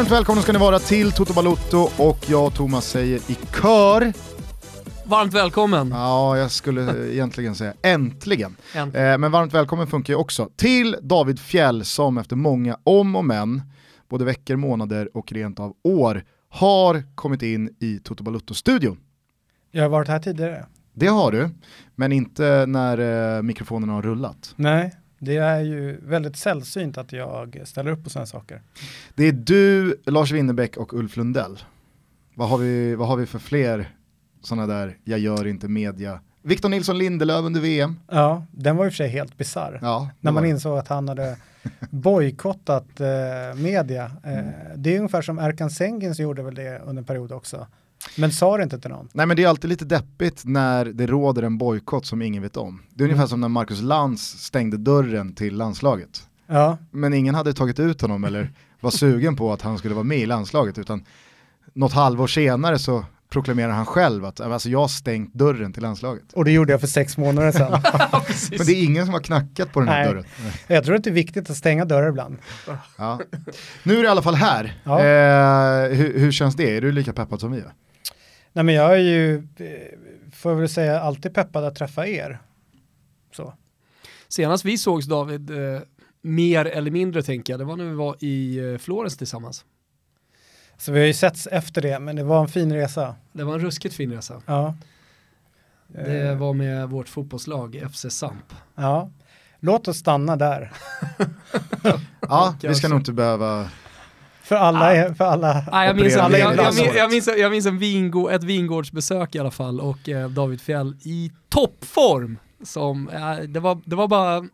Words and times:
Varmt 0.00 0.12
välkomna 0.12 0.42
ska 0.42 0.52
ni 0.52 0.58
vara 0.58 0.78
till 0.78 1.12
Toto 1.12 1.34
Balotto 1.34 1.88
och 1.98 2.18
jag 2.28 2.54
Thomas 2.54 2.90
säger 2.90 3.30
i 3.30 3.36
kör 3.62 4.12
Varmt 5.04 5.34
välkommen! 5.34 5.90
Ja, 5.90 6.38
jag 6.38 6.50
skulle 6.50 7.12
egentligen 7.12 7.54
säga 7.54 7.74
äntligen. 7.82 8.56
äntligen. 8.74 9.12
Eh, 9.12 9.18
men 9.18 9.32
varmt 9.32 9.54
välkommen 9.54 9.86
funkar 9.86 10.12
ju 10.12 10.16
också 10.16 10.48
till 10.56 10.96
David 11.02 11.40
Fjell 11.40 11.84
som 11.84 12.18
efter 12.18 12.36
många 12.36 12.78
om 12.84 13.16
och 13.16 13.24
men, 13.24 13.62
både 14.08 14.24
veckor, 14.24 14.56
månader 14.56 15.16
och 15.16 15.32
rent 15.32 15.60
av 15.60 15.74
år, 15.84 16.24
har 16.48 17.02
kommit 17.14 17.42
in 17.42 17.76
i 17.80 17.98
Toto 17.98 18.24
Balutto-studion. 18.24 18.98
Jag 19.70 19.82
har 19.82 19.88
varit 19.88 20.08
här 20.08 20.18
tidigare. 20.18 20.66
Det 20.94 21.06
har 21.06 21.32
du, 21.32 21.48
men 21.94 22.12
inte 22.12 22.64
när 22.66 22.98
eh, 23.36 23.42
mikrofonerna 23.42 23.92
har 23.92 24.02
rullat. 24.02 24.54
Nej, 24.56 24.92
det 25.22 25.36
är 25.36 25.60
ju 25.60 26.00
väldigt 26.02 26.36
sällsynt 26.36 26.98
att 26.98 27.12
jag 27.12 27.60
ställer 27.64 27.90
upp 27.90 28.04
på 28.04 28.10
sådana 28.10 28.26
saker. 28.26 28.62
Det 29.14 29.24
är 29.24 29.32
du, 29.32 29.96
Lars 30.06 30.30
Winnerbäck 30.32 30.76
och 30.76 30.94
Ulf 30.94 31.16
Lundell. 31.16 31.58
Vad 32.34 32.48
har 32.48 32.58
vi, 32.58 32.94
vad 32.94 33.08
har 33.08 33.16
vi 33.16 33.26
för 33.26 33.38
fler 33.38 33.94
sådana 34.42 34.66
där, 34.66 34.96
jag 35.04 35.18
gör 35.18 35.46
inte 35.46 35.68
media. 35.68 36.20
Victor 36.42 36.68
Nilsson 36.68 36.98
Lindelöf 36.98 37.44
under 37.44 37.60
VM. 37.60 37.96
Ja, 38.10 38.44
den 38.50 38.76
var 38.76 38.86
i 38.86 38.88
och 38.88 38.92
för 38.92 38.96
sig 38.96 39.08
helt 39.08 39.36
bisarr. 39.38 39.78
Ja, 39.82 40.10
när 40.20 40.32
man 40.32 40.44
insåg 40.46 40.78
att 40.78 40.88
han 40.88 41.08
hade 41.08 41.36
bojkottat 41.90 43.00
eh, 43.00 43.06
media. 43.62 44.04
Eh, 44.24 44.44
Det 44.76 44.94
är 44.94 44.98
ungefär 44.98 45.22
som 45.22 45.38
Erkan 45.38 45.70
Sengins 45.70 46.18
gjorde 46.20 46.42
väl 46.42 46.54
det 46.54 46.78
under 46.78 47.00
en 47.02 47.06
period 47.06 47.32
också. 47.32 47.66
Men 48.16 48.32
sa 48.32 48.56
det 48.56 48.62
inte 48.62 48.78
till 48.80 48.90
någon. 48.90 49.08
Nej 49.12 49.26
men 49.26 49.36
det 49.36 49.44
är 49.44 49.48
alltid 49.48 49.70
lite 49.70 49.84
deppigt 49.84 50.42
när 50.44 50.84
det 50.84 51.06
råder 51.06 51.42
en 51.42 51.58
bojkott 51.58 52.06
som 52.06 52.22
ingen 52.22 52.42
vet 52.42 52.56
om. 52.56 52.82
Det 52.94 53.04
är 53.04 53.08
ungefär 53.08 53.26
som 53.26 53.40
när 53.40 53.48
Marcus 53.48 53.80
Lantz 53.80 54.22
stängde 54.22 54.76
dörren 54.76 55.34
till 55.34 55.56
landslaget. 55.56 56.28
Ja, 56.46 56.78
Men 56.90 57.14
ingen 57.14 57.34
hade 57.34 57.52
tagit 57.52 57.80
ut 57.80 58.00
honom 58.00 58.24
eller 58.24 58.52
var 58.80 58.90
sugen 58.90 59.36
på 59.36 59.52
att 59.52 59.62
han 59.62 59.78
skulle 59.78 59.94
vara 59.94 60.04
med 60.04 60.18
i 60.18 60.26
landslaget 60.26 60.78
utan 60.78 61.04
något 61.74 61.92
halvår 61.92 62.26
senare 62.26 62.78
så 62.78 63.04
proklamerar 63.30 63.72
han 63.72 63.86
själv 63.86 64.24
att 64.24 64.40
alltså, 64.40 64.68
jag 64.68 64.78
har 64.78 64.88
stängt 64.88 65.34
dörren 65.34 65.72
till 65.72 65.82
landslaget. 65.82 66.32
och 66.32 66.44
det 66.44 66.50
gjorde 66.50 66.72
jag 66.72 66.80
för 66.80 66.86
sex 66.86 67.16
månader 67.16 67.52
sedan. 67.52 67.70
Men 68.50 68.66
det 68.66 68.72
är 68.72 68.84
ingen 68.84 69.04
som 69.04 69.14
har 69.14 69.20
knackat 69.20 69.72
på 69.72 69.80
den 69.80 69.88
här 69.88 70.04
Nej. 70.04 70.08
dörren. 70.08 70.24
jag 70.66 70.84
tror 70.84 70.94
att 70.94 71.04
det 71.04 71.10
är 71.10 71.14
viktigt 71.14 71.50
att 71.50 71.56
stänga 71.56 71.84
dörrar 71.84 72.08
ibland. 72.08 72.38
Ja. 72.98 73.20
Nu 73.82 73.94
är 73.94 74.02
det 74.02 74.06
i 74.06 74.10
alla 74.10 74.22
fall 74.22 74.34
här. 74.34 74.80
Ja. 74.84 74.98
Eh, 75.00 75.96
hur, 75.96 76.18
hur 76.18 76.32
känns 76.32 76.56
det? 76.56 76.76
Är 76.76 76.80
du 76.80 76.92
lika 76.92 77.12
peppad 77.12 77.40
som 77.40 77.52
vi 77.52 77.58
är? 77.58 77.72
Nej 78.52 78.64
men 78.64 78.74
jag 78.74 78.92
är 78.92 78.98
ju, 78.98 79.34
eh, 79.36 79.98
får 80.32 80.52
jag 80.52 80.58
väl 80.58 80.68
säga, 80.68 81.00
alltid 81.00 81.34
peppad 81.34 81.64
att 81.64 81.74
träffa 81.74 82.06
er. 82.06 82.38
Så. 83.32 83.54
Senast 84.28 84.64
vi 84.64 84.78
sågs 84.78 85.06
David, 85.06 85.50
eh, 85.50 85.80
mer 86.22 86.64
eller 86.64 86.90
mindre 86.90 87.22
tänker 87.22 87.52
jag, 87.52 87.60
det 87.60 87.64
var 87.64 87.76
när 87.76 87.84
vi 87.84 87.94
var 87.94 88.16
i 88.20 88.58
eh, 88.58 88.78
Florens 88.78 89.16
tillsammans. 89.16 89.64
Så 90.76 90.92
vi 90.92 90.98
har 91.00 91.06
ju 91.06 91.14
setts 91.14 91.46
efter 91.46 91.82
det, 91.82 91.98
men 91.98 92.16
det 92.16 92.24
var 92.24 92.40
en 92.42 92.48
fin 92.48 92.72
resa. 92.72 93.14
Det 93.32 93.44
var 93.44 93.54
en 93.54 93.60
ruskigt 93.60 93.94
fin 93.94 94.12
resa. 94.12 94.42
Ja. 94.46 94.74
Det 95.86 96.28
Eh, 96.28 96.36
var 96.38 96.52
med 96.54 96.88
vårt 96.88 97.08
fotbollslag 97.08 97.82
FC 97.92 98.06
Samp. 98.10 98.54
Ja. 98.74 99.10
Låt 99.60 99.88
oss 99.88 99.96
stanna 99.96 100.36
där. 100.36 100.72
Ja, 102.20 102.54
vi 102.62 102.74
ska 102.74 102.88
nog 102.88 102.98
inte 103.00 103.12
behöva... 103.12 103.70
För 104.50 104.56
alla, 104.56 105.14
för 105.14 105.24
alla. 105.24 105.64
Nej, 105.72 105.86
jag, 105.86 105.96
minns, 105.96 106.14
jag, 106.14 106.32
jag, 106.38 106.56
minns, 106.56 106.94
jag, 106.96 107.10
minns, 107.10 107.28
jag 107.38 107.50
minns 107.50 107.66
en 107.66 107.78
vingå, 107.78 108.30
ett 108.30 108.44
vingårdsbesök 108.44 109.34
i 109.34 109.38
alla 109.38 109.50
fall 109.50 109.80
och 109.80 110.08
eh, 110.08 110.28
David 110.28 110.60
Fjell 110.60 110.96
i 111.02 111.30
toppform. 111.48 112.38
Som, 112.64 113.08
eh, 113.08 113.36
det, 113.48 113.60
var, 113.60 113.80
det 113.84 113.96
var 113.96 114.08
bara 114.08 114.44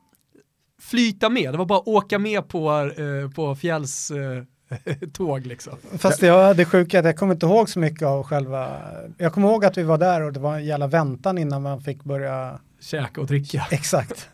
flyta 0.83 1.29
med, 1.29 1.53
det 1.53 1.59
var 1.59 1.65
bara 1.65 1.89
åka 1.89 2.19
med 2.19 2.49
på, 2.49 2.91
eh, 2.97 3.31
på 3.35 3.55
Fjälls 3.55 4.11
eh, 4.11 5.07
tåg 5.13 5.47
liksom. 5.47 5.77
Fast 5.99 6.23
jag, 6.23 6.57
det 6.57 6.65
sjuka 6.65 6.97
är 6.97 7.01
att 7.01 7.07
jag 7.07 7.17
kommer 7.17 7.35
inte 7.35 7.47
ihåg 7.47 7.69
så 7.69 7.79
mycket 7.79 8.03
av 8.03 8.23
själva, 8.23 8.79
jag 9.19 9.33
kommer 9.33 9.49
ihåg 9.49 9.65
att 9.65 9.79
vi 9.79 9.83
var 9.83 9.99
där 9.99 10.23
och 10.23 10.33
det 10.33 10.41
var 10.41 10.55
en 10.55 10.65
jävla 10.65 10.87
väntan 10.87 11.39
innan 11.39 11.63
man 11.63 11.81
fick 11.81 12.05
börja, 12.05 12.59
Käka 12.81 13.21
och 13.21 13.27
dricka. 13.27 13.67
exakt. 13.71 14.29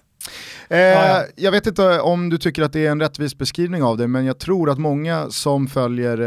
Eh, 0.68 0.78
ja. 0.78 1.24
Jag 1.36 1.52
vet 1.52 1.66
inte 1.66 2.00
om 2.00 2.28
du 2.28 2.38
tycker 2.38 2.62
att 2.62 2.72
det 2.72 2.86
är 2.86 2.90
en 2.90 3.00
rättvis 3.00 3.38
beskrivning 3.38 3.82
av 3.82 3.96
det, 3.96 4.08
men 4.08 4.24
jag 4.24 4.38
tror 4.38 4.70
att 4.70 4.78
många 4.78 5.30
som 5.30 5.66
följer 5.66 6.20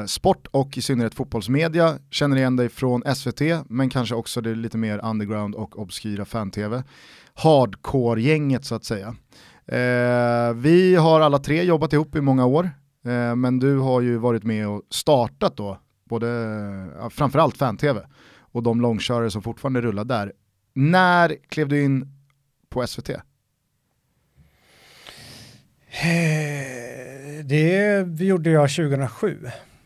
eh, 0.00 0.06
sport 0.06 0.46
och 0.50 0.78
i 0.78 0.82
synnerhet 0.82 1.14
fotbollsmedia 1.14 1.98
känner 2.10 2.36
igen 2.36 2.56
dig 2.56 2.68
från 2.68 3.14
SVT, 3.14 3.40
men 3.68 3.90
kanske 3.90 4.14
också 4.14 4.40
det 4.40 4.54
lite 4.54 4.78
mer 4.78 5.04
underground 5.04 5.54
och 5.54 5.78
obskyra 5.78 6.24
fan-tv. 6.24 6.82
Hardcore-gänget 7.34 8.64
så 8.64 8.74
att 8.74 8.84
säga. 8.84 9.14
Eh, 9.66 10.54
vi 10.54 10.96
har 10.96 11.20
alla 11.20 11.38
tre 11.38 11.62
jobbat 11.62 11.92
ihop 11.92 12.16
i 12.16 12.20
många 12.20 12.46
år, 12.46 12.70
eh, 13.04 13.36
men 13.36 13.58
du 13.58 13.78
har 13.78 14.00
ju 14.00 14.16
varit 14.16 14.44
med 14.44 14.68
och 14.68 14.82
startat 14.90 15.56
då, 15.56 15.78
både, 16.08 16.28
ja, 16.98 17.10
framförallt 17.10 17.56
fan-tv 17.56 18.00
och 18.52 18.62
de 18.62 18.80
långkörare 18.80 19.30
som 19.30 19.42
fortfarande 19.42 19.80
rullar 19.80 20.04
där. 20.04 20.32
När 20.74 21.36
klev 21.48 21.68
du 21.68 21.82
in 21.82 22.08
på 22.68 22.86
SVT? 22.86 23.10
Eh, 25.92 27.44
Det 27.44 28.24
gjorde 28.24 28.50
jag 28.50 28.70
2007. 28.70 29.38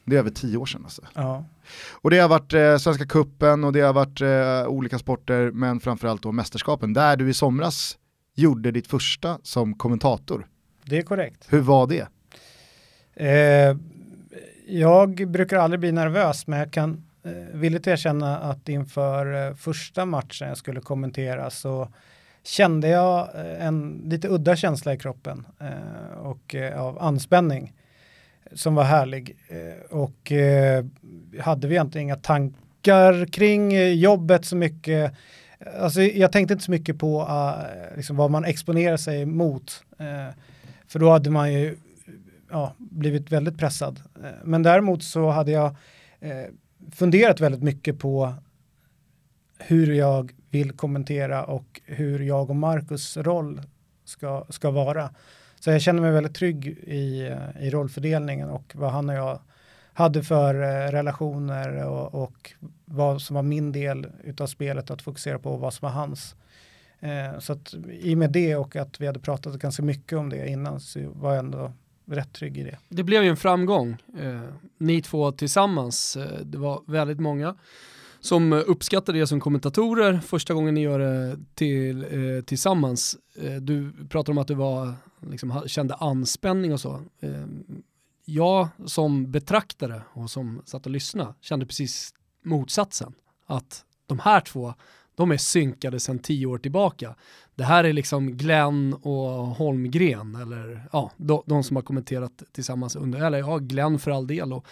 Det 0.04 0.14
är 0.16 0.18
över 0.18 0.30
tio 0.30 0.56
år 0.56 0.66
sedan 0.66 0.80
alltså. 0.84 1.02
Ja. 1.14 1.44
Och 1.92 2.10
det 2.10 2.18
har 2.18 2.28
varit 2.28 2.52
eh, 2.52 2.76
Svenska 2.76 3.06
Kuppen 3.06 3.64
och 3.64 3.72
det 3.72 3.80
har 3.80 3.92
varit 3.92 4.20
eh, 4.20 4.68
olika 4.68 4.98
sporter, 4.98 5.50
men 5.50 5.80
framförallt 5.80 6.22
då 6.22 6.32
mästerskapen, 6.32 6.92
där 6.92 7.16
du 7.16 7.28
i 7.30 7.34
somras 7.34 7.98
gjorde 8.34 8.70
ditt 8.70 8.86
första 8.86 9.38
som 9.42 9.74
kommentator. 9.74 10.46
Det 10.84 10.98
är 10.98 11.02
korrekt. 11.02 11.46
Hur 11.48 11.60
var 11.60 11.86
det? 11.86 12.08
Eh, 13.14 13.76
jag 14.66 15.28
brukar 15.30 15.56
aldrig 15.58 15.80
bli 15.80 15.92
nervös, 15.92 16.46
men 16.46 16.58
jag 16.58 16.72
kan 16.72 17.04
eh, 17.24 17.32
villigt 17.52 17.86
erkänna 17.86 18.38
att 18.38 18.68
inför 18.68 19.48
eh, 19.48 19.54
första 19.54 20.04
matchen 20.04 20.48
jag 20.48 20.56
skulle 20.58 20.80
kommentera 20.80 21.50
så 21.50 21.88
kände 22.46 22.88
jag 22.88 23.28
eh, 23.34 23.66
en 23.66 24.02
lite 24.04 24.28
udda 24.28 24.56
känsla 24.56 24.94
i 24.94 24.98
kroppen 24.98 25.46
eh, 25.60 26.18
och 26.18 26.54
eh, 26.54 26.80
av 26.82 26.98
anspänning 27.02 27.72
som 28.52 28.74
var 28.74 28.84
härlig. 28.84 29.36
Eh, 29.48 29.96
och 29.96 30.32
eh, 30.32 30.84
hade 31.40 31.68
vi 31.68 31.74
egentligen 31.74 32.02
inga 32.06 32.16
tankar 32.16 33.26
kring 33.26 33.72
eh, 33.74 33.92
jobbet 33.92 34.44
så 34.44 34.56
mycket. 34.56 35.12
Alltså, 35.80 36.02
jag 36.02 36.32
tänkte 36.32 36.52
inte 36.52 36.64
så 36.64 36.70
mycket 36.70 36.98
på 36.98 37.20
eh, 37.20 37.96
liksom 37.96 38.16
vad 38.16 38.30
man 38.30 38.44
exponerar 38.44 38.96
sig 38.96 39.26
mot. 39.26 39.84
Eh, 39.98 40.34
för 40.88 40.98
då 40.98 41.10
hade 41.10 41.30
man 41.30 41.52
ju 41.52 41.76
ja, 42.50 42.74
blivit 42.78 43.32
väldigt 43.32 43.58
pressad. 43.58 44.00
Eh, 44.24 44.30
Men 44.44 44.62
däremot 44.62 45.02
så 45.02 45.30
hade 45.30 45.50
jag 45.50 45.76
eh, 46.20 46.44
funderat 46.92 47.40
väldigt 47.40 47.62
mycket 47.62 47.98
på 47.98 48.34
hur 49.58 49.92
jag 49.92 50.32
vill 50.56 50.72
kommentera 50.72 51.44
och 51.44 51.80
hur 51.84 52.18
jag 52.18 52.50
och 52.50 52.56
Marcus 52.56 53.16
roll 53.16 53.60
ska, 54.04 54.46
ska 54.48 54.70
vara. 54.70 55.10
Så 55.60 55.70
jag 55.70 55.82
känner 55.82 56.02
mig 56.02 56.12
väldigt 56.12 56.34
trygg 56.34 56.66
i, 56.86 57.32
i 57.60 57.70
rollfördelningen 57.70 58.50
och 58.50 58.72
vad 58.74 58.90
han 58.90 59.08
och 59.08 59.14
jag 59.14 59.40
hade 59.92 60.22
för 60.22 60.54
eh, 60.54 60.90
relationer 60.90 61.84
och, 61.84 62.22
och 62.22 62.52
vad 62.84 63.22
som 63.22 63.36
var 63.36 63.42
min 63.42 63.72
del 63.72 64.06
utav 64.24 64.47
spelet 64.47 64.91
att 64.91 65.03
fokusera 65.03 65.38
på 65.38 65.50
och 65.50 65.60
vad 65.60 65.74
som 65.74 65.86
var 65.86 65.92
hans. 65.92 66.36
Eh, 67.00 67.38
så 67.38 67.52
att 67.52 67.74
i 67.91 68.14
och 68.14 68.18
med 68.18 68.32
det 68.32 68.56
och 68.56 68.76
att 68.76 69.00
vi 69.00 69.06
hade 69.06 69.20
pratat 69.20 69.54
ganska 69.54 69.82
mycket 69.82 70.18
om 70.18 70.30
det 70.30 70.48
innan 70.48 70.80
så 70.80 71.00
var 71.14 71.30
jag 71.30 71.38
ändå 71.38 71.72
rätt 72.06 72.32
trygg 72.32 72.59
i 72.59 72.62
det. 72.62 72.78
Det 72.88 73.02
blev 73.02 73.22
ju 73.22 73.28
en 73.28 73.36
framgång, 73.36 73.97
eh, 74.20 74.41
ni 74.78 75.02
två 75.02 75.32
tillsammans. 75.32 76.16
Eh, 76.16 76.41
det 76.44 76.59
var 76.59 76.82
väldigt 76.86 77.20
många 77.20 77.56
som 78.26 78.52
uppskattar 78.52 78.70
uppskattade 78.70 79.18
det 79.18 79.26
som 79.26 79.40
kommentatorer 79.40 80.20
första 80.20 80.54
gången 80.54 80.74
ni 80.74 80.80
gör 80.80 80.98
det 80.98 81.38
till, 81.54 82.02
eh, 82.02 82.44
tillsammans. 82.44 83.16
Eh, 83.42 83.54
du 83.54 83.92
pratar 84.08 84.32
om 84.32 84.38
att 84.38 84.48
du 84.48 84.54
var, 84.54 84.94
liksom, 85.30 85.62
kände 85.66 85.94
anspänning 85.94 86.72
och 86.72 86.80
så. 86.80 87.02
Eh, 87.20 87.46
jag 88.24 88.68
som 88.86 89.30
betraktare 89.30 90.02
och 90.12 90.30
som 90.30 90.62
satt 90.64 90.86
och 90.86 90.92
lyssnade 90.92 91.34
kände 91.40 91.66
precis 91.66 92.14
motsatsen. 92.44 93.12
Att 93.46 93.84
de 94.06 94.18
här 94.18 94.40
två, 94.40 94.74
de 95.14 95.30
är 95.30 95.36
synkade 95.36 96.00
sedan 96.00 96.18
tio 96.18 96.46
år 96.46 96.58
tillbaka. 96.58 97.14
Det 97.54 97.64
här 97.64 97.84
är 97.84 97.92
liksom 97.92 98.36
Glenn 98.36 98.94
och 98.94 99.46
Holmgren, 99.56 100.34
eller 100.34 100.88
ja, 100.92 101.10
de, 101.16 101.42
de 101.46 101.62
som 101.62 101.76
har 101.76 101.82
kommenterat 101.82 102.42
tillsammans 102.52 102.96
under, 102.96 103.20
eller 103.20 103.38
ja, 103.38 103.58
Glenn 103.58 103.98
för 103.98 104.10
all 104.10 104.26
del 104.26 104.52
och, 104.52 104.66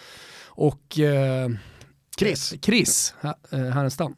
och 0.45 0.99
eh, 0.99 1.49
Chris. 2.19 2.53
Chris 2.61 3.15
här- 3.21 3.35
eh, 3.51 3.59
Härenstam. 3.59 4.15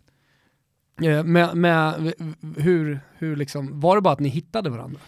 Eh, 1.03 1.23
med, 1.23 1.57
med, 1.57 2.13
hur, 2.57 2.99
hur 3.17 3.35
liksom, 3.35 3.79
var 3.79 3.95
det 3.95 4.01
bara 4.01 4.13
att 4.13 4.19
ni 4.19 4.29
hittade 4.29 4.69
varandra? 4.69 4.99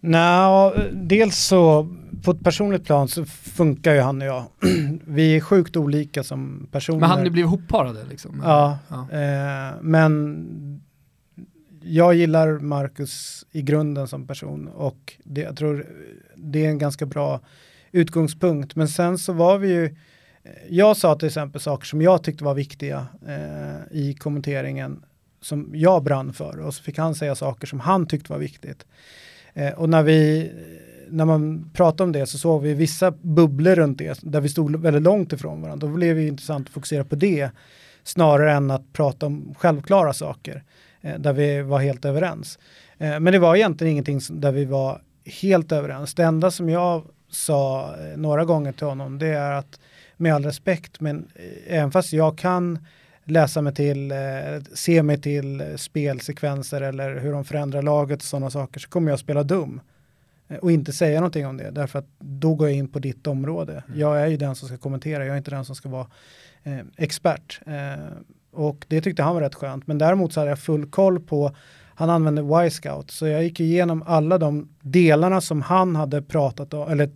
Nå, 0.00 0.74
dels 0.92 1.36
så 1.38 1.88
på 2.24 2.30
ett 2.30 2.40
personligt 2.44 2.84
plan 2.84 3.08
så 3.08 3.24
funkar 3.26 3.94
ju 3.94 4.00
han 4.00 4.22
och 4.22 4.28
jag. 4.28 4.44
Vi 5.06 5.36
är 5.36 5.40
sjukt 5.40 5.76
olika 5.76 6.22
som 6.24 6.68
personer. 6.72 7.00
Men 7.00 7.08
hade 7.10 7.22
ni 7.22 7.30
blivit 7.30 7.48
ihopparade 7.48 8.04
liksom? 8.10 8.42
Ja, 8.44 8.78
Ja. 8.88 9.08
Eh, 9.10 9.74
men 9.82 10.80
jag 11.82 12.14
gillar 12.14 12.58
Marcus 12.58 13.44
i 13.52 13.62
grunden 13.62 14.08
som 14.08 14.26
person 14.26 14.68
och 14.68 15.12
det, 15.24 15.40
jag 15.40 15.56
tror 15.56 15.86
det 16.36 16.64
är 16.64 16.68
en 16.68 16.78
ganska 16.78 17.06
bra 17.06 17.40
utgångspunkt. 17.92 18.76
Men 18.76 18.88
sen 18.88 19.18
så 19.18 19.32
var 19.32 19.58
vi 19.58 19.68
ju, 19.72 19.96
jag 20.68 20.96
sa 20.96 21.14
till 21.14 21.26
exempel 21.26 21.60
saker 21.60 21.86
som 21.86 22.02
jag 22.02 22.22
tyckte 22.22 22.44
var 22.44 22.54
viktiga 22.54 23.06
eh, 23.28 23.98
i 23.98 24.14
kommenteringen 24.14 25.04
som 25.40 25.70
jag 25.74 26.02
brann 26.02 26.32
för 26.32 26.58
och 26.60 26.74
så 26.74 26.82
fick 26.82 26.98
han 26.98 27.14
säga 27.14 27.34
saker 27.34 27.66
som 27.66 27.80
han 27.80 28.06
tyckte 28.06 28.32
var 28.32 28.38
viktigt. 28.38 28.86
Eh, 29.54 29.72
och 29.72 29.88
när 29.88 30.02
vi 30.02 30.50
när 31.08 31.24
man 31.24 31.70
pratade 31.74 32.02
om 32.02 32.12
det 32.12 32.26
så 32.26 32.38
såg 32.38 32.62
vi 32.62 32.74
vissa 32.74 33.10
bubblor 33.10 33.74
runt 33.74 33.98
det 33.98 34.18
där 34.22 34.40
vi 34.40 34.48
stod 34.48 34.76
väldigt 34.76 35.02
långt 35.02 35.32
ifrån 35.32 35.62
varandra. 35.62 35.86
Då 35.86 35.94
blev 35.94 36.16
det 36.16 36.26
intressant 36.26 36.68
att 36.68 36.74
fokusera 36.74 37.04
på 37.04 37.14
det 37.14 37.50
snarare 38.04 38.52
än 38.52 38.70
att 38.70 38.92
prata 38.92 39.26
om 39.26 39.54
självklara 39.58 40.12
saker 40.12 40.62
eh, 41.00 41.18
där 41.18 41.32
vi 41.32 41.62
var 41.62 41.78
helt 41.78 42.04
överens. 42.04 42.58
Eh, 42.98 43.20
men 43.20 43.32
det 43.32 43.38
var 43.38 43.56
egentligen 43.56 43.92
ingenting 43.92 44.20
där 44.30 44.52
vi 44.52 44.64
var 44.64 45.02
helt 45.42 45.72
överens. 45.72 46.14
Det 46.14 46.24
enda 46.24 46.50
som 46.50 46.68
jag 46.68 47.02
sa 47.30 47.94
eh, 47.96 48.16
några 48.16 48.44
gånger 48.44 48.72
till 48.72 48.86
honom 48.86 49.18
det 49.18 49.28
är 49.28 49.52
att 49.52 49.80
med 50.16 50.34
all 50.34 50.44
respekt, 50.44 51.00
men 51.00 51.28
eh, 51.34 51.76
även 51.78 51.90
fast 51.90 52.12
jag 52.12 52.38
kan 52.38 52.78
läsa 53.24 53.62
mig 53.62 53.74
till, 53.74 54.10
eh, 54.10 54.18
se 54.74 55.02
mig 55.02 55.20
till 55.20 55.74
spelsekvenser 55.76 56.80
eller 56.80 57.20
hur 57.20 57.32
de 57.32 57.44
förändrar 57.44 57.82
laget 57.82 58.18
och 58.18 58.24
sådana 58.24 58.50
saker 58.50 58.80
så 58.80 58.88
kommer 58.88 59.10
jag 59.10 59.18
spela 59.18 59.42
dum 59.42 59.80
och 60.62 60.72
inte 60.72 60.92
säga 60.92 61.20
någonting 61.20 61.46
om 61.46 61.56
det 61.56 61.70
därför 61.70 61.98
att 61.98 62.06
då 62.18 62.54
går 62.54 62.68
jag 62.68 62.76
in 62.76 62.88
på 62.88 62.98
ditt 62.98 63.26
område. 63.26 63.82
Mm. 63.86 64.00
Jag 64.00 64.20
är 64.20 64.26
ju 64.26 64.36
den 64.36 64.54
som 64.54 64.68
ska 64.68 64.76
kommentera, 64.76 65.24
jag 65.24 65.32
är 65.32 65.38
inte 65.38 65.50
den 65.50 65.64
som 65.64 65.76
ska 65.76 65.88
vara 65.88 66.06
eh, 66.62 66.78
expert. 66.96 67.60
Eh, 67.66 68.12
och 68.52 68.84
det 68.88 69.00
tyckte 69.00 69.22
han 69.22 69.34
var 69.34 69.42
rätt 69.42 69.54
skönt. 69.54 69.86
Men 69.86 69.98
däremot 69.98 70.32
så 70.32 70.40
hade 70.40 70.50
jag 70.50 70.58
full 70.58 70.86
koll 70.86 71.20
på 71.20 71.56
han 71.94 72.10
använde 72.10 72.66
Y-scout. 72.66 73.10
Så 73.10 73.26
jag 73.26 73.44
gick 73.44 73.60
igenom 73.60 74.02
alla 74.06 74.38
de 74.38 74.68
delarna 74.80 75.40
som 75.40 75.62
han 75.62 75.96
hade 75.96 76.22
pratat 76.22 76.74
om, 76.74 76.88
eller 76.90 77.10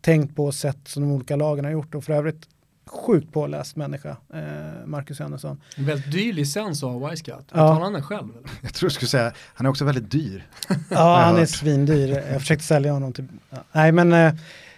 tänkt 0.00 0.36
på 0.36 0.44
och 0.44 0.54
sett 0.54 0.88
som 0.88 1.02
de 1.02 1.12
olika 1.12 1.36
lagen 1.36 1.64
har 1.64 1.72
gjort. 1.72 1.94
Och 1.94 2.04
för 2.04 2.12
övrigt 2.12 2.48
sjukt 2.90 3.32
påläst 3.32 3.76
människa, 3.76 4.16
eh, 4.34 4.86
Marcus 4.86 5.18
Hennesson. 5.18 5.60
En 5.76 5.84
väldigt 5.84 6.12
dyr 6.12 6.32
licens 6.32 6.82
att 6.82 6.90
ha 6.90 7.12
Y-scout. 7.12 7.44
Ja. 7.52 7.72
han 7.72 7.92
den 7.92 8.02
själv? 8.02 8.28
Eller? 8.30 8.50
Jag 8.60 8.74
tror 8.74 8.88
du 8.88 8.94
skulle 8.94 9.08
säga, 9.08 9.32
han 9.54 9.66
är 9.66 9.70
också 9.70 9.84
väldigt 9.84 10.10
dyr. 10.10 10.46
ja, 10.90 11.22
han 11.24 11.36
är 11.36 11.46
svindyr. 11.46 12.22
Jag 12.32 12.40
försökte 12.40 12.64
sälja 12.64 12.92
honom 12.92 13.12
till... 13.12 13.28
Ja. 13.50 13.58
Nej, 13.72 13.92
men... 13.92 14.12
Eh, 14.12 14.34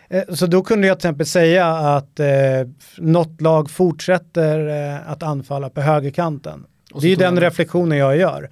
eh, 0.09 0.35
så 0.35 0.47
då 0.47 0.63
kunde 0.63 0.87
jag 0.87 1.01
till 1.01 1.09
exempel 1.09 1.27
säga 1.27 1.67
att 1.67 2.21
eh, 2.21 2.27
något 2.97 3.41
lag 3.41 3.71
fortsätter 3.71 4.69
eh, 4.69 5.11
att 5.11 5.23
anfalla 5.23 5.71
på 5.71 5.81
högerkanten. 5.81 6.67
Det 7.01 7.07
är 7.07 7.11
ju 7.11 7.17
den 7.17 7.41
reflektionen 7.41 7.99
jag 7.99 8.17
gör. 8.17 8.51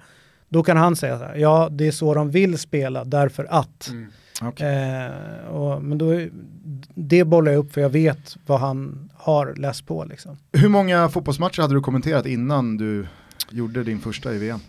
Då 0.49 0.63
kan 0.63 0.77
han 0.77 0.95
säga 0.95 1.19
så 1.19 1.25
här, 1.25 1.35
ja 1.35 1.69
det 1.71 1.87
är 1.87 1.91
så 1.91 2.13
de 2.13 2.31
vill 2.31 2.57
spela 2.57 3.03
därför 3.03 3.47
att. 3.49 3.87
Mm. 3.89 4.11
Okay. 4.47 4.67
Eh, 4.67 5.47
och, 5.47 5.83
men 5.83 5.97
då, 5.97 6.19
det 6.95 7.23
bollar 7.23 7.51
jag 7.51 7.59
upp 7.59 7.73
för 7.73 7.81
jag 7.81 7.89
vet 7.89 8.37
vad 8.45 8.59
han 8.59 9.09
har 9.15 9.55
läst 9.55 9.87
på. 9.87 10.05
Liksom. 10.05 10.37
Hur 10.51 10.69
många 10.69 11.09
fotbollsmatcher 11.09 11.61
hade 11.61 11.73
du 11.73 11.81
kommenterat 11.81 12.25
innan 12.25 12.77
du 12.77 13.07
gjorde 13.49 13.83
din 13.83 13.99
första 13.99 14.33
i 14.33 14.37
VM? 14.37 14.59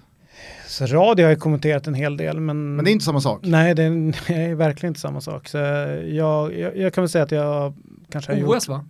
Så 0.67 0.87
radio 0.87 1.25
har 1.25 1.31
jag 1.31 1.41
kommenterat 1.41 1.87
en 1.87 1.95
hel 1.95 2.17
del. 2.17 2.41
Men, 2.41 2.77
men 2.77 2.85
det 2.85 2.91
är 2.91 2.93
inte 2.93 3.05
samma 3.05 3.21
sak? 3.21 3.41
Nej, 3.43 3.75
det 3.75 3.83
är, 3.83 4.31
är 4.33 4.55
verkligen 4.55 4.91
inte 4.91 5.01
samma 5.01 5.21
sak. 5.21 5.49
Så 5.49 5.59
jag, 5.59 6.59
jag, 6.59 6.77
jag 6.77 6.95
kan 6.95 7.03
väl 7.03 7.09
säga 7.09 7.25
att 7.25 7.31
jag 7.31 7.75
kanske 8.11 8.33
har 8.33 8.57
OS 8.57 8.69
gjort, 8.69 8.69
va? 8.69 8.85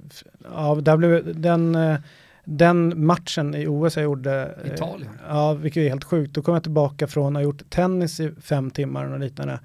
Ja, 0.55 0.75
där 0.75 0.97
blev, 0.97 1.41
den, 1.41 1.75
eh, 1.75 1.97
den 2.45 3.07
matchen 3.07 3.55
i 3.55 3.67
OS 3.67 3.97
jag 3.97 4.05
gjorde. 4.05 4.59
Italien? 4.75 5.11
Ja, 5.29 5.53
vilket 5.53 5.81
är 5.81 5.89
helt 5.89 6.05
sjukt. 6.05 6.35
Då 6.35 6.43
kom 6.43 6.55
jag 6.55 6.63
tillbaka 6.63 7.07
från 7.07 7.37
att 7.37 7.41
ha 7.41 7.43
gjort 7.43 7.71
tennis 7.71 8.21
i 8.21 8.33
fem 8.43 8.71
timmar 8.71 9.13
och 9.13 9.21
liknande. 9.21 9.61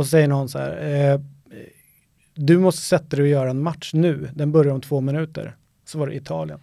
Och 0.00 0.06
så 0.06 0.10
säger 0.10 0.28
någon 0.28 0.48
så 0.48 0.58
här, 0.58 1.10
eh, 1.12 1.20
du 2.34 2.58
måste 2.58 2.82
sätta 2.82 3.16
dig 3.16 3.22
och 3.22 3.28
göra 3.28 3.50
en 3.50 3.62
match 3.62 3.90
nu, 3.94 4.28
den 4.34 4.52
börjar 4.52 4.72
om 4.72 4.80
två 4.80 5.00
minuter. 5.00 5.56
Så 5.84 5.98
var 5.98 6.06
det 6.06 6.14
Italien. 6.14 6.58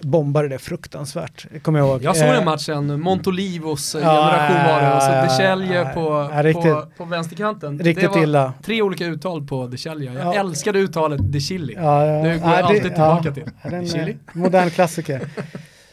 Bombade 0.00 0.48
det 0.48 0.58
fruktansvärt, 0.58 1.62
kommer 1.62 1.78
jag 1.78 1.88
ihåg. 1.88 2.02
Jag 2.02 2.16
såg 2.16 2.28
den 2.28 2.38
eh, 2.38 2.44
matchen, 2.44 3.00
Montolivos 3.00 3.94
ja, 3.94 4.00
generation 4.00 4.72
var 4.72 4.82
det, 4.82 4.94
och 4.96 5.02
så 5.02 5.10
Decelje 5.10 5.84
på, 5.84 6.62
på, 6.62 6.86
på 6.96 7.04
vänsterkanten. 7.04 7.78
Riktigt 7.78 8.16
illa. 8.16 8.52
Tre 8.62 8.82
olika 8.82 9.06
uttal 9.06 9.46
på 9.46 9.66
Decelje. 9.66 10.12
Jag 10.12 10.34
ja. 10.34 10.40
älskade 10.40 10.78
uttalet 10.78 11.32
Decilli. 11.32 11.74
Ja, 11.76 12.06
ja. 12.06 12.22
Det 12.22 12.38
går 12.38 12.50
jag 12.50 12.60
alltid 12.60 12.82
tillbaka 12.82 13.28
ja, 13.28 13.34
till. 13.34 13.50
En 13.72 14.18
modern 14.32 14.70
klassiker. 14.70 15.28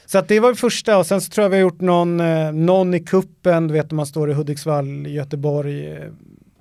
Så 0.05 0.17
att 0.17 0.27
det 0.27 0.39
var 0.39 0.49
det 0.49 0.55
första 0.55 0.97
och 0.97 1.05
sen 1.05 1.21
så 1.21 1.29
tror 1.29 1.45
jag 1.45 1.49
vi 1.49 1.55
har 1.55 1.61
gjort 1.61 1.81
någon, 1.81 2.19
eh, 2.19 2.51
någon 2.51 2.93
i 2.93 2.99
kuppen, 2.99 3.67
du 3.67 3.73
vet 3.73 3.91
när 3.91 3.95
man 3.95 4.05
står 4.05 4.31
i 4.31 4.33
Hudiksvall, 4.33 5.07
Göteborg. 5.07 5.97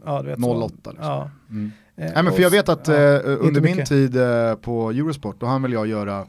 Ja, 0.08 0.22
du 0.22 0.28
vet 0.28 0.38
08 0.38 0.90
liksom. 0.90 0.94
Ja. 1.00 1.30
Mm. 1.50 1.72
Eh, 1.96 2.10
Nej, 2.14 2.22
men 2.22 2.32
för 2.32 2.42
jag 2.42 2.50
vet 2.50 2.68
att 2.68 2.88
ja, 2.88 2.94
eh, 2.94 3.20
under 3.24 3.60
min 3.60 3.84
tid 3.84 4.16
eh, 4.16 4.54
på 4.54 4.90
Eurosport, 4.90 5.40
då 5.40 5.46
hann 5.46 5.62
väl 5.62 5.72
jag 5.72 5.86
göra 5.86 6.26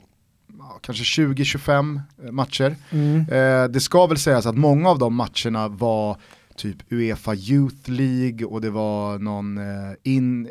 kanske 0.81 1.22
20-25 1.22 2.02
eh, 2.24 2.31
matcher. 2.31 2.76
Mm. 2.92 3.26
Det 3.72 3.80
ska 3.80 4.08
väl 4.08 4.18
sägas 4.18 4.46
att 4.46 4.58
många 4.58 4.90
av 4.90 5.00
de 5.00 5.16
matcherna 5.16 5.68
var 5.68 6.18
typ 6.56 6.78
Uefa 6.90 7.36
Youth 7.36 7.92
League 7.92 8.46
och 8.46 8.62
det 8.62 8.70
var 8.70 9.20
någon 9.20 9.60
in, 10.04 10.44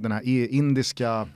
den 0.00 0.12
här 0.12 0.52
indiska 0.52 1.26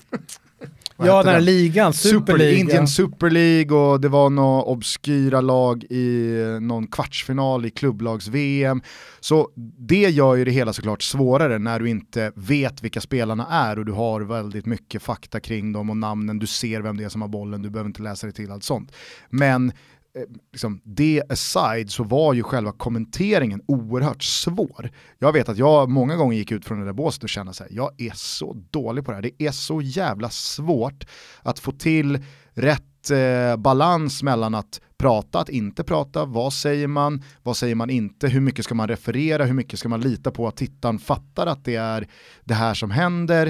Ja, 1.06 1.22
den 1.22 1.34
här 1.34 1.40
ligan, 1.40 1.92
Super 1.92 2.38
League. 2.38 2.58
Indian 2.58 2.88
Super 2.88 3.30
League 3.30 3.76
och 3.78 4.00
det 4.00 4.08
var 4.08 4.30
några 4.30 4.62
obskyra 4.62 5.40
lag 5.40 5.84
i 5.84 6.36
någon 6.60 6.86
kvartsfinal 6.86 7.66
i 7.66 7.70
klubblags-VM. 7.70 8.82
Så 9.20 9.50
det 9.78 10.10
gör 10.10 10.34
ju 10.34 10.44
det 10.44 10.50
hela 10.50 10.72
såklart 10.72 11.02
svårare 11.02 11.58
när 11.58 11.80
du 11.80 11.88
inte 11.88 12.32
vet 12.34 12.82
vilka 12.82 13.00
spelarna 13.00 13.46
är 13.50 13.78
och 13.78 13.86
du 13.86 13.92
har 13.92 14.20
väldigt 14.20 14.66
mycket 14.66 15.02
fakta 15.02 15.40
kring 15.40 15.72
dem 15.72 15.90
och 15.90 15.96
namnen, 15.96 16.38
du 16.38 16.46
ser 16.46 16.80
vem 16.80 16.96
det 16.96 17.04
är 17.04 17.08
som 17.08 17.22
har 17.22 17.28
bollen, 17.28 17.62
du 17.62 17.70
behöver 17.70 17.88
inte 17.88 18.02
läsa 18.02 18.26
dig 18.26 18.34
till 18.34 18.50
allt 18.50 18.64
sånt. 18.64 18.92
Men 19.30 19.68
Eh, 19.68 19.74
Eh, 20.14 20.22
liksom, 20.52 20.80
det 20.84 21.22
aside 21.28 21.90
så 21.90 22.04
var 22.04 22.34
ju 22.34 22.42
själva 22.42 22.72
kommenteringen 22.72 23.62
oerhört 23.66 24.22
svår. 24.22 24.90
Jag 25.18 25.32
vet 25.32 25.48
att 25.48 25.58
jag 25.58 25.90
många 25.90 26.16
gånger 26.16 26.36
gick 26.36 26.52
ut 26.52 26.64
från 26.64 26.78
det 26.80 26.84
där 26.84 26.92
båset 26.92 27.22
och 27.22 27.28
kände 27.28 27.50
att 27.50 27.70
jag 27.70 28.00
är 28.00 28.12
så 28.14 28.56
dålig 28.70 29.04
på 29.04 29.10
det 29.10 29.14
här. 29.14 29.22
Det 29.22 29.46
är 29.46 29.50
så 29.50 29.82
jävla 29.82 30.30
svårt 30.30 31.06
att 31.42 31.58
få 31.58 31.72
till 31.72 32.24
rätt 32.52 33.10
eh, 33.10 33.56
balans 33.56 34.22
mellan 34.22 34.54
att 34.54 34.80
prata, 34.98 35.38
att 35.38 35.48
inte 35.48 35.84
prata, 35.84 36.24
vad 36.24 36.52
säger 36.52 36.86
man, 36.86 37.22
vad 37.42 37.56
säger 37.56 37.74
man 37.74 37.90
inte, 37.90 38.28
hur 38.28 38.40
mycket 38.40 38.64
ska 38.64 38.74
man 38.74 38.88
referera, 38.88 39.44
hur 39.44 39.54
mycket 39.54 39.78
ska 39.78 39.88
man 39.88 40.00
lita 40.00 40.30
på 40.30 40.48
att 40.48 40.56
tittaren 40.56 40.98
fattar 40.98 41.46
att 41.46 41.64
det 41.64 41.76
är 41.76 42.08
det 42.44 42.54
här 42.54 42.74
som 42.74 42.90
händer. 42.90 43.46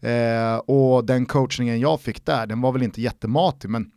Eh, 0.00 0.56
och 0.56 1.04
den 1.04 1.26
coachningen 1.26 1.80
jag 1.80 2.00
fick 2.00 2.24
där, 2.24 2.46
den 2.46 2.60
var 2.60 2.72
väl 2.72 2.82
inte 2.82 3.02
jättematig, 3.02 3.70
men 3.70 3.90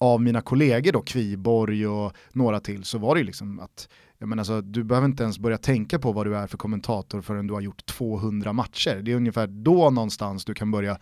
av 0.00 0.22
mina 0.22 0.40
kollegor 0.40 0.92
då, 0.92 1.02
Kviborg 1.02 1.86
och 1.86 2.12
några 2.32 2.60
till, 2.60 2.84
så 2.84 2.98
var 2.98 3.14
det 3.14 3.18
ju 3.18 3.26
liksom 3.26 3.60
att 3.60 3.88
jag 4.18 4.28
menar 4.28 4.44
så, 4.44 4.60
du 4.60 4.84
behöver 4.84 5.08
inte 5.08 5.22
ens 5.22 5.38
börja 5.38 5.58
tänka 5.58 5.98
på 5.98 6.12
vad 6.12 6.26
du 6.26 6.36
är 6.36 6.46
för 6.46 6.58
kommentator 6.58 7.20
förrän 7.20 7.46
du 7.46 7.54
har 7.54 7.60
gjort 7.60 7.86
200 7.86 8.52
matcher. 8.52 9.00
Det 9.02 9.12
är 9.12 9.16
ungefär 9.16 9.46
då 9.46 9.90
någonstans 9.90 10.44
du 10.44 10.54
kan 10.54 10.70
börja 10.70 10.98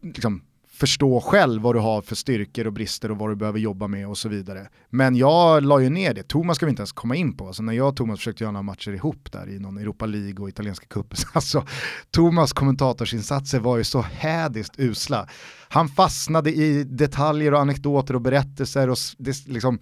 liksom, 0.00 0.42
förstå 0.74 1.20
själv 1.20 1.62
vad 1.62 1.74
du 1.74 1.78
har 1.78 2.02
för 2.02 2.14
styrkor 2.14 2.66
och 2.66 2.72
brister 2.72 3.10
och 3.10 3.18
vad 3.18 3.30
du 3.30 3.36
behöver 3.36 3.58
jobba 3.58 3.86
med 3.86 4.08
och 4.08 4.18
så 4.18 4.28
vidare. 4.28 4.68
Men 4.90 5.16
jag 5.16 5.62
la 5.62 5.80
ju 5.80 5.90
ner 5.90 6.14
det, 6.14 6.22
Thomas 6.22 6.56
ska 6.56 6.66
vi 6.66 6.70
inte 6.70 6.80
ens 6.80 6.92
komma 6.92 7.16
in 7.16 7.36
på. 7.36 7.46
Alltså 7.46 7.62
när 7.62 7.72
jag 7.72 7.88
och 7.88 7.96
Thomas 7.96 8.18
försökte 8.18 8.44
göra 8.44 8.52
några 8.52 8.62
matcher 8.62 8.92
ihop 8.92 9.32
där 9.32 9.48
i 9.48 9.58
någon 9.58 9.78
Europa 9.78 10.06
League 10.06 10.42
och 10.42 10.48
italienska 10.48 10.86
cupen, 10.86 11.18
alltså 11.32 11.66
Thomas 12.10 12.52
kommentatorsinsatser 12.52 13.60
var 13.60 13.76
ju 13.76 13.84
så 13.84 14.00
hädiskt 14.00 14.74
usla. 14.78 15.28
Han 15.68 15.88
fastnade 15.88 16.52
i 16.52 16.84
detaljer 16.84 17.54
och 17.54 17.60
anekdoter 17.60 18.14
och 18.14 18.20
berättelser 18.20 18.90
och 18.90 18.98
det, 19.18 19.46
liksom, 19.46 19.78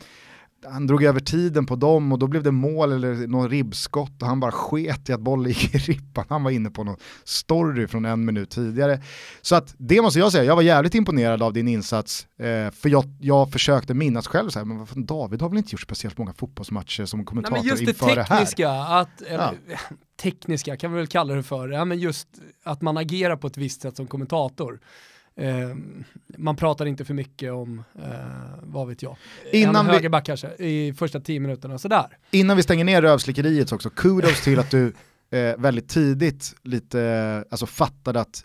han 0.64 0.86
drog 0.86 1.04
över 1.04 1.20
tiden 1.20 1.66
på 1.66 1.76
dem 1.76 2.12
och 2.12 2.18
då 2.18 2.26
blev 2.26 2.42
det 2.42 2.50
mål 2.50 2.92
eller 2.92 3.26
någon 3.26 3.48
ribbskott 3.48 4.22
och 4.22 4.28
han 4.28 4.40
bara 4.40 4.52
sket 4.52 5.08
i 5.08 5.12
att 5.12 5.20
bollen 5.20 5.48
gick 5.48 5.74
i 5.74 5.78
ribban. 5.78 6.24
Han 6.28 6.44
var 6.44 6.50
inne 6.50 6.70
på 6.70 6.84
någon 6.84 6.96
story 7.24 7.86
från 7.86 8.04
en 8.04 8.24
minut 8.24 8.50
tidigare. 8.50 9.02
Så 9.42 9.54
att 9.54 9.74
det 9.78 10.02
måste 10.02 10.18
jag 10.18 10.32
säga, 10.32 10.44
jag 10.44 10.56
var 10.56 10.62
jävligt 10.62 10.94
imponerad 10.94 11.42
av 11.42 11.52
din 11.52 11.68
insats 11.68 12.26
eh, 12.38 12.70
för 12.70 12.88
jag, 12.88 13.04
jag 13.20 13.52
försökte 13.52 13.94
minnas 13.94 14.26
själv 14.26 14.50
så 14.50 14.58
här, 14.58 14.66
men 14.66 14.78
vad 14.78 15.06
David 15.06 15.42
har 15.42 15.48
väl 15.48 15.58
inte 15.58 15.72
gjort 15.72 15.80
speciellt 15.80 16.18
många 16.18 16.32
fotbollsmatcher 16.32 17.04
som 17.04 17.24
kommentator 17.24 17.56
Nej, 17.56 17.66
just 17.66 17.82
inför 17.82 18.16
det, 18.16 18.24
tekniska, 18.24 18.68
det 18.68 18.74
här. 18.74 19.00
Att, 19.00 19.22
eller, 19.22 19.58
ja. 19.68 19.76
tekniska 20.22 20.76
kan 20.76 20.92
vi 20.92 20.98
väl 20.98 21.06
kalla 21.06 21.34
det 21.34 21.42
för, 21.42 21.68
ja, 21.68 21.84
men 21.84 21.98
just 21.98 22.28
att 22.64 22.82
man 22.82 22.96
agerar 22.96 23.36
på 23.36 23.46
ett 23.46 23.56
visst 23.56 23.82
sätt 23.82 23.96
som 23.96 24.06
kommentator. 24.06 24.80
Eh, 25.36 25.68
man 26.36 26.56
pratar 26.56 26.86
inte 26.86 27.04
för 27.04 27.14
mycket 27.14 27.52
om, 27.52 27.84
eh, 28.02 28.10
vad 28.62 28.88
vet 28.88 29.02
jag, 29.02 29.16
Innan 29.52 29.76
en 29.76 29.94
högerback 29.94 30.26
kanske 30.26 30.48
i 30.48 30.94
första 30.98 31.20
tio 31.20 31.40
minuterna, 31.40 31.78
sådär. 31.78 32.18
Innan 32.30 32.56
vi 32.56 32.62
stänger 32.62 32.84
ner 32.84 33.02
rövslickeriet 33.02 33.72
också, 33.72 33.90
kudos 33.90 34.44
till 34.44 34.58
att 34.58 34.70
du 34.70 34.92
eh, 35.30 35.56
väldigt 35.58 35.88
tidigt 35.88 36.54
lite, 36.62 37.44
alltså 37.50 37.66
fattade 37.66 38.20
att 38.20 38.44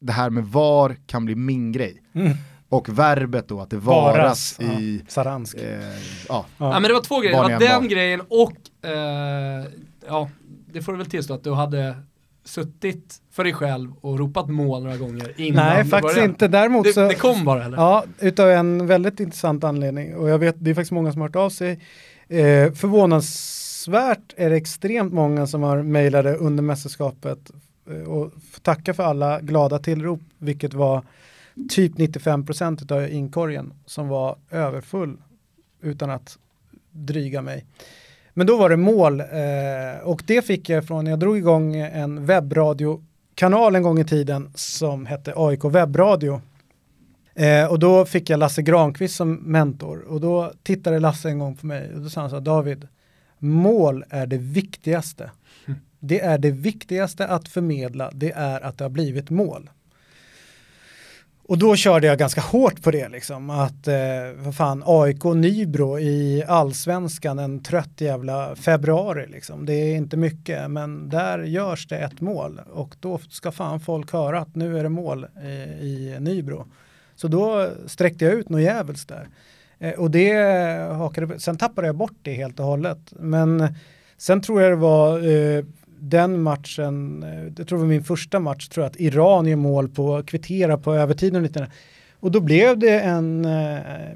det 0.00 0.12
här 0.12 0.30
med 0.30 0.44
VAR 0.44 0.96
kan 1.06 1.24
bli 1.24 1.34
min 1.34 1.72
grej. 1.72 2.02
Mm. 2.14 2.32
Och 2.68 2.98
verbet 2.98 3.48
då, 3.48 3.60
att 3.60 3.70
det 3.70 3.76
varas, 3.76 4.58
varas 4.58 4.60
i... 4.60 4.96
Ja, 4.96 5.04
Saransk. 5.08 5.56
Eh, 5.56 5.80
ja. 6.28 6.46
ja. 6.58 6.80
men 6.80 6.82
det 6.82 6.92
var 6.92 7.00
två 7.00 7.20
grejer, 7.20 7.36
det 7.36 7.42
var 7.42 7.60
den 7.60 7.82
var. 7.82 7.88
grejen 7.88 8.20
och, 8.20 8.88
eh, 8.90 9.64
ja, 10.06 10.30
det 10.72 10.82
får 10.82 10.92
du 10.92 10.98
väl 10.98 11.10
tillstå 11.10 11.34
att 11.34 11.44
du 11.44 11.52
hade 11.52 11.96
suttit 12.46 13.22
för 13.30 13.44
dig 13.44 13.52
själv 13.52 13.92
och 14.00 14.18
ropat 14.18 14.48
mål 14.48 14.82
några 14.82 14.96
gånger 14.96 15.40
innan 15.40 15.66
Nej, 15.66 15.84
faktiskt 15.84 16.14
började? 16.14 16.32
inte. 16.32 16.48
Däremot 16.48 16.84
Det, 16.84 16.92
så... 16.92 17.08
det 17.08 17.14
kom 17.14 17.44
bara 17.44 17.64
eller? 17.64 17.76
Ja, 17.76 18.04
utav 18.20 18.50
en 18.50 18.86
väldigt 18.86 19.20
intressant 19.20 19.64
anledning. 19.64 20.16
Och 20.16 20.28
jag 20.28 20.38
vet, 20.38 20.56
det 20.58 20.70
är 20.70 20.74
faktiskt 20.74 20.92
många 20.92 21.12
som 21.12 21.20
har 21.20 21.28
hört 21.28 21.36
av 21.36 21.50
sig. 21.50 21.72
Eh, 22.28 22.72
förvånansvärt 22.72 24.34
är 24.36 24.50
det 24.50 24.56
extremt 24.56 25.12
många 25.12 25.46
som 25.46 25.62
har 25.62 25.82
mejlade 25.82 26.34
under 26.36 26.62
mästerskapet 26.62 27.50
eh, 27.90 28.08
och 28.08 28.32
tacka 28.62 28.94
för 28.94 29.02
alla 29.02 29.40
glada 29.40 29.78
tillrop, 29.78 30.20
vilket 30.38 30.74
var 30.74 31.02
typ 31.68 31.94
95% 31.94 32.92
av 32.92 33.08
inkorgen 33.10 33.72
som 33.86 34.08
var 34.08 34.36
överfull 34.50 35.16
utan 35.82 36.10
att 36.10 36.38
dryga 36.90 37.42
mig. 37.42 37.64
Men 38.38 38.46
då 38.46 38.56
var 38.56 38.68
det 38.68 38.76
mål 38.76 39.20
eh, 39.20 40.02
och 40.02 40.22
det 40.26 40.42
fick 40.42 40.68
jag 40.68 40.86
från, 40.86 41.06
jag 41.06 41.18
drog 41.18 41.36
igång 41.38 41.76
en 41.76 42.26
webbradiokanal 42.26 43.74
en 43.74 43.82
gång 43.82 43.98
i 43.98 44.04
tiden 44.04 44.50
som 44.54 45.06
hette 45.06 45.32
AIK 45.36 45.64
webbradio. 45.64 46.40
Eh, 47.34 47.66
och 47.70 47.78
då 47.78 48.04
fick 48.04 48.30
jag 48.30 48.38
Lasse 48.38 48.62
Granqvist 48.62 49.16
som 49.16 49.34
mentor 49.34 49.98
och 50.08 50.20
då 50.20 50.52
tittade 50.62 50.98
Lasse 50.98 51.28
en 51.28 51.38
gång 51.38 51.56
på 51.56 51.66
mig 51.66 51.94
och 51.94 52.00
då 52.00 52.08
sa 52.08 52.20
han 52.20 52.30
så 52.30 52.36
här, 52.36 52.40
David, 52.40 52.88
mål 53.38 54.04
är 54.10 54.26
det 54.26 54.38
viktigaste. 54.38 55.30
Det 56.00 56.20
är 56.20 56.38
det 56.38 56.50
viktigaste 56.50 57.26
att 57.26 57.48
förmedla, 57.48 58.10
det 58.14 58.32
är 58.32 58.60
att 58.60 58.78
det 58.78 58.84
har 58.84 58.90
blivit 58.90 59.30
mål. 59.30 59.70
Och 61.48 61.58
då 61.58 61.76
körde 61.76 62.06
jag 62.06 62.18
ganska 62.18 62.40
hårt 62.40 62.82
på 62.82 62.90
det 62.90 63.08
liksom, 63.08 63.50
att 63.50 63.88
eh, 63.88 63.96
vad 64.36 64.56
fan, 64.56 64.82
AIK 64.86 65.24
Nybro 65.24 65.98
i 65.98 66.44
allsvenskan 66.48 67.38
en 67.38 67.62
trött 67.62 68.00
jävla 68.00 68.56
februari 68.56 69.26
liksom. 69.26 69.66
Det 69.66 69.72
är 69.72 69.96
inte 69.96 70.16
mycket, 70.16 70.70
men 70.70 71.08
där 71.08 71.38
görs 71.38 71.86
det 71.86 71.98
ett 71.98 72.20
mål 72.20 72.60
och 72.72 72.94
då 73.00 73.20
ska 73.28 73.52
fan 73.52 73.80
folk 73.80 74.12
höra 74.12 74.40
att 74.40 74.54
nu 74.54 74.78
är 74.78 74.82
det 74.82 74.88
mål 74.88 75.26
i, 75.42 75.86
i 75.86 76.16
Nybro. 76.20 76.66
Så 77.14 77.28
då 77.28 77.70
sträckte 77.86 78.24
jag 78.24 78.34
ut 78.34 78.48
något 78.48 78.62
jävligt 78.62 79.08
där. 79.08 79.28
Eh, 79.78 79.92
och 79.92 80.10
det 80.10 80.32
hakade, 80.92 81.40
sen 81.40 81.58
tappade 81.58 81.86
jag 81.86 81.96
bort 81.96 82.18
det 82.22 82.34
helt 82.34 82.60
och 82.60 82.66
hållet. 82.66 82.98
Men 83.10 83.74
sen 84.16 84.40
tror 84.40 84.62
jag 84.62 84.72
det 84.72 84.76
var 84.76 85.18
eh, 85.18 85.64
den 86.00 86.42
matchen, 86.42 87.22
eh, 87.22 87.44
jag 87.56 87.68
tror 87.68 87.78
det 87.78 87.84
var 87.84 87.88
min 87.88 88.04
första 88.04 88.40
match, 88.40 88.68
tror 88.68 88.84
jag 88.84 88.90
att 88.90 89.00
Iran 89.00 89.46
gör 89.46 89.56
mål 89.56 89.88
på 89.88 90.22
kvittera 90.22 90.78
på 90.78 90.94
övertiden 90.94 91.36
och 91.36 91.42
lite. 91.42 91.70
Och 92.20 92.30
då 92.30 92.40
blev 92.40 92.78
det 92.78 93.00
en, 93.00 93.44
eh, 93.44 94.10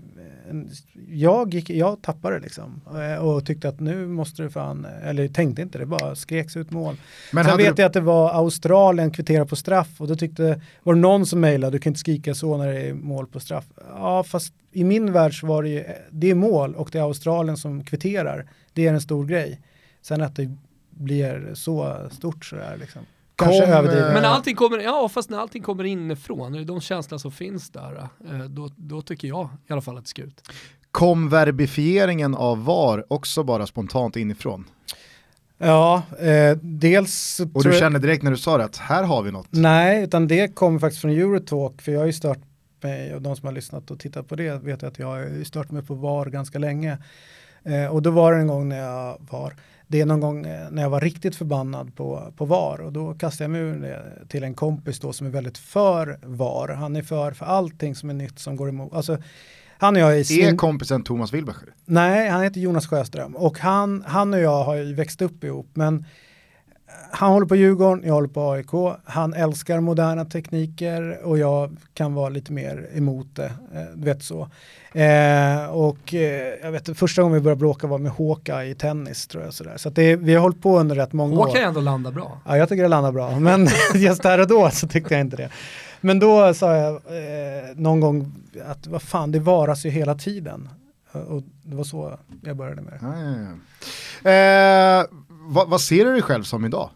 en 0.51 0.71
jag, 1.09 1.55
gick, 1.55 1.71
jag 1.71 2.03
tappade 2.03 2.41
liksom 2.41 2.81
eh, 2.95 3.25
och 3.25 3.47
tyckte 3.47 3.69
att 3.69 3.81
nu 3.81 4.07
måste 4.07 4.43
det 4.43 4.51
fan, 4.51 4.87
eller 5.05 5.29
tänkte 5.29 5.63
inte 5.63 5.79
det, 5.79 5.87
bara 5.87 6.15
skreks 6.15 6.57
ut 6.57 6.71
mål. 6.71 6.97
Men 7.33 7.45
Sen 7.45 7.57
vet 7.57 7.77
du, 7.77 7.83
jag 7.83 7.87
att 7.87 7.93
det 7.93 8.01
var 8.01 8.31
Australien 8.31 9.11
kvittera 9.11 9.47
på 9.47 9.57
straff 9.57 10.01
och 10.01 10.09
då 10.09 10.17
tyckte, 10.17 10.61
var 10.83 10.95
det 10.95 11.01
någon 11.01 11.27
som 11.27 11.41
mejlade, 11.41 11.77
du 11.77 11.79
kan 11.81 11.91
inte 11.91 12.01
skrika 12.01 12.35
så 12.35 12.57
när 12.57 12.73
det 12.73 12.81
är 12.81 12.95
mål 12.95 13.27
på 13.27 13.41
straff. 13.41 13.65
Ja, 13.89 14.23
fast 14.23 14.55
i 14.73 14.85
min 14.85 15.13
värld 15.13 15.41
så 15.41 15.47
var 15.47 15.63
det 15.63 15.69
ju, 15.69 15.85
det 16.11 16.31
är 16.31 16.35
mål 16.35 16.75
och 16.75 16.89
det 16.93 16.99
är 16.99 17.03
Australien 17.03 17.57
som 17.57 17.85
kvitterar. 17.85 18.47
Det 18.73 18.87
är 18.87 18.93
en 18.93 19.01
stor 19.01 19.27
grej. 19.27 19.61
Sen 20.03 20.23
att 20.23 20.37
det 20.37 20.57
blir 21.01 21.51
så 21.55 21.97
stort 22.11 22.45
sådär 22.45 22.77
liksom. 22.81 23.03
Kanske 23.37 23.61
Kom, 23.61 23.73
överdrivet. 23.73 24.15
Men 24.15 24.25
allting 24.25 24.57
kommer, 24.57 24.79
ja 24.79 25.09
fast 25.09 25.31
när 25.31 25.39
allting 25.39 25.63
kommer 25.63 25.85
inifrån, 25.85 26.67
de 26.67 26.81
känslor 26.81 27.19
som 27.19 27.33
finns 27.33 27.71
där, 27.71 28.09
eh, 28.31 28.39
då, 28.39 28.71
då 28.77 29.03
tycker 29.03 29.29
jag 29.29 29.49
i 29.69 29.73
alla 29.73 29.83
fall 29.83 29.99
att 29.99 30.05
det 30.05 30.09
ska 30.09 30.23
ut. 30.23 30.49
kom 30.91 31.29
verbifieringen 31.29 32.35
av 32.35 32.65
VAR 32.65 33.05
också 33.09 33.43
bara 33.43 33.67
spontant 33.67 34.17
inifrån? 34.17 34.65
Ja, 35.59 36.03
eh, 36.19 36.57
dels 36.63 37.41
Och 37.55 37.65
du 37.65 37.73
kände 37.73 37.99
direkt 37.99 38.23
när 38.23 38.31
du 38.31 38.37
sa 38.37 38.59
det 38.59 38.65
att 38.65 38.77
här 38.77 39.03
har 39.03 39.23
vi 39.23 39.33
något. 39.33 39.47
Nej, 39.51 40.05
utan 40.05 40.29
det 40.29 40.55
kommer 40.55 40.79
faktiskt 40.79 41.01
från 41.01 41.11
Eurotalk, 41.11 41.83
för 41.83 41.93
jag 41.93 42.01
har 42.01 42.07
ju 42.07 42.13
stört 42.13 42.39
mig, 42.83 43.15
och 43.15 43.23
de 43.23 43.37
som 43.37 43.47
har 43.47 43.53
lyssnat 43.53 43.91
och 43.91 43.99
tittat 44.01 44.29
på 44.29 44.37
det 44.37 44.63
vet 44.63 44.83
att 44.83 44.99
jag 44.99 45.07
har 45.07 45.45
stört 45.45 45.71
mig 45.71 45.83
på 45.83 45.95
VAR 45.95 46.27
ganska 46.27 46.59
länge. 46.59 46.99
Eh, 47.63 47.87
och 47.87 48.03
då 48.03 48.11
var 48.11 48.33
det 48.33 48.39
en 48.39 48.47
gång 48.47 48.69
när 48.69 48.79
jag 48.79 49.17
var, 49.31 49.55
det 49.91 50.01
är 50.01 50.07
någon 50.07 50.21
gång 50.21 50.47
eh, 50.47 50.71
när 50.71 50.83
jag 50.83 50.91
var 50.91 51.01
riktigt 51.01 51.37
förbannad 51.37 51.97
på, 51.97 52.33
på 52.37 52.45
VAR 52.45 52.81
och 52.81 52.93
då 52.93 53.15
kastade 53.15 53.45
jag 53.45 53.51
mig 53.51 53.61
ur 53.61 53.81
det 53.81 54.29
till 54.29 54.45
en 54.45 54.55
kompis 54.55 55.01
då 55.01 55.13
som 55.13 55.27
är 55.27 55.31
väldigt 55.31 55.59
för 55.59 56.19
VAR. 56.23 56.69
Han 56.69 56.97
är 56.97 57.03
för, 57.03 57.33
för 57.33 57.47
allting 57.47 57.95
som 57.95 58.11
är 58.11 58.15
nytt 58.15 58.39
som 58.39 58.57
går 58.57 58.69
emot. 58.69 58.93
Alltså, 58.93 59.19
han 59.79 59.97
och 59.97 60.03
jag 60.03 60.15
är 60.15 60.19
Är 60.19 60.23
svin- 60.25 60.57
kompisen 60.57 61.03
Thomas 61.03 61.33
Wilbacher? 61.35 61.75
Nej, 61.85 62.29
han 62.29 62.43
heter 62.43 62.61
Jonas 62.61 62.87
Sjöström 62.87 63.37
och 63.37 63.59
han, 63.59 64.05
han 64.07 64.35
och 64.35 64.41
jag 64.41 64.65
har 64.65 64.75
ju 64.75 64.95
växt 64.95 65.23
upp 65.23 65.45
ihop 65.45 65.71
men 65.75 66.05
han 67.13 67.33
håller 67.33 67.47
på 67.47 67.57
Djurgården, 67.57 68.05
jag 68.07 68.15
håller 68.15 68.29
på 68.29 68.51
AIK. 68.51 68.99
Han 69.05 69.35
älskar 69.35 69.81
moderna 69.81 70.25
tekniker 70.25 71.19
och 71.25 71.39
jag 71.39 71.77
kan 71.95 72.15
vara 72.15 72.29
lite 72.29 72.53
mer 72.53 72.89
emot 72.95 73.27
det. 73.37 73.53
Eh, 73.75 73.83
du 73.95 74.05
vet 74.05 74.23
så. 74.23 74.49
Eh, 74.93 75.65
och 75.71 76.15
eh, 76.15 76.55
jag 76.63 76.73
vet 76.73 76.99
första 76.99 77.23
gången 77.23 77.35
vi 77.35 77.41
började 77.41 77.59
bråka 77.59 77.87
var 77.87 77.99
med 77.99 78.13
Håka 78.13 78.65
i 78.65 78.75
tennis 78.75 79.27
tror 79.27 79.45
jag. 79.45 79.55
Sådär. 79.55 79.77
Så 79.77 79.89
att 79.89 79.95
det, 79.95 80.17
vi 80.17 80.35
har 80.35 80.43
hållit 80.43 80.63
på 80.63 80.79
under 80.79 80.97
rätt 80.97 81.13
många 81.13 81.33
år. 81.33 81.37
Håkan 81.37 81.55
kan 81.55 81.65
ändå 81.65 81.81
landa 81.81 82.11
bra. 82.11 82.41
Ja, 82.47 82.57
jag 82.57 82.69
tycker 82.69 82.83
det 82.83 82.89
landar 82.89 83.13
bra, 83.13 83.39
men 83.39 83.69
just 83.95 84.23
där 84.23 84.41
och 84.41 84.47
då 84.47 84.71
så 84.71 84.89
tyckte 84.89 85.15
jag 85.15 85.21
inte 85.21 85.37
det. 85.37 85.49
Men 86.01 86.19
då 86.19 86.55
sa 86.55 86.77
jag 86.77 86.95
eh, 86.95 87.75
någon 87.75 88.01
gång 88.01 88.33
att 88.67 88.87
vad 88.87 89.03
fan, 89.03 89.33
det 89.33 89.39
varas 89.39 89.87
ju 89.87 89.91
hela 89.91 90.15
tiden. 90.15 90.69
Och 91.13 91.43
det 91.63 91.77
var 91.77 91.85
så 91.85 92.19
jag 92.43 92.57
började 92.57 92.83
med 92.83 92.93
det. 92.93 92.99
Ja, 93.03 93.15
ja, 93.21 93.57
ja. 94.31 95.07
Vad, 95.53 95.69
vad 95.69 95.81
ser 95.81 96.05
du 96.05 96.13
dig 96.13 96.23
själv 96.23 96.43
som 96.43 96.65
idag? 96.65 96.91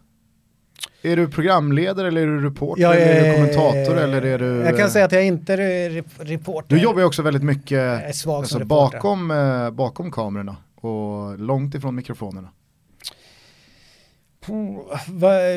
Är 1.01 1.15
du 1.15 1.27
programledare 1.27 2.07
eller 2.07 2.21
är 2.21 2.27
du 2.27 2.39
reporter 2.45 2.81
Jag 2.81 2.95
eller 2.95 3.05
är 3.15 3.21
du 3.21 3.27
är- 3.27 3.35
kommentator 3.35 3.97
eller 3.97 4.21
är 4.21 4.39
du... 4.39 4.45
Jag 4.45 4.77
kan 4.77 4.89
säga 4.89 5.05
att 5.05 5.11
jag 5.11 5.25
inte 5.25 5.53
är 5.53 5.89
rep- 5.89 6.19
reporter. 6.23 6.75
Du 6.75 6.81
jobbar 6.81 6.99
ju 6.99 7.05
också 7.05 7.21
väldigt 7.21 7.43
mycket 7.43 7.77
är 7.77 8.07
alltså, 8.07 8.65
bakom, 8.65 9.31
eh, 9.31 9.71
bakom 9.71 10.11
kamerorna 10.11 10.57
och 10.75 11.39
långt 11.39 11.75
ifrån 11.75 11.95
mikrofonerna. 11.95 12.49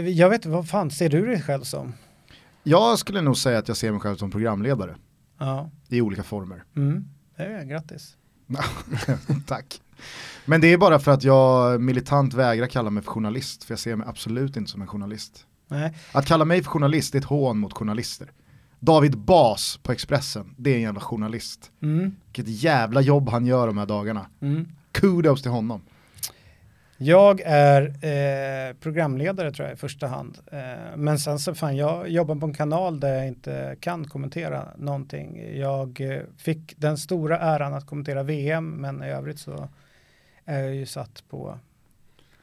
Jag 0.06 0.30
vet 0.30 0.46
vad 0.46 0.68
fan 0.68 0.90
ser 0.90 1.08
du 1.08 1.26
dig 1.26 1.42
själv 1.42 1.62
som? 1.62 1.94
Jag 2.62 2.98
skulle 2.98 3.20
nog 3.20 3.36
säga 3.36 3.58
att 3.58 3.68
jag 3.68 3.76
ser 3.76 3.90
mig 3.90 4.00
själv 4.00 4.16
som 4.16 4.30
programledare 4.30 4.96
Ja, 5.38 5.70
i 5.88 6.00
olika 6.00 6.22
former. 6.22 6.64
mm. 6.76 7.04
det 7.36 7.42
är 7.42 7.64
grattis. 7.64 8.16
Tack. 9.46 9.80
Men 10.44 10.60
det 10.60 10.72
är 10.72 10.78
bara 10.78 10.98
för 10.98 11.12
att 11.12 11.24
jag 11.24 11.80
militant 11.80 12.34
vägrar 12.34 12.66
kalla 12.66 12.90
mig 12.90 13.02
för 13.02 13.10
journalist, 13.10 13.64
för 13.64 13.72
jag 13.72 13.78
ser 13.78 13.96
mig 13.96 14.06
absolut 14.10 14.56
inte 14.56 14.70
som 14.70 14.82
en 14.82 14.88
journalist. 14.88 15.46
Nej. 15.68 15.92
Att 16.12 16.26
kalla 16.26 16.44
mig 16.44 16.62
för 16.62 16.70
journalist 16.70 17.14
är 17.14 17.18
ett 17.18 17.24
hån 17.24 17.58
mot 17.58 17.72
journalister. 17.72 18.30
David 18.80 19.18
Bas 19.18 19.80
på 19.82 19.92
Expressen, 19.92 20.54
det 20.56 20.70
är 20.70 20.74
en 20.74 20.82
jävla 20.82 21.00
journalist. 21.00 21.70
Mm. 21.82 22.16
Vilket 22.24 22.62
jävla 22.62 23.00
jobb 23.00 23.28
han 23.28 23.46
gör 23.46 23.66
de 23.66 23.78
här 23.78 23.86
dagarna. 23.86 24.26
Mm. 24.40 24.68
Kudos 24.92 25.42
till 25.42 25.50
honom. 25.50 25.82
Jag 27.00 27.40
är 27.44 27.82
eh, 27.86 28.74
programledare 28.74 29.52
tror 29.52 29.68
jag 29.68 29.74
i 29.74 29.78
första 29.78 30.06
hand. 30.06 30.38
Eh, 30.52 30.96
men 30.96 31.18
sen 31.18 31.38
så 31.38 31.54
fan, 31.54 31.76
jag 31.76 32.08
jobbar 32.08 32.34
på 32.34 32.46
en 32.46 32.54
kanal 32.54 33.00
där 33.00 33.14
jag 33.14 33.26
inte 33.26 33.76
kan 33.80 34.04
kommentera 34.04 34.64
någonting. 34.76 35.58
Jag 35.58 36.00
eh, 36.00 36.22
fick 36.38 36.74
den 36.76 36.98
stora 36.98 37.38
äran 37.38 37.74
att 37.74 37.86
kommentera 37.86 38.22
VM, 38.22 38.68
men 38.70 39.02
i 39.02 39.06
övrigt 39.06 39.38
så 39.38 39.68
är 40.48 40.62
jag 40.62 40.74
ju 40.74 40.86
satt 40.86 41.24
på 41.28 41.58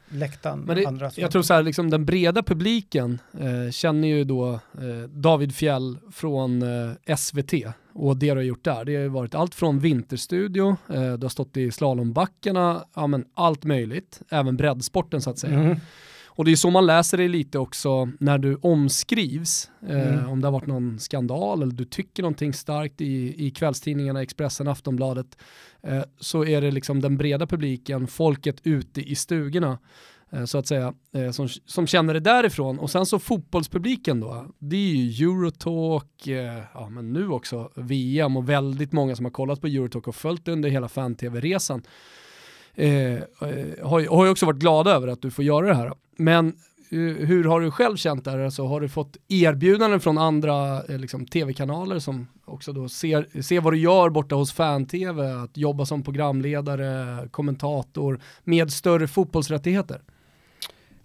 läktaren. 0.10 0.60
Men 0.60 0.76
det, 0.76 0.86
andra 0.86 1.12
jag 1.16 1.32
tror 1.32 1.42
så 1.42 1.54
här, 1.54 1.64
liksom 1.64 1.90
den 1.90 2.06
breda 2.06 2.44
publiken 2.44 3.20
eh, 3.40 3.72
känner 3.72 4.08
ju 4.08 4.24
då 4.24 4.54
eh, 4.54 5.10
David 5.10 5.56
Fjell 5.56 5.98
från 6.12 6.62
eh, 7.08 7.16
SVT 7.16 7.54
och 7.94 8.18
det 8.18 8.30
du 8.30 8.36
har 8.36 8.42
gjort 8.42 8.64
där. 8.64 8.86
Det 8.86 8.96
har 8.96 9.02
ju 9.02 9.08
varit 9.08 9.36
allt 9.36 9.56
från 9.56 9.80
Vinterstudio, 9.80 10.78
eh, 10.90 11.14
du 11.14 11.26
har 11.26 11.30
stått 11.30 11.58
i 11.58 11.72
slalombackarna, 11.72 12.86
ja 12.94 13.08
men 13.08 13.26
allt 13.34 13.64
möjligt, 13.64 14.22
även 14.30 14.58
breddsporten 14.58 15.22
så 15.22 15.30
att 15.30 15.40
säga. 15.40 15.60
Mm. 15.60 15.78
Och 16.38 16.46
det 16.46 16.52
är 16.52 16.56
så 16.56 16.70
man 16.70 16.86
läser 16.86 17.18
det 17.18 17.28
lite 17.28 17.60
också 17.60 18.10
när 18.20 18.38
du 18.38 18.56
omskrivs, 18.62 19.72
eh, 19.88 20.14
Mm. 20.18 20.30
om 20.30 20.42
det 20.42 20.48
har 20.48 20.52
varit 20.52 20.68
någon 20.68 21.00
skandal 21.00 21.62
eller 21.62 21.74
du 21.74 21.86
tycker 21.86 22.24
någonting 22.24 22.54
starkt 22.54 23.02
i, 23.02 23.46
i 23.48 23.52
kvällstidningarna, 23.52 24.22
Expressen, 24.22 24.68
Aftonbladet, 24.68 25.38
eh, 25.84 26.04
så 26.20 26.46
är 26.46 26.62
det 26.62 26.72
liksom 26.72 27.02
den 27.02 27.18
breda 27.18 27.48
publiken, 27.48 28.08
folket 28.08 28.56
ute 28.64 29.02
i 29.02 29.16
stugorna, 29.16 29.78
eh, 30.32 30.46
så 30.46 30.58
att 30.58 30.68
säga, 30.68 30.94
eh, 31.14 31.32
som, 31.32 31.48
som 31.66 31.88
känner 31.88 32.14
det 32.14 32.20
därifrån. 32.20 32.80
Och 32.80 32.92
sen 32.92 33.06
så 33.06 33.20
fotbollspubliken 33.20 34.20
då, 34.20 34.46
det 34.60 34.76
är 34.76 34.96
ju 34.96 35.26
Eurotalk, 35.26 36.28
eh, 36.28 36.64
ja 36.74 36.90
men 36.90 37.14
nu 37.14 37.30
också 37.30 37.70
VM 37.76 38.38
och 38.38 38.50
väldigt 38.50 38.92
många 38.92 39.16
som 39.16 39.26
har 39.26 39.32
kollat 39.32 39.62
på 39.62 39.68
Eurotalk 39.68 40.08
och 40.08 40.16
följt 40.16 40.48
under 40.48 40.70
hela 40.70 40.88
fan-tv-resan. 40.88 41.84
Eh, 42.76 43.14
eh, 43.14 43.20
har, 43.82 44.16
har 44.16 44.26
ju 44.26 44.32
också 44.32 44.46
varit 44.46 44.60
glada 44.60 44.92
över 44.92 45.08
att 45.08 45.22
du 45.22 45.32
får 45.32 45.46
göra 45.46 45.68
det 45.68 45.76
här. 45.76 45.92
Men 46.18 46.48
eh, 46.90 47.00
hur 47.00 47.44
har 47.44 47.62
du 47.62 47.72
själv 47.72 47.96
känt 47.96 48.26
där? 48.26 48.40
Alltså, 48.40 48.66
har 48.66 48.82
du 48.82 48.90
fått 48.90 49.18
erbjudanden 49.28 50.00
från 50.00 50.18
andra 50.18 50.84
eh, 50.84 50.98
liksom, 50.98 51.26
tv-kanaler 51.26 52.00
som 52.00 52.28
också 52.46 52.74
då 52.74 52.90
ser, 52.90 53.42
ser 53.42 53.62
vad 53.62 53.74
du 53.74 53.78
gör 53.78 54.10
borta 54.10 54.36
hos 54.36 54.54
fan-tv, 54.54 55.34
att 55.34 55.58
jobba 55.58 55.86
som 55.86 56.04
programledare, 56.04 57.28
kommentator 57.32 58.20
med 58.44 58.72
större 58.72 59.08
fotbollsrättigheter? 59.08 60.02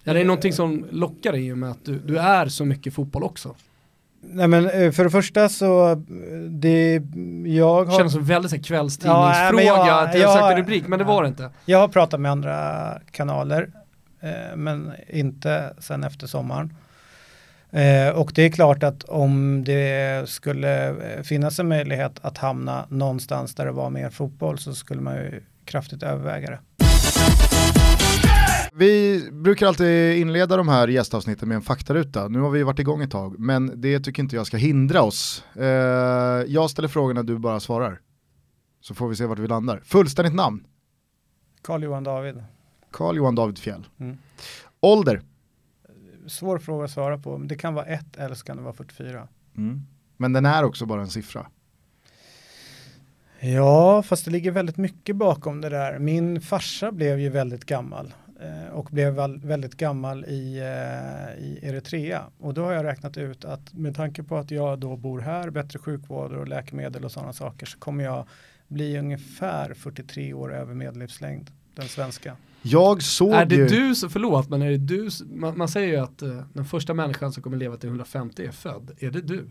Ja, 0.03 0.13
det 0.13 0.19
är 0.19 0.25
någonting 0.25 0.53
som 0.53 0.85
lockar 0.91 1.35
i 1.35 1.53
och 1.53 1.57
med 1.57 1.71
att 1.71 1.85
du, 1.85 1.99
du 1.99 2.17
är 2.17 2.47
så 2.47 2.65
mycket 2.65 2.93
fotboll 2.93 3.23
också. 3.23 3.55
Nej 4.23 4.47
men 4.47 4.69
eh, 4.69 4.91
för 4.91 5.03
det 5.03 5.09
första 5.09 5.49
så, 5.49 5.95
det, 6.49 7.01
jag 7.45 7.85
har... 7.85 7.97
Känns 7.97 8.13
som 8.13 8.23
väldigt 8.23 8.51
här 8.51 8.59
kvällstidningsfråga 8.59 9.63
ja, 9.63 9.87
jag, 9.87 10.11
till 10.11 10.21
en 10.21 10.27
sökta 10.27 10.57
rubrik, 10.57 10.87
men 10.87 10.99
det 10.99 11.05
var 11.05 11.23
det 11.23 11.27
inte. 11.29 11.49
Jag 11.65 11.79
har 11.79 11.87
pratat 11.87 12.19
med 12.19 12.31
andra 12.31 12.99
kanaler, 13.11 13.69
eh, 14.21 14.55
men 14.55 14.93
inte 15.09 15.73
sen 15.79 16.03
efter 16.03 16.27
sommaren. 16.27 16.73
Eh, 17.71 18.09
och 18.09 18.31
det 18.35 18.41
är 18.41 18.49
klart 18.49 18.83
att 18.83 19.03
om 19.03 19.63
det 19.63 20.29
skulle 20.29 20.89
eh, 20.89 21.23
finnas 21.23 21.59
en 21.59 21.67
möjlighet 21.67 22.19
att 22.21 22.37
hamna 22.37 22.85
någonstans 22.89 23.55
där 23.55 23.65
det 23.65 23.71
var 23.71 23.89
mer 23.89 24.09
fotboll 24.09 24.57
så 24.57 24.73
skulle 24.73 25.01
man 25.01 25.15
ju 25.15 25.43
kraftigt 25.65 26.03
överväga 26.03 26.49
det. 26.49 26.59
Vi 28.73 29.29
brukar 29.31 29.67
alltid 29.67 30.17
inleda 30.17 30.57
de 30.57 30.67
här 30.67 30.87
gästavsnitten 30.87 31.49
med 31.49 31.55
en 31.55 31.61
faktaruta. 31.61 32.27
Nu 32.27 32.39
har 32.39 32.49
vi 32.49 32.63
varit 32.63 32.79
igång 32.79 33.01
ett 33.01 33.11
tag, 33.11 33.39
men 33.39 33.81
det 33.81 33.99
tycker 33.99 34.23
inte 34.23 34.35
jag 34.35 34.47
ska 34.47 34.57
hindra 34.57 35.01
oss. 35.01 35.43
Eh, 35.55 35.65
jag 36.47 36.69
ställer 36.69 36.87
frågorna, 36.87 37.23
du 37.23 37.37
bara 37.37 37.59
svarar. 37.59 38.01
Så 38.81 38.95
får 38.95 39.09
vi 39.09 39.15
se 39.15 39.25
vart 39.25 39.39
vi 39.39 39.47
landar. 39.47 39.81
Fullständigt 39.83 40.33
namn? 40.33 40.65
Carl 41.61 41.83
Johan 41.83 42.03
David. 42.03 42.43
Carl 42.91 43.17
Johan 43.17 43.35
David 43.35 43.57
Fjell. 43.57 43.87
Mm. 43.99 44.17
Ålder? 44.79 45.21
Svår 46.27 46.59
fråga 46.59 46.85
att 46.85 46.91
svara 46.91 47.17
på, 47.17 47.37
men 47.37 47.47
det 47.47 47.55
kan 47.55 47.73
vara 47.73 47.85
ett 47.85 48.15
eller 48.17 48.35
så 48.35 48.45
kan 48.45 48.57
det 48.57 48.63
vara 48.63 48.73
44. 48.73 49.27
Mm. 49.57 49.81
Men 50.17 50.33
den 50.33 50.45
är 50.45 50.63
också 50.63 50.85
bara 50.85 51.01
en 51.01 51.09
siffra. 51.09 51.47
Ja, 53.39 54.03
fast 54.03 54.25
det 54.25 54.31
ligger 54.31 54.51
väldigt 54.51 54.77
mycket 54.77 55.15
bakom 55.15 55.61
det 55.61 55.69
där. 55.69 55.99
Min 55.99 56.41
farsa 56.41 56.91
blev 56.91 57.19
ju 57.19 57.29
väldigt 57.29 57.65
gammal 57.65 58.13
och 58.71 58.87
blev 58.91 59.13
väldigt 59.43 59.75
gammal 59.75 60.25
i, 60.25 60.57
eh, 60.57 61.43
i 61.43 61.59
Eritrea. 61.61 62.23
Och 62.39 62.53
då 62.53 62.63
har 62.63 62.71
jag 62.71 62.85
räknat 62.85 63.17
ut 63.17 63.45
att 63.45 63.73
med 63.73 63.95
tanke 63.95 64.23
på 64.23 64.37
att 64.37 64.51
jag 64.51 64.79
då 64.79 64.95
bor 64.95 65.19
här, 65.19 65.49
bättre 65.49 65.79
sjukvård 65.79 66.33
och 66.33 66.47
läkemedel 66.47 67.05
och 67.05 67.11
sådana 67.11 67.33
saker 67.33 67.65
så 67.65 67.79
kommer 67.79 68.03
jag 68.03 68.27
bli 68.67 68.97
ungefär 68.97 69.73
43 69.73 70.33
år 70.33 70.53
över 70.53 70.73
medellivslängd, 70.73 71.51
den 71.75 71.87
svenska. 71.87 72.35
Jag 72.61 73.03
såg 73.03 73.33
Är 73.33 73.45
det 73.45 73.55
ju... 73.55 73.67
du, 73.67 73.95
så 73.95 74.09
förlåt, 74.09 74.49
men 74.49 74.61
är 74.61 74.71
det 74.71 74.77
du, 74.77 75.09
man, 75.33 75.57
man 75.57 75.67
säger 75.67 75.87
ju 75.87 75.97
att 75.97 76.23
uh, 76.23 76.41
den 76.53 76.65
första 76.65 76.93
människan 76.93 77.33
som 77.33 77.43
kommer 77.43 77.57
leva 77.57 77.77
till 77.77 77.89
150 77.89 78.45
är 78.45 78.51
född. 78.51 78.91
Är 78.99 79.11
det 79.11 79.21
du? 79.21 79.45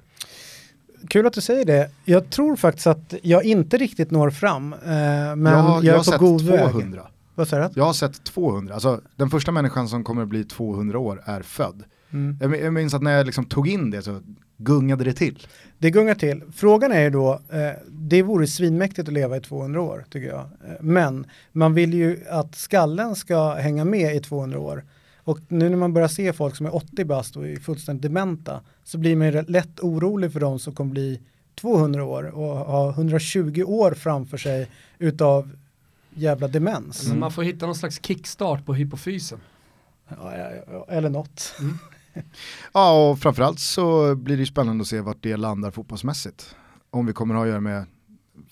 Kul 1.08 1.26
att 1.26 1.32
du 1.32 1.40
säger 1.40 1.64
det. 1.64 1.90
Jag 2.04 2.30
tror 2.30 2.56
faktiskt 2.56 2.86
att 2.86 3.14
jag 3.22 3.44
inte 3.44 3.76
riktigt 3.76 4.10
når 4.10 4.30
fram. 4.30 4.72
Uh, 4.72 4.78
men 4.82 5.44
jag, 5.44 5.84
jag, 5.84 5.84
jag 5.84 6.08
är 6.08 6.18
på 6.18 6.24
god 6.24 6.48
200. 6.48 7.06
Vad 7.40 7.48
säger 7.48 7.68
du? 7.68 7.70
Jag 7.74 7.84
har 7.84 7.92
sett 7.92 8.24
200, 8.24 8.74
alltså 8.74 9.00
den 9.16 9.30
första 9.30 9.52
människan 9.52 9.88
som 9.88 10.04
kommer 10.04 10.22
att 10.22 10.28
bli 10.28 10.44
200 10.44 10.98
år 10.98 11.22
är 11.24 11.42
född. 11.42 11.84
Mm. 12.10 12.54
Jag 12.62 12.72
minns 12.72 12.94
att 12.94 13.02
när 13.02 13.16
jag 13.16 13.26
liksom 13.26 13.44
tog 13.44 13.68
in 13.68 13.90
det 13.90 14.02
så 14.02 14.20
gungade 14.56 15.04
det 15.04 15.12
till. 15.12 15.46
Det 15.78 15.90
gungar 15.90 16.14
till. 16.14 16.42
Frågan 16.54 16.92
är 16.92 17.00
ju 17.00 17.10
då, 17.10 17.32
eh, 17.32 17.70
det 17.88 18.22
vore 18.22 18.46
svinmäktigt 18.46 19.08
att 19.08 19.14
leva 19.14 19.36
i 19.36 19.40
200 19.40 19.80
år 19.80 20.04
tycker 20.10 20.28
jag. 20.28 20.40
Eh, 20.40 20.80
men 20.80 21.26
man 21.52 21.74
vill 21.74 21.94
ju 21.94 22.24
att 22.30 22.54
skallen 22.54 23.16
ska 23.16 23.54
hänga 23.54 23.84
med 23.84 24.16
i 24.16 24.20
200 24.20 24.58
år. 24.58 24.84
Och 25.16 25.38
nu 25.48 25.68
när 25.68 25.76
man 25.76 25.92
börjar 25.92 26.08
se 26.08 26.32
folk 26.32 26.56
som 26.56 26.66
är 26.66 26.74
80 26.74 27.04
bast 27.04 27.36
och 27.36 27.48
är 27.48 27.56
fullständigt 27.56 28.02
dementa 28.02 28.60
så 28.84 28.98
blir 28.98 29.16
man 29.16 29.26
ju 29.26 29.42
lätt 29.42 29.80
orolig 29.80 30.32
för 30.32 30.40
de 30.40 30.58
som 30.58 30.74
kommer 30.74 30.90
bli 30.90 31.20
200 31.60 32.04
år 32.04 32.24
och 32.24 32.56
ha 32.56 32.90
120 32.90 33.62
år 33.66 33.92
framför 33.94 34.36
sig 34.36 34.68
utav 34.98 35.50
jävla 36.20 36.48
demens. 36.48 37.06
Mm. 37.06 37.20
Man 37.20 37.32
får 37.32 37.42
hitta 37.42 37.66
någon 37.66 37.74
slags 37.74 38.00
kickstart 38.02 38.66
på 38.66 38.74
hypofysen. 38.74 39.40
Ja, 40.08 40.86
eller 40.88 41.10
något. 41.10 41.54
Mm. 41.60 41.78
ja, 42.72 43.10
och 43.10 43.18
framförallt 43.18 43.60
så 43.60 44.14
blir 44.14 44.36
det 44.36 44.46
spännande 44.46 44.82
att 44.82 44.88
se 44.88 45.00
vart 45.00 45.22
det 45.22 45.36
landar 45.36 45.70
fotbollsmässigt. 45.70 46.54
Om 46.90 47.06
vi 47.06 47.12
kommer 47.12 47.34
att 47.34 47.38
ha 47.38 47.44
att 47.44 47.50
göra 47.50 47.60
med 47.60 47.84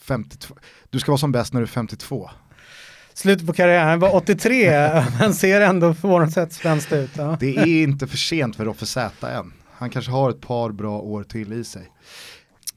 52. 0.00 0.54
Du 0.90 1.00
ska 1.00 1.12
vara 1.12 1.18
som 1.18 1.32
bäst 1.32 1.52
när 1.52 1.60
du 1.60 1.64
är 1.64 1.68
52. 1.68 2.30
Slutet 3.14 3.46
på 3.46 3.52
karriären, 3.52 3.88
han 3.88 4.00
var 4.00 4.14
83 4.14 4.70
men 5.20 5.34
ser 5.34 5.60
ändå 5.60 5.94
på 5.94 6.18
något 6.18 6.32
sätt 6.32 6.52
svenskt 6.52 6.92
ut. 6.92 7.10
Ja. 7.16 7.36
Det 7.40 7.56
är 7.56 7.82
inte 7.82 8.06
för 8.06 8.16
sent 8.16 8.56
för 8.56 8.64
Roffe 8.64 8.86
Z 8.86 9.30
än. 9.30 9.52
Han 9.70 9.90
kanske 9.90 10.10
har 10.10 10.30
ett 10.30 10.40
par 10.40 10.70
bra 10.70 11.00
år 11.00 11.24
till 11.24 11.52
i 11.52 11.64
sig. 11.64 11.90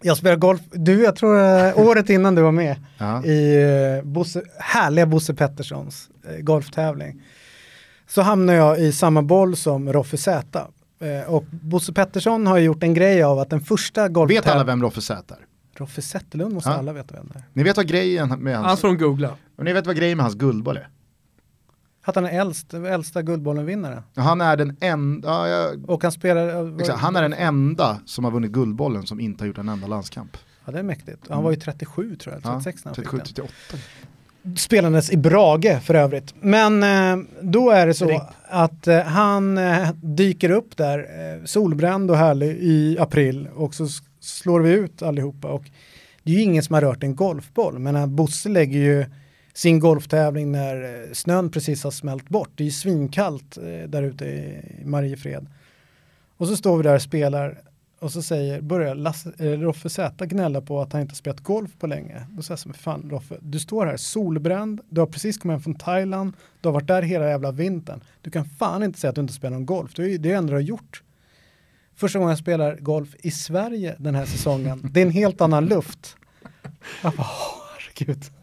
Jag 0.03 0.17
spelar 0.17 0.35
golf, 0.35 0.61
du 0.71 1.03
jag 1.03 1.15
tror 1.15 1.35
uh, 1.35 1.79
året 1.79 2.09
innan 2.09 2.35
du 2.35 2.41
var 2.41 2.51
med 2.51 2.75
ja. 2.97 3.25
i 3.25 3.57
uh, 3.57 4.03
Bosse, 4.03 4.41
härliga 4.59 5.05
Bosse 5.05 5.33
Petterssons 5.33 6.09
uh, 6.29 6.41
golftävling. 6.41 7.21
Så 8.07 8.21
hamnade 8.21 8.57
jag 8.57 8.79
i 8.79 8.91
samma 8.91 9.21
boll 9.21 9.55
som 9.55 9.93
Roffe 9.93 10.17
Z. 10.17 10.67
och 11.27 11.43
Bosse 11.49 11.93
Pettersson 11.93 12.47
har 12.47 12.57
gjort 12.57 12.83
en 12.83 12.93
grej 12.93 13.23
av 13.23 13.39
att 13.39 13.49
den 13.49 13.61
första 13.61 14.09
golftävlingen... 14.09 14.43
Vet 14.43 14.53
alla 14.53 14.63
vem 14.63 14.81
Roffe 14.81 15.01
Z 15.01 15.33
är? 15.33 15.45
Roffe 15.79 16.01
Zetterlund 16.01 16.53
måste 16.53 16.69
ja. 16.69 16.75
alla 16.75 16.93
veta 16.93 17.15
vem 17.15 17.29
det 17.33 17.39
är. 17.39 17.43
Ni 17.53 17.63
vet 17.63 17.77
vad 17.77 17.87
grejen 17.87 18.29
med 18.29 18.55
hans... 18.55 18.67
Han 18.67 18.77
får 18.77 18.87
de 18.87 18.97
googla. 18.97 19.35
Och 19.55 19.65
ni 19.65 19.73
vet 19.73 19.87
vad 19.87 19.95
grejen 19.95 20.17
med 20.17 20.23
hans 20.23 20.35
guldboll 20.35 20.77
är? 20.77 20.87
Att 22.03 22.15
han 22.15 22.25
är 22.25 22.39
äldst, 22.39 22.73
äldsta 22.73 23.21
Guldbollen-vinnare. 23.21 24.03
Han 24.15 24.41
är 24.41 24.57
den 24.57 24.77
enda, 24.79 25.49
ja, 25.49 25.71
och 25.87 26.03
han 26.03 26.11
spelar... 26.11 26.79
Exakt, 26.79 26.99
han 26.99 27.15
är 27.15 27.21
den 27.21 27.33
enda 27.33 27.99
som 28.05 28.23
har 28.23 28.31
vunnit 28.31 28.51
Guldbollen 28.51 29.07
som 29.07 29.19
inte 29.19 29.43
har 29.43 29.47
gjort 29.47 29.57
en 29.57 29.69
enda 29.69 29.87
landskamp. 29.87 30.37
Ja 30.65 30.71
det 30.71 30.79
är 30.79 30.83
mäktigt. 30.83 31.19
Han 31.27 31.33
mm. 31.33 31.43
var 31.43 31.51
ju 31.51 31.57
37 31.57 32.15
tror 32.15 32.35
jag, 32.35 32.43
36 32.43 32.81
ja, 32.85 32.93
37, 32.93 33.17
38. 33.17 33.53
Spelandes 34.57 35.11
i 35.11 35.17
Brage 35.17 35.83
för 35.83 35.95
övrigt. 35.95 36.33
Men 36.39 36.83
eh, 36.83 37.25
då 37.41 37.69
är 37.69 37.87
det 37.87 37.93
så 37.93 38.07
Rikt. 38.07 38.23
att 38.43 38.87
eh, 38.87 39.01
han 39.01 39.57
eh, 39.57 39.91
dyker 39.93 40.51
upp 40.51 40.77
där, 40.77 40.99
eh, 40.99 41.45
solbränd 41.45 42.11
och 42.11 42.17
härlig 42.17 42.57
i 42.57 42.97
april 42.99 43.49
och 43.55 43.75
så 43.75 43.87
slår 44.19 44.61
vi 44.61 44.71
ut 44.73 45.01
allihopa. 45.01 45.47
Och 45.47 45.63
det 46.23 46.31
är 46.31 46.35
ju 46.35 46.41
ingen 46.41 46.63
som 46.63 46.73
har 46.73 46.81
rört 46.81 47.03
en 47.03 47.15
golfboll, 47.15 47.79
men 47.79 48.15
Bosse 48.15 48.49
lägger 48.49 48.79
ju 48.79 49.05
sin 49.53 49.79
golftävling 49.79 50.51
när 50.51 50.83
eh, 50.83 51.13
snön 51.13 51.51
precis 51.51 51.83
har 51.83 51.91
smält 51.91 52.29
bort. 52.29 52.49
Det 52.55 52.63
är 52.63 52.65
ju 52.65 52.71
svinkallt 52.71 53.57
eh, 53.57 53.89
där 53.89 54.03
ute 54.03 54.25
i 54.25 54.61
Mariefred. 54.85 55.47
Och 56.37 56.47
så 56.47 56.55
står 56.55 56.77
vi 56.77 56.83
där 56.83 56.95
och 56.95 57.01
spelar 57.01 57.61
och 58.01 58.11
så 58.11 58.21
säger, 58.21 58.61
börjar 58.61 58.95
Lasse, 58.95 59.31
eh, 59.37 59.59
Roffe 59.59 59.89
Z 59.89 60.25
gnälla 60.25 60.61
på 60.61 60.81
att 60.81 60.93
han 60.93 61.01
inte 61.01 61.15
spelat 61.15 61.39
golf 61.39 61.71
på 61.79 61.87
länge. 61.87 62.25
Då 62.29 62.41
säger 62.41 62.51
jag 62.51 62.59
som 62.59 62.73
fan 62.73 63.09
Roffe, 63.09 63.37
du 63.41 63.59
står 63.59 63.85
här 63.85 63.97
solbränd, 63.97 64.81
du 64.89 65.01
har 65.01 65.07
precis 65.07 65.37
kommit 65.37 65.55
hem 65.55 65.61
från 65.61 65.75
Thailand, 65.75 66.33
du 66.61 66.67
har 66.67 66.73
varit 66.73 66.87
där 66.87 67.01
hela 67.01 67.29
jävla 67.29 67.51
vintern. 67.51 68.01
Du 68.21 68.31
kan 68.31 68.45
fan 68.45 68.83
inte 68.83 68.99
säga 68.99 69.09
att 69.09 69.15
du 69.15 69.21
inte 69.21 69.33
spelar 69.33 69.57
någon 69.57 69.65
golf, 69.65 69.93
det 69.95 70.13
är 70.13 70.17
det 70.17 70.31
enda 70.31 70.49
du 70.49 70.55
har 70.55 70.61
gjort. 70.61 71.03
Första 71.95 72.19
gången 72.19 72.29
jag 72.29 72.39
spelar 72.39 72.75
golf 72.75 73.15
i 73.19 73.31
Sverige 73.31 73.95
den 73.97 74.15
här 74.15 74.25
säsongen, 74.25 74.89
det 74.93 75.01
är 75.01 75.05
en 75.05 75.11
helt 75.11 75.41
annan 75.41 75.65
luft. 75.65 76.15
Jag 77.03 77.13
bara, 77.13 77.27
herregud. 77.77 78.40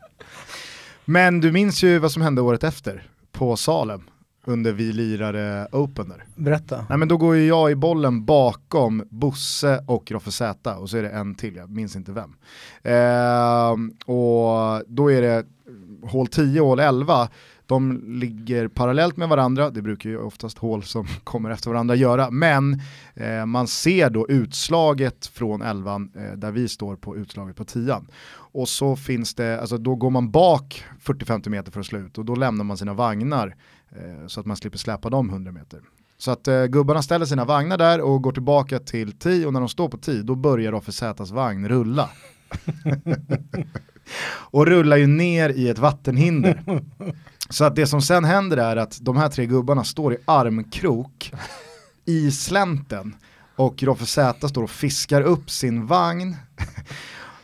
Men 1.11 1.41
du 1.41 1.53
minns 1.53 1.83
ju 1.83 1.99
vad 1.99 2.13
som 2.13 2.23
hände 2.23 2.41
året 2.41 2.65
efter 2.65 3.03
på 3.33 3.57
Salem 3.57 4.03
under 4.45 4.73
Vi 4.73 4.93
lirare 4.93 5.69
Open 5.73 6.09
där. 6.09 6.25
Berätta. 6.37 6.87
Nej 6.89 6.99
men 6.99 7.09
då 7.09 7.17
går 7.17 7.37
ju 7.37 7.47
jag 7.47 7.71
i 7.71 7.75
bollen 7.75 8.25
bakom 8.25 9.05
Bosse 9.11 9.85
och 9.87 10.11
Roffe 10.11 10.33
Z 10.33 10.77
och 10.77 10.91
så 10.91 10.97
är 10.97 11.03
det 11.03 11.11
en 11.11 11.35
till, 11.35 11.57
jag 11.57 11.71
minns 11.71 11.97
inte 11.97 12.13
vem. 12.13 12.35
Eh, 12.83 13.73
och 14.15 14.83
då 14.87 15.13
är 15.13 15.23
det 15.23 15.47
hål 16.03 16.27
10 16.27 16.61
och 16.61 16.67
hål 16.67 16.81
11 16.81 17.29
de 17.69 18.03
ligger 18.07 18.69
parallellt 18.69 19.17
med 19.17 19.29
varandra, 19.29 19.71
det 19.71 19.83
brukar 19.83 20.11
ju 20.11 20.19
oftast 20.19 20.59
hål 20.59 20.83
som 20.83 21.07
kommer 21.25 21.51
efter 21.51 21.71
varandra 21.71 21.95
göra, 21.95 22.31
men 22.31 22.81
eh, 23.15 23.47
man 23.47 23.67
ser 23.67 24.11
då 24.11 24.29
utslaget 24.29 25.27
från 25.27 25.63
11 25.63 25.95
eh, 25.95 26.33
där 26.37 26.51
vi 26.51 26.69
står 26.69 26.97
på 26.97 27.17
utslaget 27.17 27.57
på 27.57 27.65
10 27.65 28.01
och 28.59 28.69
så 28.69 28.97
finns 28.97 29.35
det, 29.35 29.61
alltså 29.61 29.79
då 29.79 29.95
går 29.95 30.11
man 30.11 30.31
bak 30.31 30.85
40-50 31.03 31.49
meter 31.49 31.73
för 31.73 31.81
att 31.81 31.87
slå 31.87 32.09
och 32.17 32.25
då 32.25 32.35
lämnar 32.35 32.65
man 32.65 32.79
sina 32.79 32.95
vagnar 32.95 33.57
eh, 33.91 34.27
så 34.27 34.41
att 34.41 34.47
man 34.47 34.57
slipper 34.57 34.79
släpa 34.79 35.11
dem 35.11 35.31
100 35.31 35.53
meter. 35.53 35.81
Så 36.17 36.31
att 36.31 36.49
eh, 36.49 36.65
gubbarna 36.65 37.03
ställer 37.03 37.27
sina 37.27 37.45
vagnar 37.45 37.79
där 37.79 38.01
och 38.01 38.23
går 38.23 38.33
tillbaka 38.33 38.79
till 38.79 39.13
10 39.13 39.47
och 39.47 39.53
när 39.53 39.61
de 39.61 39.69
står 39.69 39.89
på 39.89 39.99
10 39.99 40.23
då 40.23 40.35
börjar 40.35 40.73
Offer 40.73 40.93
Zätas 40.93 41.31
vagn 41.31 41.69
rulla. 41.69 42.11
och 44.29 44.67
rullar 44.67 44.97
ju 44.97 45.07
ner 45.07 45.49
i 45.51 45.69
ett 45.69 45.79
vattenhinder. 45.79 46.63
Så 47.51 47.65
att 47.65 47.77
det 47.77 47.87
som 47.87 48.03
sen 48.03 48.25
händer 48.25 48.57
är 48.57 48.77
att 48.77 48.99
de 49.01 49.17
här 49.17 49.29
tre 49.29 49.47
gubbarna 49.47 49.85
står 49.85 50.15
i 50.15 50.17
armkrok 50.25 51.33
i 52.05 52.31
slänten 52.31 53.17
och 53.57 53.83
Roffe 53.83 54.07
Z 54.07 54.49
står 54.49 54.63
och 54.63 54.71
fiskar 54.71 55.23
upp 55.23 55.51
sin 55.51 55.87
vagn 55.87 56.37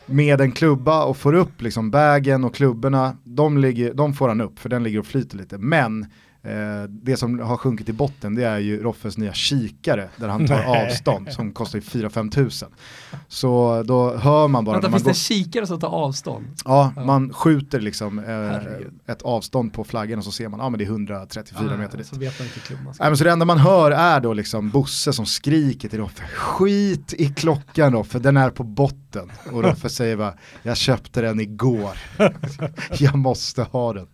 med 0.05 0.41
en 0.41 0.51
klubba 0.51 1.05
och 1.05 1.17
får 1.17 1.33
upp 1.33 1.61
liksom 1.61 1.91
bagen 1.91 2.43
och 2.43 2.55
klubborna, 2.55 3.17
de, 3.23 3.57
ligger, 3.57 3.93
de 3.93 4.13
får 4.13 4.27
han 4.27 4.41
upp 4.41 4.59
för 4.59 4.69
den 4.69 4.83
ligger 4.83 4.99
och 4.99 5.05
flyter 5.05 5.37
lite. 5.37 5.57
Men 5.57 6.05
det 6.89 7.17
som 7.17 7.39
har 7.39 7.57
sjunkit 7.57 7.89
i 7.89 7.93
botten 7.93 8.35
det 8.35 8.43
är 8.43 8.57
ju 8.57 8.83
Roffes 8.83 9.17
nya 9.17 9.33
kikare 9.33 10.09
där 10.15 10.27
han 10.27 10.47
tar 10.47 10.55
Nej. 10.55 10.85
avstånd 10.87 11.33
som 11.33 11.51
kostar 11.51 11.79
ju 11.79 11.83
4-5 11.85 12.31
tusen. 12.31 12.69
Så 13.27 13.83
då 13.83 14.15
hör 14.17 14.47
man 14.47 14.65
bara 14.65 14.71
Vänta, 14.73 14.87
när 14.87 14.91
man 14.91 14.99
finns 14.99 15.27
det 15.27 15.33
går, 15.35 15.39
kikare 15.43 15.67
som 15.67 15.79
tar 15.79 15.87
avstånd? 15.87 16.45
ja, 16.65 16.93
Ja. 16.95 17.05
man 17.05 17.33
skjuter 17.33 17.79
liksom 17.81 18.19
eh, 18.19 19.11
ett 19.13 19.21
avstånd 19.21 19.73
på 19.73 19.83
flaggan 19.83 20.19
och 20.19 20.25
så 20.25 20.31
ser 20.31 20.47
man, 20.49 20.59
ja 20.59 20.69
men 20.69 20.77
det 20.77 20.83
är 20.83 20.89
134 20.89 21.69
Ah, 21.73 21.77
meter 21.77 21.97
dit. 21.97 22.07
Så 22.07 22.15
vet 22.19 22.39
man 22.39 22.47
inte 22.47 22.59
klubban. 22.59 22.85
Nej, 22.99 23.09
men 23.09 23.17
så 23.17 23.23
det 23.23 23.31
enda 23.31 23.45
man 23.45 23.57
hör 23.57 23.91
är 23.91 24.19
då 24.19 24.33
liksom 24.33 24.69
Bosse 24.69 25.13
som 25.13 25.25
skriker 25.25 25.89
till 25.89 25.99
Roffe, 25.99 26.23
skit 26.35 27.13
i 27.13 27.25
klockan 27.33 27.93
Roffe, 27.93 28.19
den 28.19 28.37
är 28.37 28.49
på 28.49 28.63
botten. 28.63 29.31
Och 29.51 29.63
Roffe 29.63 29.89
säger 29.89 30.17
bara, 30.17 30.33
jag 30.63 30.77
köpte 30.77 31.21
den 31.21 31.39
igår, 31.39 31.91
jag 32.99 33.15
måste 33.15 33.63
ha 33.63 33.93
den. 33.93 34.07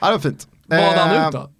Ja 0.00 0.06
det 0.06 0.12
var 0.12 0.18
fint. 0.18 0.48
Badade 0.66 0.98
han 1.00 1.10
Eh, 1.16 1.26
ut 1.26 1.32
då? 1.32 1.50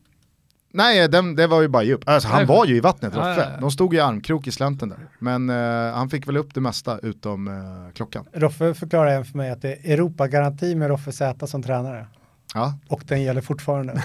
Nej, 0.73 1.09
den, 1.09 1.37
det 1.37 1.47
var 1.47 1.63
ju 1.63 1.69
bara 1.69 1.83
djup. 1.83 2.09
Alltså, 2.09 2.29
han 2.29 2.47
var 2.47 2.67
ju 2.67 2.77
i 2.77 2.81
vattnet, 2.81 3.15
Roffe. 3.15 3.41
ja, 3.41 3.51
ja. 3.55 3.61
De 3.61 3.71
stod 3.71 3.95
i 3.95 4.01
armkrok 4.01 4.47
i 4.47 4.51
slänten 4.53 4.89
där. 4.89 4.99
Men 5.19 5.51
eh, 5.51 5.95
han 5.95 6.11
fick 6.11 6.29
väl 6.29 6.37
upp 6.37 6.55
det 6.55 6.61
mesta 6.61 6.99
utom 6.99 7.49
eh, 7.49 7.93
klockan. 7.95 8.27
Roffe 8.33 8.75
förklarar 8.75 9.11
även 9.11 9.25
för 9.25 9.37
mig 9.37 9.51
att 9.51 9.63
det 9.63 9.73
är 9.73 9.93
Europagaranti 9.93 10.75
med 10.75 10.89
Roffe 10.89 11.13
Z 11.13 11.47
som 11.47 11.63
tränare. 11.63 12.07
Ja. 12.55 12.79
Och 12.89 13.03
den 13.07 13.23
gäller 13.23 13.41
fortfarande. 13.41 14.03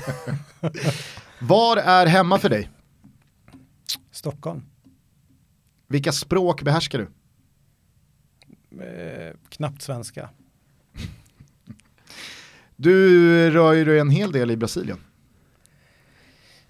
Var 1.40 1.78
är 1.78 2.06
hemma 2.06 2.38
för 2.38 2.50
dig? 2.50 2.70
Stockholm. 4.12 4.62
Vilka 5.88 6.12
språk 6.12 6.62
behärskar 6.62 7.00
du? 7.00 7.08
Eh, 8.84 9.34
knappt 9.50 9.82
svenska. 9.82 10.30
Du 12.76 13.52
rör 13.52 13.74
ju 13.74 13.86
dig 13.86 14.00
en 14.00 14.10
hel 14.10 14.32
del 14.32 14.52
i 14.52 14.58
Brasilien. 14.58 15.00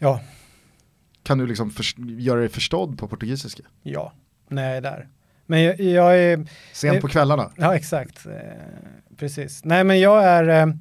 Ja, 0.05 0.19
Kan 1.23 1.37
du 1.37 1.47
liksom 1.47 1.71
förs- 1.71 1.95
göra 1.97 2.39
dig 2.39 2.49
förstådd 2.49 2.97
på 2.99 3.07
portugisiska? 3.07 3.63
ja, 3.83 4.13
när 4.47 4.67
jag 4.67 4.77
är 4.77 4.81
där. 4.81 5.07
Men 5.45 5.61
jag, 5.63 5.79
jag 5.79 6.19
är, 6.19 6.47
Sent 6.73 7.01
på 7.01 7.07
kvällarna? 7.07 7.51
ja 7.57 7.75
exakt, 7.75 8.25
eh, 8.25 8.33
precis. 9.17 9.63
Nej 9.65 9.83
men 9.83 9.99
jag 9.99 10.23
är, 10.23 10.47
eh, 10.49 10.73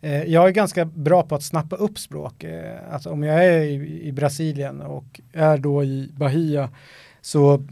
eh, 0.00 0.22
jag 0.24 0.48
är 0.48 0.50
ganska 0.52 0.84
bra 0.84 1.22
på 1.22 1.34
att 1.34 1.42
snappa 1.42 1.76
upp 1.76 1.98
språk. 1.98 2.44
Alltså 2.90 3.10
om 3.10 3.22
jag 3.22 3.44
är 3.44 3.60
i, 3.60 4.02
i 4.08 4.12
Brasilien 4.12 4.80
och 4.80 5.20
är 5.32 5.58
då 5.58 5.84
i 5.84 6.10
Bahia 6.12 6.70
så 7.20 7.66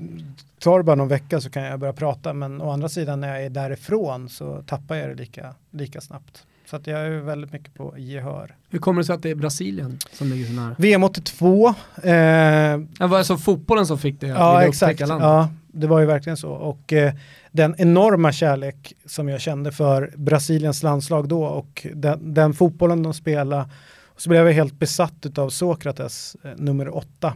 tar 0.58 0.78
det 0.78 0.84
bara 0.84 0.96
någon 0.96 1.08
vecka 1.08 1.40
så 1.40 1.50
kan 1.50 1.62
jag 1.62 1.80
börja 1.80 1.92
prata 1.92 2.32
men 2.32 2.60
å 2.60 2.70
andra 2.70 2.88
sidan 2.88 3.20
när 3.20 3.28
jag 3.28 3.44
är 3.44 3.50
därifrån 3.50 4.28
så 4.28 4.62
tappar 4.62 4.96
jag 4.96 5.08
det 5.08 5.14
lika, 5.14 5.54
lika 5.70 6.00
snabbt. 6.00 6.44
Så 6.70 6.76
att 6.76 6.86
jag 6.86 7.00
är 7.00 7.10
väldigt 7.10 7.52
mycket 7.52 7.74
på 7.74 7.94
gehör. 7.98 8.56
Hur 8.68 8.78
kommer 8.78 9.00
det 9.00 9.06
sig 9.06 9.14
att 9.14 9.22
det 9.22 9.30
är 9.30 9.34
Brasilien 9.34 9.98
som 10.12 10.28
ligger 10.28 10.46
så 10.46 10.52
nära? 10.52 10.74
VM 10.78 11.04
82. 11.04 11.74
Eh, 12.02 12.12
Ja, 12.12 13.06
var 13.06 13.18
det 13.18 13.24
så 13.24 13.36
fotbollen 13.36 13.86
som 13.86 13.98
fick 13.98 14.20
det 14.20 14.26
ja, 14.26 14.62
exakt. 14.62 15.00
Ja, 15.00 15.48
det 15.66 15.86
var 15.86 16.00
ju 16.00 16.06
verkligen 16.06 16.36
så. 16.36 16.50
Och 16.50 16.92
eh, 16.92 17.12
den 17.52 17.74
enorma 17.78 18.32
kärlek 18.32 18.92
som 19.06 19.28
jag 19.28 19.40
kände 19.40 19.72
för 19.72 20.12
Brasiliens 20.16 20.82
landslag 20.82 21.28
då 21.28 21.44
och 21.44 21.86
den, 21.94 22.34
den 22.34 22.54
fotbollen 22.54 23.02
de 23.02 23.14
spelade. 23.14 23.70
Och 24.04 24.20
så 24.20 24.28
blev 24.30 24.46
jag 24.46 24.52
helt 24.52 24.78
besatt 24.78 25.38
av 25.38 25.50
Sokrates, 25.50 26.36
eh, 26.44 26.50
nummer 26.56 26.96
åtta. 26.96 27.34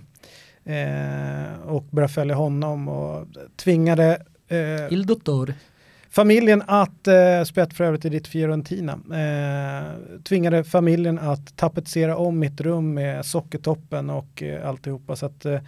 Eh, 0.64 1.60
och 1.66 1.84
började 1.84 2.12
följa 2.12 2.34
honom 2.34 2.88
och 2.88 3.26
tvingade 3.56 4.22
eh, 4.48 4.92
Il 4.92 5.06
Dottor. 5.06 5.54
Familjen 6.14 6.62
att, 6.66 7.08
eh, 7.08 7.44
spett 7.44 7.74
för 7.74 7.84
övrigt 7.84 8.04
i 8.04 8.08
ditt 8.08 8.26
Fiorentina, 8.26 8.92
eh, 8.92 10.20
tvingade 10.22 10.64
familjen 10.64 11.18
att 11.18 11.56
tapetsera 11.56 12.16
om 12.16 12.38
mitt 12.38 12.60
rum 12.60 12.94
med 12.94 13.26
sockertoppen 13.26 14.10
och 14.10 14.42
eh, 14.42 14.68
alltihopa. 14.68 15.16
Så 15.16 15.26
att 15.26 15.44
eh, 15.44 15.60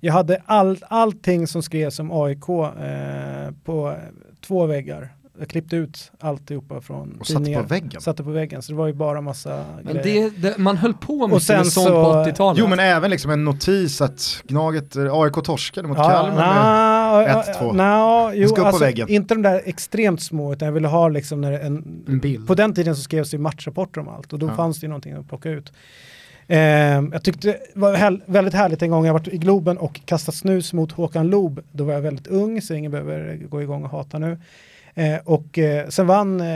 jag 0.00 0.12
hade 0.12 0.42
all, 0.44 0.78
allting 0.88 1.46
som 1.46 1.62
skrevs 1.62 1.98
om 1.98 2.12
AIK 2.12 2.48
eh, 2.48 3.50
på 3.64 3.96
två 4.40 4.66
väggar. 4.66 5.08
Jag 5.42 5.48
klippte 5.48 5.76
ut 5.76 6.12
alltihopa 6.20 6.80
från 6.80 7.16
Och 7.20 7.26
satte 7.26 7.38
på 7.38 7.44
tidningar. 7.44 7.62
väggen? 7.62 8.00
Satte 8.00 8.24
på 8.24 8.30
väggen, 8.30 8.62
så 8.62 8.72
det 8.72 8.78
var 8.78 8.86
ju 8.86 8.92
bara 8.92 9.20
massa 9.20 9.64
Men 9.82 9.94
grejer. 9.94 10.30
det, 10.36 10.48
det, 10.50 10.58
man 10.58 10.76
höll 10.76 10.94
på 10.94 11.26
mycket 11.26 11.42
sen 11.42 11.56
med 11.56 11.66
sånt 11.66 11.86
så- 11.86 12.04
på 12.04 12.10
80-talet. 12.30 12.58
Jo 12.60 12.66
men 12.66 12.78
även 12.78 13.10
liksom 13.10 13.30
en 13.30 13.44
notis 13.44 14.00
att 14.00 14.42
Gnaget, 14.48 14.96
eh, 14.96 15.12
AIK 15.14 15.32
torskade 15.44 15.88
mot 15.88 15.98
Ja, 15.98 16.08
Kalmar. 16.10 16.36
med- 16.36 17.34
na, 17.34 17.42
1-2. 17.60 17.72
na, 17.72 18.30
jo, 18.34 18.48
ska 18.48 18.56
upp 18.56 18.62
på 18.62 18.66
alltså, 18.66 18.84
väggen. 18.84 19.08
Inte 19.08 19.34
de 19.34 19.42
där 19.42 19.62
extremt 19.64 20.22
små, 20.22 20.52
utan 20.52 20.66
jag 20.66 20.72
ville 20.72 20.88
ha 20.88 21.08
liksom 21.08 21.40
när 21.40 21.52
en, 21.52 22.02
En 22.08 22.18
bild. 22.18 22.46
På 22.46 22.54
den 22.54 22.74
tiden 22.74 22.96
så 22.96 23.02
skrevs 23.02 23.30
det 23.30 23.38
matchrapporter 23.38 24.00
om 24.00 24.08
allt 24.08 24.32
och 24.32 24.38
då 24.38 24.46
Ja. 24.46 24.54
fanns 24.54 24.80
det 24.80 24.84
ju 24.84 24.88
någonting 24.88 25.12
att 25.12 25.28
plocka 25.28 25.50
ut. 25.50 25.72
Eh, 26.46 26.58
jag 26.58 27.22
tyckte 27.24 27.46
det 27.48 27.58
var 27.74 28.20
väldigt 28.32 28.54
härligt 28.54 28.82
en 28.82 28.90
gång 28.90 29.06
jag 29.06 29.12
varit 29.12 29.28
i 29.28 29.38
Globen 29.38 29.78
och 29.78 30.00
kastat 30.04 30.34
snus 30.34 30.72
mot 30.72 30.92
Håkan 30.92 31.28
Loob. 31.28 31.60
Då 31.72 31.84
var 31.84 31.92
jag 31.92 32.00
väldigt 32.00 32.26
ung 32.26 32.62
så 32.62 32.74
ingen 32.74 32.90
behöver 32.90 33.36
gå 33.50 33.62
igång 33.62 33.84
och 33.84 33.90
hata 33.90 34.18
nu. 34.18 34.38
Eh, 34.94 35.18
och 35.24 35.58
eh, 35.58 35.88
sen 35.88 36.06
vann 36.06 36.40
eh, 36.40 36.46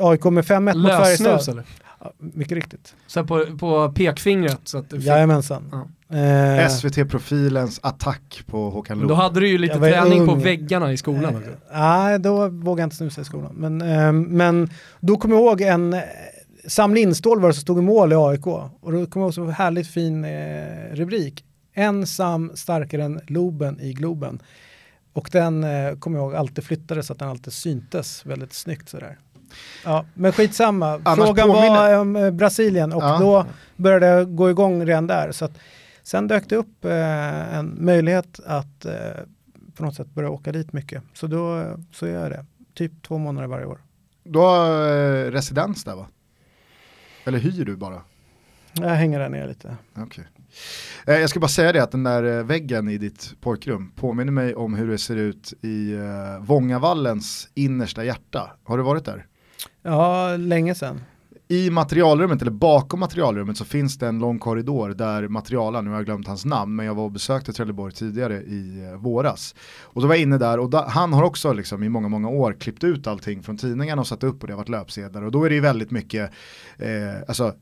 AIK 0.00 0.24
med 0.24 0.44
5-1 0.44 0.76
mot 0.76 0.90
Färjestad. 0.90 1.48
eller? 1.48 1.64
Ja, 2.00 2.12
mycket 2.18 2.52
riktigt. 2.52 2.94
Så 3.06 3.24
på, 3.24 3.46
på 3.58 3.92
pekfingret. 3.92 4.60
Så 4.64 4.78
att 4.78 4.90
du 4.90 4.96
fick, 4.96 5.06
Jajamensan. 5.06 5.68
Ja. 5.72 6.16
Eh, 6.16 6.68
SVT-profilens 6.68 7.80
attack 7.82 8.42
på 8.46 8.70
Håkan 8.70 8.98
då 9.00 9.06
Loob. 9.06 9.18
hade 9.18 9.40
du 9.40 9.48
ju 9.48 9.58
lite 9.58 9.78
träning 9.78 10.26
på 10.26 10.32
ung. 10.32 10.42
väggarna 10.42 10.92
i 10.92 10.96
skolan. 10.96 11.24
Eh, 11.34 11.38
också. 11.38 11.50
Nej, 11.72 12.18
då 12.18 12.48
vågade 12.48 12.82
jag 12.82 12.86
inte 12.86 12.96
snusa 12.96 13.20
i 13.20 13.24
skolan. 13.24 13.54
Men, 13.54 13.82
eh, 13.82 14.12
men 14.12 14.70
då 15.00 15.16
kommer 15.16 15.34
jag 15.34 15.42
ihåg 15.44 15.60
en 15.60 15.92
eh, 15.94 16.00
Sam 16.66 16.94
Lindstål 16.94 17.40
var 17.40 17.48
det 17.48 17.54
som 17.54 17.60
stod 17.62 17.78
i 17.78 17.82
mål 17.82 18.12
i 18.12 18.16
AIK. 18.16 18.46
Och 18.46 18.70
då 18.82 19.06
kommer 19.06 19.06
jag 19.06 19.16
ihåg 19.16 19.34
så 19.34 19.46
härligt 19.46 19.88
fin 19.88 20.24
eh, 20.24 20.94
rubrik. 20.94 21.44
Ensam 21.74 22.50
starkare 22.54 23.04
än 23.04 23.20
Loben 23.26 23.80
i 23.80 23.92
Globen. 23.92 24.38
Och 25.18 25.28
den 25.32 25.64
eh, 25.64 25.94
kommer 25.96 26.18
jag 26.18 26.24
ihåg 26.24 26.34
alltid 26.34 26.64
flyttades 26.64 27.06
så 27.06 27.12
att 27.12 27.18
den 27.18 27.28
alltid 27.28 27.52
syntes 27.52 28.26
väldigt 28.26 28.52
snyggt 28.52 28.88
sådär. 28.88 29.18
Ja, 29.84 30.04
men 30.14 30.32
skitsamma. 30.32 31.00
Annars 31.04 31.26
Frågan 31.26 31.48
påminner- 31.48 31.68
var 31.92 31.98
om 31.98 32.16
eh, 32.16 32.30
Brasilien 32.30 32.92
och 32.92 33.02
Ja. 33.02 33.18
då 33.18 33.46
började 33.76 34.06
jag 34.06 34.36
gå 34.36 34.50
igång 34.50 34.86
redan 34.86 35.06
där. 35.06 35.32
Så 35.32 35.44
att, 35.44 35.58
sen 36.02 36.28
dök 36.28 36.48
det 36.48 36.56
upp 36.56 36.84
eh, 36.84 37.54
en 37.58 37.76
möjlighet 37.84 38.40
att 38.46 38.84
eh, 38.84 38.92
på 39.74 39.84
något 39.84 39.94
sätt 39.94 40.14
börja 40.14 40.30
åka 40.30 40.52
dit 40.52 40.72
mycket. 40.72 41.02
Så 41.14 41.26
då 41.26 41.64
så 41.92 42.06
gör 42.06 42.22
jag 42.22 42.30
det. 42.30 42.46
Typ 42.74 43.02
två 43.02 43.18
månader 43.18 43.48
varje 43.48 43.66
år. 43.66 43.78
Du 44.24 44.38
har 44.38 44.70
eh, 44.88 45.30
residens 45.30 45.84
där 45.84 45.94
va? 45.96 46.06
Eller 47.24 47.38
hyr 47.38 47.64
du 47.64 47.76
bara? 47.76 48.02
Jag 48.72 48.88
hänger 48.88 49.18
där 49.18 49.28
nere 49.28 49.48
lite. 49.48 49.76
Okej. 49.96 50.24
Eh, 51.06 51.18
jag 51.18 51.30
ska 51.30 51.40
bara 51.40 51.48
säga 51.48 51.72
det 51.72 51.82
att 51.82 51.92
den 51.92 52.02
där 52.02 52.38
eh, 52.38 52.44
väggen 52.44 52.88
i 52.88 52.98
ditt 52.98 53.34
pojkrum 53.40 53.92
påminner 53.96 54.32
mig 54.32 54.54
om 54.54 54.74
hur 54.74 54.88
det 54.88 54.98
ser 54.98 55.16
ut 55.16 55.52
i 55.62 55.92
eh, 55.92 56.44
Vångavallens 56.44 57.48
innersta 57.54 58.04
hjärta. 58.04 58.50
Har 58.64 58.78
du 58.78 58.84
varit 58.84 59.04
där? 59.04 59.26
Ja, 59.82 60.36
länge 60.36 60.74
sedan. 60.74 61.00
I 61.50 61.70
materialrummet, 61.70 62.42
eller 62.42 62.50
bakom 62.50 63.00
materialrummet, 63.00 63.56
så 63.56 63.64
finns 63.64 63.98
det 63.98 64.06
en 64.06 64.18
lång 64.18 64.38
korridor 64.38 64.88
där 64.88 65.28
materialen, 65.28 65.84
nu 65.84 65.90
har 65.90 65.96
jag 65.96 66.04
glömt 66.04 66.26
hans 66.26 66.44
namn, 66.44 66.76
men 66.76 66.86
jag 66.86 66.94
var 66.94 67.04
och 67.04 67.10
besökte 67.10 67.52
Trelleborg 67.52 67.92
tidigare 67.92 68.34
i 68.34 68.92
våras. 68.98 69.54
Och 69.82 70.02
då 70.02 70.08
var 70.08 70.14
jag 70.14 70.22
inne 70.22 70.38
där 70.38 70.58
och 70.58 70.70
da, 70.70 70.88
han 70.88 71.12
har 71.12 71.22
också 71.22 71.52
liksom 71.52 71.82
i 71.82 71.88
många, 71.88 72.08
många 72.08 72.28
år 72.28 72.52
klippt 72.52 72.84
ut 72.84 73.06
allting 73.06 73.42
från 73.42 73.56
tidningarna 73.56 74.00
och 74.00 74.06
satt 74.06 74.24
upp 74.24 74.42
och 74.42 74.46
det 74.46 74.52
har 74.52 74.58
varit 74.58 74.68
löpsedlar. 74.68 75.22
Och 75.22 75.32
då 75.32 75.44
är 75.44 75.48
det 75.48 75.54
ju 75.54 75.60
väldigt 75.60 75.90
mycket, 75.90 76.30
eh, 76.78 77.22
alltså 77.28 77.54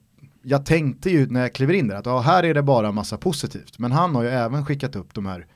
jag 0.49 0.67
tänkte 0.67 1.11
ju 1.11 1.27
när 1.27 1.41
jag 1.41 1.53
kliver 1.55 1.75
in 1.75 1.89
där 1.89 1.97
att 1.97 2.07
ja, 2.07 2.21
här 2.21 2.43
är 2.43 2.55
det 2.55 2.63
bara 2.63 2.93
massa 2.93 3.17
positivt. 3.17 3.79
Men 3.79 3.93
han 3.93 4.15
har 4.15 4.23
ju 4.23 4.29
även 4.29 4.65
skickat 4.67 4.97
upp 4.97 5.15
de 5.15 5.27
här 5.27 5.47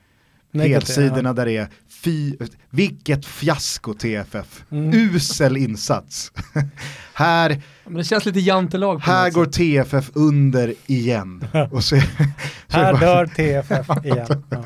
helsidorna 0.53 1.33
där 1.33 1.45
det 1.45 1.57
är 1.57 1.67
fy, 2.03 2.35
vilket 2.69 3.25
fiasko 3.25 3.93
TFF, 3.93 4.63
Mm. 4.71 4.93
usel 4.93 5.57
insats. 5.57 6.31
här 7.13 7.61
Men 7.85 7.93
det 7.93 8.03
känns 8.03 8.25
lite 8.25 8.39
jantelag 8.39 9.03
på 9.03 9.11
här 9.11 9.31
går. 9.31 9.45
TFF 9.45 10.11
under 10.13 10.73
igen. 10.85 11.45
och, 11.71 11.83
så, 11.83 11.95
så 12.67 12.77
Här 12.77 12.93
bara- 12.93 12.99
dör 12.99 13.25
TFF 13.25 14.05
igen. 14.05 14.43
Ja. 14.49 14.63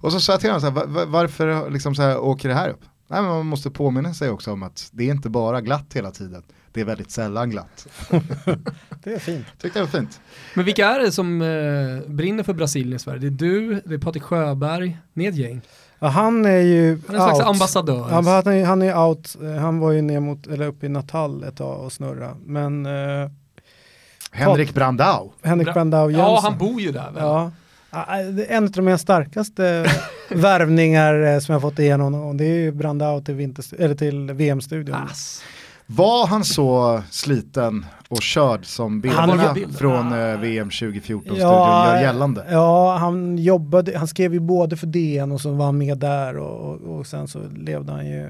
och 0.00 0.12
så 0.12 0.20
sa 0.20 0.32
jag 0.32 0.40
till 0.40 0.50
honom, 0.50 0.60
så 0.60 0.66
här, 0.66 0.74
"Va- 0.74 0.86
va- 0.86 1.04
varför 1.06 1.70
liksom 1.70 1.94
så 1.94 2.02
här, 2.02 2.18
åker 2.18 2.48
det 2.48 2.54
här 2.54 2.68
upp? 2.68 2.80
Nej, 3.10 3.22
men 3.22 3.30
man 3.30 3.46
måste 3.46 3.70
påminna 3.70 4.14
sig 4.14 4.30
också 4.30 4.52
om 4.52 4.62
att 4.62 4.88
det 4.92 5.04
är 5.08 5.10
inte 5.14 5.28
bara 5.30 5.60
glatt 5.60 5.86
hela 5.94 6.10
tiden. 6.10 6.42
Det 6.72 6.80
är 6.80 6.84
väldigt 6.84 7.10
sällan 7.10 7.50
glatt. 7.50 7.86
Det 9.04 9.12
är 9.14 9.18
fint. 9.18 9.46
Tyckte 9.60 9.78
det 9.78 9.84
var 9.84 10.00
fint. 10.00 10.20
Men 10.54 10.64
vilka 10.64 10.86
är 10.88 10.98
det 10.98 11.12
som 11.12 11.42
eh, 11.42 12.10
brinner 12.10 12.42
för 12.42 12.52
Brasilien 12.54 12.96
i 12.96 12.98
Sverige? 12.98 13.18
Det 13.20 13.26
är 13.26 13.30
du, 13.30 13.82
det 13.86 13.94
är 13.94 13.98
Patrik 13.98 14.22
Sjöberg, 14.22 14.98
ni 15.12 15.24
är 15.24 15.28
ett 15.28 15.36
gäng. 15.36 15.60
Ja, 15.98 16.08
han 16.08 16.46
är 16.46 16.50
ju 16.60 17.00
Han 17.06 17.16
är 17.16 17.20
en 17.20 17.24
slags 17.26 17.38
out. 17.38 17.48
ambassadör. 17.48 18.08
Ja, 18.10 18.14
han, 18.14 18.26
är, 18.52 18.64
han 18.64 18.82
är 18.82 18.98
out. 19.08 19.36
Han 19.60 19.78
var 19.78 19.90
ju 19.90 20.02
ner 20.02 20.20
mot, 20.20 20.46
eller 20.46 20.66
uppe 20.66 20.86
i 20.86 20.88
Natal 20.88 21.44
ett 21.44 21.56
tag 21.56 21.84
och 21.84 21.92
snurra. 21.92 22.36
Men 22.44 22.86
eh, 22.86 23.30
Henrik 24.32 24.74
Brandau. 24.74 25.32
Henrik 25.42 25.66
Bra- 25.66 25.72
Brandau 25.74 26.10
Jensen. 26.10 26.26
ja, 26.28 26.40
han 26.42 26.58
bor 26.58 26.80
ju 26.80 26.92
där 26.92 27.10
väl? 27.10 27.22
Ja. 27.22 27.50
En 28.48 28.64
av 28.64 28.70
de 28.70 28.98
starkaste 28.98 29.86
värvningar 30.30 31.22
eh, 31.22 31.38
som 31.38 31.52
jag 31.52 31.62
fått 31.62 31.78
igenom 31.78 32.14
och 32.14 32.34
det 32.34 32.44
är 32.44 32.54
ju 32.54 32.72
Brandau 32.72 33.20
till, 33.20 33.54
eller 33.78 33.94
till 33.94 34.32
VM-studion. 34.32 34.94
Ass. 34.94 35.42
Var 35.90 36.26
han 36.26 36.44
så 36.44 37.02
sliten 37.10 37.86
och 38.08 38.22
körd 38.22 38.66
som 38.66 39.00
bilderna 39.00 39.54
från 39.78 40.12
eh, 40.12 40.40
VM 40.40 40.68
2014-studion 40.68 41.38
ja, 41.38 41.94
gör 41.94 42.02
gällande? 42.02 42.46
Ja, 42.50 42.96
han 42.96 43.38
jobbade, 43.38 43.98
han 43.98 44.08
skrev 44.08 44.34
ju 44.34 44.40
både 44.40 44.76
för 44.76 44.86
DN 44.86 45.32
och 45.32 45.40
så 45.40 45.52
var 45.52 45.64
han 45.66 45.78
med 45.78 45.98
där 45.98 46.36
och, 46.36 46.70
och, 46.70 46.98
och 46.98 47.06
sen 47.06 47.28
så 47.28 47.40
levde 47.56 47.92
han 47.92 48.06
ju, 48.06 48.28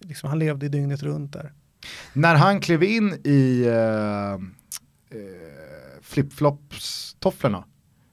liksom, 0.00 0.28
han 0.28 0.38
levde 0.38 0.68
dygnet 0.68 1.02
runt 1.02 1.32
där. 1.32 1.52
När 2.12 2.34
han 2.34 2.60
klev 2.60 2.82
in 2.82 3.14
i 3.24 3.64
eh, 3.66 4.32
eh, 4.32 4.38
flipflops-tofflorna, 6.02 7.64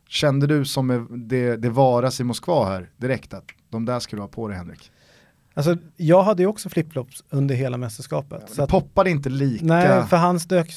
kände 0.07 0.47
du 0.47 0.65
som 0.65 1.07
det, 1.29 1.57
det 1.57 1.69
varas 1.69 2.19
i 2.19 2.23
Moskva 2.23 2.65
här 2.65 2.89
direkt 2.97 3.33
att 3.33 3.45
de 3.69 3.85
där 3.85 3.99
skulle 3.99 4.19
du 4.19 4.23
ha 4.23 4.27
på 4.27 4.47
dig 4.47 4.57
Henrik? 4.57 4.91
Alltså, 5.57 5.77
jag 5.97 6.23
hade 6.23 6.43
ju 6.43 6.47
också 6.47 6.69
flipflops 6.69 7.23
under 7.29 7.55
hela 7.55 7.77
mästerskapet. 7.77 8.43
Ja, 8.47 8.55
så 8.55 8.63
att, 8.63 8.69
poppade 8.69 9.09
inte 9.09 9.29
lika. 9.29 9.65
Nej, 9.65 10.03
för 10.03 10.17
hans 10.17 10.45
dök, 10.45 10.71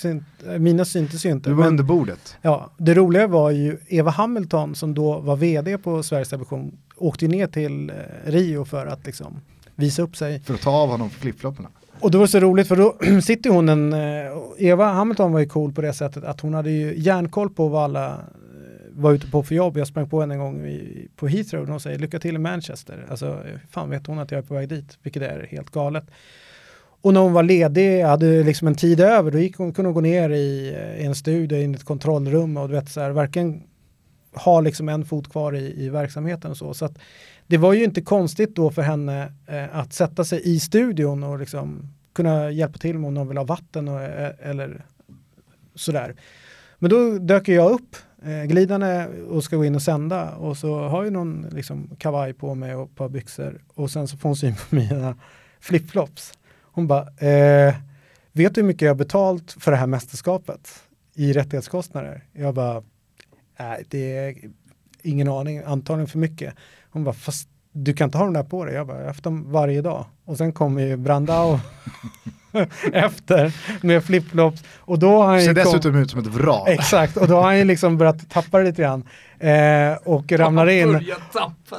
mina 0.58 0.84
syntes 0.84 1.26
ju 1.26 1.30
inte. 1.30 1.50
Du 1.50 1.54
var 1.54 1.64
men, 1.64 1.68
under 1.68 1.84
bordet. 1.84 2.36
Ja, 2.42 2.70
det 2.78 2.94
roliga 2.94 3.26
var 3.26 3.50
ju 3.50 3.78
Eva 3.86 4.10
Hamilton 4.10 4.74
som 4.74 4.94
då 4.94 5.18
var 5.18 5.36
vd 5.36 5.78
på 5.78 6.02
Sveriges 6.02 6.28
Television 6.28 6.78
åkte 6.96 7.28
ner 7.28 7.46
till 7.46 7.90
eh, 7.90 7.94
Rio 8.30 8.64
för 8.64 8.86
att 8.86 9.06
liksom 9.06 9.40
visa 9.74 10.02
upp 10.02 10.16
sig. 10.16 10.40
För 10.40 10.54
att 10.54 10.60
ta 10.60 10.70
av 10.70 10.88
honom 10.88 11.10
flipflopparna. 11.10 11.68
Och 12.00 12.10
det 12.10 12.18
var 12.18 12.26
så 12.26 12.40
roligt 12.40 12.68
för 12.68 12.76
då 12.76 12.94
sitter 13.22 13.50
hon 13.50 13.68
en, 13.68 13.92
eh, 13.92 13.98
Eva 14.58 14.92
Hamilton 14.92 15.32
var 15.32 15.40
ju 15.40 15.48
cool 15.48 15.72
på 15.72 15.80
det 15.80 15.92
sättet 15.92 16.24
att 16.24 16.40
hon 16.40 16.54
hade 16.54 16.70
ju 16.70 16.98
järnkoll 16.98 17.50
på 17.50 17.68
vad 17.68 17.84
alla 17.84 18.18
var 18.98 19.12
ute 19.12 19.30
på 19.30 19.42
för 19.42 19.54
jobb, 19.54 19.76
jag 19.76 19.86
sprang 19.86 20.08
på 20.08 20.20
henne 20.20 20.34
en 20.34 20.40
gång 20.40 20.66
i, 20.66 21.08
på 21.16 21.28
Heathrow 21.28 21.62
och 21.62 21.68
hon 21.68 21.80
säger 21.80 21.98
lycka 21.98 22.18
till 22.18 22.34
i 22.34 22.38
Manchester. 22.38 23.06
Alltså, 23.10 23.42
fan 23.70 23.90
vet 23.90 24.06
hon 24.06 24.18
att 24.18 24.30
jag 24.30 24.38
är 24.38 24.42
på 24.42 24.54
väg 24.54 24.68
dit, 24.68 24.98
vilket 25.02 25.22
är 25.22 25.46
helt 25.50 25.70
galet. 25.70 26.04
Och 27.00 27.14
när 27.14 27.20
hon 27.20 27.32
var 27.32 27.42
ledig, 27.42 28.02
hade 28.02 28.42
liksom 28.42 28.68
en 28.68 28.74
tid 28.74 29.00
över, 29.00 29.30
då 29.30 29.38
gick 29.38 29.56
hon, 29.56 29.72
kunde 29.72 29.88
hon 29.88 29.94
gå 29.94 30.00
ner 30.00 30.30
i, 30.30 30.74
eh, 30.74 31.02
i 31.02 31.04
en 31.04 31.14
studio, 31.14 31.58
in 31.58 31.74
i 31.74 31.74
ett 31.74 31.84
kontrollrum 31.84 32.56
och 32.56 32.68
du 32.68 32.74
vet 32.74 32.88
så 32.88 33.00
här, 33.00 33.10
varken 33.10 33.62
ha 34.32 34.60
liksom 34.60 34.88
en 34.88 35.04
fot 35.04 35.30
kvar 35.30 35.56
i, 35.56 35.84
i 35.84 35.88
verksamheten 35.88 36.50
och 36.50 36.56
så. 36.56 36.74
Så 36.74 36.84
att 36.84 36.98
det 37.46 37.56
var 37.56 37.72
ju 37.72 37.84
inte 37.84 38.00
konstigt 38.00 38.56
då 38.56 38.70
för 38.70 38.82
henne 38.82 39.32
eh, 39.46 39.76
att 39.78 39.92
sätta 39.92 40.24
sig 40.24 40.40
i 40.44 40.60
studion 40.60 41.22
och 41.22 41.38
liksom 41.38 41.88
kunna 42.12 42.50
hjälpa 42.50 42.78
till 42.78 42.96
om 42.96 43.02
hon 43.02 43.28
vill 43.28 43.36
ha 43.36 43.44
vatten 43.44 43.88
och, 43.88 44.02
eh, 44.02 44.32
eller 44.42 44.84
sådär. 45.74 46.14
Men 46.78 46.90
då 46.90 47.18
dök 47.18 47.48
jag 47.48 47.70
upp 47.70 47.96
eh, 48.22 48.44
glidande 48.44 49.06
och 49.06 49.44
ska 49.44 49.56
gå 49.56 49.64
in 49.64 49.74
och 49.74 49.82
sända 49.82 50.34
och 50.34 50.56
så 50.56 50.80
har 50.80 51.04
jag 51.04 51.12
någon 51.12 51.46
liksom, 51.52 51.90
kavaj 51.98 52.32
på 52.32 52.54
mig 52.54 52.74
och 52.74 52.88
ett 52.88 52.94
par 52.94 53.08
byxor 53.08 53.60
och 53.74 53.90
sen 53.90 54.08
så 54.08 54.16
får 54.16 54.28
hon 54.28 54.36
syn 54.36 54.54
på 54.54 54.74
mina 54.74 55.16
flipflops. 55.60 56.32
Hon 56.62 56.86
bara, 56.86 57.02
eh, 57.02 57.74
vet 58.32 58.54
du 58.54 58.60
hur 58.60 58.68
mycket 58.68 58.82
jag 58.82 58.90
har 58.90 58.98
betalt 58.98 59.52
för 59.52 59.70
det 59.70 59.76
här 59.76 59.86
mästerskapet 59.86 60.82
i 61.14 61.32
rättighetskostnader? 61.32 62.24
Jag 62.32 62.54
bara, 62.54 62.82
nej 63.58 63.84
det 63.88 64.16
är 64.16 64.36
ingen 65.02 65.28
aning, 65.28 65.58
antagligen 65.58 66.08
för 66.08 66.18
mycket. 66.18 66.54
Hon 66.90 67.04
bara, 67.04 67.14
fast 67.14 67.48
du 67.72 67.94
kan 67.94 68.04
inte 68.04 68.18
ha 68.18 68.24
dem 68.24 68.34
där 68.34 68.42
på 68.42 68.64
dig. 68.64 68.74
Jag 68.74 68.86
bara, 68.86 68.96
jag 68.96 69.02
har 69.02 69.08
haft 69.08 69.24
dem 69.24 69.52
varje 69.52 69.82
dag. 69.82 70.06
Och 70.24 70.38
sen 70.38 70.52
kommer 70.52 70.82
ju 70.82 70.96
Brandao 70.96 71.60
efter 72.92 73.52
med 73.80 74.04
flipflops. 74.04 74.62
Och 74.78 74.98
då 74.98 75.22
har 75.22 75.26
han 75.26 75.42
Ser 75.42 75.54
dessutom 75.54 75.94
ut 75.96 76.10
som 76.10 76.20
ett 76.20 76.26
vrak. 76.26 76.68
Exakt, 76.68 77.16
och 77.16 77.28
då 77.28 77.34
har 77.34 77.42
han 77.42 77.58
ju 77.58 77.64
liksom 77.64 77.98
börjat 77.98 78.30
tappa 78.30 78.58
det 78.58 78.64
lite 78.64 78.82
grann. 78.82 79.04
Eh, 79.40 79.92
och 80.04 80.32
ramlar 80.32 80.68
in. 80.68 81.12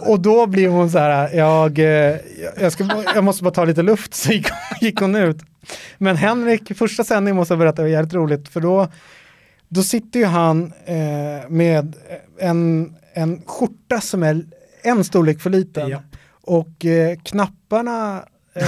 Och 0.02 0.20
då 0.20 0.48
blir 0.48 0.68
hon 0.68 0.92
så 0.92 0.98
här, 0.98 1.36
jag, 1.36 1.80
eh, 1.80 2.18
jag, 2.60 2.72
ska, 2.72 3.04
jag 3.16 3.24
måste 3.24 3.44
bara 3.44 3.54
ta 3.54 3.66
lite 3.66 3.82
luft, 3.82 4.14
så 4.14 4.32
gick, 4.32 4.48
gick 4.82 5.00
hon 5.00 5.16
ut. 5.16 5.38
Men 5.98 6.16
Henrik, 6.16 6.78
första 6.78 7.04
sändningen 7.04 7.36
måste 7.36 7.52
jag 7.52 7.60
berätta, 7.60 7.76
det 7.76 7.82
var 7.82 7.90
jävligt 7.90 8.14
roligt, 8.14 8.50
för 8.50 8.62
då, 8.62 8.88
då 9.68 9.84
sitter 9.84 10.20
ju 10.20 10.26
han 10.26 10.74
eh, 10.86 11.50
med 11.50 11.96
en, 12.40 12.94
en 13.14 13.42
skjorta 13.46 14.02
som 14.02 14.24
är 14.24 14.44
en 14.82 15.04
storlek 15.04 15.40
för 15.40 15.50
liten. 15.50 15.90
Ja. 15.90 16.02
Och 16.42 16.86
eh, 16.86 17.18
knapparna 17.24 18.24
eh, 18.54 18.68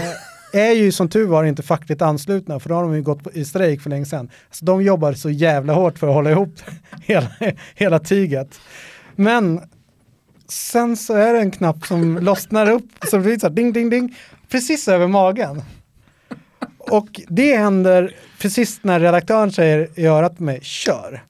är 0.53 0.71
ju 0.71 0.91
som 0.91 1.09
tur 1.09 1.27
var 1.27 1.43
inte 1.43 1.63
fackligt 1.63 2.01
anslutna 2.01 2.59
för 2.59 2.69
då 2.69 2.75
har 2.75 2.83
de 2.83 2.95
ju 2.95 3.01
gått 3.01 3.27
i 3.33 3.45
strejk 3.45 3.81
för 3.81 3.89
länge 3.89 4.05
sedan. 4.05 4.29
Så 4.51 4.65
de 4.65 4.81
jobbar 4.81 5.13
så 5.13 5.29
jävla 5.29 5.73
hårt 5.73 5.99
för 5.99 6.07
att 6.07 6.13
hålla 6.13 6.31
ihop 6.31 6.55
hela, 7.01 7.27
hela 7.75 7.99
tyget. 7.99 8.59
Men 9.15 9.61
sen 10.47 10.97
så 10.97 11.13
är 11.13 11.33
det 11.33 11.39
en 11.39 11.51
knapp 11.51 11.85
som 11.85 12.17
lossnar 12.17 12.69
upp, 12.69 12.89
så 13.09 13.17
det 13.17 13.23
blir 13.23 13.39
så 13.39 13.47
här 13.47 13.53
ding 13.53 13.73
ding 13.73 13.89
ding, 13.89 14.15
precis 14.49 14.87
över 14.87 15.07
magen. 15.07 15.63
Och 16.77 17.21
det 17.27 17.57
händer 17.57 18.15
precis 18.39 18.79
när 18.83 18.99
redaktören 18.99 19.51
säger 19.51 19.89
i 19.95 20.05
örat 20.05 20.37
på 20.37 20.43
mig, 20.43 20.59
kör. 20.61 21.23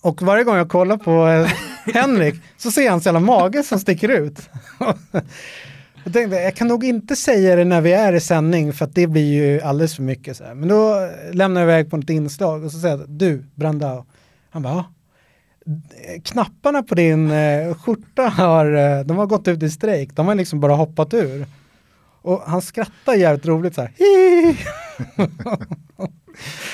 Och 0.00 0.22
varje 0.22 0.44
gång 0.44 0.56
jag 0.56 0.68
kollar 0.68 0.96
på 0.96 1.28
eh, 1.28 1.50
Henrik 1.94 2.34
så 2.56 2.70
ser 2.70 2.82
jag 2.82 2.90
hans 2.90 3.06
jävla 3.06 3.20
mage 3.20 3.62
som 3.62 3.78
sticker 3.78 4.08
ut. 4.08 4.38
jag 6.04 6.12
tänkte, 6.12 6.36
jag 6.36 6.56
kan 6.56 6.68
nog 6.68 6.84
inte 6.84 7.16
säga 7.16 7.56
det 7.56 7.64
när 7.64 7.80
vi 7.80 7.92
är 7.92 8.12
i 8.12 8.20
sändning 8.20 8.72
för 8.72 8.84
att 8.84 8.94
det 8.94 9.06
blir 9.06 9.32
ju 9.32 9.60
alldeles 9.60 9.96
för 9.96 10.02
mycket. 10.02 10.36
Så 10.36 10.44
här. 10.44 10.54
Men 10.54 10.68
då 10.68 11.10
lämnar 11.32 11.60
jag 11.60 11.70
iväg 11.70 11.90
på 11.90 11.96
ett 11.96 12.10
inslag 12.10 12.64
och 12.64 12.72
så 12.72 12.78
säger 12.78 12.98
jag, 12.98 13.08
du 13.08 13.44
Brandao. 13.54 14.06
Han 14.50 14.62
bara, 14.62 14.84
knapparna 16.24 16.82
på 16.82 16.94
din 16.94 17.30
eh, 17.30 17.74
skjorta 17.74 18.22
har, 18.22 18.72
eh, 18.74 19.00
de 19.04 19.16
har 19.16 19.26
gått 19.26 19.48
ut 19.48 19.62
i 19.62 19.70
strejk, 19.70 20.10
de 20.14 20.26
har 20.26 20.34
liksom 20.34 20.60
bara 20.60 20.74
hoppat 20.74 21.14
ur. 21.14 21.46
Och 22.22 22.42
han 22.46 22.62
skrattar 22.62 23.14
jävligt 23.14 23.46
roligt 23.46 23.74
så 23.74 23.80
här. 23.80 23.92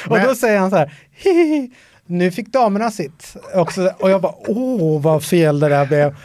och 0.09 0.21
då 0.21 0.35
säger 0.35 0.59
han 0.59 0.71
så 0.71 0.77
här, 0.77 0.93
Hihi 1.11 1.71
nu 2.07 2.31
fick 2.31 2.53
damerna 2.53 2.91
sitt. 2.91 3.37
Också, 3.55 3.93
och 3.99 4.11
jag 4.11 4.21
bara, 4.23 4.35
åh 4.47 5.03
vad 5.03 5.25
fel 5.25 5.61
det 5.61 5.69
där 5.69 5.87
blev. 5.87 6.17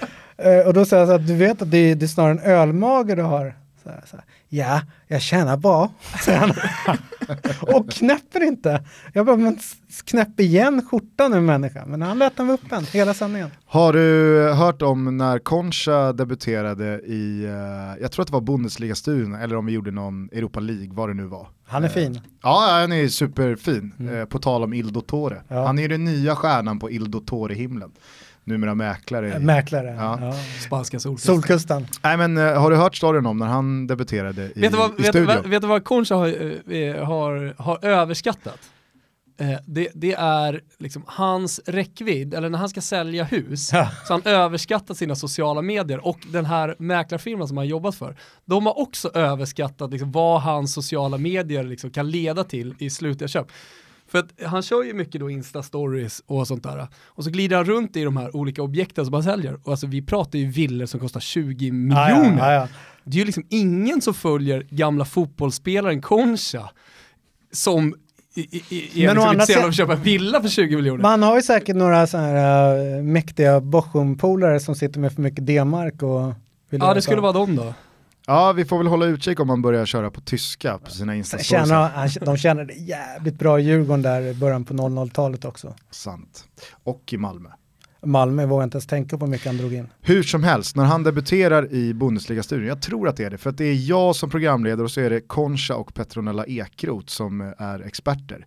Uh, 0.46 0.68
och 0.68 0.74
då 0.74 0.86
säger 0.86 1.02
jag 1.02 1.10
så 1.10 1.16
att 1.16 1.28
du 1.28 1.36
vet 1.36 1.62
att 1.62 1.72
det, 1.72 1.96
det 1.96 2.06
är 2.06 2.08
snarare 2.08 2.32
en 2.32 2.40
ölmage 2.40 3.16
du 3.16 3.22
har. 3.22 3.56
Så 3.84 3.90
här, 3.90 4.04
så 4.06 4.16
här. 4.16 4.26
Ja, 4.50 4.82
jag 5.08 5.22
känner 5.22 5.58
bra. 5.58 5.92
och 7.76 7.92
knäpper 7.92 8.44
inte. 8.44 8.84
Jag 9.14 9.26
bara, 9.26 9.38
men 9.38 9.58
knäpp 10.06 10.40
igen 10.40 10.88
skjortan 10.92 11.32
nu 11.32 11.42
människa. 11.42 11.86
Men 11.86 12.02
han 12.02 12.20
lät 12.20 12.38
den 12.38 12.48
vara 12.48 12.58
öppen 12.64 12.86
hela 12.86 13.14
sanningen. 13.14 13.50
Har 13.66 13.94
du 13.94 14.50
hört 14.54 14.82
om 14.82 15.18
när 15.18 15.40
Concha 15.40 16.14
debuterade 16.14 17.02
i, 17.06 17.46
uh, 17.46 18.02
jag 18.02 18.12
tror 18.12 18.24
att 18.24 18.28
det 18.28 18.34
var 18.34 18.42
Bundesliga-studion, 18.42 19.36
eller 19.36 19.56
om 19.56 19.66
vi 19.66 19.74
gjorde 19.74 19.92
någon 19.92 20.30
Europa 20.32 20.60
League, 20.60 20.90
vad 20.92 21.10
det 21.10 21.14
nu 21.14 21.26
var. 21.26 21.48
Han 21.68 21.84
är 21.84 21.88
uh, 21.88 21.94
fin. 21.94 22.22
Ja, 22.44 22.68
han 22.82 22.92
är 22.92 23.08
superfin. 23.08 23.94
Mm. 24.00 24.28
På 24.28 24.40
tal 24.40 24.64
om 24.64 24.74
Il 24.74 24.94
Dottore. 24.94 25.42
Ja. 25.48 25.66
Han 25.66 25.80
är 25.80 25.88
den 25.90 26.04
nya 26.04 26.36
stjärnan 26.36 26.80
på 26.80 26.92
Il 26.92 27.12
Dottore-himlen 27.12 27.92
numera 28.44 28.76
mäklare. 28.76 29.40
Mäklare, 29.40 29.96
ja. 29.98 30.18
ja. 30.22 30.34
Spanska 30.66 31.00
solkusten. 31.00 31.36
solkusten. 31.36 31.88
Nej 32.04 32.18
men 32.18 32.38
uh, 32.38 32.54
har 32.54 32.72
du 32.72 32.78
hört 32.78 32.96
storyn 32.96 33.26
om 33.26 33.38
när 33.38 33.48
han 33.48 33.88
debuterade 33.88 34.52
i, 34.56 34.62
vet 34.62 34.74
vad, 34.74 35.00
i 35.00 35.04
studion? 35.04 35.28
Vet, 35.28 35.46
vet 35.46 35.62
du 35.62 35.68
vad 35.68 35.84
Concha 35.84 36.16
har, 36.16 36.28
uh, 36.28 37.04
har, 37.04 37.62
har 37.62 37.86
överskattat? 37.86 38.60
Det, 39.66 39.90
det, 39.94 40.14
är 40.14 40.62
liksom 40.80 41.04
hans 41.08 41.60
räckvidd, 41.66 42.34
eller 42.34 42.50
när 42.50 42.60
han 42.60 42.70
ska 42.70 42.82
sälja 42.82 43.24
hus, 43.24 43.70
ja. 43.74 43.90
så 44.08 44.14
han 44.14 44.22
överskattat 44.26 44.98
sina 44.98 45.16
sociala 45.16 45.62
medier 45.62 46.06
och 46.06 46.20
den 46.32 46.46
här 46.46 46.76
mäklarfirman 46.80 47.48
som 47.48 47.58
han 47.58 47.68
jobbat 47.68 47.96
för, 47.96 48.16
de 48.46 48.66
har 48.66 48.80
också 48.80 49.12
överskattat 49.14 49.92
liksom, 49.92 50.12
vad 50.12 50.42
hans 50.42 50.74
sociala 50.74 51.18
medier 51.18 51.64
liksom, 51.64 51.92
kan 51.92 52.10
leda 52.10 52.44
till 52.44 52.76
i 52.80 52.90
slutliga 52.90 53.28
köp. 53.28 53.48
För 54.12 54.20
att 54.20 54.30
han 54.46 54.62
kör 54.62 54.84
ju 54.84 54.94
mycket 54.94 55.22
då 55.22 55.30
Insta-stories 55.30 56.22
och 56.26 56.48
sånt 56.48 56.64
där. 56.64 56.88
Och 57.06 57.24
så 57.24 57.30
glider 57.30 57.56
han 57.56 57.66
runt 57.66 57.96
i 57.96 58.04
de 58.04 58.18
här 58.18 58.36
olika 58.36 58.64
objekten 58.64 59.06
som 59.06 59.14
han 59.14 59.24
säljer. 59.24 59.60
Och 59.64 59.72
alltså 59.72 59.88
vi 59.88 60.02
pratar 60.02 60.40
ju 60.40 60.46
villor 60.46 60.86
som 60.86 61.00
kostar 61.00 61.20
20 61.20 61.72
miljoner. 61.72 62.38
Ja, 62.38 62.48
ah, 62.48 62.54
ja. 62.54 62.68
Det 63.04 63.16
är 63.16 63.20
ju 63.20 63.26
liksom 63.26 63.46
ingen 63.50 64.02
som 64.02 64.14
följer 64.14 64.68
gamla 64.70 65.06
fotbollsspelaren 65.06 66.02
Concha 66.02 66.70
som 67.52 67.96
i, 68.36 68.42
i, 68.42 68.64
i, 68.70 69.06
är 69.06 69.16
liksom 69.16 69.32
intresserad 69.32 69.64
av 69.64 69.70
att 69.70 69.76
köpa 69.76 69.96
villa 69.96 70.42
för 70.42 70.50
20 70.50 70.76
miljoner. 70.76 71.02
Man 71.02 71.24
har 71.24 71.36
ju 71.36 71.42
säkert 71.42 71.76
några 71.76 72.08
sådana 72.08 72.28
här 72.28 72.98
uh, 72.98 73.04
mäktiga 73.04 73.60
Bochum-polare 73.60 74.60
som 74.60 74.76
sitter 74.76 75.00
med 75.00 75.14
för 75.14 75.22
mycket 75.22 75.48
D-mark 75.48 76.04
och 76.04 76.34
Ja, 76.70 76.94
det 76.94 77.02
skulle 77.02 77.22
vara 77.22 77.32
de 77.32 77.56
då. 77.56 77.74
Ja, 78.28 78.54
vi 78.54 78.66
får 78.66 78.78
väl 78.78 78.88
hålla 78.88 79.06
utkik 79.06 79.40
om 79.40 79.48
man 79.48 79.62
börjar 79.62 79.86
köra 79.86 80.12
på 80.12 80.22
tyska 80.22 80.78
på 80.78 80.92
sina 80.92 81.16
insta 81.16 81.38
De 82.22 82.38
känner 82.38 82.66
det 82.66 82.74
jävligt 82.74 83.40
bra 83.40 83.60
i 83.60 83.64
Djurgården 83.64 84.02
där 84.02 84.22
i 84.22 84.34
början 84.34 84.64
på 84.64 84.74
00-talet 84.74 85.46
också. 85.46 85.76
Sant. 85.92 86.46
Och 86.84 87.14
i 87.14 87.18
Malmö. 87.18 87.50
Malmö 88.06 88.46
vågar 88.46 88.64
inte 88.64 88.76
ens 88.76 88.88
tänka 88.88 89.18
på 89.18 89.26
hur 89.26 89.32
mycket 89.32 89.48
han 89.48 89.58
drog 89.58 89.74
in. 89.74 89.88
Hur 90.02 90.24
som 90.24 90.44
helst, 90.44 90.76
när 90.76 90.84
han 90.84 91.04
debuterar 91.04 91.74
i 91.74 91.94
Bundesliga-studion, 91.94 92.68
jag 92.68 92.82
tror 92.82 93.08
att 93.08 93.18
det 93.18 93.24
är 93.24 93.30
det, 93.30 93.38
för 93.38 93.50
att 93.50 93.58
det 93.58 93.66
är 93.66 93.90
jag 93.90 94.16
som 94.16 94.30
programledare 94.30 94.84
och 94.84 94.92
så 94.92 95.02
är 95.02 95.10
det 95.10 95.22
Concha 95.22 95.76
och 95.76 95.94
Petronella 95.94 96.46
Ekroth 96.46 97.08
som 97.08 97.54
är 97.58 97.80
experter. 97.80 98.46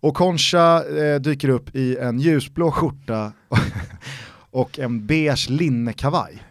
Och 0.00 0.14
Concha 0.14 0.84
eh, 0.84 1.20
dyker 1.20 1.48
upp 1.48 1.74
i 1.74 1.96
en 1.96 2.18
ljusblå 2.20 2.70
skjorta 2.70 3.32
och 4.50 4.78
en 4.78 5.06
beige 5.06 5.50
linnekavaj 5.50 6.42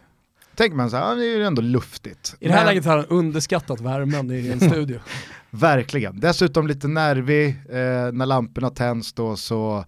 tänker 0.58 0.76
man 0.76 0.90
så 0.90 0.96
här, 0.96 1.16
det 1.16 1.24
är 1.24 1.36
ju 1.36 1.44
ändå 1.44 1.62
luftigt. 1.62 2.36
I 2.40 2.46
det 2.46 2.52
här 2.52 2.60
men... 2.60 2.66
läget 2.66 2.84
har 2.84 2.96
han 2.96 3.06
underskattat 3.06 3.80
värmen 3.80 4.30
i 4.30 4.48
en 4.48 4.60
studio. 4.60 4.98
Verkligen. 5.50 6.20
Dessutom 6.20 6.66
lite 6.66 6.88
nervig 6.88 7.48
eh, 7.48 8.12
när 8.12 8.26
lamporna 8.26 8.70
tänds 8.70 9.12
då 9.12 9.36
så 9.36 9.84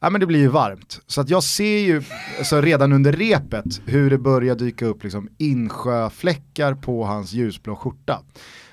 ja, 0.00 0.10
men 0.10 0.20
det 0.20 0.26
blir 0.26 0.38
ju 0.38 0.48
varmt. 0.48 1.00
Så 1.06 1.20
att 1.20 1.30
jag 1.30 1.42
ser 1.42 1.78
ju 1.78 2.02
alltså, 2.38 2.60
redan 2.60 2.92
under 2.92 3.12
repet 3.12 3.80
hur 3.84 4.10
det 4.10 4.18
börjar 4.18 4.54
dyka 4.54 4.86
upp 4.86 5.04
liksom, 5.04 5.28
insjöfläckar 5.38 6.74
på 6.74 7.04
hans 7.04 7.32
ljusblå 7.32 7.76
skjorta. 7.76 8.22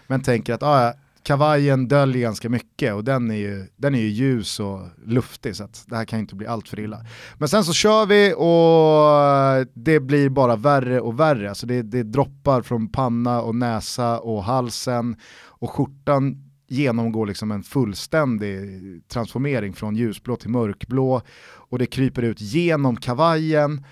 Men 0.07 0.21
tänker 0.21 0.53
att 0.53 0.63
ah, 0.63 0.93
kavajen 1.23 1.87
döljer 1.87 2.21
ganska 2.21 2.49
mycket 2.49 2.93
och 2.93 3.03
den 3.03 3.31
är 3.31 3.35
ju, 3.35 3.67
den 3.75 3.95
är 3.95 3.99
ju 3.99 4.07
ljus 4.07 4.59
och 4.59 4.79
luftig 5.05 5.55
så 5.55 5.63
att 5.63 5.85
det 5.87 5.95
här 5.95 6.05
kan 6.05 6.19
inte 6.19 6.35
bli 6.35 6.47
allt 6.47 6.69
för 6.69 6.79
illa. 6.79 7.05
Men 7.37 7.49
sen 7.49 7.63
så 7.63 7.73
kör 7.73 8.05
vi 8.05 8.33
och 8.33 9.67
det 9.73 9.99
blir 9.99 10.29
bara 10.29 10.55
värre 10.55 11.01
och 11.01 11.19
värre. 11.19 11.49
Alltså 11.49 11.67
det, 11.67 11.81
det 11.81 12.03
droppar 12.03 12.61
från 12.61 12.87
panna 12.87 13.41
och 13.41 13.55
näsa 13.55 14.19
och 14.19 14.43
halsen 14.43 15.15
och 15.45 15.69
skjortan 15.69 16.51
genomgår 16.67 17.27
liksom 17.27 17.51
en 17.51 17.63
fullständig 17.63 18.81
transformering 19.07 19.73
från 19.73 19.95
ljusblå 19.95 20.35
till 20.35 20.49
mörkblå 20.49 21.21
och 21.53 21.79
det 21.79 21.85
kryper 21.85 22.21
ut 22.21 22.41
genom 22.41 22.95
kavajen. 22.95 23.85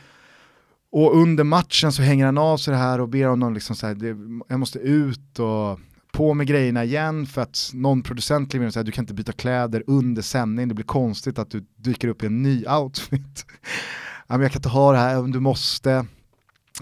Och 0.91 1.17
under 1.17 1.43
matchen 1.43 1.91
så 1.91 2.01
hänger 2.01 2.25
han 2.25 2.37
av 2.37 2.57
sig 2.57 2.71
det 2.71 2.77
här 2.77 3.01
och 3.01 3.09
ber 3.09 3.25
honom 3.25 3.53
liksom 3.53 3.75
så 3.75 3.87
här, 3.87 3.95
det, 3.95 4.15
jag 4.47 4.59
måste 4.59 4.79
ut 4.79 5.39
och 5.39 5.79
på 6.11 6.33
med 6.33 6.47
grejerna 6.47 6.83
igen 6.83 7.25
för 7.25 7.41
att 7.41 7.71
någon 7.73 8.03
producent 8.03 8.51
kliver 8.51 8.67
och 8.67 8.73
säger 8.73 8.85
du 8.85 8.91
kan 8.91 9.03
inte 9.03 9.13
byta 9.13 9.31
kläder 9.31 9.83
under 9.87 10.21
sändning, 10.21 10.67
det 10.67 10.73
blir 10.73 10.85
konstigt 10.85 11.39
att 11.39 11.51
du 11.51 11.65
dyker 11.75 12.07
upp 12.07 12.23
i 12.23 12.25
en 12.25 12.43
ny 12.43 12.65
outfit. 12.65 13.45
jag 14.27 14.39
kan 14.39 14.55
inte 14.55 14.69
ha 14.69 14.91
det 14.91 14.97
här, 14.97 15.27
du 15.27 15.39
måste. 15.39 16.05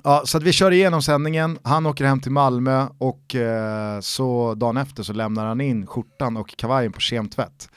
Ja, 0.03 0.21
så 0.25 0.37
att 0.37 0.43
vi 0.43 0.51
kör 0.51 0.71
igenom 0.71 1.01
sändningen, 1.01 1.59
han 1.63 1.85
åker 1.85 2.05
hem 2.05 2.21
till 2.21 2.31
Malmö 2.31 2.87
och 2.97 3.35
eh, 3.35 3.99
så 3.99 4.55
dagen 4.55 4.77
efter 4.77 5.03
så 5.03 5.13
lämnar 5.13 5.45
han 5.45 5.61
in 5.61 5.87
skjortan 5.87 6.37
och 6.37 6.57
kavajen 6.57 6.91
på 6.91 6.99
kemtvätt. 6.99 7.69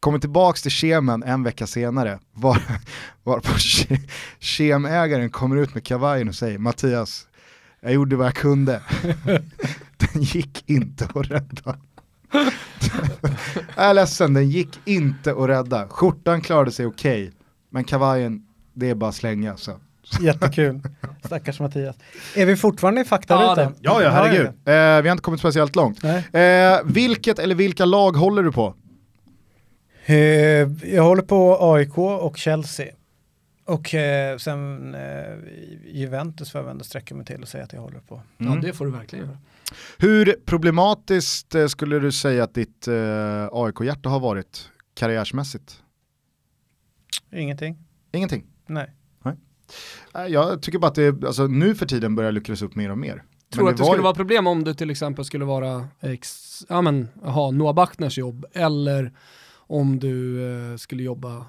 Kommer 0.00 0.18
tillbaks 0.18 0.62
till 0.62 0.70
kemen 0.70 1.22
en 1.22 1.42
vecka 1.42 1.66
senare, 1.66 2.18
var, 2.32 2.62
var 3.22 3.38
på 3.38 3.58
kemägaren 4.38 5.30
kommer 5.30 5.56
ut 5.56 5.74
med 5.74 5.84
kavajen 5.84 6.28
och 6.28 6.34
säger 6.34 6.58
Mattias, 6.58 7.26
jag 7.80 7.92
gjorde 7.92 8.16
vad 8.16 8.26
jag 8.26 8.34
kunde. 8.34 8.82
den 10.00 10.22
gick 10.22 10.70
inte 10.70 11.04
att 11.14 11.30
rädda. 11.30 11.76
jag 13.76 13.84
är 13.84 13.94
ledsen, 13.94 14.34
den 14.34 14.50
gick 14.50 14.78
inte 14.84 15.32
att 15.32 15.48
rädda. 15.48 15.88
Skjortan 15.88 16.40
klarade 16.40 16.72
sig 16.72 16.86
okej, 16.86 17.22
okay, 17.22 17.34
men 17.70 17.84
kavajen, 17.84 18.46
det 18.74 18.90
är 18.90 18.94
bara 18.94 19.08
att 19.08 19.14
slänga. 19.14 19.56
Så. 19.56 19.72
Jättekul. 20.20 20.80
Stackars 21.24 21.60
Mattias. 21.60 21.96
Är 22.36 22.46
vi 22.46 22.56
fortfarande 22.56 23.00
i 23.00 23.04
faktarutan? 23.04 23.74
Ja, 23.80 24.02
ja, 24.02 24.10
herregud. 24.10 24.46
Eh, 24.46 24.52
vi 24.64 25.08
har 25.08 25.12
inte 25.12 25.22
kommit 25.22 25.40
speciellt 25.40 25.76
långt. 25.76 26.04
Eh, 26.04 26.40
vilket 26.84 27.38
eller 27.38 27.54
vilka 27.54 27.84
lag 27.84 28.16
håller 28.16 28.42
du 28.42 28.52
på? 28.52 28.74
Eh, 30.04 30.16
jag 30.94 31.02
håller 31.02 31.22
på 31.22 31.58
AIK 31.74 31.98
och 31.98 32.36
Chelsea. 32.36 32.94
Och 33.64 33.94
eh, 33.94 34.36
sen 34.36 34.94
eh, 34.94 35.36
Juventus 35.86 36.52
får 36.52 36.60
jag 36.60 36.70
ändå 36.70 36.84
sträcka 36.84 37.14
mig 37.14 37.26
till 37.26 37.42
och 37.42 37.48
säga 37.48 37.64
att 37.64 37.72
jag 37.72 37.80
håller 37.80 38.00
på. 38.00 38.22
Mm. 38.38 38.52
Ja, 38.52 38.60
det 38.60 38.72
får 38.72 38.84
du 38.84 38.90
verkligen 38.90 39.24
göra. 39.24 39.38
Hur 39.98 40.32
problematiskt 40.46 41.54
eh, 41.54 41.66
skulle 41.66 41.98
du 41.98 42.12
säga 42.12 42.44
att 42.44 42.54
ditt 42.54 42.88
eh, 42.88 43.48
AIK-hjärta 43.52 44.08
har 44.08 44.20
varit 44.20 44.70
karriärsmässigt? 44.94 45.82
Ingenting. 47.32 47.78
Ingenting? 48.12 48.46
Nej. 48.66 48.94
Jag 50.28 50.62
tycker 50.62 50.78
bara 50.78 50.88
att 50.88 50.94
det, 50.94 51.24
alltså, 51.24 51.46
nu 51.46 51.74
för 51.74 51.86
tiden 51.86 52.14
börjar 52.14 52.32
luckras 52.32 52.62
upp 52.62 52.74
mer 52.74 52.90
och 52.90 52.98
mer. 52.98 53.24
Tror 53.52 53.64
du 53.64 53.70
att 53.70 53.76
det, 53.76 53.84
skulle 53.84 53.98
ju... 53.98 54.02
vara 54.02 54.14
problem 54.14 54.46
om 54.46 54.64
du 54.64 54.74
till 54.74 54.90
exempel 54.90 55.24
skulle 55.24 55.44
vara, 55.44 55.88
ex, 56.00 56.56
ja 56.68 56.82
men, 56.82 57.08
ha 57.22 57.50
Noah 57.50 57.74
Backners 57.74 58.18
jobb 58.18 58.44
eller 58.52 59.12
om 59.54 59.98
du 59.98 60.46
eh, 60.52 60.76
skulle 60.76 61.02
jobba 61.02 61.46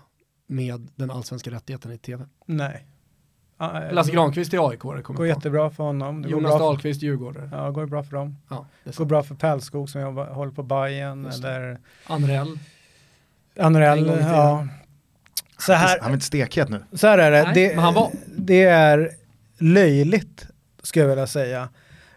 med 0.47 0.89
den 0.95 1.11
allsvenska 1.11 1.51
rättigheten 1.51 1.91
i 1.91 1.97
tv? 1.97 2.25
Nej. 2.45 2.87
Ah, 3.63 3.91
Lasse 3.91 4.11
Granqvist 4.11 4.53
i 4.53 4.57
AIK 4.57 4.81
det 4.81 5.13
går 5.13 5.27
jättebra 5.27 5.69
för 5.69 5.83
honom. 5.83 6.21
Det 6.21 6.29
Jonas 6.29 6.59
Dahlqvist 6.59 7.01
Djurgården. 7.01 7.49
Ja, 7.51 7.65
det 7.65 7.71
går 7.71 7.85
bra 7.85 8.03
för 8.03 8.11
dem. 8.11 8.37
Ja, 8.49 8.65
det 8.83 8.95
går 8.95 9.05
bra 9.05 9.23
för 9.23 9.35
Pälskog 9.35 9.89
som 9.89 10.01
jobbar, 10.01 10.25
håller 10.25 10.51
på 10.51 10.63
Bayern 10.63 11.25
eller 11.25 11.77
Anrell. 12.07 12.59
Anrell, 13.59 14.07
ja. 14.21 14.67
Så 15.57 15.73
här, 15.73 15.99
han 15.99 16.09
är 16.09 16.13
inte 16.13 16.25
stekhet 16.25 16.69
nu. 16.69 16.83
Så 16.93 17.07
här 17.07 17.17
är 17.17 17.31
det. 17.31 17.43
Nej, 17.43 17.53
det, 17.53 17.75
men 17.75 17.83
han 17.83 17.93
var. 17.93 18.11
det 18.37 18.63
är 18.63 19.09
löjligt, 19.59 20.47
skulle 20.83 21.03
jag 21.03 21.09
vilja 21.09 21.27
säga, 21.27 21.69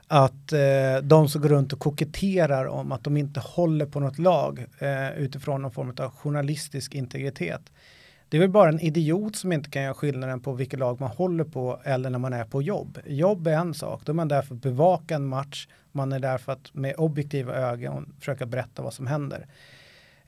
att 0.09 0.53
eh, 0.53 1.03
de 1.03 1.29
som 1.29 1.43
går 1.43 1.49
runt 1.49 1.73
och 1.73 1.79
koketterar 1.79 2.67
om 2.67 2.93
att 2.93 3.05
de 3.05 3.17
inte 3.17 3.41
håller 3.41 3.87
på 3.87 4.01
något 4.01 4.19
lag 4.19 4.67
eh, 4.79 5.13
utifrån 5.19 5.63
någon 5.63 5.73
form 5.73 5.95
av 5.99 6.11
journalistisk 6.11 6.95
integritet. 6.95 7.63
Det 8.35 8.39
är 8.39 8.41
väl 8.41 8.51
bara 8.51 8.69
en 8.69 8.81
idiot 8.81 9.37
som 9.37 9.53
inte 9.53 9.71
kan 9.71 9.83
göra 9.83 9.95
skillnaden 9.95 10.41
på 10.41 10.53
vilket 10.53 10.79
lag 10.79 11.01
man 11.01 11.11
håller 11.11 11.45
på 11.45 11.81
eller 11.85 12.11
när 12.11 12.19
man 12.19 12.33
är 12.33 12.45
på 12.45 12.63
jobb. 12.63 12.99
Jobb 13.07 13.47
är 13.47 13.53
en 13.53 13.75
sak, 13.75 14.03
då 14.05 14.13
är 14.13 14.15
man 14.15 14.29
där 14.29 14.43
för 14.43 14.55
att 14.55 14.63
bevaka 14.63 15.15
en 15.15 15.27
match, 15.27 15.69
man 15.93 16.13
är 16.13 16.19
där 16.19 16.39
för 16.39 16.53
att 16.53 16.75
med 16.75 16.95
objektiva 16.99 17.55
ögon 17.55 18.15
försöka 18.19 18.47
berätta 18.47 18.83
vad 18.83 18.95
som 18.95 19.07
händer. 19.07 19.47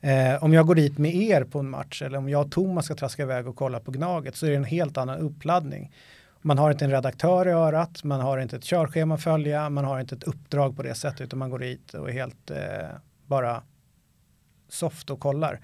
Eh, 0.01 0.43
om 0.43 0.53
jag 0.53 0.67
går 0.67 0.75
dit 0.75 0.97
med 0.97 1.15
er 1.15 1.43
på 1.43 1.59
en 1.59 1.69
match 1.69 2.01
eller 2.01 2.17
om 2.17 2.29
jag 2.29 2.45
och 2.45 2.51
Thomas 2.51 2.85
ska 2.85 2.95
traska 2.95 3.23
iväg 3.23 3.47
och 3.47 3.55
kolla 3.55 3.79
på 3.79 3.91
Gnaget 3.91 4.35
så 4.35 4.45
är 4.45 4.49
det 4.49 4.55
en 4.55 4.63
helt 4.63 4.97
annan 4.97 5.19
uppladdning. 5.19 5.93
Man 6.41 6.57
har 6.57 6.71
inte 6.71 6.85
en 6.85 6.91
redaktör 6.91 7.47
i 7.47 7.51
örat, 7.51 8.03
man 8.03 8.21
har 8.21 8.37
inte 8.37 8.55
ett 8.55 8.63
körschema 8.63 9.15
att 9.15 9.23
följa, 9.23 9.69
man 9.69 9.85
har 9.85 9.99
inte 9.99 10.15
ett 10.15 10.23
uppdrag 10.23 10.75
på 10.75 10.83
det 10.83 10.95
sättet 10.95 11.21
utan 11.21 11.39
man 11.39 11.49
går 11.49 11.59
dit 11.59 11.93
och 11.93 12.09
är 12.09 12.13
helt 12.13 12.51
eh, 12.51 12.57
bara 13.25 13.63
soft 14.69 15.09
och 15.09 15.19
kollar. 15.19 15.59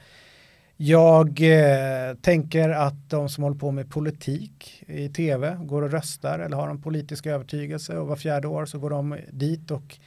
Jag 0.85 1.41
eh, 1.41 2.15
tänker 2.15 2.69
att 2.69 3.09
de 3.09 3.29
som 3.29 3.43
håller 3.43 3.57
på 3.57 3.71
med 3.71 3.91
politik 3.91 4.83
i 4.87 5.09
tv 5.09 5.57
går 5.61 5.81
och 5.81 5.91
röstar 5.91 6.39
eller 6.39 6.57
har 6.57 6.69
en 6.69 6.81
politisk 6.81 7.25
övertygelse 7.25 7.97
och 7.97 8.07
var 8.07 8.15
fjärde 8.15 8.47
år 8.47 8.65
så 8.65 8.79
går 8.79 8.89
de 8.89 9.17
dit 9.31 9.71
och 9.71 9.97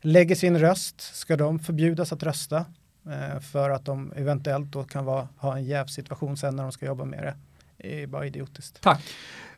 lägger 0.00 0.34
sin 0.34 0.58
röst. 0.58 1.00
Ska 1.00 1.36
de 1.36 1.58
förbjudas 1.58 2.12
att 2.12 2.22
rösta? 2.22 2.64
Eh, 3.06 3.40
för 3.40 3.70
att 3.70 3.84
de 3.84 4.12
eventuellt 4.16 4.72
då 4.72 4.84
kan 4.84 5.04
vara, 5.04 5.28
ha 5.36 5.56
en 5.56 5.64
jävsituation 5.64 6.36
sen 6.36 6.56
när 6.56 6.62
de 6.62 6.72
ska 6.72 6.86
jobba 6.86 7.04
med 7.04 7.22
det. 7.22 7.34
Det 7.76 8.02
är 8.02 8.06
bara 8.06 8.26
idiotiskt. 8.26 8.80
Tack. 8.80 9.02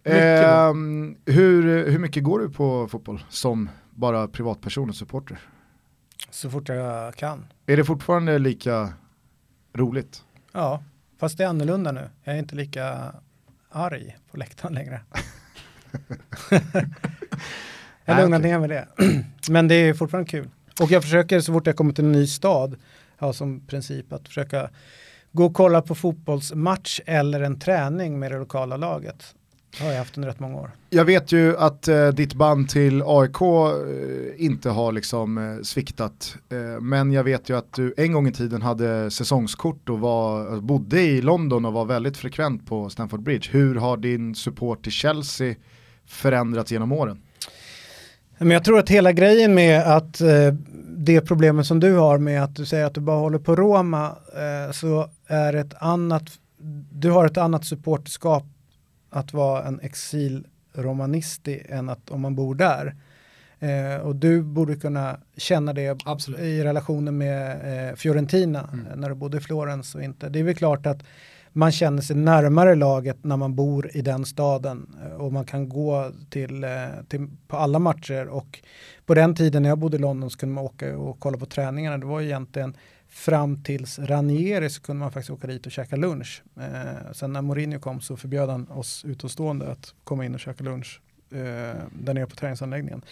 Eh, 0.03 0.75
hur, 1.27 1.91
hur 1.91 1.99
mycket 1.99 2.25
går 2.25 2.39
du 2.39 2.51
på 2.51 2.89
fotboll 2.89 3.25
som 3.29 3.71
bara 3.91 4.29
privatperson 4.29 4.89
och 4.89 4.97
supporter? 4.97 5.39
Så 6.31 6.51
fort 6.51 6.69
jag 6.69 7.15
kan. 7.15 7.47
Är 7.67 7.77
det 7.77 7.85
fortfarande 7.85 8.39
lika 8.39 8.93
roligt? 9.75 10.25
Ja, 10.53 10.83
fast 11.19 11.39
det 11.39 11.45
är 11.45 11.49
annorlunda 11.49 11.93
nu. 11.93 12.11
Jag 12.25 12.35
är 12.35 12.39
inte 12.39 12.55
lika 12.55 13.15
arg 13.71 14.17
på 14.31 14.37
läktaren 14.37 14.75
längre. 14.75 15.01
jag 18.05 18.15
har 18.15 18.23
lugnat 18.23 18.43
ner 18.43 18.59
med 18.59 18.71
det. 18.71 18.89
Men 19.51 19.69
det 19.69 19.75
är 19.75 19.95
fortfarande 19.95 20.31
kul. 20.31 20.49
Och 20.81 20.91
jag 20.91 21.03
försöker 21.03 21.41
så 21.41 21.53
fort 21.53 21.67
jag 21.67 21.77
kommer 21.77 21.93
till 21.93 22.05
en 22.05 22.13
ny 22.13 22.27
stad 22.27 22.77
ha 23.19 23.33
som 23.33 23.61
princip 23.67 24.13
att 24.13 24.29
försöka 24.29 24.71
gå 25.33 25.45
och 25.45 25.55
kolla 25.55 25.83
på 25.83 25.95
fotbollsmatch 25.95 27.01
eller 27.07 27.41
en 27.41 27.61
träning 27.61 28.19
med 28.19 28.33
det 28.33 28.39
lokala 28.39 28.77
laget. 28.77 29.35
Det 29.79 29.85
har 29.85 29.91
jag 29.91 29.99
haft 29.99 30.17
under 30.17 30.29
rätt 30.29 30.41
många 30.41 30.57
år. 30.57 30.71
Jag 30.91 31.05
vet 31.05 31.33
ju 31.33 31.57
att 31.57 31.89
eh, 31.89 32.09
ditt 32.09 32.35
band 32.35 32.69
till 32.69 33.03
AIK 33.07 33.41
eh, 33.41 34.45
inte 34.45 34.71
har 34.71 34.93
liksom 34.93 35.39
eh, 35.39 35.63
sviktat. 35.63 36.37
Eh, 36.49 36.81
men 36.81 37.13
jag 37.13 37.25
vet 37.25 37.49
ju 37.49 37.57
att 37.57 37.73
du 37.73 37.95
en 37.97 38.13
gång 38.13 38.29
i 38.29 38.33
tiden 38.33 38.63
hade 38.63 39.11
säsongskort 39.11 39.89
och 39.89 40.01
var, 40.01 40.61
bodde 40.61 41.01
i 41.01 41.23
London 41.23 41.65
och 41.65 41.73
var 41.73 41.85
väldigt 41.85 42.17
frekvent 42.17 42.67
på 42.67 42.91
Stamford 42.91 43.23
Bridge. 43.23 43.49
Hur 43.51 43.75
har 43.75 43.97
din 43.97 44.35
support 44.35 44.83
till 44.83 44.93
Chelsea 44.93 45.55
förändrats 46.07 46.73
genom 46.73 46.93
åren? 46.93 47.23
Men 48.39 48.51
jag 48.51 48.65
tror 48.65 48.79
att 48.79 48.89
hela 48.89 49.13
grejen 49.13 49.55
med 49.55 49.97
att 49.97 50.21
eh, 50.21 50.55
det 50.97 51.21
problemet 51.21 51.67
som 51.67 51.81
du 51.81 51.95
har 51.95 52.19
med 52.19 52.45
att 52.45 52.57
du 52.57 52.67
säger 52.67 52.85
att 52.85 52.95
du 52.95 53.01
bara 53.01 53.19
håller 53.19 53.39
på 53.39 53.57
Roma 53.57 54.07
eh, 54.07 54.73
så 54.73 55.11
är 55.27 55.55
ett 55.55 55.75
annat, 55.79 56.25
du 56.93 57.11
har 57.11 57.27
ett 57.27 57.37
annat 57.37 57.65
supporterskap 57.65 58.45
att 59.11 59.33
vara 59.33 59.65
en 59.65 59.81
exilromanisti 59.81 61.63
än 61.69 61.89
att 61.89 62.11
om 62.11 62.21
man 62.21 62.35
bor 62.35 62.55
där. 62.55 62.95
Eh, 63.61 64.01
och 64.01 64.17
du 64.17 64.43
borde 64.43 64.77
kunna 64.77 65.21
känna 65.37 65.73
det 65.73 66.01
Absolut. 66.05 66.41
i 66.41 66.65
relationen 66.65 67.19
med 67.19 67.51
eh, 67.91 67.97
Fiorentina 67.97 68.69
mm. 68.73 69.01
när 69.01 69.09
du 69.09 69.15
bodde 69.15 69.37
i 69.37 69.41
Florens 69.41 69.95
och 69.95 70.03
inte. 70.03 70.29
Det 70.29 70.39
är 70.39 70.45
väl 70.45 70.55
klart 70.55 70.87
att 70.87 71.03
man 71.53 71.73
känner 71.73 72.03
sig 72.03 72.17
närmare 72.17 72.75
laget 72.75 73.25
när 73.25 73.37
man 73.37 73.55
bor 73.55 73.91
i 73.97 74.03
den 74.03 74.25
staden 74.25 74.87
eh, 75.03 75.13
och 75.13 75.33
man 75.33 75.45
kan 75.45 75.69
gå 75.69 76.13
till, 76.31 76.65
eh, 76.65 76.71
till, 77.09 77.29
på 77.49 77.57
alla 77.57 77.79
matcher 77.79 78.29
och 78.29 78.63
på 79.07 79.15
den 79.15 79.35
tiden 79.35 79.63
när 79.63 79.69
jag 79.69 79.79
bodde 79.79 79.97
i 79.97 80.01
London 80.01 80.31
så 80.31 80.39
kunde 80.39 80.55
man 80.55 80.65
åka 80.65 80.99
och 80.99 81.21
kolla 81.21 81.39
på 81.39 81.47
träningarna. 81.47 81.99
Det 81.99 82.07
var 82.07 82.21
egentligen 82.21 82.77
fram 83.19 83.63
tills 83.63 83.99
Ranieri 83.99 84.71
så 84.71 84.83
kunde 84.83 85.01
man 85.01 85.13
faktiskt 85.13 85.31
åka 85.31 85.47
dit 85.47 85.67
och 85.67 85.73
käka 85.73 85.97
lunch. 85.97 86.43
Eh, 86.57 87.13
sen 87.13 87.33
när 87.33 87.43
Mourinho 87.43 87.79
kom 87.79 88.01
så 88.01 88.17
förbjöd 88.17 88.49
han 88.51 88.69
oss 88.69 89.05
utomstående 89.05 89.73
att 89.73 89.95
komma 90.05 90.25
in 90.25 90.35
och 90.35 90.41
käka 90.41 90.65
lunch 90.65 91.01
eh, 91.31 91.39
där 91.93 92.15
nere 92.15 92.27
på 92.27 92.37
träningsanläggningen. 92.37 93.03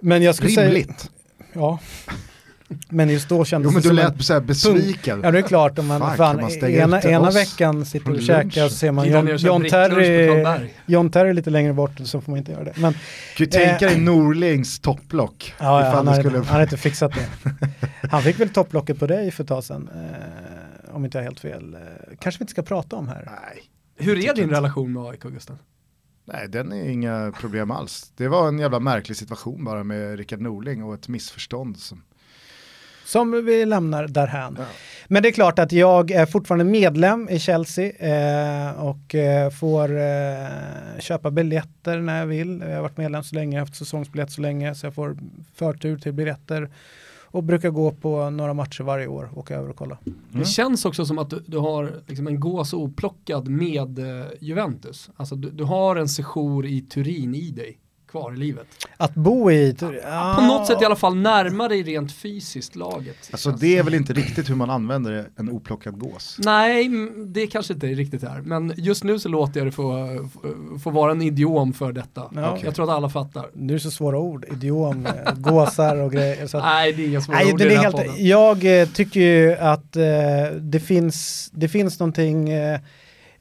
Men 0.00 0.22
jag 0.22 0.34
skulle 0.34 0.66
Rimligt. 0.66 1.00
Säga, 1.00 1.10
ja. 1.52 1.78
Men 2.88 3.08
just 3.08 3.28
då 3.28 3.44
kändes 3.44 3.68
Jo 3.68 3.72
men 3.72 3.82
det 3.82 3.88
du 3.88 3.96
som 3.96 3.98
en 3.98 4.12
lät 4.12 4.24
så 4.24 4.32
här 4.32 4.40
besviken. 4.40 5.20
Ja 5.22 5.30
det 5.30 5.38
är 5.38 5.42
klart 5.42 5.78
om 5.78 5.86
man, 5.86 6.00
Fan, 6.00 6.16
fan, 6.16 6.40
man 6.40 6.50
ena, 6.70 7.02
ena 7.02 7.30
veckan 7.30 7.84
sitter 7.84 8.04
från 8.06 8.14
och 8.16 8.22
käkar 8.22 8.64
och 8.64 8.70
så 8.70 8.76
ser 8.76 8.92
man 8.92 9.08
John, 9.08 9.28
och 9.28 9.36
John, 9.36 9.64
Terry. 9.70 10.68
John 10.86 11.10
Terry 11.10 11.32
lite 11.32 11.50
längre 11.50 11.72
bort 11.72 12.00
så 12.04 12.20
får 12.20 12.32
man 12.32 12.38
inte 12.38 12.52
göra 12.52 12.64
det. 12.64 12.72
Men 12.76 12.92
Kan 12.92 13.00
ju 13.36 13.46
tänka 13.46 13.86
dig 13.86 13.96
Eh. 13.96 14.02
Norlings 14.02 14.80
topplock. 14.80 15.54
ja, 15.58 15.84
ja, 15.84 15.90
han, 15.90 16.06
har, 16.06 16.14
skulle... 16.14 16.38
han 16.38 16.46
har 16.46 16.62
inte 16.62 16.76
fixat 16.76 17.12
det. 17.14 17.28
Han 18.10 18.22
fick 18.22 18.40
väl 18.40 18.48
topplocket 18.48 18.98
på 18.98 19.06
dig 19.06 19.30
för 19.30 19.42
ett 19.44 19.48
tag 19.48 19.64
sedan. 19.64 19.90
Eh, 19.94 20.94
om 20.94 21.04
inte 21.04 21.18
jag 21.18 21.22
har 21.22 21.26
helt 21.26 21.40
fel. 21.40 21.74
Eh, 21.74 21.80
kanske 22.18 22.38
vi 22.38 22.42
inte 22.42 22.50
ska 22.50 22.62
prata 22.62 22.96
om 22.96 23.08
här. 23.08 23.24
Nej. 23.26 23.62
Hur 23.96 24.18
är 24.18 24.34
din 24.34 24.44
inte. 24.44 24.56
relation 24.56 24.92
med 24.92 25.02
AIK 25.02 25.22
Gusten? 25.22 25.58
Nej, 26.24 26.48
den 26.48 26.72
är 26.72 26.88
inga 26.88 27.32
problem 27.40 27.70
alls. 27.70 28.12
Det 28.16 28.28
var 28.28 28.48
en 28.48 28.58
jävla 28.58 28.80
märklig 28.80 29.16
situation 29.16 29.64
bara 29.64 29.84
med 29.84 30.18
Rickard 30.18 30.40
Norling 30.40 30.84
och 30.84 30.94
ett 30.94 31.08
missförstånd. 31.08 31.78
Som... 31.78 32.02
Som 33.10 33.44
vi 33.44 33.66
lämnar 33.66 34.08
därhän. 34.08 34.56
Ja. 34.58 34.64
Men 35.08 35.22
det 35.22 35.28
är 35.28 35.32
klart 35.32 35.58
att 35.58 35.72
jag 35.72 36.10
är 36.10 36.26
fortfarande 36.26 36.64
medlem 36.64 37.28
i 37.28 37.38
Chelsea 37.38 37.90
eh, 37.90 38.84
och 38.84 39.14
eh, 39.14 39.50
får 39.50 40.00
eh, 40.00 40.98
köpa 40.98 41.30
biljetter 41.30 41.98
när 41.98 42.18
jag 42.18 42.26
vill. 42.26 42.64
Jag 42.66 42.74
har 42.74 42.82
varit 42.82 42.96
medlem 42.96 43.22
så 43.22 43.34
länge, 43.34 43.56
jag 43.56 43.60
har 43.60 43.66
haft 43.66 43.78
säsongsbiljett 43.78 44.30
så 44.30 44.40
länge 44.40 44.74
så 44.74 44.86
jag 44.86 44.94
får 44.94 45.16
förtur 45.54 45.98
till 45.98 46.12
biljetter 46.12 46.70
och 47.24 47.42
brukar 47.42 47.70
gå 47.70 47.90
på 47.90 48.30
några 48.30 48.54
matcher 48.54 48.82
varje 48.82 49.06
år, 49.06 49.30
åka 49.36 49.54
över 49.54 49.68
och 49.68 49.76
kolla. 49.76 49.98
Mm. 50.06 50.18
Det 50.32 50.44
känns 50.44 50.84
också 50.84 51.06
som 51.06 51.18
att 51.18 51.30
du, 51.30 51.42
du 51.46 51.58
har 51.58 51.92
liksom 52.06 52.26
en 52.26 52.40
gås 52.40 52.72
oplockad 52.72 53.48
med 53.48 53.98
eh, 53.98 54.26
Juventus. 54.40 55.10
Alltså 55.16 55.34
du, 55.34 55.50
du 55.50 55.64
har 55.64 55.96
en 55.96 56.08
sejour 56.08 56.66
i 56.66 56.80
Turin 56.80 57.34
i 57.34 57.50
dig 57.50 57.78
kvar 58.10 58.32
i 58.32 58.36
livet. 58.36 58.66
Att 58.96 59.14
bo 59.14 59.50
i... 59.50 59.76
Ja, 60.02 60.34
På 60.38 60.44
något 60.44 60.66
sätt 60.66 60.82
i 60.82 60.84
alla 60.84 60.96
fall 60.96 61.16
närma 61.16 61.68
dig 61.68 61.82
rent 61.82 62.12
fysiskt 62.12 62.76
laget. 62.76 63.16
Alltså 63.32 63.50
det 63.50 63.78
är 63.78 63.82
väl 63.82 63.94
inte 63.94 64.12
riktigt 64.12 64.50
hur 64.50 64.54
man 64.54 64.70
använder 64.70 65.28
en 65.36 65.50
oplockad 65.50 65.98
gås. 65.98 66.36
Nej, 66.38 66.90
det 67.26 67.46
kanske 67.46 67.72
inte 67.72 67.86
är 67.86 67.94
riktigt 67.94 68.22
är. 68.22 68.40
Men 68.40 68.74
just 68.76 69.04
nu 69.04 69.18
så 69.18 69.28
låter 69.28 69.60
jag 69.60 69.66
det 69.66 69.72
få, 69.72 70.08
få, 70.82 70.90
vara 70.90 71.12
en 71.12 71.22
idiom 71.22 71.72
för 71.72 71.92
detta. 71.92 72.30
Ja. 72.34 72.58
Jag 72.64 72.74
tror 72.74 72.84
att 72.90 72.96
alla 72.96 73.08
fattar. 73.08 73.46
Nu 73.54 73.72
är 73.72 73.76
det 73.76 73.82
så 73.82 73.90
svåra 73.90 74.18
ord, 74.18 74.46
idiom, 74.52 75.06
eh, 75.06 75.34
gåsar 75.34 75.96
och 75.96 76.12
grejer. 76.12 76.46
Så 76.46 76.58
att, 76.58 76.64
Nej, 76.64 76.92
det 76.92 77.02
är 77.02 77.08
inga 77.08 77.20
svåra 77.20 77.36
Nej, 77.36 77.52
ord 77.52 77.58
det 77.58 77.74
är 77.74 77.78
helt, 77.78 77.96
podden. 77.96 78.26
jag 78.26 78.80
eh, 78.80 78.88
tycker 78.88 79.20
ju 79.20 79.56
att 79.56 79.96
eh, 79.96 80.02
det, 80.60 80.80
finns, 80.80 81.50
det 81.52 81.68
finns 81.68 82.00
någonting 82.00 82.50
eh, 82.50 82.80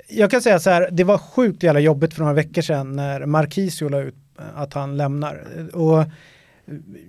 jag 0.09 0.31
kan 0.31 0.41
säga 0.41 0.59
så 0.59 0.69
här, 0.69 0.89
det 0.91 1.03
var 1.03 1.17
sjukt 1.17 1.63
jävla 1.63 1.79
jobbigt 1.79 2.13
för 2.13 2.21
några 2.21 2.33
veckor 2.33 2.61
sedan 2.61 2.95
när 2.95 3.25
Marquisio 3.25 3.89
la 3.89 3.99
ut 3.99 4.15
att 4.55 4.73
han 4.73 4.97
lämnar. 4.97 5.43
Och 5.73 6.05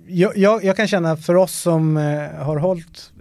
jag, 0.07 0.37
jag, 0.37 0.63
jag 0.63 0.77
kan 0.77 0.87
känna 0.87 1.17
för 1.17 1.35
oss 1.35 1.53
som 1.53 1.97
eh, 1.97 2.43
har 2.45 2.57
hållit 2.57 3.11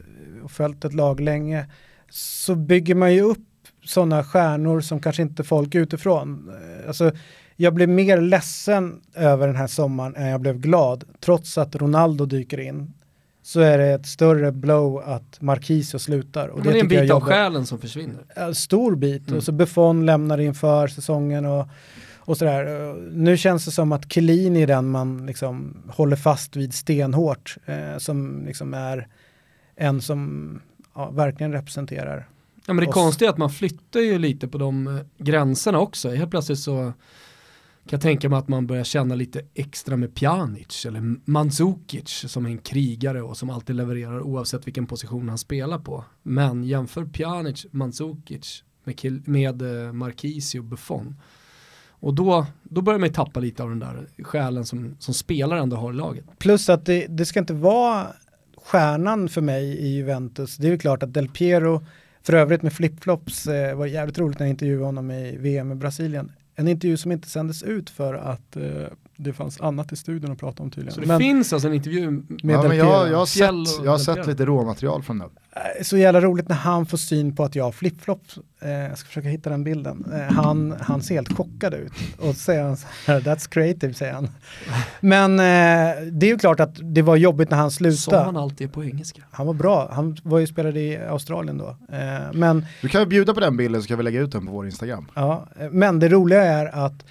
och 0.44 0.50
följt 0.50 0.84
ett 0.84 0.94
lag 0.94 1.20
länge 1.20 1.66
så 2.11 2.54
bygger 2.54 2.94
man 2.94 3.14
ju 3.14 3.20
upp 3.20 3.38
sådana 3.84 4.24
stjärnor 4.24 4.80
som 4.80 5.00
kanske 5.00 5.22
inte 5.22 5.44
folk 5.44 5.74
utifrån. 5.74 6.50
Eh, 6.62 6.88
Alltså, 6.88 7.12
jag 7.56 7.74
blev 7.74 7.88
mer 7.88 8.20
ledsen 8.20 9.00
över 9.14 9.46
den 9.46 9.56
här 9.56 9.66
sommaren 9.66 10.16
än 10.16 10.26
jag 10.26 10.40
blev 10.40 10.58
glad. 10.58 11.04
Trots 11.20 11.58
att 11.58 11.76
Ronaldo 11.76 12.26
dyker 12.26 12.61
in 12.61 12.92
så 13.42 13.61
är 13.61 13.78
det 13.78 13.86
ett 13.86 14.06
större 14.06 14.52
blow 14.52 15.02
att 15.04 15.40
Marquisio 15.40 15.98
slutar. 15.98 16.48
Och 16.48 16.58
Men 16.64 16.72
det 16.72 16.78
är 16.78 16.82
en 16.82 16.88
bit 16.88 17.11
av 17.11 17.20
själen 17.20 17.66
som 17.66 17.78
försvinner. 17.78 18.24
Ja, 18.36 18.54
stor 18.54 18.96
bit. 18.96 19.26
Mm. 19.26 19.38
Och 19.38 19.44
så 19.44 19.52
Buffon 19.52 20.06
lämnar 20.06 20.40
inför 20.40 20.88
säsongen 20.88 21.46
och, 21.46 21.68
och 22.31 22.37
sådär. 22.37 22.95
Nu 23.12 23.37
känns 23.37 23.64
det 23.64 23.70
som 23.70 23.93
att 23.93 24.12
Chiellini 24.12 24.62
är 24.62 24.66
den 24.66 24.91
man 24.91 25.26
liksom 25.26 25.83
håller 25.89 26.16
fast 26.16 26.57
vid 26.57 26.74
stenhårt. 26.74 27.57
Eh, 27.66 27.99
som 27.99 28.45
liksom 28.47 28.74
är 28.74 29.09
en 29.76 30.01
som 30.01 30.61
ja, 30.95 31.11
verkligen 31.11 31.53
representerar. 31.53 32.28
Ja, 32.66 32.72
men 32.72 32.85
det 32.85 32.89
oss. 32.89 32.95
konstiga 32.95 33.28
är 33.28 33.33
att 33.33 33.39
man 33.39 33.51
flyttar 33.51 34.01
ju 34.01 34.18
lite 34.18 34.49
på 34.49 34.59
de 34.59 34.87
eh, 34.87 35.03
gränserna 35.18 35.78
också. 35.78 36.11
Helt 36.11 36.31
plötsligt 36.31 36.59
så 36.59 36.93
kan 37.85 37.97
jag 37.97 38.01
tänka 38.01 38.28
mig 38.28 38.39
att 38.39 38.49
man 38.49 38.66
börjar 38.66 38.85
känna 38.85 39.14
lite 39.14 39.43
extra 39.55 39.97
med 39.97 40.14
Pjanic 40.14 40.87
eller 40.87 41.31
Mandzukic 41.31 42.24
som 42.28 42.47
är 42.47 42.51
en 42.51 42.59
krigare 42.59 43.22
och 43.22 43.37
som 43.37 43.51
alltid 43.51 43.76
levererar 43.76 44.20
oavsett 44.20 44.66
vilken 44.66 44.87
position 44.87 45.28
han 45.28 45.39
spelar 45.39 45.78
på. 45.78 46.05
Men 46.22 46.64
jämför 46.64 47.05
Pjanic, 47.05 47.66
Mandzukic 47.70 48.64
med, 48.85 49.28
med 49.28 49.62
eh, 49.62 49.93
Marquisio 49.93 50.62
Buffon. 50.62 51.16
Och 52.01 52.14
då, 52.14 52.46
då 52.62 52.82
börjar 52.82 52.98
man 52.98 53.09
ju 53.09 53.14
tappa 53.14 53.40
lite 53.40 53.62
av 53.62 53.68
den 53.68 53.78
där 53.78 54.07
själen 54.22 54.64
som, 54.64 54.96
som 54.98 55.14
spelare 55.14 55.61
ändå 55.61 55.76
har 55.76 55.92
i 55.92 55.96
laget. 55.96 56.24
Plus 56.38 56.68
att 56.68 56.86
det, 56.86 57.07
det 57.07 57.26
ska 57.26 57.40
inte 57.40 57.55
vara 57.55 58.07
stjärnan 58.57 59.28
för 59.28 59.40
mig 59.40 59.64
i 59.64 59.88
Juventus. 59.88 60.57
Det 60.57 60.66
är 60.66 60.70
ju 60.70 60.78
klart 60.78 61.03
att 61.03 61.14
Del 61.14 61.28
Piero, 61.28 61.84
för 62.22 62.32
övrigt 62.32 62.62
med 62.62 62.72
flipflops, 62.72 63.46
eh, 63.46 63.76
var 63.76 63.86
jävligt 63.86 64.18
roligt 64.18 64.38
när 64.38 64.46
jag 64.46 64.51
intervjuade 64.51 64.84
honom 64.84 65.11
i 65.11 65.36
VM 65.36 65.72
i 65.72 65.74
Brasilien. 65.74 66.32
En 66.55 66.68
intervju 66.68 66.96
som 66.96 67.12
inte 67.12 67.28
sändes 67.28 67.62
ut 67.62 67.90
för 67.90 68.14
att 68.14 68.57
eh, 68.57 68.62
det 69.24 69.32
fanns 69.32 69.60
annat 69.60 69.92
i 69.92 69.96
studion 69.96 70.32
att 70.32 70.38
prata 70.38 70.62
om 70.62 70.70
tydligen. 70.70 70.94
Så 70.94 71.00
det 71.00 71.06
Men 71.06 71.18
finns 71.20 71.52
alltså 71.52 71.68
en 71.68 71.74
intervju 71.74 72.10
med 72.10 72.54
Ja, 72.54 72.62
men 72.68 72.76
jag, 72.76 73.10
jag 73.10 73.18
har 73.18 73.26
sett, 73.26 73.50
och 73.80 73.86
jag 73.86 73.90
har 73.90 73.98
sett 73.98 74.26
lite 74.26 74.44
råmaterial 74.44 75.02
från 75.02 75.18
den. 75.18 75.28
Eh, 75.56 75.82
Så 75.84 75.96
jävla 75.96 76.20
roligt 76.20 76.48
när 76.48 76.56
han 76.56 76.86
får 76.86 76.98
syn 76.98 77.36
på 77.36 77.44
att 77.44 77.54
jag 77.54 77.64
har 77.64 77.72
flipflops. 77.72 78.38
Eh, 78.62 78.70
jag 78.70 78.98
ska 78.98 79.06
försöka 79.06 79.28
hitta 79.28 79.50
den 79.50 79.64
bilden. 79.64 80.12
Eh, 80.14 80.34
han, 80.34 80.74
han 80.80 81.02
ser 81.02 81.14
helt 81.14 81.36
chockad 81.36 81.74
ut. 81.74 81.92
Och 82.18 82.34
säger 82.36 82.62
han 82.62 82.76
så 82.76 82.86
här, 83.06 83.20
that's 83.20 83.48
creative 83.50 83.94
säger 83.94 84.12
han. 84.12 84.28
Men 85.00 85.32
eh, 85.32 86.02
det 86.12 86.26
är 86.26 86.30
ju 86.30 86.38
klart 86.38 86.60
att 86.60 86.76
det 86.94 87.02
var 87.02 87.16
jobbigt 87.16 87.50
när 87.50 87.56
han 87.56 87.70
Som 87.70 87.76
slutade. 87.76 88.24
han 88.24 88.36
alltid 88.36 88.72
på 88.72 88.84
engelska. 88.84 89.22
Han 89.30 89.46
var 89.46 89.54
bra, 89.54 89.90
han 89.92 90.16
var 90.22 90.38
ju 90.38 90.46
spelade 90.46 90.80
i 90.80 90.96
Australien 90.98 91.58
då. 91.58 91.76
Eh, 91.92 92.32
men, 92.32 92.66
Du 92.82 92.88
kan 92.88 93.00
ju 93.00 93.06
bjuda 93.06 93.34
på 93.34 93.40
den 93.40 93.56
bilden 93.56 93.82
så 93.82 93.88
kan 93.88 93.98
vi 93.98 94.04
lägga 94.04 94.20
ut 94.20 94.32
den 94.32 94.46
på 94.46 94.52
vår 94.52 94.66
Instagram. 94.66 95.06
ja, 95.14 95.46
eh, 95.60 95.70
men 95.70 95.98
det 95.98 96.08
roliga 96.08 96.42
är 96.42 96.66
att 96.86 97.04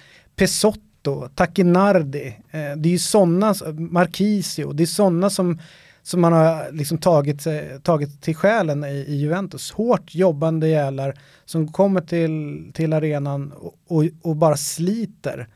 Pesotto, 1.02 1.28
Takinardi, 1.34 2.26
eh, 2.50 2.76
det 2.76 2.88
är 2.88 2.92
ju 2.92 2.98
sådana, 2.98 3.54
Marquisio, 3.78 4.72
det 4.72 4.82
är 4.82 4.86
sådana 4.86 5.30
som, 5.30 5.58
som 6.02 6.20
man 6.20 6.32
har 6.32 6.72
liksom 6.72 6.98
tagit, 6.98 7.42
sig- 7.42 7.80
tagit 7.82 8.22
till 8.22 8.34
själen 8.36 8.84
i, 8.84 8.88
i 9.08 9.16
Juventus. 9.16 9.72
Hårt 9.72 10.14
jobbande 10.14 10.68
jävlar 10.68 11.14
som 11.44 11.72
kommer 11.72 12.00
till, 12.00 12.70
till 12.74 12.92
arenan 12.92 13.52
och, 13.52 13.74
och, 13.88 14.04
och 14.22 14.36
bara 14.36 14.56
sliter. 14.56 15.48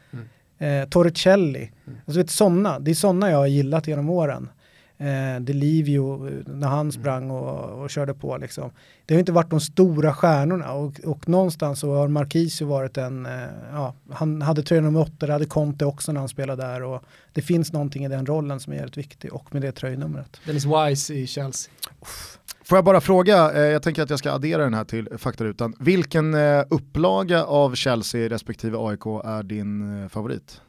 Eh, 0.59 0.89
Torricelli, 0.89 1.71
alltså 2.07 2.21
vet, 2.21 2.31
såna, 2.31 2.79
det 2.79 2.91
är 2.91 2.95
sådana 2.95 3.31
jag 3.31 3.39
har 3.39 3.47
gillat 3.47 3.87
genom 3.89 4.11
åren. 4.11 4.49
Eh, 5.05 5.41
Delivio, 5.41 6.29
eh, 6.29 6.33
när 6.47 6.69
han 6.69 6.93
sprang 6.93 7.31
och, 7.31 7.83
och 7.83 7.91
körde 7.91 8.15
på 8.15 8.37
liksom. 8.37 8.71
Det 9.07 9.15
har 9.15 9.19
inte 9.19 9.33
varit 9.33 9.51
de 9.51 9.61
stora 9.61 10.15
stjärnorna 10.15 10.73
och, 10.73 11.01
och 11.05 11.29
någonstans 11.29 11.81
så 11.81 11.95
har 11.95 12.09
Marquisio 12.09 12.67
varit 12.67 12.97
en, 12.97 13.27
eh, 13.27 13.33
ja, 13.73 13.95
han 14.11 14.43
hade 14.43 14.63
tröja 14.63 14.83
nummer 14.83 15.01
åtta, 15.01 15.27
det 15.27 15.33
hade 15.33 15.47
Conte 15.47 15.85
också 15.85 16.13
när 16.13 16.21
han 16.21 16.29
spelade 16.29 16.63
där 16.63 16.83
och 16.83 17.03
det 17.33 17.43
finns 17.43 17.73
någonting 17.73 18.05
i 18.05 18.09
den 18.09 18.27
rollen 18.27 18.61
som 18.61 18.73
är 18.73 18.77
väldigt 18.77 18.97
viktig 18.97 19.33
och 19.33 19.55
med 19.55 19.63
det 19.63 19.73
tröjnumret. 19.73 20.41
Dennis 20.47 20.65
Wise 20.65 21.15
i 21.15 21.27
Chelsea. 21.27 21.73
Får 22.65 22.79
jag 22.79 22.85
bara 22.85 23.01
fråga, 23.01 23.53
eh, 23.53 23.61
jag 23.61 23.83
tänker 23.83 24.03
att 24.03 24.11
jag 24.11 24.19
ska 24.19 24.33
addera 24.33 24.65
den 24.65 24.75
här 24.75 24.85
till 24.85 25.09
faktarutan. 25.19 25.75
Vilken 25.81 26.35
eh, 26.35 26.65
upplaga 26.71 27.45
av 27.45 27.75
Chelsea 27.75 28.29
respektive 28.29 28.79
AIK 28.79 29.07
är 29.25 29.43
din 29.43 30.03
eh, 30.03 30.09
favorit? 30.09 30.61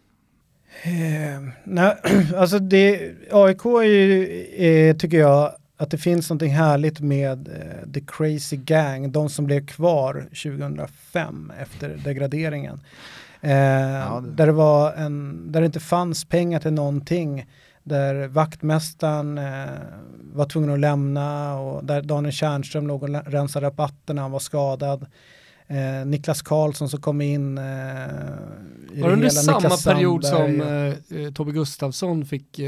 Eh, 0.84 1.42
nej, 1.64 1.96
alltså 2.36 2.60
det, 2.60 3.12
AIK 3.32 3.66
är 3.66 3.84
ju, 3.84 4.44
eh, 4.90 4.96
tycker 4.96 5.18
jag, 5.20 5.52
att 5.78 5.92
det 5.92 5.98
finns 5.98 6.30
någonting 6.30 6.54
härligt 6.54 7.00
med 7.00 7.48
eh, 7.48 7.92
The 7.94 8.02
Crazy 8.08 8.58
Gang, 8.58 9.12
de 9.12 9.30
som 9.30 9.46
blev 9.46 9.66
kvar 9.68 10.14
2005 10.44 11.52
efter 11.62 11.90
degraderingen. 12.04 12.80
Eh, 13.42 13.50
det- 14.22 14.32
Där 14.36 14.46
det 14.46 14.52
var 14.52 14.94
en, 14.94 15.46
där 15.52 15.60
det 15.62 15.66
inte 15.66 15.80
fanns 15.80 16.26
pengar 16.26 16.60
till 16.60 16.74
någonting, 16.74 17.46
där 17.84 18.28
vaktmästaren 18.28 19.38
eh, 19.38 19.66
var 20.34 20.46
tvungen 20.46 20.70
att 20.74 20.80
lämna 20.80 21.60
och 21.60 21.86
där 21.86 22.02
Daniel 22.02 22.32
Tjärnström 22.34 22.88
låg 22.88 23.04
och 23.04 23.10
rensade 23.26 23.66
rabatten 23.66 24.16
när 24.16 24.22
han 24.24 24.32
var 24.32 24.40
skadad. 24.40 25.06
Eh, 25.68 26.06
Niklas 26.06 26.42
Karlsson 26.42 26.90
som 26.90 27.02
kom 27.02 27.22
in. 27.22 27.58
Eh, 27.58 27.64
Var 27.64 29.08
det 29.08 29.14
under 29.14 29.30
samma 29.30 29.58
Niklas 29.58 29.84
period 29.86 30.26
Sandberg 30.26 30.96
som 31.08 31.18
eh, 31.18 31.24
eh, 31.26 31.32
Tobbe 31.34 31.52
Gustafsson 31.52 32.26
fick 32.26 32.60
eh, 32.60 32.66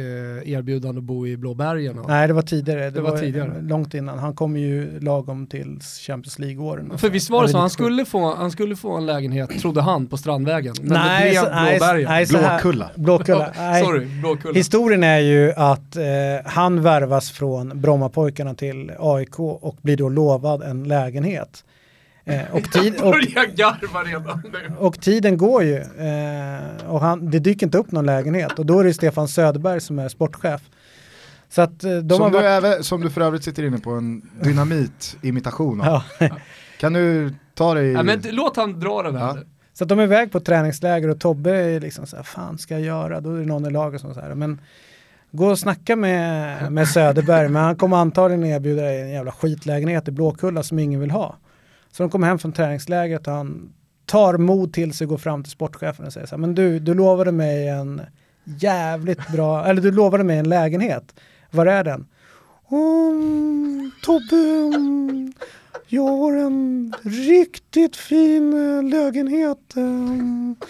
erbjudande 0.51 0.99
att 0.99 1.03
bo 1.03 1.27
i 1.27 1.37
Blåbergen? 1.37 1.99
Och, 1.99 2.09
Nej, 2.09 2.27
det 2.27 2.33
var 2.33 2.41
tidigare. 2.41 2.83
Det, 2.83 2.89
Det 2.89 3.01
var 3.01 3.11
var, 3.11 3.17
tidigare. 3.17 3.61
långt 3.61 3.93
innan. 3.93 4.19
Han 4.19 4.33
kom 4.35 4.57
ju 4.57 4.99
lagom 4.99 5.47
till 5.47 5.79
Champions 6.07 6.39
League-åren. 6.39 6.97
för 6.97 7.09
visst 7.09 7.29
var 7.29 7.43
det 7.43 7.49
så, 7.49 7.57
han 7.57 7.69
skulle, 7.69 8.05
få, 8.05 8.35
han 8.35 8.51
skulle 8.51 8.75
få 8.75 8.91
en 8.97 9.05
lägenhet, 9.05 9.59
trodde 9.59 9.81
han, 9.81 10.07
på 10.07 10.17
Strandvägen. 10.17 10.75
Men 10.81 10.93
Nej, 10.93 11.25
det 11.25 11.31
blev 11.41 11.51
nej, 11.53 11.77
Blåbergen. 11.77 12.09
nej, 12.09 12.25
Blåkulla. 12.25 12.89
Blåkulla. 12.95 13.51
Nej. 13.57 13.83
Sorry, 13.83 14.05
Blåkulla. 14.05 14.53
Historien 14.53 15.03
är 15.03 15.19
ju 15.19 15.51
att 15.53 15.95
eh, 15.95 16.03
han 16.45 16.81
värvas 16.81 17.31
från 17.31 17.81
Brommapojkarna 17.81 18.53
till 18.53 18.91
AIK 18.99 19.39
och 19.39 19.77
blir 19.81 19.97
då 19.97 20.09
lovad 20.09 20.61
en 20.61 20.83
lägenhet. 20.83 21.63
Eh, 22.27 22.55
och, 22.55 22.63
tid, 22.71 23.01
och, 23.01 23.11
Börjar 23.11 23.55
garva 23.55 24.03
redan 24.03 24.43
nu. 24.53 24.75
och 24.77 25.01
tiden 25.01 25.37
går 25.37 25.63
ju 25.63 25.75
eh, 25.75 26.87
och 26.87 27.01
han, 27.01 27.31
det 27.31 27.39
dyker 27.39 27.65
inte 27.65 27.77
upp 27.77 27.91
någon 27.91 28.05
lägenhet 28.05 28.59
och 28.59 28.65
då 28.65 28.79
är 28.79 28.83
det 28.83 28.93
Stefan 28.93 29.27
Söderberg 29.27 29.81
som 29.81 29.99
är 29.99 30.09
sportchef 30.09 30.61
Så 31.49 31.61
att 31.61 31.83
eh, 31.83 31.97
de 31.97 32.15
som, 32.15 32.21
har 32.21 32.29
du 32.29 32.37
varit... 32.37 32.45
även, 32.45 32.83
som 32.83 33.01
du 33.01 33.09
för 33.09 33.21
övrigt 33.21 33.43
sitter 33.43 33.63
inne 33.63 33.77
på 33.77 33.91
en 33.91 34.21
dynamit-imitation 34.41 35.81
av. 35.81 36.03
Ja. 36.19 36.29
Kan 36.79 36.93
du 36.93 37.33
ta 37.53 37.73
dig... 37.73 37.91
Ja, 37.91 38.03
men 38.03 38.21
låt 38.31 38.55
han 38.55 38.79
dra 38.79 39.03
den 39.03 39.15
här. 39.15 39.35
Ja. 39.35 39.37
Så 39.73 39.83
att 39.83 39.89
de 39.89 39.99
är 39.99 40.03
iväg 40.03 40.31
på 40.31 40.39
träningsläger 40.39 41.09
och 41.09 41.19
Tobbe 41.19 41.51
är 41.51 41.79
liksom 41.79 42.05
så 42.05 42.15
här, 42.15 42.23
fan 42.23 42.57
ska 42.57 42.73
jag 42.73 42.83
göra? 42.83 43.21
Då 43.21 43.33
är 43.33 43.39
det 43.39 43.45
någon 43.45 43.65
i 43.65 43.69
laget 43.69 44.01
som 44.01 44.13
säger, 44.13 44.35
men 44.35 44.61
gå 45.31 45.47
och 45.47 45.59
snacka 45.59 45.95
med, 45.95 46.71
med 46.71 46.87
Söderberg, 46.87 47.49
men 47.49 47.63
han 47.63 47.75
kommer 47.75 47.97
antagligen 47.97 48.45
erbjuda 48.45 48.81
dig 48.81 49.01
en 49.01 49.09
jävla 49.09 49.31
skitlägenhet 49.31 50.07
i 50.07 50.11
Blåkulla 50.11 50.63
som 50.63 50.79
ingen 50.79 50.99
vill 50.99 51.11
ha. 51.11 51.35
Så 51.97 52.03
de 52.03 52.09
kommer 52.09 52.27
hem 52.27 52.39
från 52.39 52.51
träningslägret 52.51 53.27
och 53.27 53.33
han 53.33 53.73
tar 54.05 54.37
mod 54.37 54.73
till 54.73 54.93
sig 54.93 55.05
och 55.05 55.09
går 55.09 55.17
fram 55.17 55.43
till 55.43 55.51
sportchefen 55.51 56.05
och 56.05 56.13
säger 56.13 56.27
så 56.27 56.35
här, 56.35 56.41
men 56.41 56.55
du, 56.55 56.79
du 56.79 56.93
lovade 56.93 57.31
mig 57.31 57.67
en 57.67 58.01
jävligt 58.43 59.27
bra, 59.27 59.65
eller 59.65 59.81
du 59.81 59.91
lovade 59.91 60.23
mig 60.23 60.37
en 60.37 60.49
lägenhet. 60.49 61.19
Var 61.51 61.65
är 61.65 61.83
den? 61.83 62.07
Mm, 62.71 63.91
Tobbe, 64.03 64.75
mm, 64.75 65.33
jag 65.87 66.07
har 66.07 66.33
en 66.33 66.93
riktigt 67.03 67.95
fin 67.95 68.53
eh, 68.53 68.83
lägenhet. 68.83 69.77
Eh, 69.77 70.67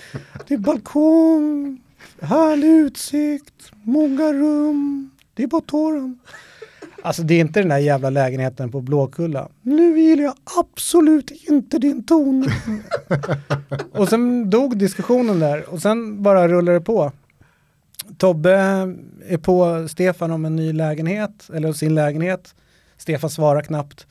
det 0.47 0.53
är 0.53 0.57
balkong, 0.57 1.82
härlig 2.21 2.69
utsikt, 2.69 3.71
många 3.84 4.34
rum. 4.34 5.11
Det 5.34 5.43
är 5.43 5.47
bara 5.47 5.61
torren. 5.61 6.19
Alltså 7.01 7.23
det 7.23 7.33
är 7.33 7.39
inte 7.39 7.59
den 7.59 7.69
där 7.69 7.77
jävla 7.77 8.09
lägenheten 8.09 8.71
på 8.71 8.81
Blåkulla. 8.81 9.49
Nu 9.61 9.99
gillar 9.99 10.23
jag 10.23 10.35
absolut 10.59 11.31
inte 11.31 11.79
din 11.79 12.03
ton. 12.03 12.49
och 13.91 14.09
sen 14.09 14.49
dog 14.49 14.77
diskussionen 14.77 15.39
där 15.39 15.69
och 15.69 15.81
sen 15.81 16.23
bara 16.23 16.47
rullade 16.47 16.77
det 16.77 16.85
på. 16.85 17.11
Tobbe 18.17 18.53
är 19.27 19.37
på 19.37 19.87
Stefan 19.87 20.31
om 20.31 20.45
en 20.45 20.55
ny 20.55 20.73
lägenhet, 20.73 21.49
eller 21.53 21.73
sin 21.73 21.95
lägenhet. 21.95 22.55
Stefan 22.97 23.29
svarar 23.29 23.61
knappt. 23.61 24.07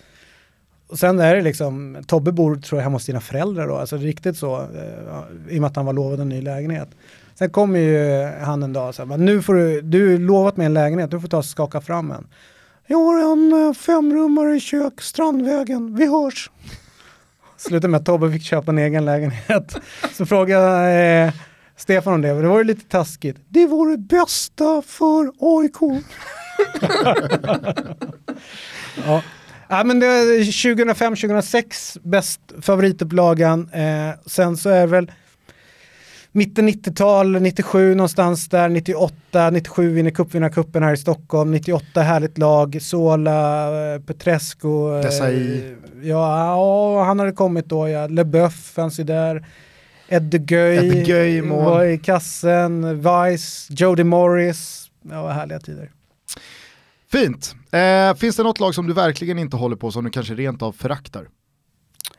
Och 0.88 0.98
sen 0.98 1.20
är 1.20 1.34
det 1.34 1.42
liksom, 1.42 1.96
Tobbe 2.06 2.32
bor 2.32 2.56
tror 2.56 2.78
jag 2.78 2.84
hemma 2.84 2.94
hos 2.94 3.04
sina 3.04 3.20
föräldrar 3.20 3.68
då, 3.68 3.76
alltså 3.76 3.96
riktigt 3.96 4.36
så, 4.36 4.56
eh, 4.60 5.54
i 5.54 5.58
och 5.58 5.60
med 5.60 5.68
att 5.68 5.76
han 5.76 5.86
var 5.86 5.92
lovad 5.92 6.20
en 6.20 6.28
ny 6.28 6.42
lägenhet. 6.42 6.88
Sen 7.34 7.50
kommer 7.50 7.78
ju 7.78 8.24
han 8.40 8.62
en 8.62 8.72
dag 8.72 8.88
och 8.88 8.94
säger, 8.94 9.16
nu 9.16 9.42
får 9.42 9.54
du, 9.54 9.80
du 9.80 10.18
lovat 10.18 10.56
mig 10.56 10.66
en 10.66 10.74
lägenhet, 10.74 11.10
du 11.10 11.20
får 11.20 11.28
ta 11.28 11.38
och 11.38 11.44
skaka 11.44 11.80
fram 11.80 12.10
en. 12.10 12.26
Jag 12.88 12.98
har 12.98 13.32
en 13.32 13.66
eh, 13.66 13.72
femrummare 13.72 14.56
i 14.56 14.60
kök, 14.60 15.00
Strandvägen, 15.00 15.96
vi 15.96 16.06
hörs. 16.06 16.50
Slutade 17.56 17.88
med 17.88 17.98
att 18.00 18.06
Tobbe 18.06 18.32
fick 18.32 18.42
köpa 18.42 18.70
en 18.70 18.78
egen 18.78 19.04
lägenhet. 19.04 19.76
Så 20.12 20.26
frågade 20.26 20.90
eh, 20.90 21.32
Stefan 21.76 22.14
om 22.14 22.22
det, 22.22 22.32
och 22.32 22.42
det 22.42 22.48
var 22.48 22.58
ju 22.58 22.64
lite 22.64 22.88
taskigt. 22.88 23.36
Det 23.48 23.66
var 23.66 23.90
det 23.90 23.98
bästa 23.98 24.82
för 24.86 25.32
AIK. 25.38 25.76
ja. 29.06 29.22
Ja, 29.68 29.84
men 29.84 30.00
det 30.00 30.06
är 30.06 30.40
2005-2006 30.40 31.98
bäst 32.02 32.40
favoritupplagan. 32.62 33.70
Eh, 33.72 34.10
sen 34.26 34.56
så 34.56 34.68
är 34.68 34.80
det 34.80 34.86
väl 34.86 35.12
mitten 36.36 36.68
90-tal, 36.68 37.42
97 37.42 37.94
någonstans 37.94 38.48
där, 38.48 38.68
98, 38.68 39.50
97 39.50 39.92
vinner 39.94 40.10
cupvinnarcupen 40.10 40.82
här 40.82 40.92
i 40.92 40.96
Stockholm, 40.96 41.50
98 41.50 42.02
härligt 42.02 42.38
lag, 42.38 42.78
Sola, 42.82 43.94
eh, 43.94 44.00
Petrescu. 44.00 44.68
eh, 44.96 45.00
Desai. 45.02 45.76
Ja, 46.02 46.38
ja, 46.38 47.04
han 47.04 47.18
hade 47.18 47.32
kommit 47.32 47.66
då, 47.66 47.88
ja. 47.88 48.06
LeBeuf 48.06 48.54
fanns 48.54 49.00
ju 49.00 49.04
där. 49.04 49.46
Mål. 51.42 51.64
var 51.64 51.84
i 51.84 51.98
kassen, 51.98 52.98
Vice, 53.02 53.72
Jody 53.72 54.04
Morris. 54.04 54.90
Ja, 55.10 55.28
härliga 55.28 55.60
tider. 55.60 55.90
Fint. 57.12 57.54
Eh, 57.70 58.14
finns 58.14 58.36
det 58.36 58.42
något 58.42 58.60
lag 58.60 58.74
som 58.74 58.86
du 58.86 58.92
verkligen 58.92 59.38
inte 59.38 59.56
håller 59.56 59.76
på 59.76 59.90
som 59.90 60.04
du 60.04 60.10
kanske 60.10 60.34
rent 60.34 60.62
av 60.62 60.72
föraktar? 60.72 61.28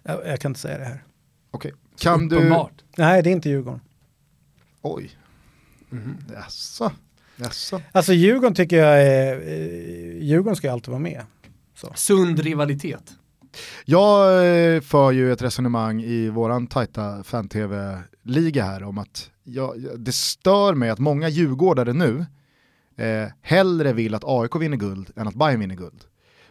Jag, 0.04 0.28
jag 0.28 0.40
kan 0.40 0.52
inte 0.52 0.60
säga 0.60 0.78
det 0.78 0.86
här. 0.86 1.04
Okej. 1.52 1.74
Kan 2.00 2.28
du... 2.28 2.36
Uppenbart. 2.36 2.74
Nej, 2.98 3.24
det 3.24 3.30
är 3.30 3.32
inte 3.32 3.50
Djurgården. 3.50 3.80
Oj. 4.82 5.12
Mhm. 5.90 6.18
Jaså. 6.34 6.92
Jaså. 7.36 7.82
Alltså 7.92 8.14
Djurgården 8.14 8.54
tycker 8.56 8.78
jag 8.78 9.02
är, 9.04 9.36
eh, 9.48 10.24
Djurgården 10.24 10.56
ska 10.56 10.72
alltid 10.72 10.90
vara 10.90 11.00
med. 11.00 11.24
Sund 11.96 12.40
rivalitet. 12.40 13.14
Jag 13.86 14.46
eh, 14.76 14.82
för 14.82 15.12
ju 15.12 15.32
ett 15.32 15.42
resonemang 15.42 16.02
i 16.04 16.30
våran 16.30 16.68
tajta 16.68 17.24
fan-tv-liga 17.24 18.64
här 18.66 18.84
om 18.84 18.98
att 18.98 19.32
jag- 19.44 20.00
det 20.00 20.12
stör 20.12 20.74
mig 20.74 20.90
att 20.90 21.00
många 21.00 21.30
djurgårdare 21.30 21.94
nu 21.94 22.26
eh, 22.98 23.28
hellre 23.42 23.94
vill 23.94 24.16
att 24.16 24.24
AIK 24.26 24.56
vinner 24.56 24.78
guld 24.78 25.12
än 25.16 25.28
att 25.28 25.36
Bayern 25.36 25.60
vinner 25.60 25.76
guld. 25.76 26.04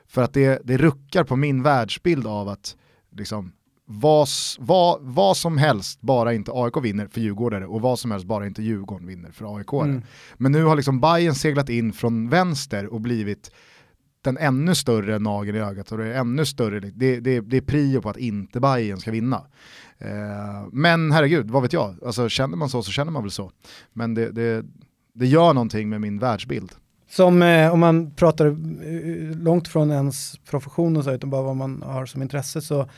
För 0.06 0.22
att 0.22 0.32
det, 0.34 0.60
det 0.64 0.76
ruckar 0.76 1.24
på 1.24 1.36
min 1.36 1.62
världsbild 1.62 2.26
av 2.26 2.48
att 2.48 2.76
liksom, 3.16 3.52
vad, 3.86 4.28
vad, 4.58 4.98
vad 5.02 5.36
som 5.36 5.58
helst 5.58 6.00
bara 6.00 6.34
inte 6.34 6.50
AIK 6.54 6.76
vinner 6.82 7.06
för 7.06 7.20
djurgårdare 7.20 7.66
och 7.66 7.80
vad 7.80 7.98
som 7.98 8.10
helst 8.10 8.26
bara 8.26 8.46
inte 8.46 8.62
Djurgården 8.62 9.06
vinner 9.06 9.30
för 9.30 9.56
AIK. 9.56 9.72
Mm. 9.72 10.02
Men 10.36 10.52
nu 10.52 10.64
har 10.64 10.76
liksom 10.76 11.00
Bayern 11.00 11.34
seglat 11.34 11.68
in 11.68 11.92
från 11.92 12.28
vänster 12.28 12.86
och 12.86 13.00
blivit 13.00 13.50
den 14.22 14.38
ännu 14.38 14.74
större 14.74 15.18
nageln 15.18 15.58
i 15.58 15.60
ögat 15.60 15.92
och 15.92 15.98
det 15.98 16.06
är 16.06 16.20
ännu 16.20 16.46
större, 16.46 16.80
det, 16.80 17.20
det, 17.20 17.40
det 17.40 17.56
är 17.56 17.60
prio 17.60 18.02
på 18.02 18.10
att 18.10 18.16
inte 18.16 18.60
Bayern 18.60 18.98
ska 18.98 19.10
vinna. 19.10 19.46
Eh, 19.98 20.68
men 20.72 21.12
herregud, 21.12 21.50
vad 21.50 21.62
vet 21.62 21.72
jag, 21.72 21.94
alltså, 22.06 22.28
känner 22.28 22.56
man 22.56 22.68
så 22.68 22.82
så 22.82 22.90
känner 22.90 23.12
man 23.12 23.22
väl 23.22 23.30
så. 23.30 23.50
Men 23.92 24.14
det, 24.14 24.30
det, 24.30 24.64
det 25.12 25.26
gör 25.26 25.54
någonting 25.54 25.88
med 25.88 26.00
min 26.00 26.18
världsbild. 26.18 26.72
Som 27.10 27.42
eh, 27.42 27.72
om 27.72 27.80
man 27.80 28.10
pratar 28.10 28.46
eh, 28.46 29.36
långt 29.36 29.68
från 29.68 29.90
ens 29.90 30.38
profession 30.50 30.96
och 30.96 31.04
så, 31.04 31.12
utan 31.12 31.30
bara 31.30 31.42
vad 31.42 31.56
man 31.56 31.82
har 31.82 32.06
som 32.06 32.22
intresse 32.22 32.62
så 32.62 32.88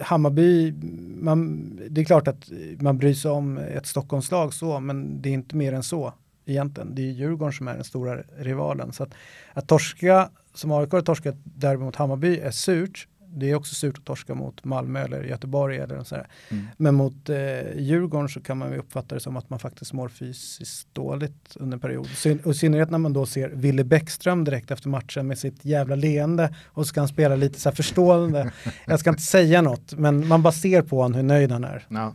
Hammarby, 0.00 0.72
man, 1.20 1.70
det 1.90 2.00
är 2.00 2.04
klart 2.04 2.28
att 2.28 2.50
man 2.80 2.98
bryr 2.98 3.14
sig 3.14 3.30
om 3.30 3.58
ett 3.58 3.86
Stockholmslag 3.86 4.54
så, 4.54 4.80
men 4.80 5.22
det 5.22 5.28
är 5.28 5.32
inte 5.32 5.56
mer 5.56 5.72
än 5.72 5.82
så 5.82 6.12
egentligen. 6.46 6.94
Det 6.94 7.02
är 7.02 7.10
Djurgården 7.12 7.52
som 7.52 7.68
är 7.68 7.74
den 7.74 7.84
stora 7.84 8.22
rivalen. 8.38 8.92
Så 8.92 9.02
att, 9.02 9.14
att 9.52 9.68
torska, 9.68 10.30
som 10.54 10.72
AIK 10.72 10.92
har 10.92 11.00
torskat 11.00 11.36
derby 11.44 11.84
mot 11.84 11.96
Hammarby 11.96 12.38
är 12.38 12.50
surt. 12.50 13.08
Det 13.30 13.50
är 13.50 13.54
också 13.54 13.74
surt 13.74 13.98
att 13.98 14.04
torska 14.04 14.34
mot 14.34 14.64
Malmö 14.64 15.00
eller 15.04 15.22
Göteborg 15.24 15.76
eller 15.78 16.04
så 16.04 16.14
här. 16.14 16.28
Mm. 16.48 16.66
Men 16.76 16.94
mot 16.94 17.28
eh, 17.28 17.36
Djurgården 17.76 18.28
så 18.28 18.40
kan 18.40 18.58
man 18.58 18.72
ju 18.72 18.78
uppfatta 18.78 19.14
det 19.14 19.20
som 19.20 19.36
att 19.36 19.50
man 19.50 19.58
faktiskt 19.58 19.92
mår 19.92 20.08
fysiskt 20.08 20.88
dåligt 20.94 21.56
under 21.56 21.76
en 21.76 21.80
period. 21.80 22.06
Syn- 22.06 22.40
Och 22.44 22.50
i 22.52 22.54
synnerhet 22.54 22.90
när 22.90 22.98
man 22.98 23.12
då 23.12 23.26
ser 23.26 23.48
Ville 23.48 23.84
Bäckström 23.84 24.44
direkt 24.44 24.70
efter 24.70 24.88
matchen 24.88 25.26
med 25.26 25.38
sitt 25.38 25.64
jävla 25.64 25.94
leende 25.96 26.54
och 26.66 26.84
så 26.86 26.88
ska 26.88 27.00
han 27.00 27.08
spela 27.08 27.36
lite 27.36 27.60
så 27.60 27.68
här 27.68 27.76
förstående. 27.76 28.52
Jag 28.86 29.00
ska 29.00 29.10
inte 29.10 29.22
säga 29.22 29.62
något, 29.62 29.94
men 29.94 30.28
man 30.28 30.42
bara 30.42 30.52
ser 30.52 30.82
på 30.82 30.96
honom 31.02 31.14
hur 31.16 31.22
nöjd 31.22 31.52
han 31.52 31.64
är. 31.64 31.86
Ja. 31.88 32.06
Eh, 32.06 32.14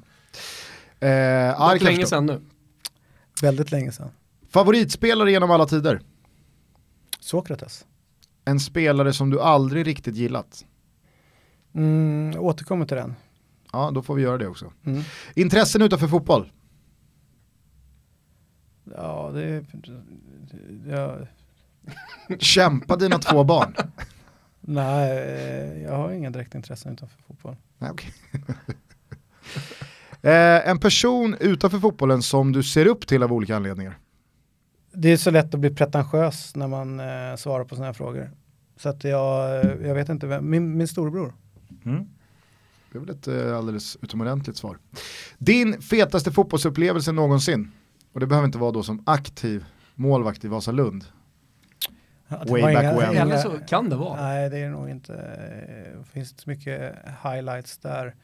Det 0.99 1.55
Arkash 1.57 1.83
länge 1.83 2.05
sedan 2.05 2.25
nu. 2.25 2.41
Väldigt 3.41 3.71
länge 3.71 3.91
sedan. 3.91 4.09
Favoritspelare 4.49 5.31
genom 5.31 5.51
alla 5.51 5.65
tider? 5.65 6.01
Sokrates. 7.19 7.85
En 8.45 8.59
spelare 8.59 9.13
som 9.13 9.29
du 9.29 9.41
aldrig 9.41 9.87
riktigt 9.87 10.15
gillat? 10.15 10.65
Mm, 11.75 12.39
återkommer 12.39 12.85
till 12.85 12.97
den. 12.97 13.15
Ja, 13.71 13.91
då 13.91 14.01
får 14.01 14.15
vi 14.15 14.21
göra 14.21 14.37
det 14.37 14.47
också. 14.47 14.71
Mm. 14.85 15.03
Intressen 15.35 15.81
utanför 15.81 16.07
fotboll? 16.07 16.51
Ja, 18.83 19.31
det... 19.33 19.65
Ja, 20.89 21.17
Kämpa 22.39 22.95
dina 22.95 23.19
två 23.19 23.43
barn? 23.43 23.75
nej, 24.61 25.81
jag 25.81 25.97
har 25.97 26.11
inga 26.11 26.29
direkt 26.29 26.55
intressen 26.55 26.93
utanför 26.93 27.21
fotboll. 27.21 27.55
Nej, 27.77 27.91
okej. 27.91 28.13
eh, 30.31 30.69
en 30.69 30.79
person 30.79 31.35
utanför 31.39 31.79
fotbollen 31.79 32.21
som 32.21 32.51
du 32.51 32.63
ser 32.63 32.85
upp 32.85 33.07
till 33.07 33.23
av 33.23 33.33
olika 33.33 33.55
anledningar? 33.55 33.97
Det 34.93 35.09
är 35.09 35.17
så 35.17 35.31
lätt 35.31 35.53
att 35.53 35.59
bli 35.59 35.75
pretentiös 35.75 36.55
när 36.55 36.67
man 36.67 36.99
eh, 36.99 37.35
svarar 37.37 37.63
på 37.63 37.75
sådana 37.75 37.85
här 37.85 37.93
frågor. 37.93 38.31
Så 38.77 38.89
att 38.89 39.03
jag, 39.03 39.65
jag 39.65 39.95
vet 39.95 40.09
inte 40.09 40.27
vem, 40.27 40.49
min, 40.49 40.77
min 40.77 40.87
storebror. 40.87 41.33
Det 42.91 42.97
är 42.97 42.99
väl 42.99 43.09
ett 43.09 43.27
eh, 43.27 43.57
alldeles 43.57 43.97
utomordentligt 44.01 44.57
svar. 44.57 44.77
Din 45.37 45.81
fetaste 45.81 46.31
fotbollsupplevelse 46.31 47.11
någonsin? 47.11 47.71
Och 48.13 48.19
det 48.19 48.27
behöver 48.27 48.45
inte 48.45 48.57
vara 48.57 48.71
då 48.71 48.83
som 48.83 49.03
aktiv 49.05 49.65
målvakt 49.95 50.45
i 50.45 50.47
Vasalund. 50.47 51.05
Ja, 52.27 52.43
Way 52.47 52.61
back 52.61 52.83
when. 53.01 53.15
Eller 53.17 53.37
så 53.37 53.51
kan 53.67 53.89
det 53.89 53.95
vara. 53.95 54.21
Nej, 54.21 54.49
det 54.49 54.57
är 54.57 54.69
nog 54.69 54.89
inte. 54.89 55.13
Det 55.99 56.05
finns 56.13 56.31
inte 56.31 56.43
så 56.43 56.49
mycket 56.49 56.95
highlights 57.23 57.77
där. 57.77 58.15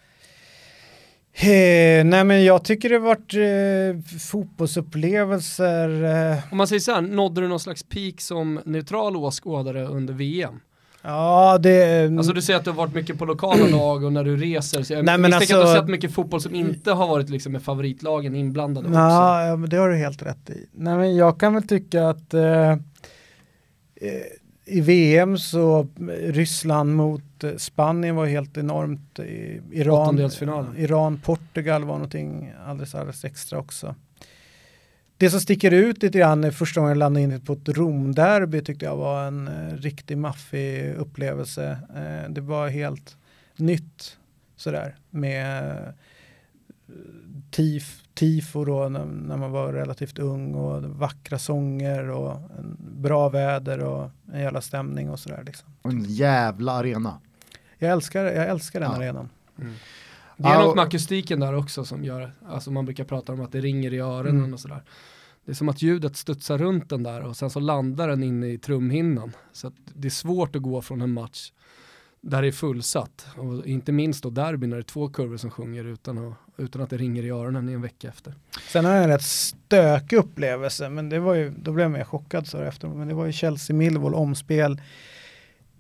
Eh, 1.34 2.06
nej, 2.06 2.24
men 2.24 2.44
jag 2.44 2.64
tycker 2.64 2.90
det 2.90 3.00
varit 3.00 3.34
eh, 3.34 4.20
fotbollsupplevelser. 4.20 6.04
Eh, 6.32 6.38
Om 6.52 6.58
man 6.58 6.68
säger 6.68 6.80
så 6.80 6.92
här, 6.92 7.02
nådde 7.02 7.42
du 7.42 7.48
någon 7.48 7.60
slags 7.60 7.84
peak 7.84 8.22
som 8.22 8.62
neutral 8.66 9.16
åskådare 9.16 9.86
under 9.88 10.14
VM? 10.14 10.60
Ja, 11.02 11.58
det... 11.58 12.08
Alltså 12.18 12.34
du 12.34 12.42
säger 12.42 12.60
att 12.60 12.66
du 12.66 12.72
har 12.72 12.78
varit 12.78 12.94
mycket 12.94 13.18
på 13.18 13.26
lokala 13.26 13.68
lag 13.78 14.04
och 14.04 14.14
när 14.14 14.24
du 14.24 14.38
reser, 14.38 14.84
så 14.84 14.94
jag 14.94 15.06
Nej, 15.06 15.18
men 15.18 15.22
misstänker 15.22 15.44
att 15.44 15.50
du 15.50 15.56
har 15.56 15.62
alltså- 15.62 15.82
sett 15.82 15.90
mycket 15.90 16.14
fotboll 16.14 16.42
som 16.42 16.56
inte 16.56 16.92
har 16.92 17.08
varit 17.08 17.30
liksom 17.30 17.52
med 17.52 17.62
favoritlagen 17.62 18.36
inblandade 18.36 18.88
också. 18.88 19.00
Ja, 19.00 19.46
ja, 19.48 19.56
men 19.56 19.70
det 19.70 19.78
har 19.78 19.90
du 19.90 19.96
helt 19.96 20.22
rätt 20.22 20.50
i. 20.50 20.66
Nej, 20.72 20.98
men 20.98 21.16
jag 21.16 21.40
kan 21.40 21.54
väl 21.54 21.68
tycka 21.68 22.10
att 22.10 22.34
eh, 22.34 22.76
i 24.66 24.82
VM 24.82 25.38
så 25.38 25.88
Ryssland 26.24 26.96
mot 26.96 27.22
Spanien 27.58 28.16
var 28.16 28.26
helt 28.26 28.58
enormt. 28.58 29.20
Iran, 29.72 30.30
Iran, 30.78 31.22
Portugal 31.26 31.84
var 31.84 31.94
någonting 31.94 32.54
alldeles, 32.68 32.96
alldeles 32.96 33.26
extra 33.26 33.60
också. 33.60 33.96
Det 35.20 35.30
som 35.30 35.40
sticker 35.40 35.72
ut 35.72 36.04
lite 36.04 36.18
grann 36.18 36.44
är 36.44 36.52
första 36.52 36.80
gången 36.80 36.90
jag 36.90 36.98
landade 36.98 37.24
in 37.24 37.42
på 37.42 37.54
ett 37.54 37.70
Romderby 37.70 38.62
tyckte 38.62 38.86
jag 38.86 38.96
var 38.98 39.24
en 39.24 39.48
eh, 39.48 39.78
riktigt 39.78 40.18
maffig 40.18 40.94
upplevelse. 40.96 41.80
Eh, 41.96 42.32
det 42.32 42.42
var 42.42 42.68
helt 42.68 43.18
nytt 43.56 44.18
sådär 44.56 44.96
med 45.10 45.72
eh, 45.72 45.94
tif, 47.52 48.04
tifo 48.14 48.66
då 48.66 48.90
när, 48.90 49.06
när, 49.06 49.38
man 49.38 49.52
var 49.52 49.74
relativt 49.74 50.20
ung 50.20 50.56
och 50.56 50.84
vackra 50.84 51.40
sånger 51.40 52.10
och 52.10 52.32
en 52.32 52.78
bra 52.80 53.30
väder 53.30 53.80
och 53.80 54.12
en 54.34 54.42
jävla 54.42 54.62
stämning 54.62 55.10
och 55.10 55.20
sådär. 55.20 55.44
Liksom. 55.46 55.70
En 55.84 56.04
jävla 56.04 56.72
arena. 56.72 57.20
Jag 57.78 57.92
älskar, 57.92 58.24
jag 58.26 58.48
älskar 58.48 58.80
den 58.80 58.92
ja. 58.92 58.98
arenan. 58.98 59.30
Mm. 59.58 59.74
Det 60.38 60.48
är 60.48 60.60
något 60.60 60.76
med 60.76 60.86
akustiken 60.86 61.40
där 61.40 61.56
också 61.56 61.86
som 61.86 62.04
gör, 62.04 62.32
alltså 62.48 62.72
man 62.72 62.86
brukar 62.86 63.04
prata 63.04 63.34
om 63.34 63.42
att 63.42 63.52
det 63.52 63.62
ringer 63.62 63.94
i 63.94 64.00
öronen 64.00 64.38
mm. 64.38 64.54
och 64.54 64.60
sådär. 64.60 64.84
Det 65.50 65.54
är 65.54 65.56
som 65.56 65.70
att 65.70 65.82
ljudet 65.82 66.16
studsar 66.18 66.58
runt 66.58 66.90
den 66.90 67.04
där 67.04 67.22
och 67.22 67.38
sen 67.38 67.50
så 67.50 67.60
landar 67.60 68.08
den 68.08 68.24
inne 68.24 68.48
i 68.48 68.58
trumhinnan. 68.58 69.32
Så 69.52 69.72
det 69.86 70.08
är 70.08 70.10
svårt 70.10 70.56
att 70.56 70.62
gå 70.62 70.82
från 70.82 71.02
en 71.02 71.14
match 71.14 71.52
där 72.22 72.42
det 72.42 72.48
är 72.48 72.52
fullsatt. 72.52 73.28
Och 73.38 73.66
inte 73.66 73.92
minst 73.92 74.24
då 74.24 74.30
derby 74.30 74.68
när 74.68 74.76
det 74.76 74.82
är 74.82 74.84
två 74.84 75.10
kurvor 75.10 75.38
som 75.38 75.52
sjunger 75.52 75.84
utan 75.84 76.18
att, 76.18 76.34
utan 76.58 76.82
att 76.82 76.90
det 76.90 76.98
ringer 76.98 77.24
i 77.24 77.30
öronen 77.30 77.70
i 77.70 77.74
en 77.74 77.82
vecka 77.82 78.08
efter. 78.08 78.34
Sen 78.72 78.86
har 78.86 78.92
jag 78.92 79.04
en 79.04 79.10
rätt 79.10 79.22
stökig 79.22 80.18
upplevelse, 80.18 80.90
men 80.90 81.10
det 81.10 81.20
var 81.20 81.34
ju, 81.36 81.50
då 81.50 81.72
blev 81.72 81.84
jag 81.84 81.92
mer 81.92 82.04
chockad 82.04 82.48
så 82.48 82.58
efter. 82.58 82.88
Men 82.88 83.08
det 83.08 83.14
var 83.14 83.26
ju 83.26 83.32
Chelsea-Millwall 83.32 84.14
omspel 84.14 84.82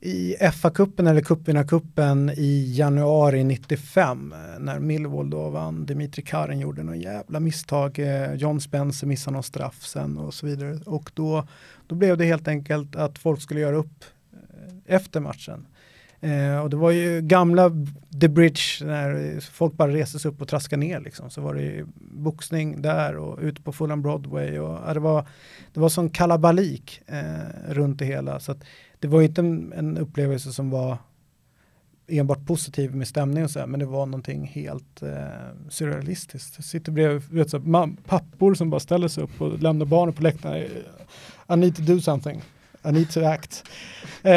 i 0.01 0.35
FA-cupen 0.39 1.07
eller 1.07 1.21
cupvinnarcupen 1.21 2.29
i 2.29 2.73
januari 2.75 3.43
95 3.43 4.33
eh, 4.33 4.59
när 4.59 4.79
Millwall 4.79 5.29
då 5.29 5.49
vann. 5.49 5.85
Dimitri 5.85 6.23
Karin 6.23 6.59
gjorde 6.59 6.83
någon 6.83 6.99
jävla 6.99 7.39
misstag. 7.39 7.99
Eh, 7.99 8.33
John 8.33 8.61
Spencer 8.61 9.07
missade 9.07 9.33
någon 9.33 9.43
straff 9.43 9.85
sen 9.85 10.17
och 10.17 10.33
så 10.33 10.45
vidare. 10.45 10.79
Och 10.85 11.11
då, 11.13 11.47
då 11.87 11.95
blev 11.95 12.17
det 12.17 12.25
helt 12.25 12.47
enkelt 12.47 12.95
att 12.95 13.17
folk 13.17 13.41
skulle 13.41 13.59
göra 13.59 13.75
upp 13.75 14.03
eh, 14.33 14.95
efter 14.95 15.19
matchen. 15.19 15.65
Eh, 16.21 16.59
och 16.59 16.69
det 16.69 16.77
var 16.77 16.91
ju 16.91 17.21
gamla 17.21 17.71
The 18.21 18.27
Bridge 18.27 18.61
när 18.81 19.39
folk 19.39 19.73
bara 19.73 19.93
reses 19.93 20.25
upp 20.25 20.41
och 20.41 20.47
traskade 20.47 20.79
ner 20.79 20.99
liksom. 20.99 21.29
Så 21.29 21.41
var 21.41 21.53
det 21.53 21.61
ju 21.61 21.85
boxning 21.97 22.81
där 22.81 23.17
och 23.17 23.39
ute 23.41 23.61
på 23.61 23.73
Fulham 23.73 24.01
Broadway 24.01 24.59
och 24.59 24.79
ja, 24.87 24.93
det 24.93 24.99
var 24.99 25.27
det 25.73 25.79
var 25.79 25.89
sån 25.89 26.09
kalabalik 26.09 27.01
eh, 27.07 27.73
runt 27.73 27.99
det 27.99 28.05
hela. 28.05 28.39
Så 28.39 28.51
att 28.51 28.63
det 28.99 29.07
var 29.07 29.21
inte 29.21 29.41
en, 29.41 29.73
en, 29.73 29.97
upplevelse 29.97 30.53
som 30.53 30.69
var 30.69 30.97
enbart 32.07 32.45
positiv 32.45 32.95
med 32.95 33.07
stämning 33.07 33.43
och 33.43 33.51
så 33.51 33.59
här, 33.59 33.67
men 33.67 33.79
det 33.79 33.85
var 33.85 34.05
någonting 34.05 34.47
helt 34.47 35.01
eh, 35.01 35.09
surrealistiskt. 35.69 36.53
Jag 36.57 36.65
sitter 36.65 36.91
bredvid 36.91 37.23
vet, 37.29 37.49
så, 37.49 37.59
man, 37.59 37.95
pappor 37.95 38.53
som 38.53 38.69
bara 38.69 38.79
ställer 38.79 39.07
sig 39.07 39.23
upp 39.23 39.41
och 39.41 39.59
lämnar 39.59 39.85
barnen 39.85 40.13
på 40.13 40.23
läktarna. 40.23 40.57
I 40.57 41.55
need 41.55 41.75
to 41.75 41.81
do 41.81 42.01
something. 42.01 42.41
I 42.85 42.91
need 42.91 43.11
to 43.11 43.23
act. 43.25 43.63
eh, 44.23 44.31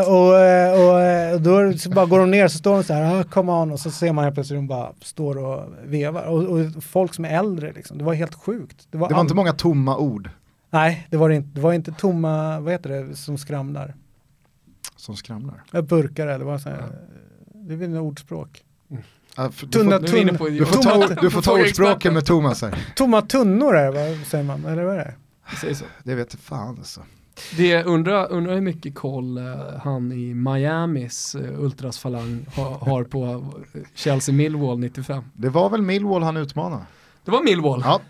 och, 0.08 0.28
och, 0.78 1.34
och 1.34 1.40
då 1.40 1.78
så 1.78 1.90
bara 1.90 2.06
går 2.06 2.18
de 2.18 2.30
ner 2.30 2.48
så 2.48 2.58
står 2.58 2.74
de 2.74 2.84
så 2.84 2.94
här, 2.94 3.20
ah, 3.20 3.24
come 3.24 3.52
on, 3.52 3.72
och 3.72 3.80
så 3.80 3.90
ser 3.90 4.12
man 4.12 4.24
helt 4.24 4.34
plötsligt 4.34 4.58
de 4.58 4.66
bara 4.66 4.92
står 5.00 5.38
och 5.38 5.64
vevar. 5.84 6.22
Och, 6.22 6.42
och 6.42 6.84
folk 6.84 7.14
som 7.14 7.24
är 7.24 7.38
äldre, 7.38 7.72
liksom. 7.72 7.98
det 7.98 8.04
var 8.04 8.14
helt 8.14 8.34
sjukt. 8.34 8.86
Det 8.90 8.98
var, 8.98 9.08
det 9.08 9.14
var 9.14 9.20
inte 9.20 9.34
många 9.34 9.52
tomma 9.52 9.96
ord. 9.96 10.30
Nej, 10.70 11.06
det 11.10 11.16
var 11.16 11.28
det 11.28 11.34
inte. 11.34 11.48
Det 11.54 11.60
var 11.60 11.72
inte 11.72 11.92
tomma, 11.92 12.60
vad 12.60 12.72
heter 12.72 12.90
det, 12.90 13.16
som 13.16 13.38
skramlar. 13.38 13.94
Som 14.96 15.16
skramlar? 15.16 15.62
Ja, 15.70 15.82
burkar 15.82 16.26
eller 16.26 16.44
vad 16.44 16.60
säger 16.60 16.76
ja. 16.76 16.86
Det 17.54 17.74
är 17.74 17.76
väl 17.76 17.94
ett 17.94 18.00
ordspråk. 18.00 18.64
Mm. 18.90 19.02
Ja, 19.36 19.50
för, 19.50 19.66
tunna, 19.66 19.98
du, 19.98 20.06
får, 20.06 20.16
tunna, 20.16 20.48
du, 20.48 20.66
får 20.66 20.82
ta, 20.82 21.20
du 21.20 21.30
får 21.30 21.42
ta 21.42 21.60
ordspråken 21.60 22.14
med 22.14 22.26
Thomas 22.26 22.62
här. 22.62 22.92
Tomma 22.96 23.22
tunnor 23.22 23.76
är 23.76 23.92
det, 23.92 24.16
vad 24.16 24.26
säger 24.26 24.44
man? 24.44 24.64
Eller 24.64 24.84
vad 24.84 24.94
är 24.94 24.98
det? 24.98 25.14
Säger 25.56 25.74
så. 25.74 25.84
Det 26.02 26.14
vet 26.14 26.32
jag 26.32 26.40
fan 26.40 26.78
alltså. 26.78 27.00
Det 27.56 27.84
undrar, 27.84 28.32
undrar 28.32 28.54
hur 28.54 28.60
mycket 28.60 28.94
koll 28.94 29.38
uh, 29.38 29.54
han 29.82 30.12
i 30.12 30.34
Miamis 30.34 31.34
uh, 31.34 31.62
Ultras 31.64 31.98
falang 31.98 32.46
ha, 32.56 32.78
har 32.78 33.04
på 33.04 33.24
uh, 33.24 33.82
Chelsea 33.94 34.34
Millwall 34.34 34.78
95. 34.78 35.24
Det 35.32 35.48
var 35.48 35.70
väl 35.70 35.82
Millwall 35.82 36.22
han 36.22 36.36
utmanade? 36.36 36.82
Det 37.24 37.30
var 37.30 37.42
Millwall. 37.42 37.82
Ja. 37.84 38.00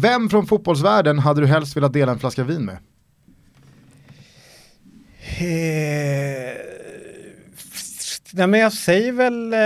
Vem 0.00 0.28
från 0.28 0.46
fotbollsvärlden 0.46 1.18
hade 1.18 1.40
du 1.40 1.46
helst 1.46 1.76
velat 1.76 1.92
dela 1.92 2.12
en 2.12 2.18
flaska 2.18 2.44
vin 2.44 2.64
med? 2.64 2.78
Eh, 5.40 6.56
nej 8.32 8.46
men 8.46 8.60
jag 8.60 8.72
säger 8.72 9.12
väl, 9.12 9.52
eh, 9.52 9.58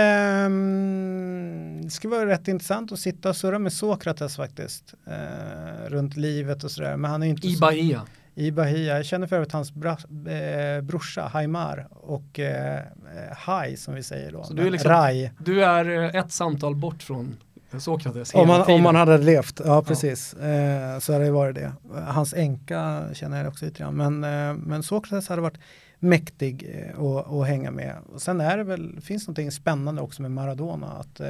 det 1.83 1.89
skulle 1.89 2.15
vara 2.15 2.29
rätt 2.29 2.47
intressant 2.47 2.91
att 2.91 2.99
sitta 2.99 3.29
och 3.29 3.35
surra 3.35 3.59
med 3.59 3.73
Sokrates 3.73 4.35
faktiskt. 4.35 4.93
Eh, 5.07 5.89
runt 5.89 6.15
livet 6.17 6.63
och 6.63 6.71
sådär. 6.71 6.97
Men 6.97 7.11
han 7.11 7.23
är 7.23 7.27
inte 7.27 7.47
I 7.47 7.57
Bahia. 7.57 8.01
I 8.35 8.51
Bahia. 8.51 8.95
Jag 8.95 9.05
känner 9.05 9.27
för 9.27 9.35
övrigt 9.35 9.51
hans 9.51 9.71
bra, 9.71 9.91
eh, 9.91 10.81
brorsa 10.81 11.21
Haimar 11.21 11.87
och 11.91 12.39
eh, 12.39 12.79
Hai 13.37 13.77
som 13.77 13.93
vi 13.93 14.03
säger 14.03 14.31
då. 14.31 14.43
Så 14.43 14.53
du 14.53 14.67
är, 14.67 14.71
liksom, 14.71 14.91
Rai. 14.91 15.31
du 15.39 15.63
är 15.63 16.15
ett 16.15 16.31
samtal 16.31 16.75
bort 16.75 17.03
från 17.03 17.37
Sokrates 17.79 18.33
om 18.33 18.47
man, 18.47 18.61
om 18.61 18.81
man 18.81 18.95
hade 18.95 19.17
levt, 19.17 19.61
ja 19.65 19.81
precis. 19.81 20.35
Ja. 20.39 20.47
Eh, 20.47 20.99
så 20.99 21.13
hade 21.13 21.25
det 21.25 21.31
varit 21.31 21.55
det. 21.55 21.73
Hans 22.07 22.33
änka 22.33 23.03
känner 23.13 23.37
jag 23.37 23.47
också 23.47 23.65
lite 23.65 23.79
grann. 23.79 23.95
Men, 23.95 24.23
eh, 24.23 24.55
men 24.65 24.83
Sokrates 24.83 25.27
hade 25.29 25.41
varit 25.41 25.59
mäktig 25.99 26.85
eh, 26.93 27.03
att 27.33 27.47
hänga 27.47 27.71
med. 27.71 27.95
Och 28.13 28.21
sen 28.21 28.41
är 28.41 28.57
det 28.57 28.63
väl, 28.63 29.01
finns 29.01 29.27
någonting 29.27 29.51
spännande 29.51 30.01
också 30.01 30.21
med 30.21 30.31
Maradona. 30.31 30.87
Att, 30.87 31.19
eh, 31.19 31.27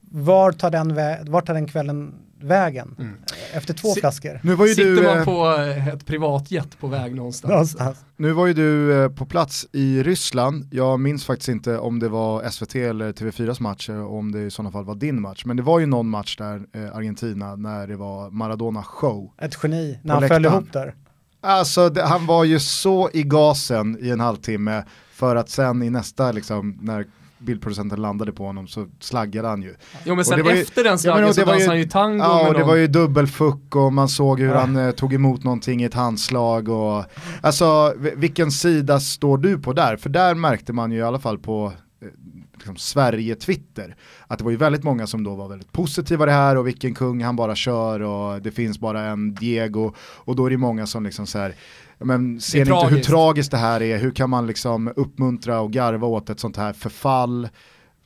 var, 0.00 0.52
tar 0.52 0.70
den 0.70 0.94
var 1.30 1.40
tar 1.40 1.54
den 1.54 1.68
kvällen 1.68 2.14
vägen 2.44 2.94
mm. 2.98 3.14
efter 3.52 3.74
två 3.74 3.88
S 3.88 3.98
flaskor. 4.00 4.40
Nu 4.42 4.54
var 4.54 4.66
ju 4.66 4.74
Sitter 4.74 4.90
du, 4.90 5.02
man 5.02 5.18
eh, 5.18 5.24
på 5.24 5.62
eh, 5.62 5.88
ett 5.88 6.06
privatjet 6.06 6.78
på 6.78 6.86
väg 6.86 7.14
någonstans? 7.14 7.50
någonstans. 7.50 7.98
Nu 8.16 8.32
var 8.32 8.46
ju 8.46 8.54
du 8.54 9.02
eh, 9.02 9.08
på 9.08 9.26
plats 9.26 9.66
i 9.72 10.02
Ryssland, 10.02 10.68
jag 10.70 11.00
minns 11.00 11.24
faktiskt 11.24 11.48
inte 11.48 11.78
om 11.78 11.98
det 11.98 12.08
var 12.08 12.50
SVT 12.50 12.74
eller 12.74 13.12
TV4s 13.12 13.62
match, 13.62 13.88
och 13.88 14.18
om 14.18 14.32
det 14.32 14.40
i 14.40 14.50
sådana 14.50 14.70
fall 14.70 14.84
var 14.84 14.94
din 14.94 15.20
match, 15.20 15.44
men 15.44 15.56
det 15.56 15.62
var 15.62 15.78
ju 15.78 15.86
någon 15.86 16.08
match 16.08 16.36
där, 16.36 16.66
Argentina, 16.92 17.56
när 17.56 17.86
det 17.86 17.96
var 17.96 18.30
Maradona 18.30 18.82
show. 18.82 19.32
Ett 19.38 19.58
geni, 19.62 19.98
när 20.02 20.14
han 20.14 20.28
föll 20.28 20.44
ihop 20.44 20.72
där. 20.72 20.94
Alltså 21.40 21.88
det, 21.88 22.02
han 22.02 22.26
var 22.26 22.44
ju 22.44 22.60
så 22.60 23.10
i 23.12 23.22
gasen 23.22 23.98
i 24.00 24.10
en 24.10 24.20
halvtimme 24.20 24.84
för 25.12 25.36
att 25.36 25.50
sen 25.50 25.82
i 25.82 25.90
nästa, 25.90 26.32
liksom, 26.32 26.78
när 26.80 27.06
bildproducenten 27.44 28.02
landade 28.02 28.32
på 28.32 28.46
honom 28.46 28.66
så 28.68 28.86
slaggade 29.00 29.48
han 29.48 29.62
ju. 29.62 29.74
Jo 30.04 30.14
men 30.14 30.24
sen 30.24 30.46
efter 30.46 30.82
ju, 30.82 30.88
den 30.88 30.98
slaggen 30.98 31.26
ja, 31.26 31.32
så 31.32 31.44
dansade 31.44 31.70
han 31.70 31.78
ju 31.78 31.84
tango 31.84 32.24
Ja 32.24 32.48
och 32.48 32.54
det 32.54 32.60
någon. 32.60 32.68
var 32.68 32.76
ju 32.76 32.86
dubbelfuck 32.86 33.76
och 33.76 33.92
man 33.92 34.08
såg 34.08 34.40
hur 34.40 34.48
ja. 34.48 34.60
han 34.60 34.76
eh, 34.76 34.90
tog 34.90 35.14
emot 35.14 35.44
någonting 35.44 35.82
i 35.82 35.84
ett 35.84 35.94
handslag 35.94 36.68
och 36.68 37.04
alltså 37.40 37.94
vilken 37.96 38.50
sida 38.50 39.00
står 39.00 39.38
du 39.38 39.58
på 39.58 39.72
där? 39.72 39.96
För 39.96 40.10
där 40.10 40.34
märkte 40.34 40.72
man 40.72 40.92
ju 40.92 40.98
i 40.98 41.02
alla 41.02 41.18
fall 41.18 41.38
på 41.38 41.72
eh, 42.02 42.08
liksom, 42.54 42.76
Sverige-Twitter. 42.76 43.96
Att 44.26 44.38
det 44.38 44.44
var 44.44 44.50
ju 44.50 44.56
väldigt 44.56 44.84
många 44.84 45.06
som 45.06 45.24
då 45.24 45.34
var 45.34 45.48
väldigt 45.48 45.72
positiva 45.72 46.26
det 46.26 46.32
här 46.32 46.56
och 46.56 46.66
vilken 46.66 46.94
kung 46.94 47.22
han 47.22 47.36
bara 47.36 47.54
kör 47.54 48.00
och 48.00 48.42
det 48.42 48.50
finns 48.50 48.78
bara 48.78 49.02
en 49.02 49.34
Diego 49.34 49.92
och 49.98 50.36
då 50.36 50.46
är 50.46 50.50
det 50.50 50.56
många 50.56 50.86
som 50.86 51.04
liksom 51.04 51.26
så 51.26 51.38
här 51.38 51.54
men 51.98 52.40
ser 52.40 52.64
ni 52.64 52.70
inte 52.70 52.94
hur 52.94 53.02
tragiskt 53.02 53.50
det 53.50 53.56
här 53.56 53.82
är? 53.82 53.98
Hur 53.98 54.10
kan 54.10 54.30
man 54.30 54.46
liksom 54.46 54.92
uppmuntra 54.96 55.60
och 55.60 55.72
garva 55.72 56.06
åt 56.06 56.30
ett 56.30 56.40
sånt 56.40 56.56
här 56.56 56.72
förfall? 56.72 57.48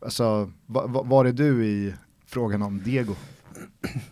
Alltså, 0.01 0.51
var 1.05 1.25
är 1.25 1.33
du 1.33 1.67
i 1.67 1.95
frågan 2.27 2.63
om 2.63 2.83
Diego? 2.83 3.15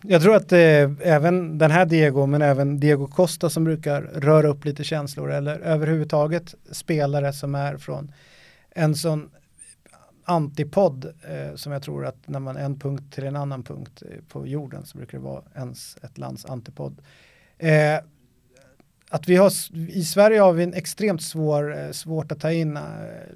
Jag 0.03 0.23
tror 0.23 0.37
att 0.37 0.53
eh, 0.53 0.91
även 1.01 1.59
den 1.59 1.71
här 1.71 1.87
Diego, 1.87 2.27
men 2.27 2.43
även 2.43 2.81
Diego 2.81 3.07
Costa 3.07 3.51
som 3.51 3.65
brukar 3.65 4.03
röra 4.03 4.49
upp 4.49 4.65
lite 4.65 4.85
känslor 4.85 5.33
eller 5.33 5.59
överhuvudtaget 5.59 6.55
spelare 6.73 7.33
som 7.33 7.55
är 7.55 7.77
från 7.77 8.13
en 8.71 8.95
sån 8.95 9.31
antipod 10.25 11.05
eh, 11.05 11.55
som 11.55 11.73
jag 11.73 11.83
tror 11.83 12.07
att 12.07 12.29
när 12.29 12.41
man 12.41 12.57
en 12.57 12.79
punkt 12.79 13.15
till 13.15 13.25
en 13.25 13.37
annan 13.37 13.63
punkt 13.63 14.03
eh, 14.03 14.23
på 14.29 14.47
jorden 14.47 14.87
så 14.87 14.99
brukar 14.99 15.19
det 15.19 15.25
vara 15.25 15.43
ens 15.55 15.97
ett 16.03 16.19
lands 16.19 16.45
antipod. 16.45 17.03
Eh, 17.59 17.99
att 19.11 19.29
vi 19.29 19.37
har, 19.37 19.53
i 19.89 20.05
Sverige 20.05 20.41
har 20.41 20.53
vi 20.53 20.63
en 20.63 20.75
extremt 20.75 21.23
svår, 21.23 21.79
eh, 21.79 21.91
svårt 21.91 22.33
att 22.33 22.41
ta 22.41 22.53
in 22.53 22.77
eh, 22.77 22.83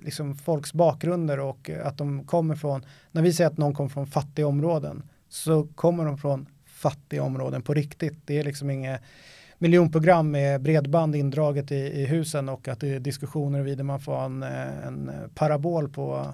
liksom 0.00 0.34
folks 0.34 0.72
bakgrunder 0.72 1.40
och 1.40 1.70
eh, 1.70 1.86
att 1.86 1.98
de 1.98 2.24
kommer 2.24 2.54
från, 2.54 2.84
när 3.12 3.22
vi 3.22 3.32
säger 3.32 3.50
att 3.50 3.58
någon 3.58 3.74
kommer 3.74 3.90
från 3.90 4.06
fattiga 4.06 4.46
områden, 4.46 5.02
så 5.28 5.66
kommer 5.74 6.04
de 6.04 6.18
från 6.18 6.46
fattiga 6.66 7.22
områden 7.22 7.62
på 7.62 7.74
riktigt. 7.74 8.18
Det 8.24 8.38
är 8.38 8.44
liksom 8.44 8.70
inget 8.70 9.00
miljonprogram 9.58 10.30
med 10.30 10.62
bredband 10.62 11.16
indraget 11.16 11.72
i, 11.72 11.74
i 11.74 12.06
husen 12.06 12.48
och 12.48 12.68
att 12.68 12.80
det 12.80 12.94
är 12.94 13.00
diskussioner 13.00 13.62
vid 13.62 13.84
man 13.84 14.00
får 14.00 14.24
en, 14.24 14.42
en 14.42 15.10
parabol 15.34 15.88
på, 15.88 16.26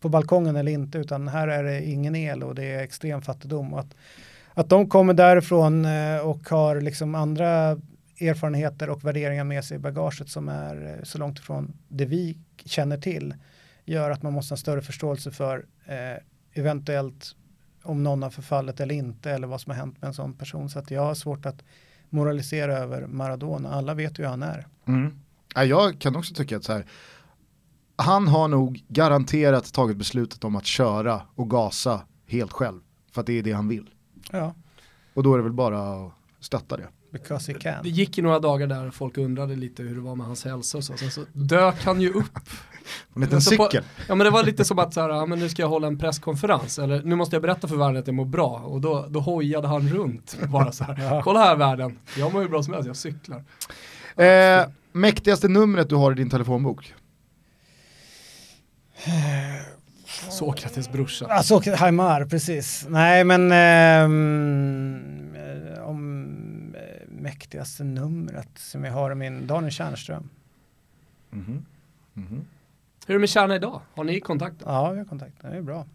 på 0.00 0.08
balkongen 0.08 0.56
eller 0.56 0.72
inte, 0.72 0.98
utan 0.98 1.28
här 1.28 1.48
är 1.48 1.62
det 1.62 1.84
ingen 1.84 2.16
el 2.16 2.42
och 2.42 2.54
det 2.54 2.64
är 2.64 2.82
extrem 2.82 3.22
fattigdom. 3.22 3.74
Och 3.74 3.80
att, 3.80 3.94
att 4.54 4.68
de 4.68 4.88
kommer 4.88 5.14
därifrån 5.14 5.86
och 6.22 6.48
har 6.48 6.80
liksom 6.80 7.14
andra 7.14 7.76
erfarenheter 8.20 8.90
och 8.90 9.04
värderingar 9.04 9.44
med 9.44 9.64
sig 9.64 9.74
i 9.74 9.78
bagaget 9.78 10.28
som 10.28 10.48
är 10.48 10.96
eh, 10.98 11.04
så 11.04 11.18
långt 11.18 11.38
ifrån 11.38 11.72
det 11.88 12.04
vi 12.04 12.38
känner 12.64 12.98
till 12.98 13.34
gör 13.84 14.10
att 14.10 14.22
man 14.22 14.32
måste 14.32 14.52
ha 14.52 14.56
större 14.56 14.82
förståelse 14.82 15.30
för 15.30 15.66
eh, 15.86 16.22
eventuellt 16.52 17.36
om 17.82 18.02
någon 18.02 18.22
har 18.22 18.30
förfallit 18.30 18.80
eller 18.80 18.94
inte 18.94 19.30
eller 19.30 19.46
vad 19.46 19.60
som 19.60 19.70
har 19.70 19.76
hänt 19.76 20.00
med 20.00 20.08
en 20.08 20.14
sån 20.14 20.34
person. 20.34 20.70
Så 20.70 20.78
att 20.78 20.90
jag 20.90 21.02
har 21.02 21.14
svårt 21.14 21.46
att 21.46 21.62
moralisera 22.10 22.78
över 22.78 23.06
Maradona. 23.06 23.70
Alla 23.70 23.94
vet 23.94 24.18
ju 24.18 24.22
hur 24.22 24.30
han 24.30 24.42
är. 24.42 24.66
Mm. 24.86 25.20
Jag 25.54 26.00
kan 26.00 26.16
också 26.16 26.34
tycka 26.34 26.56
att 26.56 26.64
så 26.64 26.72
här, 26.72 26.86
han 27.96 28.28
har 28.28 28.48
nog 28.48 28.84
garanterat 28.88 29.72
tagit 29.72 29.96
beslutet 29.96 30.44
om 30.44 30.56
att 30.56 30.66
köra 30.66 31.22
och 31.34 31.50
gasa 31.50 32.00
helt 32.26 32.52
själv. 32.52 32.80
För 33.12 33.20
att 33.20 33.26
det 33.26 33.38
är 33.38 33.42
det 33.42 33.52
han 33.52 33.68
vill. 33.68 33.90
Ja. 34.32 34.54
Och 35.14 35.22
då 35.22 35.34
är 35.34 35.38
det 35.38 35.44
väl 35.44 35.52
bara 35.52 36.06
att 36.06 36.12
stötta 36.40 36.76
det. 36.76 36.88
Because 37.14 37.52
he 37.52 37.58
can. 37.58 37.82
Det 37.82 37.88
gick 37.88 38.16
ju 38.18 38.22
några 38.24 38.38
dagar 38.38 38.66
där 38.66 38.90
folk 38.90 39.18
undrade 39.18 39.56
lite 39.56 39.82
hur 39.82 39.94
det 39.94 40.00
var 40.00 40.14
med 40.16 40.26
hans 40.26 40.44
hälsa 40.44 40.78
och 40.78 40.84
så. 40.84 40.96
Sen 40.96 41.10
så 41.10 41.24
dök 41.32 41.84
han 41.84 42.00
ju 42.00 42.10
upp. 42.12 42.38
En 43.14 43.22
liten 43.22 43.40
Så 43.40 43.56
på- 43.56 43.64
cykel. 43.64 43.84
Ja 44.08 44.14
men 44.14 44.24
det 44.24 44.30
var 44.30 44.42
lite 44.42 44.64
som 44.64 44.78
att 44.78 44.94
så 44.94 45.00
här, 45.00 45.08
ja, 45.08 45.26
men 45.26 45.38
nu 45.38 45.48
ska 45.48 45.62
jag 45.62 45.68
hålla 45.68 45.86
en 45.86 45.98
presskonferens. 45.98 46.78
Eller 46.78 47.02
nu 47.02 47.14
måste 47.14 47.36
jag 47.36 47.42
berätta 47.42 47.68
för 47.68 47.76
världen 47.76 47.96
att 48.00 48.06
jag 48.06 48.14
mår 48.14 48.24
bra. 48.24 48.50
Och 48.50 48.80
då, 48.80 49.06
då 49.08 49.20
hojade 49.20 49.68
han 49.68 49.88
runt. 49.88 50.36
Bara 50.48 50.72
så 50.72 50.84
här. 50.84 50.98
Ja. 51.14 51.22
Kolla 51.22 51.40
här 51.40 51.56
världen. 51.56 51.98
Jag 52.18 52.32
mår 52.32 52.42
ju 52.42 52.48
bra 52.48 52.62
som 52.62 52.74
helst, 52.74 52.86
jag 52.86 52.96
cyklar. 52.96 53.44
Eh, 54.16 54.66
mäktigaste 54.92 55.48
numret 55.48 55.88
du 55.88 55.94
har 55.94 56.12
i 56.12 56.14
din 56.14 56.30
telefonbok? 56.30 56.94
Sokrates 60.30 60.92
brorsa. 60.92 61.26
Alltså 61.26 61.60
Haimar, 61.76 62.24
precis. 62.24 62.86
Nej 62.88 63.24
men 63.24 63.52
eh, 63.52 64.08
mäktigaste 67.24 67.84
numret 67.84 68.48
som 68.56 68.84
jag 68.84 68.92
har 68.92 69.10
i 69.12 69.14
min 69.14 69.46
Daniel 69.46 69.72
Tjärnström. 69.72 70.28
Mhm. 71.30 71.64
Mhm. 72.14 72.44
Hur 73.06 73.14
är 73.14 73.18
det 73.18 73.18
med 73.20 73.28
Kärna 73.28 73.56
idag? 73.56 73.80
Har 73.94 74.04
ni 74.04 74.20
kontakt? 74.20 74.56
Ja, 74.64 74.90
vi 74.90 74.98
har 74.98 75.04
kontakt. 75.04 75.32
Det 75.42 75.48
är 75.48 75.62
bra. 75.62 75.86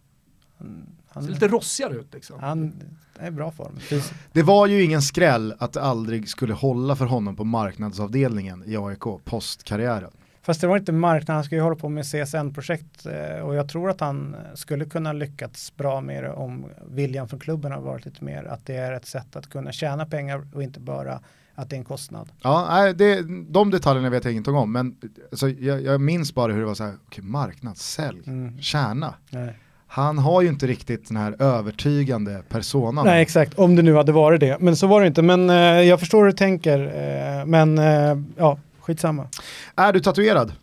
Han, 0.57 0.85
Ser 1.13 1.13
han, 1.13 1.25
lite 1.25 1.47
rossigare 1.47 1.93
ut 1.93 2.13
liksom. 2.13 2.39
han 2.39 2.73
är 3.19 3.27
i 3.27 3.31
bra 3.31 3.51
form. 3.51 3.75
Fys- 3.79 4.13
Det 4.33 4.43
var 4.43 4.67
ju 4.67 4.83
ingen 4.83 5.01
skräll 5.01 5.53
att 5.59 5.73
det 5.73 5.81
aldrig 5.81 6.29
skulle 6.29 6.53
hålla 6.53 6.95
för 6.95 7.05
honom 7.05 7.35
på 7.35 7.43
marknadsavdelningen 7.43 8.63
i 8.65 8.77
AIK 8.77 9.03
postkarriären. 9.25 10.11
Fast 10.49 10.61
det 10.61 10.67
var 10.67 10.77
inte 10.77 10.91
marknaden, 10.91 11.35
han 11.35 11.43
ska 11.43 11.55
ju 11.55 11.61
hålla 11.61 11.75
på 11.75 11.89
med 11.89 12.05
CSN-projekt 12.05 13.05
eh, 13.05 13.41
och 13.41 13.55
jag 13.55 13.69
tror 13.69 13.89
att 13.89 13.99
han 14.01 14.35
skulle 14.53 14.85
kunna 14.85 15.13
lyckats 15.13 15.75
bra 15.75 16.01
med 16.01 16.23
det 16.23 16.31
om 16.31 16.65
viljan 16.91 17.27
från 17.27 17.39
klubben 17.39 17.71
har 17.71 17.81
varit 17.81 18.05
lite 18.05 18.23
mer 18.23 18.43
att 18.43 18.65
det 18.65 18.75
är 18.75 18.91
ett 18.91 19.05
sätt 19.05 19.35
att 19.35 19.49
kunna 19.49 19.71
tjäna 19.71 20.05
pengar 20.05 20.47
och 20.53 20.63
inte 20.63 20.79
bara 20.79 21.19
att 21.55 21.69
det 21.69 21.75
är 21.75 21.77
en 21.77 21.83
kostnad. 21.83 22.29
Ja, 22.41 22.93
det, 22.93 23.21
de 23.49 23.71
detaljerna 23.71 24.09
vet 24.09 24.23
jag 24.23 24.31
ingenting 24.31 24.55
om, 24.55 24.71
men 24.71 24.95
alltså, 25.31 25.49
jag, 25.49 25.83
jag 25.83 26.01
minns 26.01 26.35
bara 26.35 26.53
hur 26.53 26.59
det 26.59 26.65
var 26.67 26.73
så 26.75 26.83
här, 26.83 26.93
okej, 27.07 27.23
marknad, 27.23 27.77
sälj, 27.77 28.21
Mm. 28.27 28.61
tjäna. 28.61 29.13
Nej. 29.29 29.53
Han 29.87 30.17
har 30.17 30.41
ju 30.41 30.47
inte 30.47 30.67
riktigt 30.67 31.07
den 31.07 31.17
här 31.17 31.35
övertygande 31.39 32.41
personan. 32.49 33.05
Nej, 33.05 33.21
exakt. 33.21 33.59
Om 33.59 33.75
det 33.75 33.81
nu 33.81 33.95
hade 33.95 34.11
varit 34.11 34.39
det. 34.39 34.57
Men 34.59 34.75
så 34.75 34.87
var 34.87 35.01
det 35.01 35.07
inte. 35.07 35.21
Men 35.21 35.49
eh, 35.49 35.55
jag 35.55 35.99
förstår 35.99 36.19
hur 36.19 36.25
du 36.31 36.37
tänker. 36.37 36.79
Eh, 36.79 37.45
men 37.45 37.77
eh, 37.77 38.17
ja, 38.37 38.57
skitsamma. 38.89 39.27
Är 39.75 39.93
du 39.93 39.99
tatuerad? 39.99 40.53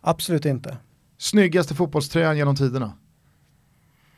Absolut 0.00 0.44
inte. 0.44 0.76
Snyggaste 1.18 1.74
fotbollströjan 1.74 2.36
genom 2.36 2.56
tiderna? 2.56 2.92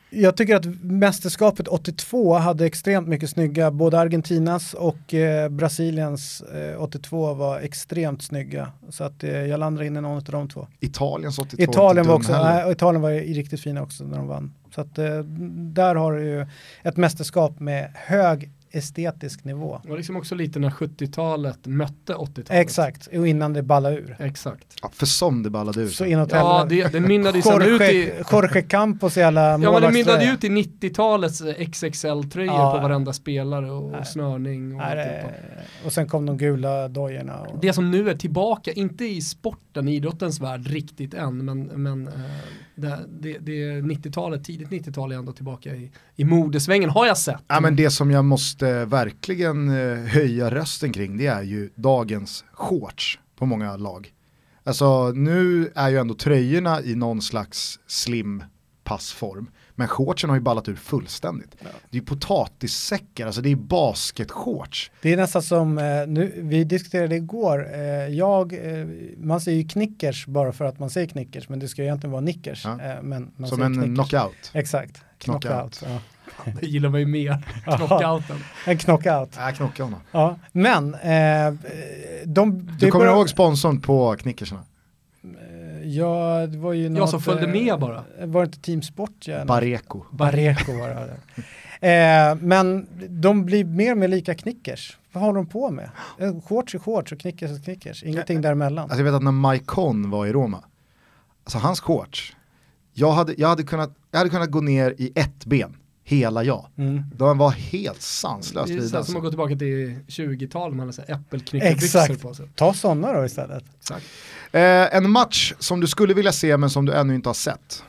Jag 0.09 0.37
tycker 0.37 0.55
att 0.55 0.65
mästerskapet 0.81 1.67
82 1.67 2.33
hade 2.33 2.65
extremt 2.65 3.07
mycket 3.07 3.29
snygga, 3.29 3.71
både 3.71 3.99
Argentinas 3.99 4.73
och 4.73 5.13
eh, 5.13 5.49
Brasiliens 5.49 6.41
eh, 6.41 6.81
82 6.81 7.33
var 7.33 7.59
extremt 7.59 8.23
snygga. 8.23 8.71
Så 8.89 9.03
att 9.03 9.23
eh, 9.23 9.31
jag 9.31 9.59
landar 9.59 9.83
in 9.83 9.97
i 9.97 10.01
någon 10.01 10.17
av 10.17 10.23
de 10.23 10.49
två. 10.49 10.67
Italiens 10.79 11.39
82 11.39 11.63
Italien 11.63 12.07
var 12.07 12.15
också, 12.15 12.31
nej, 12.31 12.71
Italien 12.71 13.01
var 13.01 13.11
riktigt 13.11 13.61
fina 13.61 13.81
också 13.81 14.03
när 14.03 14.17
de 14.17 14.27
vann. 14.27 14.53
Så 14.75 14.81
att 14.81 14.97
eh, 14.97 15.17
där 15.73 15.95
har 15.95 16.13
du 16.13 16.23
ju 16.23 16.47
ett 16.83 16.97
mästerskap 16.97 17.59
med 17.59 17.91
hög 17.95 18.51
estetisk 18.75 19.43
nivå. 19.43 19.79
Det 19.83 19.89
var 19.89 19.97
liksom 19.97 20.15
också 20.15 20.35
lite 20.35 20.59
när 20.59 20.69
70-talet 20.69 21.67
mötte 21.67 22.13
80-talet. 22.13 22.49
Exakt, 22.51 23.07
och 23.07 23.27
innan 23.27 23.53
det 23.53 23.63
ballade 23.63 23.95
ur. 23.95 24.15
Exakt. 24.19 24.75
Ja, 24.81 24.89
för 24.93 25.05
som 25.05 25.43
det 25.43 25.49
ballade 25.49 25.81
ut. 25.81 25.93
Så 25.93 26.05
inåt 26.05 26.31
Ja, 26.31 26.65
det, 26.69 26.91
det 26.91 26.99
mynnade 26.99 27.39
ju 27.39 27.75
ut 27.75 27.81
i... 27.81 28.11
Jorge, 28.31 28.61
Campos 28.61 29.17
jävla 29.17 29.41
Ja 29.51 29.57
men 29.57 29.81
det 29.81 29.91
mynnade 29.91 30.25
ju 30.25 30.31
ut 30.31 30.43
i 30.43 30.49
90-talets 30.49 31.41
XXL-tröjor 31.41 32.53
Ja. 32.55 32.71
på 32.75 32.81
varenda 32.87 33.13
spelare 33.13 33.71
och 33.71 33.91
Nej. 33.91 34.05
snörning 34.05 34.71
och 34.71 34.77
Nej, 34.77 34.95
det- 34.95 35.33
Och 35.85 35.93
sen 35.93 36.07
kom 36.07 36.25
de 36.25 36.37
gula 36.37 36.87
dojorna. 36.87 37.39
Och... 37.41 37.59
Det 37.61 37.73
som 37.73 37.91
nu 37.91 38.09
är 38.09 38.15
tillbaka, 38.15 38.71
inte 38.71 39.05
i 39.05 39.21
sporten, 39.21 39.87
i 39.87 39.95
idrottens 39.95 40.39
värld 40.39 40.67
riktigt 40.67 41.13
än, 41.13 41.45
men, 41.45 41.63
men 41.63 42.07
eh, 42.07 42.13
det, 42.75 42.99
det, 43.19 43.37
det 43.39 43.63
är 43.63 43.81
90-talet, 43.81 44.43
tidigt 44.43 44.69
90-tal 44.69 45.11
är 45.11 45.15
ändå 45.15 45.31
tillbaka 45.31 45.75
i, 45.75 45.91
i 46.15 46.23
modesvängen, 46.25 46.89
har 46.89 47.05
jag 47.07 47.17
sett. 47.17 47.41
Ja, 47.47 47.59
men 47.59 47.75
det 47.75 47.89
som 47.89 48.11
jag 48.11 48.25
måste 48.25 48.64
verkligen 48.85 49.69
eh, 49.69 49.97
höja 49.97 50.51
rösten 50.51 50.93
kring 50.93 51.17
det 51.17 51.27
är 51.27 51.41
ju 51.43 51.69
dagens 51.75 52.45
shorts 52.53 53.19
på 53.37 53.45
många 53.45 53.77
lag. 53.77 54.11
Alltså 54.63 55.11
nu 55.11 55.71
är 55.75 55.89
ju 55.89 55.97
ändå 55.97 56.13
tröjorna 56.13 56.81
i 56.81 56.95
någon 56.95 57.21
slags 57.21 57.79
slim 57.87 58.43
passform. 58.83 59.49
Men 59.77 59.87
shortsen 59.87 60.29
har 60.29 60.37
ju 60.37 60.41
ballat 60.43 60.69
ur 60.69 60.75
fullständigt. 60.75 61.55
Ja. 61.59 61.65
Det 61.89 61.97
är 61.97 62.01
ju 62.01 62.05
potatissäckar, 62.05 63.25
alltså 63.25 63.41
det 63.41 63.51
är 63.51 63.55
basketshorts. 63.55 64.91
Det 65.01 65.13
är 65.13 65.17
nästan 65.17 65.41
som, 65.41 65.77
eh, 65.77 66.07
nu, 66.07 66.33
vi 66.37 66.63
diskuterade 66.63 67.15
igår, 67.15 67.73
eh, 67.73 67.79
jag, 68.07 68.53
eh, 68.53 68.87
man 69.17 69.41
säger 69.41 69.57
ju 69.61 69.67
knickers 69.67 70.25
bara 70.27 70.51
för 70.51 70.65
att 70.65 70.79
man 70.79 70.89
säger 70.89 71.07
knickers, 71.07 71.49
men 71.49 71.59
det 71.59 71.67
ska 71.67 71.81
ju 71.81 71.85
egentligen 71.87 72.11
vara 72.11 72.21
nickers. 72.21 72.65
Ja. 72.65 72.71
Eh, 72.81 73.01
men 73.03 73.31
Som 73.47 73.61
en 73.61 73.73
knickers. 73.73 74.09
knockout. 74.09 74.51
Exakt, 74.53 75.01
Knockout. 75.17 75.41
knockout. 75.43 75.83
Ja. 75.85 75.99
Det 76.61 76.67
gillar 76.67 76.89
man 76.89 76.99
ju 76.99 77.05
mer, 77.05 77.43
Ja, 77.65 77.77
knockouten. 77.77 78.37
en 78.65 78.77
knockout. 78.77 79.37
Äh, 79.37 79.49
knocka 79.55 79.83
honom. 79.83 79.99
Ja. 80.11 80.35
Men, 80.51 80.93
eh, 80.93 81.53
de... 82.25 82.69
Du 82.79 82.91
kommer 82.91 83.05
börjar- 83.05 83.17
ihåg 83.17 83.29
sponsorn 83.29 83.81
på 83.81 84.15
knickersarna? 84.15 84.61
Eh, 85.23 85.87
Ja, 85.87 86.47
det 86.47 86.57
var 86.57 86.73
ju 86.73 86.89
något... 86.89 86.97
Jag 86.99 87.09
som 87.09 87.21
följde 87.21 87.45
eh, 87.45 87.51
med 87.63 87.79
bara. 87.79 88.03
Var 88.25 88.41
det 88.41 88.45
inte 88.45 88.59
Team 88.61 88.81
Sport? 88.81 89.27
Ja, 89.27 89.45
Bareko. 89.45 90.03
Bareko 90.11 90.71
var 90.79 90.87
det. 90.89 91.17
Eh, 91.87 92.35
men 92.41 92.87
de 93.09 93.45
blir 93.45 93.65
mer 93.65 93.91
och 93.91 93.97
mer 93.97 94.07
lika 94.07 94.35
knickers. 94.35 94.97
Vad 95.11 95.23
håller 95.23 95.35
de 95.35 95.45
på 95.45 95.69
med? 95.71 95.89
Eh, 96.19 96.41
Shorts 96.41 96.75
är 96.75 96.79
shorts 96.79 97.11
och 97.11 97.19
knickers 97.19 97.51
är 97.51 97.63
knickers. 97.63 98.03
Ingenting 98.03 98.41
däremellan. 98.41 98.83
Alltså 98.83 98.97
jag 98.97 99.03
vet 99.05 99.13
att 99.13 99.23
när 99.23 99.31
Maikon 99.31 100.09
var 100.09 100.25
i 100.25 100.33
Roma, 100.33 100.63
alltså 101.43 101.57
hans 101.57 101.79
shorts, 101.79 102.35
jag 102.93 103.11
hade, 103.11 103.33
jag 103.37 103.47
hade, 103.47 103.63
kunnat, 103.63 103.91
jag 104.11 104.17
hade 104.17 104.29
kunnat 104.29 104.51
gå 104.51 104.61
ner 104.61 104.95
i 104.97 105.11
ett 105.15 105.45
ben, 105.45 105.75
hela 106.07 106.43
jag. 106.43 106.65
Mm. 106.77 107.03
De 107.15 107.37
var 107.37 107.51
helt 107.51 108.01
sanslöst 108.01 108.67
Det 108.67 108.73
är 108.73 108.77
så 108.77 108.83
här 108.83 108.89
som 108.89 108.97
Alltså. 108.97 109.17
att 109.17 109.23
gå 109.23 109.29
tillbaka 109.29 109.55
till 109.55 109.99
20-talet, 110.07 110.75
man 110.77 110.87
hade 110.97 111.13
äppelknyckarbyxor 111.13 112.15
på 112.21 112.33
sig. 112.33 112.49
Ta 112.55 112.73
sådana 112.73 113.11
då 113.13 113.25
istället. 113.25 113.63
Exakt. 113.79 114.05
Eh, 114.51 114.95
en 114.95 115.09
match 115.11 115.53
som 115.59 115.79
du 115.81 115.87
skulle 115.87 116.13
vilja 116.13 116.31
se 116.31 116.57
men 116.57 116.69
som 116.69 116.85
du 116.85 116.93
ännu 116.93 117.15
inte 117.15 117.29
har 117.29 117.33
sett. 117.33 117.83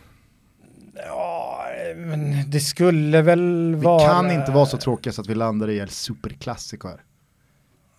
Ja, 1.07 1.65
men 1.97 2.51
det 2.51 2.61
skulle 2.61 3.23
väl 3.23 3.75
Vi 3.75 3.81
vara... 3.85 4.09
kan 4.09 4.31
inte 4.31 4.53
vara 4.53 4.67
så 4.67 4.77
tråkiga 4.77 5.13
så 5.13 5.21
att 5.21 5.27
vi 5.29 5.35
landar 5.35 5.71
i 5.71 5.79
El 5.79 5.89
Superclásico 5.89 6.89
här. 6.89 7.01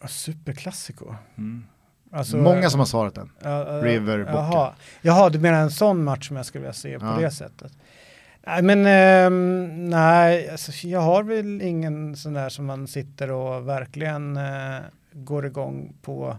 Superklassiko. 0.09 1.15
Mm. 1.38 1.63
Alltså, 2.11 2.38
Många 2.38 2.70
som 2.70 2.80
har 2.80 2.86
svarat 2.86 3.15
den. 3.15 3.32
Ja, 3.43 3.49
ja, 3.49 3.82
River, 3.84 4.20
Boca. 4.20 4.32
Jaha. 4.34 4.74
Jaha, 5.01 5.30
du 5.30 5.39
menar 5.39 5.61
en 5.61 5.72
sån 5.72 6.03
match 6.03 6.28
som 6.28 6.38
jag 6.38 6.45
skulle 6.45 6.61
vilja 6.61 6.74
se 6.74 6.99
på 6.99 7.05
Ja. 7.05 7.18
det 7.20 7.32
sättet. 7.32 7.72
Nej, 8.47 8.61
men 8.61 8.85
ehm, 8.85 9.89
nej, 9.89 10.49
alltså, 10.49 10.87
jag 10.87 10.99
har 10.99 11.23
väl 11.23 11.61
ingen 11.61 12.15
sån 12.15 12.33
där 12.33 12.49
som 12.49 12.65
man 12.65 12.87
sitter 12.87 13.31
och 13.31 13.67
verkligen 13.67 14.37
eh, 14.37 14.79
går 15.13 15.45
igång 15.45 15.93
på. 16.01 16.37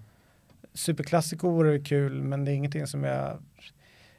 Superklassiko 0.74 1.50
vore 1.50 1.78
kul, 1.78 2.22
men 2.22 2.44
det 2.44 2.50
är 2.50 2.54
ingenting 2.54 2.86
som 2.86 3.04
jag 3.04 3.38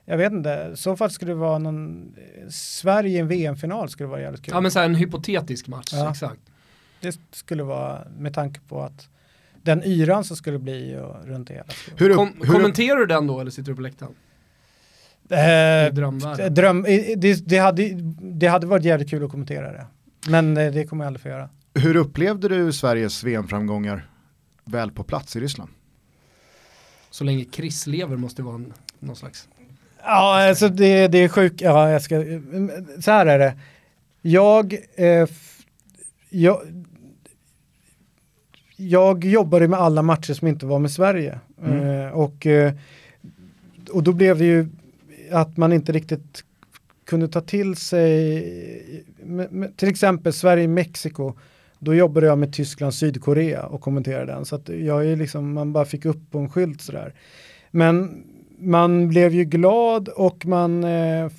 jag 0.06 0.18
vet 0.18 0.32
inte, 0.32 0.70
i 0.74 0.78
så 0.78 0.96
fall 0.96 1.12
skulle 1.12 1.32
det 1.32 1.36
vara 1.36 1.58
någon 1.58 2.16
Sverige 2.50 3.18
i 3.18 3.20
en 3.20 3.28
VM-final 3.28 3.90
skulle 3.90 4.10
vara 4.10 4.22
jävligt 4.22 4.42
kul. 4.42 4.54
Ja 4.54 4.62
men 4.62 4.72
så 4.72 4.80
här 4.80 4.86
en 4.86 4.96
hypotetisk 4.96 5.68
match, 5.68 5.90
Ja. 5.94 6.12
exakt. 6.12 6.42
Det 7.02 7.20
skulle 7.32 7.64
vara 7.64 8.08
med 8.18 8.34
tanke 8.34 8.60
på 8.60 8.82
att 8.82 9.10
den 9.62 9.84
yran 9.84 10.24
som 10.24 10.38
skulle 10.38 10.60
bli 10.60 10.98
och 10.98 11.28
runt 11.28 11.50
hela. 11.50 11.64
Hur, 11.96 12.14
Kom, 12.14 12.34
hur, 12.42 12.54
kommenterar 12.54 12.98
du 12.98 13.06
den 13.06 13.28
då 13.28 13.40
eller 13.40 13.52
sitter 13.52 13.72
du 13.72 13.76
på 13.76 13.82
läktaren? 13.82 14.14
Eh, 15.30 15.94
drömvärlden. 15.94 16.54
Dröm, 16.54 16.86
i- 16.86 17.16
det, 17.18 17.48
det, 17.48 17.58
hade, 17.58 17.90
det 18.22 18.48
hade 18.48 18.68
varit 18.68 18.84
jävligt 18.86 19.10
kul 19.10 19.24
att 19.26 19.32
kommentera 19.32 19.72
det. 19.72 19.86
Men 20.30 20.58
eh, 20.58 20.72
det 20.72 20.86
kommer 20.88 21.04
jag 21.04 21.08
aldrig 21.08 21.22
få 21.22 21.30
göra. 21.30 21.50
hur 21.74 21.96
upplevde 21.96 22.48
du 22.48 22.74
Sveriges 22.74 23.24
VM-framgångar 23.24 24.06
väl 24.66 24.92
på 24.92 25.04
plats 25.04 25.36
i 25.36 25.40
Ryssland? 25.40 25.70
Så 27.12 27.24
länge 27.24 27.46
Chris 27.52 27.88
lever 27.88 28.16
måste 28.18 28.42
det 28.42 28.46
vara 28.46 28.56
en, 28.56 28.74
någon 29.00 29.16
slags... 29.16 29.48
Ja, 30.04 30.48
alltså 30.50 30.70
det, 30.70 31.08
det 31.08 31.18
är 31.18 31.28
sjukt. 31.30 31.62
Ja, 31.62 31.90
jag 31.90 32.02
ska, 32.02 32.16
så 33.02 33.12
här 33.12 33.26
är 33.26 33.40
det. 33.40 33.58
Jag, 34.22 34.74
eh, 34.96 35.08
f- 35.22 35.60
jag, 36.30 36.60
jag 38.76 39.26
jobbade 39.26 39.68
med 39.68 39.80
alla 39.80 40.02
matcher 40.02 40.34
som 40.34 40.48
inte 40.48 40.66
var 40.66 40.80
med 40.80 40.92
Sverige. 40.92 41.40
Mm. 41.64 41.90
Eh, 42.02 42.08
och, 42.12 42.46
eh, 42.46 42.74
och 43.92 44.04
då 44.04 44.14
blev 44.14 44.38
det 44.38 44.46
ju 44.46 44.68
att 45.32 45.58
man 45.58 45.74
inte 45.74 45.92
riktigt 45.92 46.44
kunde 47.06 47.28
ta 47.28 47.42
till 47.42 47.76
sig, 47.76 49.06
med, 49.24 49.52
med, 49.52 49.78
till 49.78 49.90
exempel 49.90 50.34
Sverige-Mexiko, 50.34 51.34
då 51.80 51.96
jobbade 51.96 52.26
jag 52.28 52.38
med 52.38 52.54
Tyskland, 52.54 52.94
Sydkorea 52.94 53.66
och 53.66 53.82
kommenterade 53.82 54.32
den. 54.32 54.46
Så 54.46 54.56
att 54.56 54.70
jag 54.70 55.06
är 55.06 55.16
liksom, 55.16 55.54
man 55.54 55.74
bara 55.74 55.86
fick 55.86 56.06
upp 56.06 56.32
på 56.32 56.40
en 56.40 56.50
skylt 56.50 56.82
sådär. 56.82 57.14
Men 57.72 58.24
man 58.60 59.08
blev 59.08 59.34
ju 59.34 59.44
glad 59.44 60.10
och 60.10 60.46
man 60.46 60.84
eh, 60.84 61.30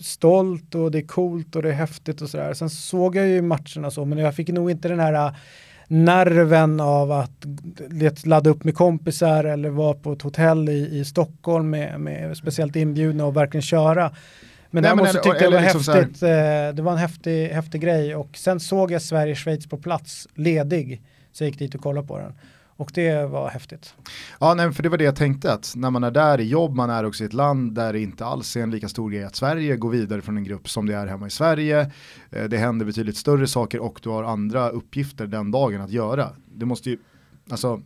stolt 0.00 0.74
och 0.74 0.90
det 0.90 0.98
är 0.98 1.06
coolt 1.06 1.56
och 1.56 1.62
det 1.62 1.68
är 1.68 1.72
häftigt 1.72 2.22
och 2.22 2.30
sådär. 2.30 2.54
Sen 2.54 2.70
såg 2.70 3.16
jag 3.16 3.28
ju 3.28 3.42
matcherna 3.42 3.90
så, 3.90 4.04
men 4.04 4.18
jag 4.18 4.34
fick 4.34 4.48
nog 4.48 4.70
inte 4.70 4.88
den 4.88 5.00
här 5.00 5.34
nerven 5.88 6.80
av 6.80 7.12
att 7.12 7.46
ladda 8.24 8.50
upp 8.50 8.64
med 8.64 8.74
kompisar 8.74 9.44
eller 9.44 9.68
vara 9.70 9.94
på 9.94 10.12
ett 10.12 10.22
hotell 10.22 10.68
i, 10.68 10.98
i 10.98 11.04
Stockholm 11.04 11.70
med, 11.70 12.00
med 12.00 12.36
speciellt 12.36 12.76
inbjudna 12.76 13.24
och 13.24 13.36
verkligen 13.36 13.62
köra. 13.62 14.02
Men 14.70 14.82
Nej, 14.82 14.96
men 14.96 15.04
däremot 15.04 15.08
så 15.08 15.10
eller- 15.10 15.22
tyckte 15.22 15.44
jag 15.44 15.52
det 15.52 15.56
var 15.56 15.62
liksom 15.74 15.94
häftigt, 15.94 16.22
eh, 16.22 16.28
det 16.74 16.82
var 16.82 16.92
en 16.92 16.98
häftig, 16.98 17.48
häftig 17.48 17.80
grej 17.80 18.14
och 18.16 18.36
sen 18.36 18.60
såg 18.60 18.90
jag 18.90 19.02
Sverige-Schweiz 19.02 19.68
på 19.68 19.76
plats, 19.78 20.28
ledig, 20.34 21.02
så 21.32 21.44
jag 21.44 21.48
gick 21.50 21.58
dit 21.58 21.74
och 21.74 21.80
kollade 21.80 22.06
på 22.06 22.18
den. 22.18 22.32
Och 22.78 22.90
det 22.94 23.26
var 23.26 23.48
häftigt. 23.48 23.94
Ja, 24.40 24.54
nej, 24.54 24.72
för 24.72 24.82
det 24.82 24.88
var 24.88 24.98
det 24.98 25.04
jag 25.04 25.16
tänkte 25.16 25.52
att 25.52 25.72
när 25.76 25.90
man 25.90 26.04
är 26.04 26.10
där 26.10 26.40
i 26.40 26.44
jobb, 26.48 26.74
man 26.74 26.90
är 26.90 27.04
också 27.04 27.22
i 27.22 27.26
ett 27.26 27.32
land 27.32 27.74
där 27.74 27.92
det 27.92 28.00
inte 28.00 28.24
alls 28.24 28.56
är 28.56 28.62
en 28.62 28.70
lika 28.70 28.88
stor 28.88 29.10
grej 29.10 29.24
att 29.24 29.36
Sverige 29.36 29.76
går 29.76 29.90
vidare 29.90 30.22
från 30.22 30.36
en 30.36 30.44
grupp 30.44 30.68
som 30.68 30.86
det 30.86 30.94
är 30.94 31.06
hemma 31.06 31.26
i 31.26 31.30
Sverige. 31.30 31.90
Eh, 32.30 32.44
Det 32.44 32.56
händer 32.58 32.86
betydligt 32.86 33.16
större 33.16 33.46
saker 33.46 33.80
och 33.80 34.00
du 34.02 34.08
har 34.08 34.24
andra 34.24 34.68
uppgifter 34.70 35.26
den 35.26 35.50
dagen 35.50 35.80
att 35.80 35.90
göra. 35.90 36.28
Du 36.54 36.66
måste 36.66 36.90
ju, 36.90 36.98
alltså, 37.50 37.82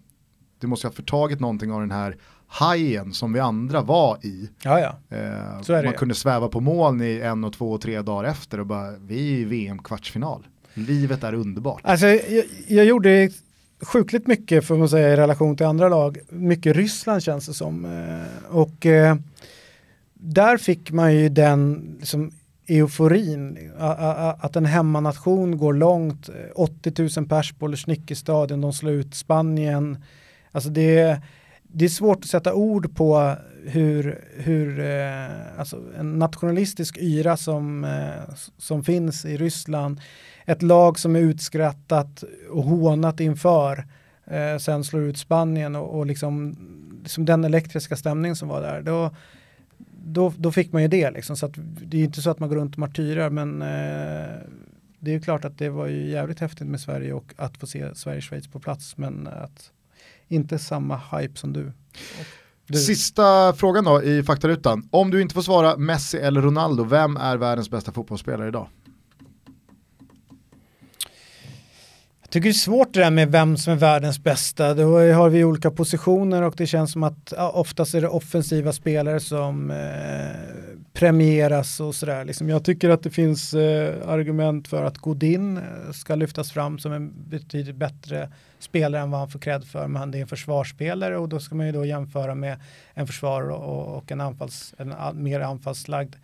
du 0.61 0.66
måste 0.66 0.86
ha 0.86 0.93
förtagit 0.93 1.40
någonting 1.40 1.72
av 1.72 1.80
den 1.80 1.90
här 1.90 2.16
hajen 2.47 3.12
som 3.12 3.32
vi 3.32 3.40
andra 3.40 3.80
var 3.80 4.26
i. 4.26 4.51
Ja, 4.62 4.80
ja. 5.09 5.16
Eh, 5.16 5.82
man 5.84 5.93
kunde 5.93 6.14
sväva 6.14 6.49
på 6.49 6.61
moln 6.61 7.03
i 7.03 7.20
en 7.20 7.45
och 7.45 7.53
två 7.53 7.72
och 7.72 7.80
tre 7.80 8.03
dagar 8.03 8.30
efter 8.30 8.61
och 8.61 8.66
bara, 8.66 8.90
vi 8.90 9.34
är 9.34 9.38
i 9.38 9.45
VM-kvartsfinal. 9.45 10.47
Livet 10.74 11.24
är 11.24 11.34
underbart. 11.34 11.80
Alltså, 11.84 12.07
jag, 12.07 12.45
jag 12.68 12.84
gjorde 12.84 13.30
sjukligt 13.83 14.26
mycket 14.26 14.64
får 14.64 14.76
man 14.76 14.89
säga 14.89 15.12
i 15.12 15.16
relation 15.16 15.57
till 15.57 15.66
andra 15.66 15.89
lag. 15.89 16.18
Mycket 16.28 16.76
Ryssland 16.76 17.22
känns 17.22 17.47
det 17.47 17.55
som. 17.55 17.85
Eh, 17.85 18.55
Och 18.57 18.87
eh, 18.87 19.16
där 20.14 20.57
fick 20.57 20.91
man 20.93 21.14
ju 21.14 21.28
den 21.28 21.95
liksom, 21.99 22.30
euforin. 22.68 23.59
a- 23.78 23.97
a- 23.99 24.30
a- 24.30 24.37
Att 24.41 24.57
en 24.57 24.66
hemmanation 24.66 25.57
går 25.59 25.72
långt. 25.74 26.28
Eh, 26.28 26.35
80 26.55 27.20
000 27.20 27.28
pers 27.28 27.53
på 27.53 27.66
Lushniki-stadion. 27.66 28.61
De 28.61 28.72
slår 28.72 28.93
ut 28.93 29.14
Spanien. 29.14 30.05
Alltså 30.53 30.70
det, 30.70 31.20
det 31.62 31.85
är 31.85 31.89
svårt 31.89 32.18
att 32.18 32.26
sätta 32.30 32.55
ord 32.55 32.95
på 32.97 33.35
hur, 33.66 34.24
hur 34.37 34.80
eh, 34.80 35.59
alltså 35.59 35.80
en 35.99 36.18
nationalistisk 36.18 36.99
yra 37.01 37.37
som, 37.37 37.85
eh, 37.85 38.35
som 38.59 38.85
finns 38.85 39.24
i 39.24 39.37
Ryssland 39.37 40.01
ett 40.47 40.62
lag 40.62 40.99
som 40.99 41.16
är 41.16 41.20
utskrattat 41.20 42.24
och 42.51 42.64
hånat 42.64 43.20
inför 43.20 43.86
eh, 44.24 44.59
sen 44.59 44.84
slår 44.84 45.03
ut 45.03 45.18
Spanien 45.18 45.76
och, 45.76 45.99
och 45.99 46.07
liksom, 46.07 46.57
liksom 47.03 47.24
den 47.24 47.45
elektriska 47.45 47.97
stämning 47.97 48.36
som 48.36 48.49
var 48.49 48.61
där. 48.61 48.82
Då, 48.82 49.11
då, 50.05 50.32
då 50.36 50.53
fick 50.53 50.72
man 50.72 50.82
ju 50.82 50.88
det 50.88 51.11
liksom. 51.11 51.36
Så 51.36 51.47
att 51.47 51.53
det 51.57 51.97
är 51.97 51.99
ju 51.99 52.05
inte 52.05 52.22
så 52.22 52.30
att 52.30 52.38
man 52.38 52.49
går 52.49 52.57
runt 52.57 52.74
och 52.74 52.78
martyrar 52.78 53.30
men 53.30 53.62
eh, 53.62 54.38
det 54.99 55.11
är 55.11 55.14
ju 55.14 55.20
klart 55.20 55.45
att 55.45 55.59
det 55.59 55.68
var 55.68 55.86
ju 55.86 56.11
jävligt 56.11 56.40
häftigt 56.40 56.66
med 56.66 56.80
Sverige 56.80 57.12
och 57.12 57.34
att 57.36 57.57
få 57.57 57.66
se 57.66 57.95
Sverige-Schweiz 57.95 58.49
på 58.49 58.61
plats 58.61 58.97
men 58.97 59.26
att 59.26 59.70
inte 60.28 60.59
samma 60.59 61.01
hype 61.12 61.38
som 61.38 61.53
du. 61.53 61.72
du. 62.66 62.78
Sista 62.78 63.53
frågan 63.53 63.84
då 63.84 64.03
i 64.03 64.22
faktarutan. 64.22 64.88
Om 64.90 65.11
du 65.11 65.22
inte 65.22 65.34
får 65.34 65.43
svara 65.43 65.76
Messi 65.76 66.18
eller 66.18 66.43
Ronaldo, 66.43 66.84
vem 66.84 67.16
är 67.16 67.36
världens 67.36 67.70
bästa 67.70 67.93
fotbollsspelare 67.93 68.49
idag? 68.49 68.68
Tycker 72.33 72.49
det 72.49 72.51
är 72.51 72.53
svårt 72.53 72.93
det 72.93 73.01
där 73.01 73.11
med 73.11 73.33
vem 73.33 73.57
som 73.57 73.72
är 73.72 73.76
världens 73.76 74.18
bästa. 74.18 74.74
Då 74.74 75.12
har 75.12 75.28
vi 75.28 75.45
olika 75.45 75.70
positioner 75.70 76.43
och 76.43 76.55
det 76.57 76.66
känns 76.66 76.93
som 76.93 77.03
att 77.03 77.33
ja, 77.37 77.51
oftast 77.51 77.95
är 77.95 78.01
det 78.01 78.09
offensiva 78.09 78.72
spelare 78.72 79.20
som 79.20 79.70
eh, 79.70 79.76
premieras 80.93 81.80
och 81.80 81.95
sådär. 81.95 82.24
Liksom 82.24 82.49
jag 82.49 82.64
tycker 82.64 82.91
att 82.91 83.03
det 83.03 83.11
finns 83.11 83.55
eh, 83.55 84.09
argument 84.09 84.68
för 84.68 84.85
att 84.85 84.99
Godin 84.99 85.57
eh, 85.57 85.62
ska 85.93 86.14
lyftas 86.14 86.53
fram 86.53 86.78
som 86.78 86.93
en 86.93 87.12
betydligt 87.28 87.76
bättre 87.76 88.28
spelare 88.59 89.03
än 89.03 89.11
vad 89.11 89.20
han 89.20 89.30
får 89.30 89.39
cred 89.39 89.64
för. 89.64 89.89
Men 89.89 90.01
han 90.01 90.14
är 90.14 90.20
en 90.20 90.28
försvarsspelare 90.28 91.18
och 91.18 91.28
då 91.28 91.41
ska 91.41 91.55
man 91.55 91.66
ju 91.66 91.72
då 91.72 91.85
jämföra 91.85 92.35
med 92.35 92.61
en 92.95 93.07
försvarare 93.07 93.53
och, 93.53 93.97
och 93.97 94.12
en, 94.12 94.20
anfalls, 94.20 94.74
en 94.78 94.93
a- 94.93 95.12
mer 95.14 95.41
anfallslagd 95.41 96.14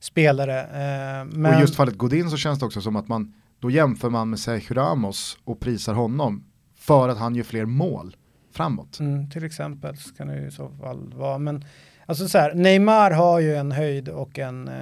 spelare. 0.00 0.60
Eh, 0.60 1.24
men... 1.24 1.52
Och 1.52 1.58
i 1.58 1.60
just 1.60 1.74
fallet 1.74 1.98
Godin 1.98 2.30
så 2.30 2.36
känns 2.36 2.58
det 2.58 2.64
också 2.64 2.80
som 2.80 2.96
att 2.96 3.08
man, 3.08 3.32
då 3.62 3.70
jämför 3.70 4.10
man 4.10 4.30
med 4.30 4.38
Sergio 4.38 4.74
Ramos 4.74 5.38
och 5.44 5.60
prisar 5.60 5.94
honom 5.94 6.44
för 6.74 7.08
att 7.08 7.18
han 7.18 7.34
gör 7.34 7.44
fler 7.44 7.64
mål 7.64 8.16
framåt. 8.52 9.00
Mm, 9.00 9.30
till 9.30 9.44
exempel 9.44 9.96
så 9.96 10.14
kan 10.14 10.26
det 10.28 10.40
ju 10.40 10.46
i 10.46 10.50
så 10.50 10.68
fall 10.68 11.14
vara. 11.14 11.38
Men 11.38 11.64
alltså 12.06 12.28
så 12.28 12.38
här, 12.38 12.54
Neymar 12.54 13.10
har 13.10 13.40
ju 13.40 13.56
en 13.56 13.72
höjd 13.72 14.08
och 14.08 14.38
en, 14.38 14.68
eh, 14.68 14.74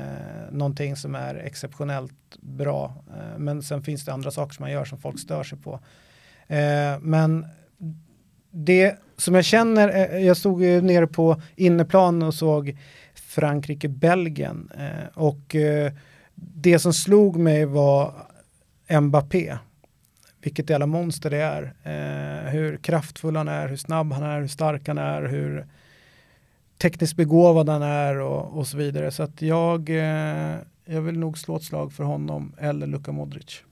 någonting 0.50 0.96
som 0.96 1.14
är 1.14 1.34
exceptionellt 1.34 2.38
bra. 2.40 3.04
Eh, 3.08 3.38
men 3.38 3.62
sen 3.62 3.82
finns 3.82 4.04
det 4.04 4.12
andra 4.12 4.30
saker 4.30 4.54
som 4.54 4.62
man 4.62 4.72
gör 4.72 4.84
som 4.84 4.98
folk 4.98 5.18
stör 5.18 5.42
sig 5.42 5.58
på. 5.58 5.80
Eh, 6.46 7.00
men 7.00 7.46
det 8.50 8.96
som 9.16 9.34
jag 9.34 9.44
känner, 9.44 9.88
eh, 9.88 10.26
jag 10.26 10.36
stod 10.36 10.62
ju 10.62 10.80
nere 10.80 11.06
på 11.06 11.42
inneplan 11.56 12.22
och 12.22 12.34
såg 12.34 12.78
Frankrike-Belgien 13.14 14.70
eh, 14.78 15.18
och 15.18 15.54
eh, 15.54 15.92
det 16.34 16.78
som 16.78 16.92
slog 16.92 17.36
mig 17.36 17.64
var 17.64 18.29
Mbappé 18.90 19.58
vilket 20.42 20.70
jävla 20.70 20.86
monster 20.86 21.30
det 21.30 21.36
är. 21.36 21.62
Eh, 21.82 22.50
hur 22.52 22.76
kraftfull 22.76 23.36
han 23.36 23.48
är, 23.48 23.68
hur 23.68 23.76
snabb 23.76 24.12
han 24.12 24.22
är, 24.22 24.40
hur 24.40 24.48
stark 24.48 24.88
han 24.88 24.98
är, 24.98 25.22
hur 25.22 25.66
tekniskt 26.78 27.16
begåvad 27.16 27.68
han 27.68 27.82
är 27.82 28.20
och, 28.20 28.58
och 28.58 28.66
så 28.66 28.76
vidare. 28.76 29.10
Så 29.10 29.22
att 29.22 29.42
jag, 29.42 29.90
eh, 29.90 30.56
jag 30.84 31.00
vill 31.02 31.18
nog 31.18 31.38
slå 31.38 31.56
ett 31.56 31.64
slag 31.64 31.92
för 31.92 32.04
honom 32.04 32.52
eller 32.58 32.86
Luka 32.86 33.12
Modric. 33.12 33.62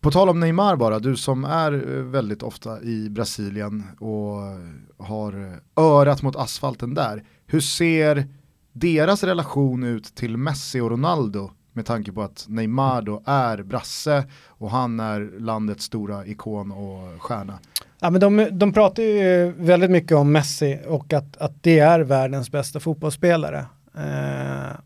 På 0.00 0.10
tal 0.10 0.28
om 0.28 0.40
Neymar 0.40 0.76
bara, 0.76 0.98
du 0.98 1.16
som 1.16 1.44
är 1.44 1.72
eh, 1.72 2.02
väldigt 2.02 2.42
ofta 2.42 2.82
i 2.82 3.10
Brasilien 3.10 3.82
och 3.98 5.06
har 5.06 5.60
örat 5.76 6.22
mot 6.22 6.36
asfalten 6.36 6.94
där. 6.94 7.24
Hur 7.46 7.60
ser 7.60 8.28
deras 8.72 9.24
relation 9.24 9.84
ut 9.84 10.04
till 10.14 10.36
Messi 10.36 10.80
och 10.80 10.90
Ronaldo 10.90 11.50
med 11.76 11.86
tanke 11.86 12.12
på 12.12 12.22
att 12.22 12.44
Neymar 12.48 13.02
då 13.02 13.22
är 13.24 13.62
brasse 13.62 14.24
och 14.46 14.70
han 14.70 15.00
är 15.00 15.40
landets 15.40 15.84
stora 15.84 16.26
ikon 16.26 16.72
och 16.72 17.22
stjärna. 17.22 17.58
Ja, 18.00 18.10
men 18.10 18.20
de, 18.20 18.48
de 18.52 18.72
pratar 18.72 19.02
ju 19.02 19.52
väldigt 19.58 19.90
mycket 19.90 20.16
om 20.16 20.32
Messi 20.32 20.80
och 20.86 21.12
att, 21.12 21.36
att 21.36 21.62
det 21.62 21.78
är 21.78 22.00
världens 22.00 22.50
bästa 22.50 22.80
fotbollsspelare. 22.80 23.66
Eh, 23.94 24.76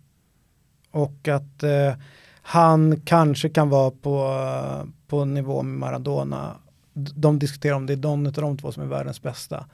och 0.90 1.28
att 1.28 1.62
eh, 1.62 1.94
han 2.42 3.00
kanske 3.00 3.48
kan 3.48 3.68
vara 3.68 3.90
på, 3.90 4.36
på 5.06 5.24
nivå 5.24 5.62
med 5.62 5.78
Maradona. 5.78 6.56
De 6.92 7.38
diskuterar 7.38 7.74
om 7.74 7.86
det 7.86 7.92
är 7.92 7.96
de 7.96 8.26
av 8.26 8.32
de 8.32 8.58
två 8.58 8.72
som 8.72 8.82
är 8.82 8.86
världens 8.86 9.22
bästa. 9.22 9.66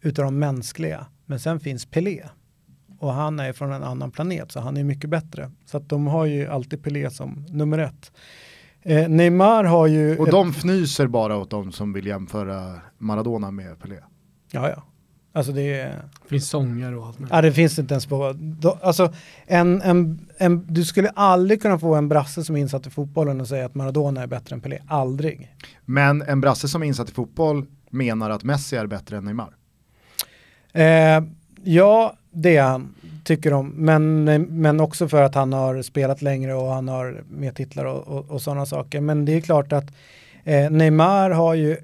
Utav 0.00 0.24
de 0.24 0.38
mänskliga. 0.38 1.06
Men 1.26 1.40
sen 1.40 1.60
finns 1.60 1.86
Pelé. 1.86 2.22
Och 3.00 3.12
han 3.12 3.40
är 3.40 3.52
från 3.52 3.72
en 3.72 3.82
annan 3.82 4.10
planet 4.10 4.52
så 4.52 4.60
han 4.60 4.76
är 4.76 4.84
mycket 4.84 5.10
bättre. 5.10 5.50
Så 5.64 5.76
att 5.76 5.88
de 5.88 6.06
har 6.06 6.24
ju 6.26 6.46
alltid 6.46 6.82
Pelé 6.82 7.10
som 7.10 7.46
nummer 7.48 7.78
ett. 7.78 8.12
Eh, 8.82 9.08
Neymar 9.08 9.64
har 9.64 9.86
ju... 9.86 10.18
Och 10.18 10.26
ett- 10.26 10.32
de 10.32 10.50
fnyser 10.50 11.06
bara 11.06 11.36
åt 11.36 11.50
de 11.50 11.72
som 11.72 11.92
vill 11.92 12.06
jämföra 12.06 12.80
Maradona 12.98 13.50
med 13.50 13.80
Pelé. 13.80 13.96
Ja, 14.52 14.68
ja. 14.68 14.82
Alltså 15.32 15.52
det 15.52 15.80
är... 15.80 16.02
Finns 16.28 16.48
sånger 16.48 16.94
och 16.96 17.06
allt 17.06 17.18
möjligt. 17.18 17.34
Ja, 17.34 17.42
det 17.42 17.52
finns 17.52 17.78
inte 17.78 17.94
ens 17.94 18.06
på... 18.06 18.34
Då, 18.38 18.78
alltså, 18.82 19.12
en, 19.46 19.82
en, 19.82 20.28
en, 20.38 20.66
du 20.68 20.84
skulle 20.84 21.08
aldrig 21.08 21.62
kunna 21.62 21.78
få 21.78 21.94
en 21.94 22.08
brasse 22.08 22.44
som 22.44 22.56
är 22.56 22.60
insatt 22.60 22.86
i 22.86 22.90
fotbollen 22.90 23.40
och 23.40 23.48
säga 23.48 23.66
att 23.66 23.74
Maradona 23.74 24.22
är 24.22 24.26
bättre 24.26 24.54
än 24.54 24.60
Pelé. 24.60 24.78
Aldrig. 24.88 25.54
Men 25.84 26.22
en 26.22 26.40
brasse 26.40 26.68
som 26.68 26.82
är 26.82 26.86
insatt 26.86 27.10
i 27.10 27.12
fotboll 27.12 27.66
menar 27.90 28.30
att 28.30 28.44
Messi 28.44 28.76
är 28.76 28.86
bättre 28.86 29.16
än 29.16 29.24
Neymar. 29.24 29.54
Eh, 30.72 31.22
ja, 31.64 32.16
det 32.30 32.56
är 32.56 32.62
han, 32.62 32.94
tycker 33.24 33.50
de. 33.50 33.68
Men, 33.68 34.24
men 34.42 34.80
också 34.80 35.08
för 35.08 35.22
att 35.22 35.34
han 35.34 35.52
har 35.52 35.82
spelat 35.82 36.22
längre 36.22 36.54
och 36.54 36.72
han 36.72 36.88
har 36.88 37.24
mer 37.30 37.52
titlar 37.52 37.84
och, 37.84 38.08
och, 38.08 38.30
och 38.30 38.42
sådana 38.42 38.66
saker. 38.66 39.00
Men 39.00 39.24
det 39.24 39.32
är 39.32 39.40
klart 39.40 39.72
att 39.72 39.86
eh, 40.44 40.70
Neymar 40.70 41.30
har 41.30 41.54
ju, 41.54 41.76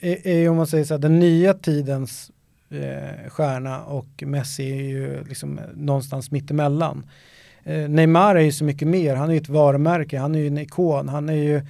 är, 0.00 0.26
är 0.26 0.48
om 0.48 0.56
man 0.56 0.66
säger 0.66 0.84
så 0.84 0.94
här, 0.94 0.98
den 0.98 1.18
nya 1.18 1.54
tidens 1.54 2.30
eh, 2.70 3.28
stjärna 3.28 3.84
och 3.84 4.22
Messi 4.26 4.72
är 4.72 4.82
ju 4.82 5.24
liksom 5.24 5.60
någonstans 5.74 6.30
mittemellan. 6.30 7.10
Eh, 7.64 7.88
Neymar 7.88 8.36
är 8.36 8.40
ju 8.40 8.52
så 8.52 8.64
mycket 8.64 8.88
mer, 8.88 9.14
han 9.14 9.28
är 9.28 9.32
ju 9.32 9.40
ett 9.40 9.48
varumärke, 9.48 10.18
han 10.18 10.34
är 10.34 10.38
ju 10.38 10.46
en 10.46 10.58
ikon, 10.58 11.08
han 11.08 11.28
är 11.28 11.34
ju 11.34 11.62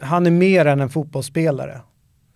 han 0.00 0.26
är 0.26 0.30
mer 0.30 0.66
än 0.66 0.80
en 0.80 0.88
fotbollsspelare. 0.88 1.80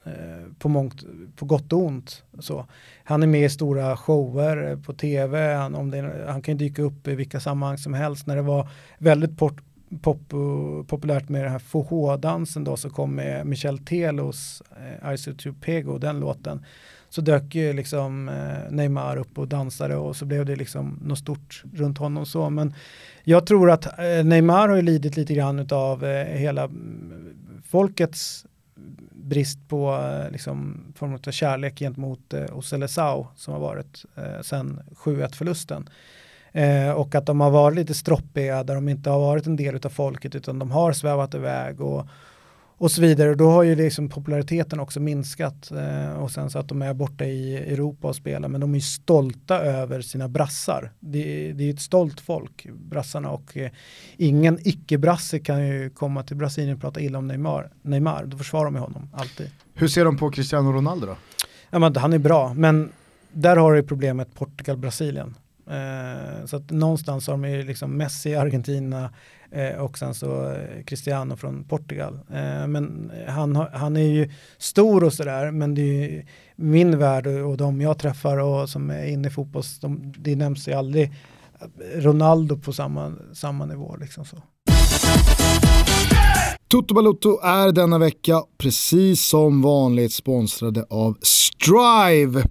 eh, 0.04 0.52
på, 0.58 0.68
mångt, 0.68 1.04
på 1.36 1.44
gott 1.44 1.72
och 1.72 1.78
ont. 1.78 2.22
Så. 2.38 2.66
Han 3.10 3.22
är 3.22 3.26
med 3.26 3.44
i 3.44 3.48
stora 3.48 3.96
shower 3.96 4.76
på 4.76 4.92
tv, 4.92 5.54
han, 5.54 5.74
om 5.74 5.90
det, 5.90 6.24
han 6.28 6.42
kan 6.42 6.56
dyka 6.56 6.82
upp 6.82 7.08
i 7.08 7.14
vilka 7.14 7.40
sammanhang 7.40 7.78
som 7.78 7.94
helst. 7.94 8.26
När 8.26 8.36
det 8.36 8.42
var 8.42 8.68
väldigt 8.98 9.38
port, 9.38 9.62
pop, 10.02 10.28
populärt 10.86 11.28
med 11.28 11.42
den 11.42 11.52
här 11.52 11.58
FOH-dansen 11.58 12.64
då 12.64 12.76
så 12.76 12.90
kom 12.90 13.14
med 13.14 13.46
Michel 13.46 13.78
Telos 13.78 14.62
eh, 15.02 15.16
Ice 15.16 15.28
to 15.38 15.52
Pego, 15.60 15.98
den 15.98 16.20
låten 16.20 16.64
så 17.08 17.20
dök 17.20 17.54
ju 17.54 17.72
liksom 17.72 18.28
eh, 18.28 18.72
Neymar 18.72 19.16
upp 19.16 19.38
och 19.38 19.48
dansade 19.48 19.96
och 19.96 20.16
så 20.16 20.24
blev 20.24 20.46
det 20.46 20.56
liksom 20.56 20.98
något 21.02 21.18
stort 21.18 21.62
runt 21.74 21.98
honom 21.98 22.26
så. 22.26 22.50
Men 22.50 22.74
jag 23.24 23.46
tror 23.46 23.70
att 23.70 23.86
eh, 23.98 24.24
Neymar 24.24 24.68
har 24.68 24.76
ju 24.76 24.82
lidit 24.82 25.16
lite 25.16 25.34
grann 25.34 25.68
av 25.70 26.04
eh, 26.04 26.26
hela 26.26 26.62
mm, 26.62 27.34
folkets 27.64 28.46
brist 29.12 29.68
på 29.68 29.96
eh, 29.96 30.32
liksom, 30.32 30.84
form 30.96 31.14
av 31.14 31.30
kärlek 31.30 31.78
gentemot 31.78 32.34
eh, 32.34 32.58
Oselesau 32.58 33.26
som 33.36 33.54
har 33.54 33.60
varit 33.60 34.04
eh, 34.16 34.40
sen 34.42 34.80
7-1 34.96 35.34
förlusten. 35.34 35.88
Eh, 36.52 36.90
och 36.90 37.14
att 37.14 37.26
de 37.26 37.40
har 37.40 37.50
varit 37.50 37.76
lite 37.76 37.94
stroppiga 37.94 38.64
där 38.64 38.74
de 38.74 38.88
inte 38.88 39.10
har 39.10 39.20
varit 39.20 39.46
en 39.46 39.56
del 39.56 39.80
av 39.84 39.88
folket 39.88 40.34
utan 40.34 40.58
de 40.58 40.70
har 40.70 40.92
svävat 40.92 41.34
iväg 41.34 41.80
och, 41.80 42.06
och 42.80 42.90
så 42.90 43.00
vidare. 43.00 43.34
Då 43.34 43.50
har 43.50 43.62
ju 43.62 43.74
liksom 43.74 44.08
populariteten 44.08 44.80
också 44.80 45.00
minskat 45.00 45.70
eh, 45.70 46.12
och 46.12 46.30
sen 46.30 46.50
så 46.50 46.58
att 46.58 46.68
de 46.68 46.82
är 46.82 46.94
borta 46.94 47.24
i 47.24 47.56
Europa 47.56 48.08
och 48.08 48.16
spelar 48.16 48.48
men 48.48 48.60
de 48.60 48.74
är 48.74 48.80
stolta 48.80 49.58
över 49.58 50.00
sina 50.00 50.28
brassar. 50.28 50.92
Det, 51.00 51.52
det 51.52 51.64
är 51.64 51.70
ett 51.70 51.80
stolt 51.80 52.20
folk, 52.20 52.66
brassarna 52.72 53.30
och 53.30 53.56
eh, 53.56 53.70
ingen 54.16 54.58
icke-brasse 54.64 55.38
kan 55.38 55.66
ju 55.66 55.90
komma 55.90 56.22
till 56.22 56.36
Brasilien 56.36 56.74
och 56.74 56.80
prata 56.80 57.00
illa 57.00 57.18
om 57.18 57.26
Neymar. 57.26 57.70
Neymar, 57.82 58.24
då 58.24 58.38
försvarar 58.38 58.64
de 58.64 58.76
honom 58.76 59.10
alltid. 59.12 59.50
Hur 59.74 59.88
ser 59.88 60.04
de 60.04 60.16
på 60.16 60.30
Cristiano 60.30 60.72
Ronaldo 60.72 61.06
då? 61.06 61.16
Ja, 61.70 61.78
men 61.78 61.96
han 61.96 62.12
är 62.12 62.18
bra, 62.18 62.54
men 62.54 62.92
där 63.32 63.56
har 63.56 63.74
du 63.74 63.82
problemet 63.82 64.34
Portugal-Brasilien. 64.34 65.34
Eh, 65.70 66.46
så 66.46 66.56
att 66.56 66.70
någonstans 66.70 67.26
har 67.26 67.34
de 67.34 67.44
ju 67.44 67.62
liksom 67.62 67.96
Messi, 67.96 68.34
Argentina, 68.34 69.10
Eh, 69.52 69.76
och 69.84 69.98
sen 69.98 70.14
så 70.14 70.52
eh, 70.52 70.84
Cristiano 70.84 71.36
från 71.36 71.64
Portugal. 71.64 72.14
Eh, 72.14 72.66
men 72.66 73.12
han, 73.28 73.56
han 73.56 73.96
är 73.96 74.08
ju 74.08 74.30
stor 74.58 75.04
och 75.04 75.12
sådär, 75.12 75.50
men 75.50 75.74
det 75.74 75.82
är 75.82 76.10
ju 76.10 76.24
min 76.56 76.98
värld 76.98 77.26
och, 77.26 77.50
och 77.50 77.56
de 77.56 77.80
jag 77.80 77.98
träffar 77.98 78.36
och 78.38 78.68
som 78.68 78.90
är 78.90 79.06
inne 79.06 79.28
i 79.28 79.30
fotboll, 79.30 79.62
de, 79.80 80.12
det 80.18 80.36
nämns 80.36 80.68
ju 80.68 80.72
aldrig 80.72 81.04
eh, 81.04 82.00
Ronaldo 82.00 82.58
på 82.58 82.72
samma, 82.72 83.12
samma 83.32 83.66
nivå. 83.66 83.96
Liksom 84.00 84.24
så. 84.24 84.36
Toto 86.68 86.94
Balotto 86.94 87.40
är 87.42 87.72
denna 87.72 87.98
vecka 87.98 88.42
precis 88.58 89.26
som 89.26 89.62
vanligt 89.62 90.12
sponsrade 90.12 90.84
av 90.90 91.18
Strive. 91.22 92.44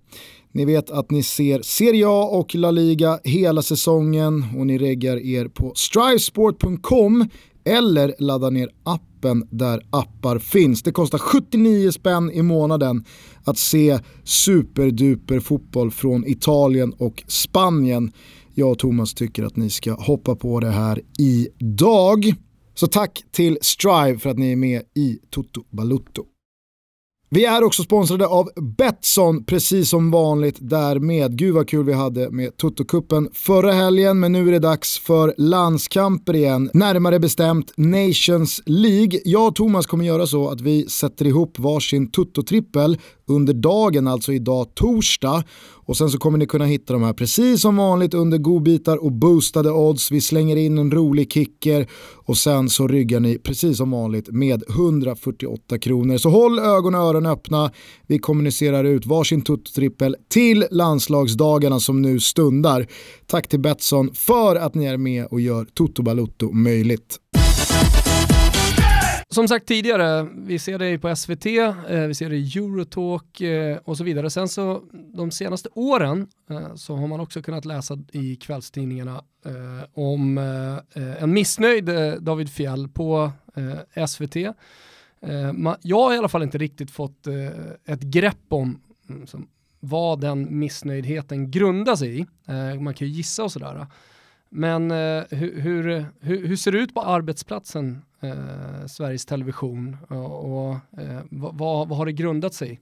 Ni 0.51 0.65
vet 0.65 0.91
att 0.91 1.11
ni 1.11 1.23
ser 1.23 1.61
Serie 1.61 2.07
A 2.07 2.23
och 2.23 2.55
La 2.55 2.71
Liga 2.71 3.19
hela 3.23 3.61
säsongen 3.61 4.45
och 4.57 4.67
ni 4.67 4.77
reggar 4.77 5.17
er 5.17 5.47
på 5.47 5.73
strivesport.com 5.75 7.29
eller 7.65 8.15
laddar 8.19 8.51
ner 8.51 8.69
appen 8.83 9.47
där 9.51 9.85
appar 9.89 10.39
finns. 10.39 10.83
Det 10.83 10.91
kostar 10.91 11.17
79 11.17 11.91
spänn 11.91 12.31
i 12.31 12.41
månaden 12.41 13.05
att 13.43 13.57
se 13.57 13.99
superduper 14.23 15.39
fotboll 15.39 15.91
från 15.91 16.27
Italien 16.27 16.93
och 16.97 17.23
Spanien. 17.27 18.11
Jag 18.53 18.71
och 18.71 18.79
Thomas 18.79 19.13
tycker 19.13 19.43
att 19.43 19.55
ni 19.55 19.69
ska 19.69 19.93
hoppa 19.93 20.35
på 20.35 20.59
det 20.59 20.71
här 20.71 21.01
idag. 21.17 22.33
Så 22.75 22.87
tack 22.87 23.23
till 23.31 23.57
Strive 23.61 24.17
för 24.19 24.29
att 24.29 24.37
ni 24.37 24.51
är 24.51 24.55
med 24.55 24.81
i 24.95 25.19
Toto 25.29 25.63
Balutto. 25.69 26.23
Vi 27.31 27.45
är 27.45 27.63
också 27.63 27.83
sponsrade 27.83 28.27
av 28.27 28.49
Betsson, 28.77 29.43
precis 29.43 29.89
som 29.89 30.11
vanligt 30.11 30.57
därmed. 30.59 31.37
Gud 31.37 31.53
vad 31.53 31.69
kul 31.69 31.85
vi 31.85 31.93
hade 31.93 32.31
med 32.31 32.57
Toto-kuppen 32.57 33.29
förra 33.33 33.71
helgen, 33.71 34.19
men 34.19 34.31
nu 34.31 34.47
är 34.47 34.51
det 34.51 34.59
dags 34.59 34.99
för 34.99 35.33
landskamper 35.37 36.35
igen. 36.35 36.69
Närmare 36.73 37.19
bestämt 37.19 37.73
Nations 37.77 38.61
League. 38.65 39.19
Jag 39.25 39.47
och 39.47 39.55
Thomas 39.55 39.85
kommer 39.85 40.05
göra 40.05 40.27
så 40.27 40.49
att 40.49 40.61
vi 40.61 40.89
sätter 40.89 41.27
ihop 41.27 41.59
varsin 41.59 42.11
Toto-trippel 42.11 42.97
under 43.29 43.53
dagen, 43.53 44.07
alltså 44.07 44.33
idag 44.33 44.75
torsdag. 44.75 45.43
Och 45.89 45.97
sen 45.97 46.09
så 46.09 46.17
kommer 46.17 46.37
ni 46.37 46.45
kunna 46.45 46.65
hitta 46.65 46.93
de 46.93 47.03
här 47.03 47.13
precis 47.13 47.61
som 47.61 47.77
vanligt 47.77 48.13
under 48.13 48.37
godbitar 48.37 49.03
och 49.03 49.11
boostade 49.11 49.71
odds. 49.71 50.11
Vi 50.11 50.21
slänger 50.21 50.55
in 50.55 50.77
en 50.77 50.91
rolig 50.91 51.31
kicker 51.31 51.87
och 52.25 52.37
sen 52.37 52.69
så 52.69 52.87
ryggar 52.87 53.19
ni 53.19 53.37
precis 53.37 53.77
som 53.77 53.91
vanligt 53.91 54.29
med 54.31 54.63
148 54.69 55.77
kronor. 55.79 56.17
Så 56.17 56.29
håll 56.29 56.59
ögon 56.59 56.95
och 56.95 57.01
öron 57.01 57.25
öppna. 57.25 57.71
Vi 58.07 58.19
kommunicerar 58.19 58.83
ut 58.83 59.05
varsin 59.05 59.41
tuttotrippel 59.41 60.15
till 60.29 60.65
landslagsdagarna 60.71 61.79
som 61.79 62.01
nu 62.01 62.19
stundar. 62.19 62.87
Tack 63.27 63.47
till 63.47 63.59
Betsson 63.59 64.13
för 64.13 64.55
att 64.55 64.75
ni 64.75 64.85
är 64.85 64.97
med 64.97 65.25
och 65.25 65.41
gör 65.41 65.65
Toto 65.73 66.03
Balutto 66.03 66.51
möjligt. 66.51 67.19
Som 69.39 69.47
sagt 69.47 69.65
tidigare, 69.65 70.27
vi 70.35 70.59
ser 70.59 70.79
dig 70.79 70.97
på 70.97 71.15
SVT, 71.15 71.45
eh, 71.45 72.07
vi 72.07 72.15
ser 72.15 72.29
dig 72.29 72.39
i 72.39 72.57
Eurotalk 72.57 73.41
eh, 73.41 73.77
och 73.77 73.97
så 73.97 74.03
vidare. 74.03 74.29
Sen 74.29 74.47
så 74.47 74.83
de 75.13 75.31
senaste 75.31 75.69
åren 75.73 76.27
eh, 76.49 76.75
så 76.75 76.95
har 76.95 77.07
man 77.07 77.19
också 77.19 77.41
kunnat 77.41 77.65
läsa 77.65 77.97
i 78.11 78.35
kvällstidningarna 78.35 79.23
om 79.93 80.37
en 81.19 81.33
missnöjd 81.33 81.89
David 82.19 82.49
Fjell 82.49 82.87
på 82.87 83.31
SVT. 84.07 84.35
jag 85.81 85.97
har 85.97 86.13
i 86.13 86.17
alla 86.17 86.29
fall 86.29 86.43
inte 86.43 86.57
riktigt 86.57 86.91
fått 86.91 87.27
ett 87.85 88.01
grepp 88.01 88.45
om 88.49 88.81
mm, 89.09 89.47
vad 89.79 90.21
den 90.21 90.59
missnöjdheten 90.59 91.51
grundar 91.51 91.95
sig 91.95 92.19
i. 92.19 92.25
man 92.79 92.93
kan 92.93 93.07
ju 93.07 93.13
gissa 93.13 93.43
och 93.43 93.51
sådär. 93.51 93.87
Men 94.49 94.91
hur, 95.29 95.59
hur, 95.59 96.05
hur, 96.21 96.55
ser 96.55 96.71
det 96.71 96.77
ut 96.77 96.93
på 96.93 97.01
arbetsplatsen 97.01 98.01
eh, 98.21 98.85
Sveriges 98.87 99.25
Television 99.25 99.97
och, 100.07 100.67
och 100.67 100.99
eh, 100.99 101.21
vad, 101.29 101.87
vad, 101.87 101.97
har 101.97 102.05
det 102.05 102.11
grundat 102.11 102.53
sig 102.53 102.79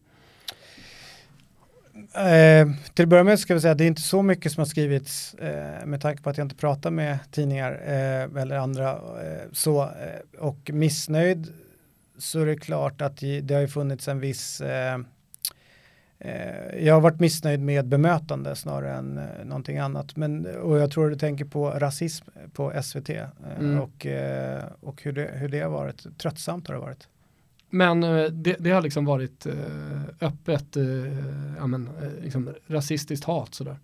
Eh, 2.14 2.68
till 2.94 3.04
att 3.04 3.10
börja 3.10 3.24
med 3.24 3.40
ska 3.40 3.54
vi 3.54 3.62
säga 3.62 3.72
att 3.72 3.78
det 3.78 3.84
är 3.84 3.88
inte 3.88 4.02
så 4.02 4.22
mycket 4.22 4.52
som 4.52 4.62
har 4.62 4.66
skrivits 4.66 5.34
eh, 5.34 5.86
med 5.86 6.02
tanke 6.02 6.24
på 6.24 6.30
att 6.30 6.38
jag 6.38 6.46
inte 6.46 6.56
pratar 6.56 6.92
med 6.92 7.20
tidningar 7.32 7.72
eh, 7.72 8.42
eller 8.42 8.56
andra. 8.56 8.92
Eh, 8.92 9.48
så, 9.52 9.84
eh, 9.84 10.40
och 10.40 10.72
missnöjd 10.74 11.54
så 12.18 12.40
är 12.40 12.46
det 12.46 12.58
klart 12.58 13.02
att 13.02 13.18
det 13.18 13.52
har 13.54 13.62
ju 13.62 13.68
funnits 13.68 14.08
en 14.08 14.20
viss 14.20 14.62
eh, 14.62 14.98
jag 16.80 16.94
har 16.94 17.02
varit 17.02 17.20
missnöjd 17.20 17.60
med 17.60 17.88
bemötande 17.88 18.56
snarare 18.56 18.94
än 18.94 19.18
eh, 19.18 19.46
någonting 19.46 19.78
annat. 19.78 20.16
Men, 20.16 20.46
och 20.56 20.78
jag 20.78 20.92
tror 20.92 21.10
du 21.10 21.16
tänker 21.16 21.46
på 21.46 21.70
rasism 21.70 22.26
på 22.54 22.74
SVT 22.84 23.10
eh, 23.10 23.26
mm. 23.60 23.80
och, 23.80 24.06
eh, 24.06 24.64
och 24.80 25.04
hur, 25.04 25.12
det, 25.12 25.32
hur 25.34 25.50
det 25.50 25.60
har 25.60 25.70
varit. 25.70 26.18
Tröttsamt 26.18 26.68
har 26.68 26.76
det 26.76 26.82
varit. 26.82 27.08
Men 27.70 28.04
eh, 28.04 28.26
det, 28.26 28.56
det, 28.60 28.72
har 28.72 28.82
liksom 28.82 29.06
varit 29.06 29.46
eh, 29.46 29.54
öppet 30.22 30.76
ja, 31.58 31.68
men, 31.68 31.90
liksom 32.22 32.50
rasistiskt 32.68 33.26
hat 33.26 33.56
sådär. 33.56 33.78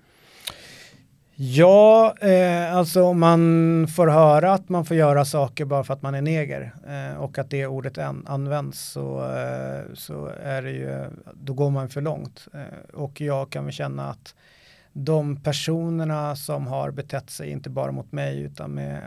Ja, 1.36 2.16
eh, 2.22 2.76
alltså 2.76 3.04
om 3.04 3.20
man 3.20 3.88
får 3.96 4.08
höra 4.08 4.54
att 4.54 4.70
man 4.70 4.86
får 4.86 4.98
göra 4.98 5.26
saker 5.26 5.66
bara 5.66 5.84
för 5.84 5.94
att 5.94 6.02
man 6.02 6.16
är 6.16 6.22
neger 6.22 6.74
eh, 6.88 7.18
och 7.22 7.38
att 7.38 7.50
det 7.50 7.68
ordet 7.68 7.98
an 7.98 8.26
används 8.28 8.80
så, 8.92 9.20
eh, 9.20 9.94
så 9.94 10.26
är 10.26 10.62
det 10.62 10.72
ju, 10.72 11.06
då 11.34 11.54
går 11.54 11.70
man 11.70 11.90
för 11.90 12.02
långt. 12.02 12.48
Eh, 12.54 12.96
och 12.96 13.22
jag 13.22 13.50
kan 13.50 13.66
väl 13.66 13.74
känna 13.74 14.10
att 14.10 14.36
de 14.94 15.36
personerna 15.36 16.36
som 16.36 16.68
har 16.68 16.92
betett 16.92 17.30
sig, 17.30 17.50
inte 17.50 17.70
bara 17.70 17.92
mot 17.92 18.12
mig 18.12 18.42
utan 18.42 18.72
med 18.72 19.02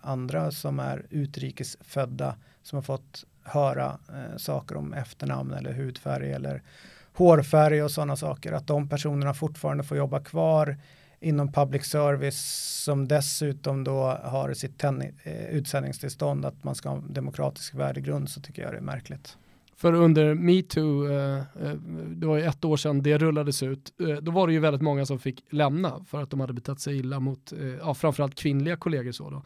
andra 0.00 0.50
som 0.50 0.78
är 0.78 1.06
utrikesfödda 1.10 2.34
som 2.62 2.76
har 2.76 2.82
fått 2.82 3.24
höra 3.42 3.98
eh, 4.08 4.36
saker 4.36 4.76
om 4.76 4.94
efternamn 4.94 5.52
eller 5.52 5.72
hudfärg 5.72 6.32
eller 6.32 6.62
hårfärg 7.12 7.82
och 7.82 7.90
sådana 7.90 8.16
saker, 8.16 8.52
att 8.52 8.66
de 8.66 8.88
personerna 8.88 9.34
fortfarande 9.34 9.84
får 9.84 9.96
jobba 9.96 10.20
kvar 10.20 10.76
inom 11.20 11.52
public 11.52 11.84
service 11.84 12.38
som 12.84 13.08
dessutom 13.08 13.84
då 13.84 14.02
har 14.24 14.54
sitt 14.54 14.84
eh, 14.84 15.46
utsändningstillstånd 15.50 16.44
att 16.44 16.64
man 16.64 16.74
ska 16.74 16.88
ha 16.88 16.96
en 16.96 17.12
demokratisk 17.12 17.74
värdegrund 17.74 18.30
så 18.30 18.40
tycker 18.40 18.62
jag 18.62 18.72
det 18.72 18.76
är 18.76 18.80
märkligt. 18.80 19.36
För 19.76 19.92
under 19.92 20.34
metoo, 20.34 21.08
eh, 21.10 21.36
eh, 21.38 21.74
det 22.06 22.26
var 22.26 22.36
ju 22.36 22.42
ett 22.42 22.64
år 22.64 22.76
sedan 22.76 23.02
det 23.02 23.18
rullades 23.18 23.62
ut, 23.62 23.92
då 24.22 24.30
var 24.30 24.46
det 24.46 24.52
ju 24.52 24.58
väldigt 24.58 24.82
många 24.82 25.06
som 25.06 25.18
fick 25.18 25.44
lämna 25.50 26.04
för 26.04 26.22
att 26.22 26.30
de 26.30 26.40
hade 26.40 26.52
betett 26.52 26.80
sig 26.80 26.98
illa 26.98 27.20
mot, 27.20 27.52
ja, 27.80 27.94
framförallt 27.94 28.34
kvinnliga 28.34 28.76
kollegor. 28.76 29.12
Så 29.12 29.30
då. 29.30 29.42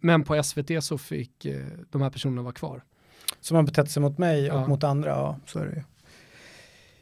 Men 0.00 0.24
på 0.24 0.42
SVT 0.42 0.84
så 0.84 0.98
fick 0.98 1.46
de 1.90 2.02
här 2.02 2.10
personerna 2.10 2.42
vara 2.42 2.52
kvar. 2.52 2.82
Som 3.40 3.56
har 3.56 3.62
betett 3.62 3.90
sig 3.90 4.02
mot 4.02 4.18
mig 4.18 4.50
och 4.50 4.60
ja. 4.60 4.66
mot 4.66 4.84
andra, 4.84 5.10
ja 5.10 5.38
så 5.46 5.58
är 5.58 5.66
det 5.66 5.72
ju. 5.72 5.82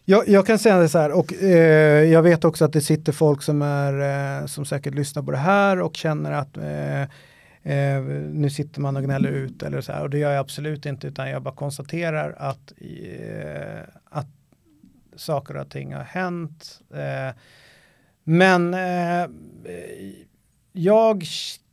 Jag, 0.05 0.29
jag, 0.29 0.47
kan 0.47 0.59
säga 0.59 0.79
det 0.79 0.89
så 0.89 0.99
här, 0.99 1.13
och 1.13 1.33
eh, 1.33 2.05
jag 2.05 2.23
vet 2.23 2.45
också 2.45 2.65
att 2.65 2.73
det 2.73 2.81
sitter 2.81 3.13
folk 3.13 3.43
som, 3.43 3.63
är, 3.63 4.41
eh, 4.41 4.47
som 4.47 4.65
säkert 4.65 4.95
lyssnar 4.95 5.23
på 5.23 5.31
det 5.31 5.37
här 5.37 5.81
och 5.81 5.97
känner 5.97 6.33
att 6.33 6.57
eh, 6.57 7.03
eh, 7.73 8.03
nu 8.33 8.51
sitter 8.51 8.81
man 8.81 8.97
och 8.97 9.03
gnäller 9.03 9.31
ut 9.31 9.63
eller 9.63 9.81
så 9.81 9.93
här. 9.93 10.03
Och 10.03 10.11
det 10.11 10.19
gör 10.19 10.31
jag 10.31 10.41
absolut 10.41 10.87
inte 10.87 11.07
utan 11.07 11.31
jag 11.31 11.43
bara 11.43 11.55
konstaterar 11.55 12.35
att, 12.39 12.73
eh, 12.79 13.83
att 14.05 14.27
saker 15.17 15.57
och 15.57 15.71
ting 15.71 15.95
har 15.95 16.05
hänt. 16.05 16.81
Eh, 16.95 17.37
men 18.25 18.75
eh, 18.75 19.31
jag 20.73 21.25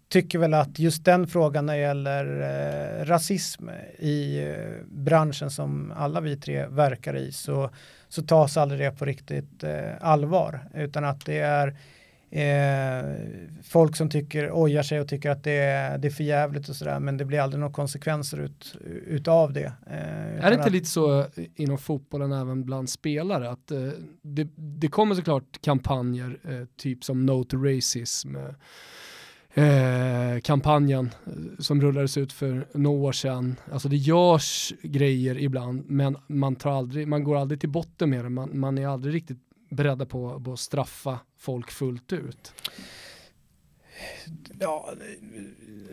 tycker 0.10 0.40
väl 0.40 0.54
att 0.54 0.80
just 0.80 1.06
den 1.06 1.28
frågan 1.28 1.66
när 1.66 1.74
det 1.74 1.80
gäller 1.80 2.42
eh, 2.42 3.06
rasism 3.06 3.70
i 4.00 4.40
eh, 4.40 4.86
branschen 4.86 5.52
som 5.52 5.94
alla 5.98 6.22
vi 6.22 6.38
tre 6.38 6.68
verkar 6.68 7.16
i 7.16 7.32
så, 7.32 7.70
så 8.10 8.22
tas 8.22 8.58
aldrig 8.58 8.80
det 8.80 8.92
på 8.92 9.06
riktigt 9.06 9.64
eh, 9.64 9.94
allvar 10.02 10.70
utan 10.74 11.04
att 11.04 11.26
det 11.26 11.40
är 11.40 11.78
eh, 12.30 13.16
folk 13.64 13.96
som 13.96 14.10
tycker, 14.10 14.52
ojar 14.52 14.84
sig 14.84 15.00
och 15.00 15.08
tycker 15.08 15.30
att 15.30 15.44
det 15.44 15.52
är, 15.52 15.98
det 15.98 16.08
är 16.08 16.12
för 16.12 16.24
jävligt 16.24 16.70
och 16.70 16.76
sådär 16.76 17.00
men 17.00 17.18
det 17.18 17.26
blir 17.26 17.40
aldrig 17.40 17.60
några 17.60 17.74
konsekvenser 17.74 18.38
ut, 18.38 18.76
utav 19.08 19.54
det. 19.54 19.74
Eh, 19.88 20.46
är 20.46 20.50
det 20.50 20.54
inte 20.54 20.66
att, 20.66 20.72
lite 20.72 20.86
så 20.86 21.26
inom 21.56 21.78
fotbollen 21.78 22.32
även 22.32 22.64
bland 22.64 22.90
spelare 22.90 23.50
att 23.50 23.72
eh, 23.72 23.90
det, 24.22 24.48
det 24.56 24.88
kommer 24.88 25.16
såklart 25.16 25.62
kampanjer 25.62 26.40
typ 26.78 27.04
som 27.04 27.26
No 27.26 27.44
to 27.44 27.58
Racism 27.58 28.36
eh, 29.58 30.40
kampanjen 30.42 31.10
eh, 31.26 31.34
som 31.60 31.82
rullades 31.82 32.18
ut 32.18 32.34
för 32.34 32.68
några 32.74 33.00
år 33.00 33.12
sedan. 33.12 33.56
Alltså 33.72 33.90
det 33.90 33.96
görs 33.96 34.74
grejer 34.82 35.38
ibland 35.40 35.84
men 35.88 36.18
man, 36.28 36.56
tar 36.56 36.72
aldrig, 36.72 37.08
man 37.08 37.24
går 37.24 37.38
aldrig 37.38 37.60
till 37.60 37.70
botten 37.70 38.10
med 38.10 38.26
det. 38.26 38.30
Man, 38.30 38.60
man 38.60 38.78
är 38.78 38.88
aldrig 38.88 39.16
riktigt 39.16 39.38
beredda 39.70 40.06
på, 40.06 40.42
på 40.42 40.54
att 40.54 40.60
straffa 40.60 41.20
folk 41.40 41.72
fullt 41.72 42.14
ut. 42.14 42.54
Ja, 44.60 44.90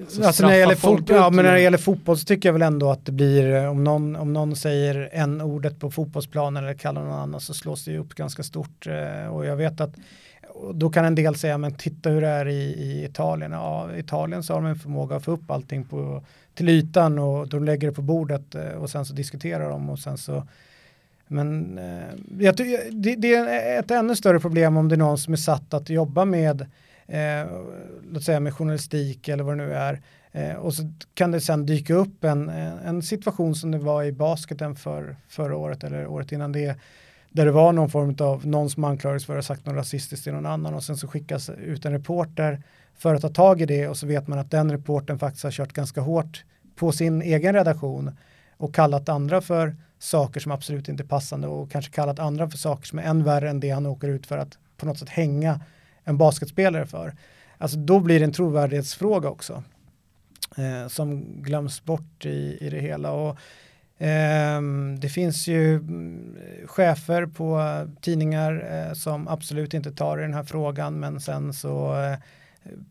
alltså, 0.00 0.22
alltså 0.22 0.42
när, 0.42 0.52
det 0.52 0.58
gäller 0.58 0.74
fotboll, 0.74 1.16
ja, 1.16 1.30
men 1.30 1.44
när 1.44 1.52
det 1.52 1.60
gäller 1.60 1.78
fotboll 1.78 2.18
så 2.18 2.24
tycker 2.24 2.48
jag 2.48 2.52
väl 2.52 2.62
ändå 2.62 2.90
att 2.90 3.06
det 3.06 3.12
blir, 3.12 3.54
eh, 3.54 3.70
om 3.70 3.84
någon, 3.84 4.16
om 4.16 4.32
någon 4.32 4.56
säger 4.56 5.10
en 5.12 5.40
ordet 5.40 5.80
på 5.80 5.90
fotbollsplanen 5.90 6.64
eller 6.64 6.74
kallar 6.74 7.04
någon 7.04 7.18
annan 7.18 7.40
så 7.40 7.54
slås 7.54 7.84
det 7.84 7.98
upp 7.98 8.14
ganska 8.14 8.42
stort. 8.42 8.86
Och 9.30 9.46
jag 9.46 9.56
vet 9.56 9.80
att 9.80 9.94
då 10.74 10.90
kan 10.90 11.05
en 11.05 11.14
del 11.14 11.34
säga, 11.34 11.59
men 11.59 11.74
titta 11.74 12.11
hur 12.11 12.20
det 12.20 12.28
är 12.28 12.48
i, 12.48 12.62
i 12.62 13.05
Italien. 13.05 13.52
Ja, 13.52 13.94
i 13.94 13.98
Italien 13.98 14.42
så 14.42 14.52
har 14.55 14.61
de 14.61 14.68
en 14.68 14.78
förmåga 14.78 15.16
att 15.16 15.24
få 15.24 15.30
upp 15.30 15.50
allting 15.50 15.84
på, 15.84 16.22
till 16.55 16.68
ytan 16.68 17.18
och 17.18 17.48
de 17.48 17.64
lägger 17.64 17.88
det 17.88 17.94
på 17.94 18.02
bordet 18.02 18.55
eh, 18.55 18.68
och 18.68 18.90
sen 18.90 19.05
så 19.05 19.14
diskuterar 19.14 19.70
de 19.70 19.90
och 19.90 19.98
sen 19.98 20.18
så 20.18 20.46
men 21.28 21.78
eh, 21.78 22.14
jag, 22.38 22.57
det, 22.57 23.14
det, 23.16 23.34
är 23.34 23.78
ett 23.78 23.90
ännu 23.90 24.16
större 24.16 24.40
problem 24.40 24.76
om 24.76 24.88
det 24.88 24.94
är 24.94 24.98
någon 24.98 25.18
som 25.18 25.32
är 25.32 25.38
satt 25.38 25.74
att 25.74 25.88
jobba 25.88 26.24
med, 26.24 26.61
eh, 27.07 27.46
låt 28.11 28.22
säga 28.22 28.40
med 28.40 28.55
journalistik 28.55 29.28
eller 29.28 29.44
vad 29.44 29.59
det 29.59 29.64
nu 29.64 29.74
är. 29.74 30.00
Eh, 30.32 30.55
och 30.55 30.74
så 30.74 30.92
kan 31.14 31.30
det 31.30 31.40
sen 31.40 31.66
dyka 31.66 31.94
upp 31.94 32.24
en, 32.24 32.48
en 32.48 33.02
situation 33.02 33.55
som 33.55 33.70
det 33.70 33.78
var 33.78 34.05
i 34.05 34.12
basketen 34.12 34.76
för 34.76 35.16
förra 35.28 35.57
året 35.57 35.84
eller 35.84 36.07
året 36.07 36.32
innan 36.32 36.52
det 36.52 36.76
där 37.35 37.45
det 37.45 37.53
var 37.53 37.72
någon 37.72 37.91
form 37.91 38.16
av 38.20 38.47
någon 38.47 38.70
som 38.70 38.85
anklagades 38.85 39.26
för 39.26 39.32
att 39.32 39.47
ha 39.47 39.55
sagt 39.55 39.66
något 39.66 39.76
rasistiskt 39.76 40.24
till 40.24 40.32
någon 40.32 40.47
annan 40.47 40.74
och 40.74 40.85
sen 40.85 40.97
så 40.97 41.09
skickas 41.09 41.51
ut 41.51 41.85
en 41.85 41.93
reporter 41.93 42.62
för 42.95 43.14
att 43.14 43.22
ta 43.22 43.28
tag 43.28 43.61
i 43.61 43.66
det 43.66 43.89
och 43.89 43.97
så 43.97 44.07
vet 44.07 44.28
man 44.28 44.39
att 44.39 44.51
den 44.51 44.72
reporten 44.72 45.18
faktiskt 45.18 45.45
har 45.45 45.51
kört 45.51 45.72
ganska 45.72 46.01
hårt 46.01 46.45
på 46.76 46.93
sin 46.93 47.22
egen 47.22 47.55
redaktion 47.55 48.16
och 48.57 48.74
kallat 48.74 49.09
andra 49.09 49.41
för 49.41 49.76
saker 49.99 50.41
som 50.41 50.53
absolut 50.53 50.89
inte 50.89 51.03
är 51.03 51.07
passande 51.07 51.49
och 51.49 51.70
kanske 51.70 51.93
kallat 51.93 52.18
andra 52.18 52.51
för 52.51 52.59
saker 52.59 52.87
som 52.87 52.99
är 52.99 53.03
än 53.03 53.24
värre 53.24 53.51
än 53.51 53.61
det 53.61 53.70
han 53.70 53.87
åker 53.87 54.09
ut 54.09 54.26
för 54.26 54.39
att 54.39 54.59
på 54.76 54.87
något 54.87 54.99
sätt 54.99 55.09
hänga 55.09 55.61
en 56.05 56.18
basketspelare 56.18 56.87
för. 56.87 57.14
Alltså 57.59 57.76
då 57.76 58.01
blir 58.01 58.18
det 58.18 58.24
en 58.24 58.32
trovärdighetsfråga 58.32 59.28
också 59.28 59.62
eh, 60.57 60.89
som 60.89 61.24
glöms 61.43 61.85
bort 61.85 62.26
i, 62.26 62.59
i 62.61 62.70
det 62.70 62.80
hela. 62.80 63.12
Och 63.12 63.39
Ehm, 63.99 65.01
det 65.01 65.09
finns 65.09 65.49
ju 65.49 65.74
mm, 65.74 66.36
chefer 66.66 67.26
på 67.26 67.61
tidningar 68.01 68.66
eh, 68.70 68.95
som 68.95 69.28
absolut 69.28 69.74
inte 69.74 69.92
tar 69.92 70.18
i 70.18 70.22
den 70.22 70.34
här 70.34 70.45
frågan 70.45 71.01
men 71.01 71.20
sen 71.20 71.53
så 71.53 72.03
eh, 72.03 72.18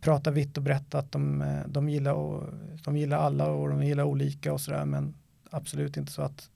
pratar 0.02 0.32
vitt 0.32 0.58
och 0.58 0.64
brett 0.64 0.96
att 0.96 1.12
de, 1.12 1.42
eh, 1.42 1.60
de, 1.68 1.90
gillar 1.90 2.14
och, 2.14 2.44
de 2.84 2.98
gillar 2.98 3.18
alla 3.18 3.48
och 3.48 3.70
de 3.70 3.84
gillar 3.84 4.04
olika 4.04 4.54
och 4.54 4.62
sådär 4.62 4.86
men 4.86 5.14
absolut 5.50 5.98
inte 5.98 6.12
så 6.12 6.22
att 6.22 6.50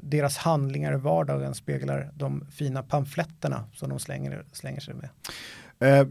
deras 0.00 0.36
handlingar 0.36 0.94
i 0.94 0.96
vardagen 0.96 1.54
speglar 1.54 2.10
de 2.14 2.46
fina 2.50 2.82
pamfletterna 2.82 3.64
som 3.74 3.88
de 3.88 3.98
slänger, 3.98 4.44
slänger 4.52 4.80
sig 4.80 4.94
med. 4.94 5.08
Eh, 5.82 6.06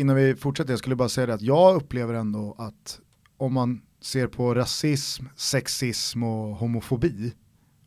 innan 0.00 0.16
vi 0.16 0.36
fortsätter, 0.36 0.72
jag 0.72 0.78
skulle 0.78 0.96
bara 0.96 1.08
säga 1.08 1.26
det 1.26 1.34
att 1.34 1.42
jag 1.42 1.76
upplever 1.76 2.14
ändå 2.14 2.54
att 2.58 3.00
om 3.36 3.52
man 3.52 3.82
ser 4.04 4.26
på 4.26 4.54
rasism, 4.54 5.26
sexism 5.36 6.22
och 6.22 6.56
homofobi 6.56 7.34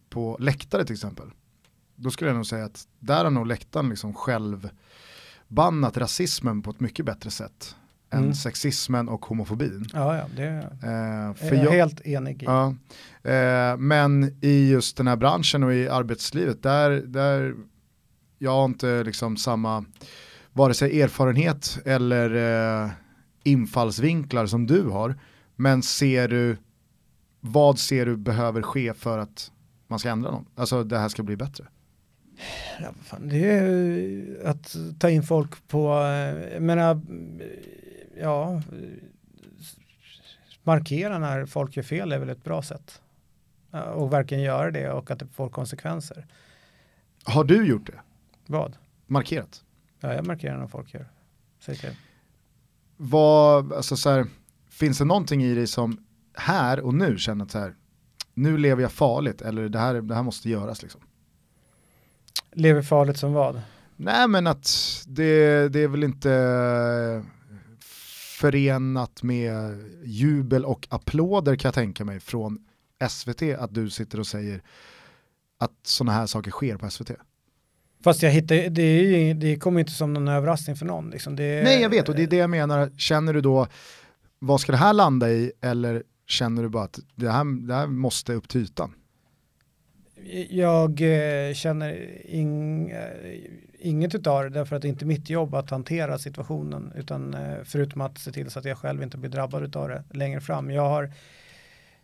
på 0.09 0.37
läktare 0.39 0.85
till 0.85 0.93
exempel, 0.93 1.31
då 1.95 2.11
skulle 2.11 2.29
jag 2.29 2.35
nog 2.35 2.45
säga 2.45 2.65
att 2.65 2.87
där 2.99 3.23
har 3.23 3.31
nog 3.31 3.47
läktaren 3.47 3.89
liksom 3.89 4.13
själv 4.13 4.69
bannat 5.47 5.97
rasismen 5.97 6.61
på 6.61 6.69
ett 6.69 6.79
mycket 6.79 7.05
bättre 7.05 7.31
sätt 7.31 7.75
mm. 8.09 8.25
än 8.25 8.35
sexismen 8.35 9.09
och 9.09 9.25
homofobin. 9.25 9.85
Ja, 9.93 10.17
ja 10.17 10.25
det 10.35 10.43
är, 10.43 11.29
eh, 11.29 11.33
för 11.33 11.55
jag, 11.55 11.65
jag 11.65 11.71
helt 11.71 12.01
enig 12.01 12.43
i. 12.43 12.45
Ja, 12.45 12.75
eh, 13.31 13.77
men 13.77 14.37
i 14.41 14.69
just 14.69 14.97
den 14.97 15.07
här 15.07 15.15
branschen 15.15 15.63
och 15.63 15.73
i 15.73 15.89
arbetslivet, 15.89 16.63
där, 16.63 16.91
där 16.91 17.55
jag 18.37 18.51
har 18.51 18.65
inte 18.65 19.03
liksom 19.03 19.37
samma 19.37 19.85
vare 20.53 20.73
sig 20.73 21.01
erfarenhet 21.01 21.79
eller 21.85 22.35
eh, 22.83 22.89
infallsvinklar 23.43 24.45
som 24.45 24.67
du 24.67 24.83
har. 24.83 25.15
Men 25.59 25.83
ser 25.83 26.27
du, 26.27 26.57
vad 27.39 27.79
ser 27.79 28.05
du 28.05 28.17
behöver 28.17 28.61
ske 28.61 28.93
för 28.93 29.17
att 29.17 29.51
man 29.87 29.99
ska 29.99 30.09
ändra 30.09 30.31
något? 30.31 30.47
Alltså 30.55 30.83
det 30.83 30.97
här 30.97 31.09
ska 31.09 31.23
bli 31.23 31.35
bättre. 31.35 31.67
Ja, 32.81 32.93
fan, 33.03 33.29
det 33.29 33.49
är 33.49 34.45
att 34.45 34.75
ta 34.99 35.09
in 35.09 35.23
folk 35.23 35.67
på, 35.67 35.93
eh, 35.93 36.53
jag 36.53 36.61
menar, 36.61 37.01
ja, 38.21 38.61
markera 40.63 41.19
när 41.19 41.45
folk 41.45 41.77
gör 41.77 41.83
fel 41.83 42.11
är 42.11 42.19
väl 42.19 42.29
ett 42.29 42.43
bra 42.43 42.61
sätt. 42.61 43.01
Och 43.95 44.13
verkligen 44.13 44.43
göra 44.43 44.71
det 44.71 44.91
och 44.91 45.11
att 45.11 45.19
det 45.19 45.27
får 45.27 45.49
konsekvenser. 45.49 46.27
Har 47.23 47.43
du 47.43 47.67
gjort 47.67 47.87
det? 47.87 47.99
Vad? 48.45 48.77
Markerat? 49.07 49.63
Ja, 49.99 50.13
jag 50.13 50.27
markerar 50.27 50.57
när 50.57 50.67
folk 50.67 50.93
gör. 50.93 51.05
Säg 51.59 51.75
till. 51.75 51.95
Vad, 52.97 53.73
alltså 53.73 53.97
så 53.97 54.09
här, 54.09 54.25
finns 54.77 54.97
det 54.97 55.05
någonting 55.05 55.43
i 55.43 55.55
dig 55.55 55.67
som 55.67 55.97
här 56.33 56.79
och 56.79 56.93
nu 56.93 57.17
känner 57.17 57.45
att 57.45 57.51
så 57.51 57.59
här, 57.59 57.75
nu 58.33 58.57
lever 58.57 58.81
jag 58.81 58.91
farligt 58.91 59.41
eller 59.41 59.69
det 59.69 59.79
här, 59.79 60.01
det 60.01 60.15
här 60.15 60.23
måste 60.23 60.49
göras 60.49 60.81
liksom? 60.81 61.01
Lever 62.51 62.81
farligt 62.81 63.17
som 63.17 63.33
vad? 63.33 63.61
Nej 63.95 64.27
men 64.27 64.47
att 64.47 64.69
det, 65.07 65.69
det 65.69 65.79
är 65.79 65.87
väl 65.87 66.03
inte 66.03 67.23
förenat 68.39 69.23
med 69.23 69.83
jubel 70.03 70.65
och 70.65 70.87
applåder 70.89 71.55
kan 71.55 71.69
jag 71.69 71.75
tänka 71.75 72.05
mig 72.05 72.19
från 72.19 72.59
SVT 73.09 73.41
att 73.41 73.73
du 73.73 73.89
sitter 73.89 74.19
och 74.19 74.27
säger 74.27 74.61
att 75.59 75.71
sådana 75.83 76.11
här 76.11 76.25
saker 76.25 76.51
sker 76.51 76.77
på 76.77 76.89
SVT. 76.89 77.11
Fast 78.03 78.23
jag 78.23 78.31
hittar, 78.31 78.69
det, 78.69 78.81
är, 78.81 79.33
det 79.33 79.57
kommer 79.57 79.79
inte 79.79 79.91
som 79.91 80.13
någon 80.13 80.27
överraskning 80.27 80.75
för 80.75 80.85
någon. 80.85 81.09
Liksom. 81.09 81.35
Det, 81.35 81.63
Nej 81.63 81.81
jag 81.81 81.89
vet 81.89 82.09
och 82.09 82.15
det 82.15 82.23
är 82.23 82.27
det 82.27 82.35
jag 82.35 82.49
menar, 82.49 82.91
känner 82.97 83.33
du 83.33 83.41
då 83.41 83.67
vad 84.39 84.61
ska 84.61 84.71
det 84.71 84.77
här 84.77 84.93
landa 84.93 85.29
i 85.29 85.51
eller 85.61 86.03
känner 86.27 86.63
du 86.63 86.69
bara 86.69 86.83
att 86.83 86.99
det 87.15 87.29
här, 87.29 87.67
det 87.67 87.73
här 87.73 87.87
måste 87.87 88.33
upp 88.33 88.49
till 88.49 88.61
ytan? 88.61 88.93
Jag 90.49 91.01
eh, 91.01 91.53
känner 91.53 92.21
ing, 92.25 92.89
eh, 92.89 93.39
inget 93.79 94.15
utav 94.15 94.43
det 94.43 94.49
därför 94.49 94.75
att 94.75 94.81
det 94.81 94.87
inte 94.87 95.05
är 95.05 95.07
mitt 95.07 95.29
jobb 95.29 95.55
att 95.55 95.69
hantera 95.69 96.17
situationen 96.17 96.93
utan 96.95 97.33
eh, 97.33 97.57
förutom 97.63 98.01
att 98.01 98.17
se 98.17 98.31
till 98.31 98.49
så 98.49 98.59
att 98.59 98.65
jag 98.65 98.77
själv 98.77 99.03
inte 99.03 99.17
blir 99.17 99.29
drabbad 99.29 99.75
av 99.75 99.89
det 99.89 100.03
längre 100.11 100.41
fram. 100.41 100.71
Jag 100.71 100.89
har 100.89 101.11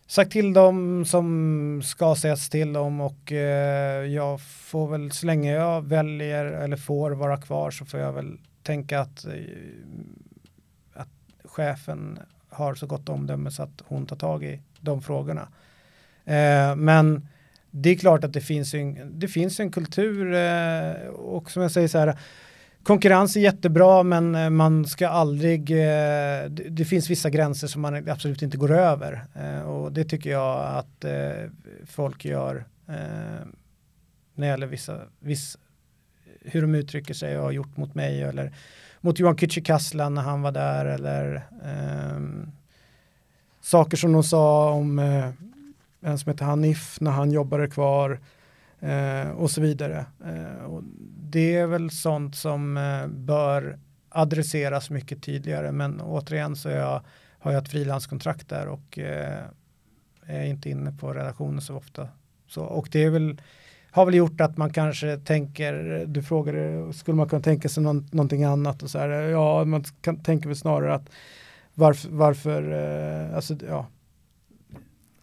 sagt 0.08 0.32
till 0.32 0.54
dem 0.54 1.06
som 1.06 1.82
ska 1.86 2.16
sägas 2.16 2.50
till 2.50 2.74
dem 2.74 3.02
och 3.02 3.32
eh, 3.32 4.06
jag 4.06 4.42
får 4.42 4.88
väl 4.88 5.12
så 5.12 5.26
länge 5.26 5.54
jag 5.54 5.82
väljer 5.82 6.46
eller 6.46 6.78
får 6.78 7.12
vara 7.12 7.38
kvar 7.38 7.72
så 7.72 7.86
får 7.86 8.00
jag 8.00 8.14
väl 8.14 8.38
tänka 8.64 9.00
att 9.00 9.26
eh, 9.26 9.32
chefen 11.54 12.20
har 12.50 12.76
så 12.76 12.88
gott 12.88 13.10
omdöme 13.10 13.52
så 13.52 13.64
att 13.64 13.84
hon 13.86 14.06
tar 14.06 14.16
tag 14.16 14.44
i 14.44 14.60
de 14.80 15.02
frågorna. 15.02 15.48
Eh, 16.26 16.76
men 16.76 17.28
det 17.72 17.90
är 17.90 17.96
klart 17.96 18.24
att 18.24 18.34
det 18.34 18.42
finns 18.42 18.74
en, 18.74 19.20
det 19.20 19.28
finns 19.28 19.60
en 19.60 19.72
kultur 19.72 20.34
eh, 20.34 21.08
och 21.08 21.52
som 21.52 21.62
jag 21.62 21.72
säger 21.72 21.88
så 21.88 21.98
här 21.98 22.18
konkurrens 22.84 23.36
är 23.36 23.40
jättebra 23.40 24.04
men 24.04 24.36
eh, 24.36 24.50
man 24.50 24.86
ska 24.86 25.08
aldrig, 25.08 25.72
eh, 25.72 26.50
det, 26.50 26.70
det, 26.70 26.86
finns 26.86 27.10
vissa 27.10 27.30
gränser 27.30 27.68
som 27.68 27.82
man 27.82 28.10
absolut 28.10 28.42
inte 28.42 28.58
går 28.58 28.72
över 28.72 29.26
eh, 29.36 29.62
och 29.62 29.92
det 29.92 30.04
tycker 30.04 30.30
jag 30.30 30.78
att 30.78 31.04
eh, 31.04 31.50
folk 31.86 32.26
gör 32.26 32.66
eh, 32.88 33.46
när 34.36 34.48
det 34.48 34.48
gäller 34.48 34.68
vissa, 34.68 35.02
viss, 35.20 35.58
hur 36.42 36.62
de 36.62 36.76
uttrycker 36.76 37.14
sig 37.14 37.38
och 37.38 37.44
har 37.44 37.52
gjort 37.52 37.78
mot 37.78 37.96
mig 37.96 38.22
eller 38.22 38.54
mot 39.04 39.20
Johan 39.20 39.36
Kücükaslan 39.36 40.14
när 40.14 40.22
han 40.22 40.42
var 40.42 40.52
där 40.52 40.86
eller 40.86 41.36
eh, 41.64 42.50
saker 43.62 43.98
som 43.98 44.12
de 44.12 44.24
sa 44.24 44.72
om 44.72 45.00
eh, 45.00 45.30
en 46.02 46.18
som 46.18 46.32
heter 46.32 46.46
Hanif 46.46 46.98
när 47.02 47.12
han 47.12 47.32
jobbade 47.32 47.68
kvar 47.68 48.20
eh, 48.80 49.30
och 49.30 49.52
så 49.52 49.62
vidare. 49.62 50.06
Eh, 50.26 50.66
och 50.66 50.84
det 51.20 51.56
är 51.56 51.68
väl 51.68 51.90
sånt 51.90 52.36
som 52.36 52.78
eh, 52.78 53.08
bör 53.08 53.80
adresseras 54.10 54.90
mycket 54.90 55.24
tydligare 55.24 55.72
men 55.72 56.02
återigen 56.02 56.56
så 56.56 56.70
jag, 56.70 57.02
har 57.40 57.52
jag 57.52 57.64
ett 57.64 57.72
frilanskontrakt 57.72 58.50
där 58.50 58.68
och 58.68 59.00
eh, 59.00 59.44
är 60.26 60.44
inte 60.44 60.70
inne 60.70 60.92
på 60.92 61.14
relationer 61.14 61.62
så 61.62 61.76
ofta. 61.76 62.08
Så, 62.48 62.64
och 62.64 62.88
det 62.92 63.04
är 63.04 63.10
väl, 63.10 63.42
har 63.94 64.06
väl 64.06 64.16
gjort 64.16 64.42
att 64.42 64.58
man 64.58 64.74
kanske 64.74 65.18
tänker, 65.18 66.06
du 66.08 66.24
frågade, 66.24 66.94
skulle 66.94 67.18
man 67.18 67.30
kunna 67.30 67.42
tänka 67.42 67.70
sig 67.70 67.84
någon, 67.84 68.08
någonting 68.12 68.44
annat 68.44 68.84
och 68.84 68.90
så 68.90 69.00
här, 69.00 69.10
ja 69.10 69.66
man 69.66 69.84
kan 70.02 70.24
tänker 70.24 70.48
väl 70.48 70.58
snarare 70.58 70.94
att 70.94 71.10
varför, 71.74 72.10
varför 72.10 72.72
eh, 72.72 73.36
alltså 73.36 73.56
ja, 73.68 73.88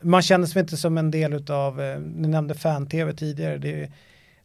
man 0.00 0.22
känner 0.22 0.46
sig 0.46 0.60
inte 0.60 0.76
som 0.76 0.98
en 0.98 1.10
del 1.10 1.50
av, 1.50 1.80
eh, 1.80 2.00
ni 2.00 2.28
nämnde 2.28 2.54
fan-tv 2.54 3.12
tidigare, 3.12 3.58
det 3.58 3.82
är, 3.82 3.90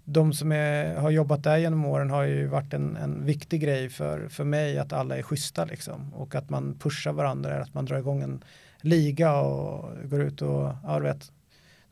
de 0.04 0.34
som 0.34 0.52
är, 0.52 0.96
har 0.96 1.10
jobbat 1.10 1.44
där 1.44 1.58
genom 1.58 1.86
åren 1.86 2.10
har 2.10 2.24
ju 2.24 2.48
varit 2.48 2.74
en, 2.74 2.98
en 2.98 3.26
viktig 3.26 3.62
grej 3.62 3.90
för, 3.90 4.28
för 4.28 4.44
mig 4.44 4.78
att 4.78 4.94
alla 4.94 5.18
är 5.18 5.22
schyssta 5.22 5.66
liksom. 5.66 6.14
Och 6.14 6.36
att 6.36 6.50
man 6.50 6.76
pushar 6.80 7.12
varandra, 7.12 7.62
att 7.62 7.74
man 7.74 7.86
drar 7.86 7.98
igång 7.98 8.22
en 8.22 8.44
liga 8.82 9.40
och 9.40 10.10
går 10.10 10.22
ut 10.22 10.42
och, 10.42 10.72
ja 10.84 11.00
du 11.00 11.04
vet, 11.04 11.32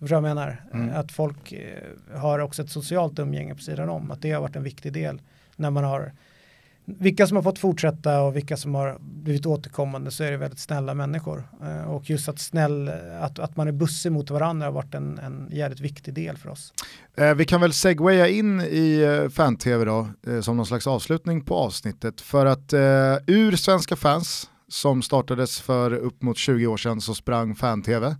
förstår 0.04 0.16
jag 0.16 0.24
menar, 0.24 0.64
mm. 0.74 0.96
att 0.96 1.12
folk 1.12 1.52
eh, 1.52 2.20
har 2.20 2.40
också 2.40 2.62
ett 2.62 2.70
socialt 2.70 3.20
umgänge 3.20 3.56
på 3.56 3.62
sidan 3.62 3.90
om, 3.90 4.12
att 4.12 4.22
det 4.22 4.32
har 4.32 4.42
varit 4.42 4.56
en 4.56 4.64
viktig 4.64 4.94
del 4.94 5.22
när 5.56 5.70
man 5.70 5.84
har 5.84 6.12
vilka 6.86 7.28
som 7.28 7.36
har 7.36 7.44
fått 7.44 7.60
fortsätta 7.60 8.22
och 8.22 8.36
vilka 8.36 8.58
som 8.58 8.76
har 8.76 8.98
blivit 9.00 9.46
återkommande 9.46 10.12
så 10.12 10.24
är 10.24 10.32
det 10.32 10.38
väldigt 10.38 10.60
snälla 10.60 10.94
människor. 10.94 11.44
Eh, 11.64 11.92
och 11.92 12.10
just 12.10 12.30
att, 12.30 12.40
snäll, 12.40 12.92
att, 13.22 13.40
att 13.40 13.58
man 13.58 13.68
är 13.68 13.72
bussig 13.72 14.12
mot 14.12 14.30
varandra 14.30 14.68
har 14.68 14.72
varit 14.72 14.94
en, 14.94 15.20
en 15.20 15.48
jävligt 15.52 15.80
viktig 15.80 16.14
del 16.14 16.38
för 16.38 16.50
oss. 16.50 16.74
Eh, 17.16 17.34
vi 17.34 17.46
kan 17.46 17.62
väl 17.62 17.74
segwaya 17.74 18.28
in 18.28 18.62
i 18.62 19.28
fan-tv 19.32 19.86
då, 19.86 20.08
som 20.42 20.58
någon 20.58 20.66
slags 20.66 20.88
avslutning 20.88 21.46
på 21.46 21.56
avsnittet. 21.56 22.22
För 22.22 22.46
att 22.46 22.74
ur 23.28 23.56
Svenska 23.56 23.96
fans, 23.96 24.50
som 24.68 25.02
startades 25.02 25.62
för 25.62 25.94
upp 25.94 26.22
mot 26.22 26.38
20 26.38 26.68
år 26.68 26.78
sedan, 26.78 27.02
så 27.02 27.16
sprang 27.16 27.56
fan-tv. 27.56 28.16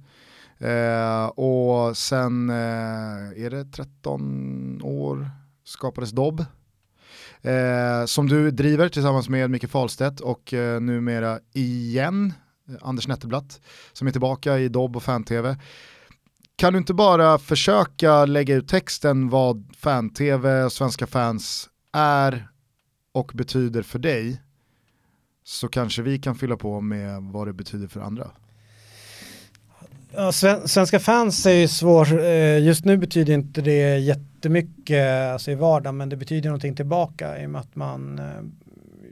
Eh, 0.64 1.26
och 1.26 1.98
sen 1.98 2.50
eh, 2.50 3.46
är 3.46 3.50
det 3.50 3.66
13 3.66 4.82
år 4.84 5.30
skapades 5.64 6.12
Dobb 6.12 6.46
eh, 7.42 8.06
som 8.06 8.30
du 8.30 8.52
driver 8.52 8.90
tillsammans 8.90 9.30
med 9.30 9.50
Micke 9.50 9.70
Falstedt 9.70 10.20
och 10.20 10.54
eh, 10.54 10.82
numera 10.82 11.40
igen 11.54 12.34
eh, 12.70 12.76
Anders 12.82 13.08
Nettelblatt 13.08 13.62
som 13.94 14.08
är 14.08 14.12
tillbaka 14.12 14.60
i 14.60 14.70
Dobb 14.70 14.96
och 14.96 15.04
fan-tv. 15.04 15.58
Kan 16.56 16.74
du 16.74 16.80
inte 16.80 16.94
bara 16.94 17.38
försöka 17.38 18.26
lägga 18.26 18.56
ut 18.56 18.68
texten 18.68 19.30
vad 19.30 19.76
fan-tv 19.78 20.64
och 20.64 20.74
svenska 20.74 21.08
fans 21.08 21.70
är 21.94 22.50
och 23.12 23.32
betyder 23.34 23.82
för 23.82 24.00
dig 24.00 24.42
så 25.44 25.68
kanske 25.68 26.02
vi 26.02 26.20
kan 26.20 26.36
fylla 26.36 26.58
på 26.58 26.82
med 26.82 27.24
vad 27.24 27.48
det 27.48 27.54
betyder 27.54 27.88
för 27.88 28.02
andra. 28.02 28.32
Ja, 30.16 30.32
svenska 30.66 31.00
fans 31.00 31.46
är 31.46 31.52
ju 31.52 31.68
svår, 31.68 32.20
eh, 32.20 32.60
just 32.60 32.86
nu 32.86 32.98
betyder 32.98 33.34
inte 33.34 33.62
det 33.62 33.98
jättemycket 33.98 35.32
alltså 35.34 35.52
i 35.52 35.56
vardagen 35.56 35.98
men 35.98 36.10
det 36.10 36.16
betyder 36.16 36.50
någonting 36.50 36.76
tillbaka 36.76 37.42
i 37.42 37.46
och 37.46 37.50
med 37.50 37.62
att 37.62 37.76
man, 37.76 38.20
eh, 38.20 38.26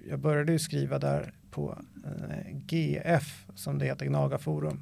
jag 0.09 0.19
började 0.19 0.51
ju 0.51 0.59
skriva 0.59 0.99
där 0.99 1.33
på 1.51 1.77
eh, 2.05 2.57
GF 2.67 3.45
som 3.55 3.79
det 3.79 3.85
heter, 3.85 4.05
Gnaga 4.05 4.37
Forum, 4.37 4.81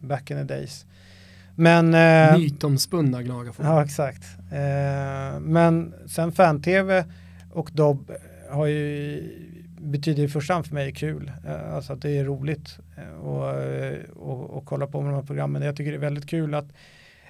back 0.00 0.30
in 0.30 0.36
the 0.36 0.54
days. 0.54 0.86
Men, 1.54 1.90
Mytomspunna 2.40 3.22
Gnaga 3.22 3.52
Forum. 3.52 3.70
Ja 3.70 3.84
exakt. 3.84 4.24
men 5.40 5.94
sen 6.06 6.32
fan-tv 6.32 7.04
och 7.52 7.70
Dobb 7.72 8.12
har 8.50 8.66
ju 8.66 9.22
betyder 9.80 10.22
i 10.22 10.28
första 10.28 10.54
hand 10.54 10.66
för 10.66 10.74
mig 10.74 10.92
kul. 10.92 11.32
Eh, 11.46 11.74
alltså 11.74 11.92
att 11.92 12.02
det 12.02 12.18
är 12.18 12.24
roligt 12.24 12.78
eh, 12.96 13.20
och, 13.20 13.62
eh, 13.62 14.10
och, 14.10 14.50
och 14.50 14.64
kolla 14.64 14.86
på 14.86 15.02
de 15.02 15.14
här 15.14 15.22
programmen. 15.22 15.62
Jag 15.62 15.76
tycker 15.76 15.90
det 15.90 15.96
är 15.96 16.00
väldigt 16.00 16.30
kul 16.30 16.54
att 16.54 16.68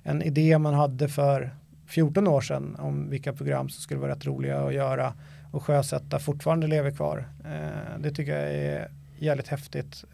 en 0.03 0.23
idé 0.23 0.59
man 0.59 0.75
hade 0.75 1.09
för 1.09 1.51
14 1.87 2.29
år 2.29 2.41
sedan 2.41 2.77
om 2.79 3.11
vilka 3.11 3.33
program 3.33 3.69
som 3.69 3.83
skulle 3.83 4.01
vara 4.01 4.13
rätt 4.13 4.27
roliga 4.27 4.61
att 4.61 4.75
göra 4.75 5.15
och 5.53 5.63
sjösätta 5.63 6.19
fortfarande 6.19 6.67
lever 6.67 6.91
kvar. 6.91 7.29
Det 7.99 8.11
tycker 8.11 8.39
jag 8.39 8.55
är 8.55 8.91
jävligt 9.19 9.49
häftigt. 9.49 10.05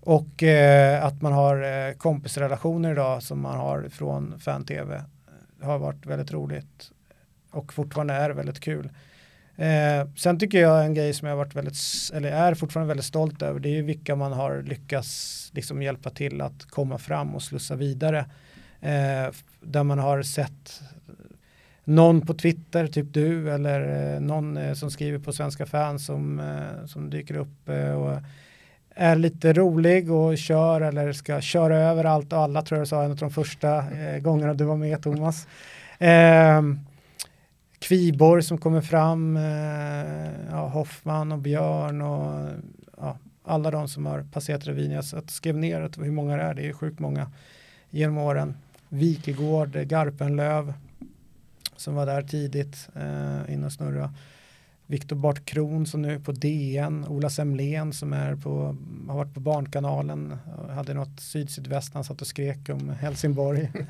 Och 0.00 0.42
att 1.00 1.22
man 1.22 1.32
har 1.32 1.92
kompisrelationer 1.94 2.92
idag 2.92 3.22
som 3.22 3.40
man 3.40 3.58
har 3.58 3.88
från 3.88 4.40
fan-tv 4.40 5.02
har 5.60 5.78
varit 5.78 6.06
väldigt 6.06 6.32
roligt 6.32 6.92
och 7.50 7.72
fortfarande 7.72 8.14
är 8.14 8.30
väldigt 8.30 8.60
kul. 8.60 8.90
Eh, 9.58 10.08
sen 10.16 10.38
tycker 10.38 10.60
jag 10.60 10.84
en 10.84 10.94
grej 10.94 11.14
som 11.14 11.28
jag 11.28 11.36
varit 11.36 11.54
väldigt, 11.54 11.76
eller 12.14 12.32
är 12.32 12.54
fortfarande 12.54 12.88
väldigt 12.88 13.06
stolt 13.06 13.42
över, 13.42 13.60
det 13.60 13.68
är 13.68 13.74
ju 13.74 13.82
vilka 13.82 14.16
man 14.16 14.32
har 14.32 14.62
lyckats 14.62 15.50
liksom 15.54 15.82
hjälpa 15.82 16.10
till 16.10 16.40
att 16.40 16.64
komma 16.70 16.98
fram 16.98 17.34
och 17.34 17.42
slussa 17.42 17.76
vidare. 17.76 18.18
Eh, 18.80 19.34
där 19.60 19.82
man 19.82 19.98
har 19.98 20.22
sett 20.22 20.82
någon 21.84 22.20
på 22.20 22.34
Twitter, 22.34 22.86
typ 22.86 23.06
du, 23.12 23.50
eller 23.50 24.14
eh, 24.14 24.20
någon 24.20 24.56
eh, 24.56 24.74
som 24.74 24.90
skriver 24.90 25.18
på 25.18 25.32
Svenska 25.32 25.66
fans 25.66 26.06
som, 26.06 26.40
eh, 26.40 26.86
som 26.86 27.10
dyker 27.10 27.36
upp 27.36 27.68
eh, 27.68 27.92
och 27.92 28.20
är 28.94 29.16
lite 29.16 29.52
rolig 29.52 30.12
och 30.12 30.38
kör 30.38 30.80
eller 30.80 31.12
ska 31.12 31.40
köra 31.40 31.78
över 31.78 32.04
allt 32.04 32.32
och 32.32 32.38
alla 32.38 32.62
tror 32.62 32.78
jag 32.78 32.88
sa 32.88 33.02
en 33.02 33.10
av 33.10 33.16
de 33.16 33.30
första 33.30 33.76
eh, 33.76 34.18
gångerna 34.18 34.54
du 34.54 34.64
var 34.64 34.76
med 34.76 35.02
Thomas. 35.02 35.46
Ehm, 35.98 36.80
Kviborg 37.78 38.42
som 38.42 38.58
kommer 38.58 38.80
fram, 38.80 39.36
eh, 39.36 40.50
ja, 40.50 40.68
Hoffman 40.68 41.32
och 41.32 41.38
Björn 41.38 42.02
och 42.02 42.50
ja, 42.96 43.18
alla 43.44 43.70
de 43.70 43.88
som 43.88 44.06
har 44.06 44.26
passerat 44.32 44.66
revyn. 44.66 44.90
Jag 44.90 45.04
skrev 45.30 45.56
ner 45.56 45.90
hur 46.02 46.10
många 46.10 46.36
det 46.36 46.42
är, 46.42 46.54
det 46.54 46.68
är 46.68 46.72
sjukt 46.72 46.98
många 46.98 47.30
genom 47.90 48.18
åren. 48.18 48.54
Wikegård, 48.88 49.72
Garpenlöv 49.72 50.72
som 51.76 51.94
var 51.94 52.06
där 52.06 52.22
tidigt 52.22 52.88
eh, 52.94 53.54
innan 53.54 53.70
snurra. 53.70 54.14
Viktor 54.86 55.16
Bart 55.16 55.44
Kron 55.44 55.86
som 55.86 56.02
nu 56.02 56.14
är 56.14 56.18
på 56.18 56.32
DN, 56.32 57.04
Ola 57.08 57.30
Semlén 57.30 57.92
som 57.92 58.12
är 58.12 58.36
på, 58.36 58.76
har 59.08 59.16
varit 59.16 59.34
på 59.34 59.40
Barnkanalen, 59.40 60.36
hade 60.70 60.94
något 60.94 61.20
syd-sydväst, 61.20 61.94
han 61.94 62.04
satt 62.04 62.20
och 62.20 62.26
skrek 62.26 62.68
om 62.68 62.88
Helsingborg. 62.90 63.72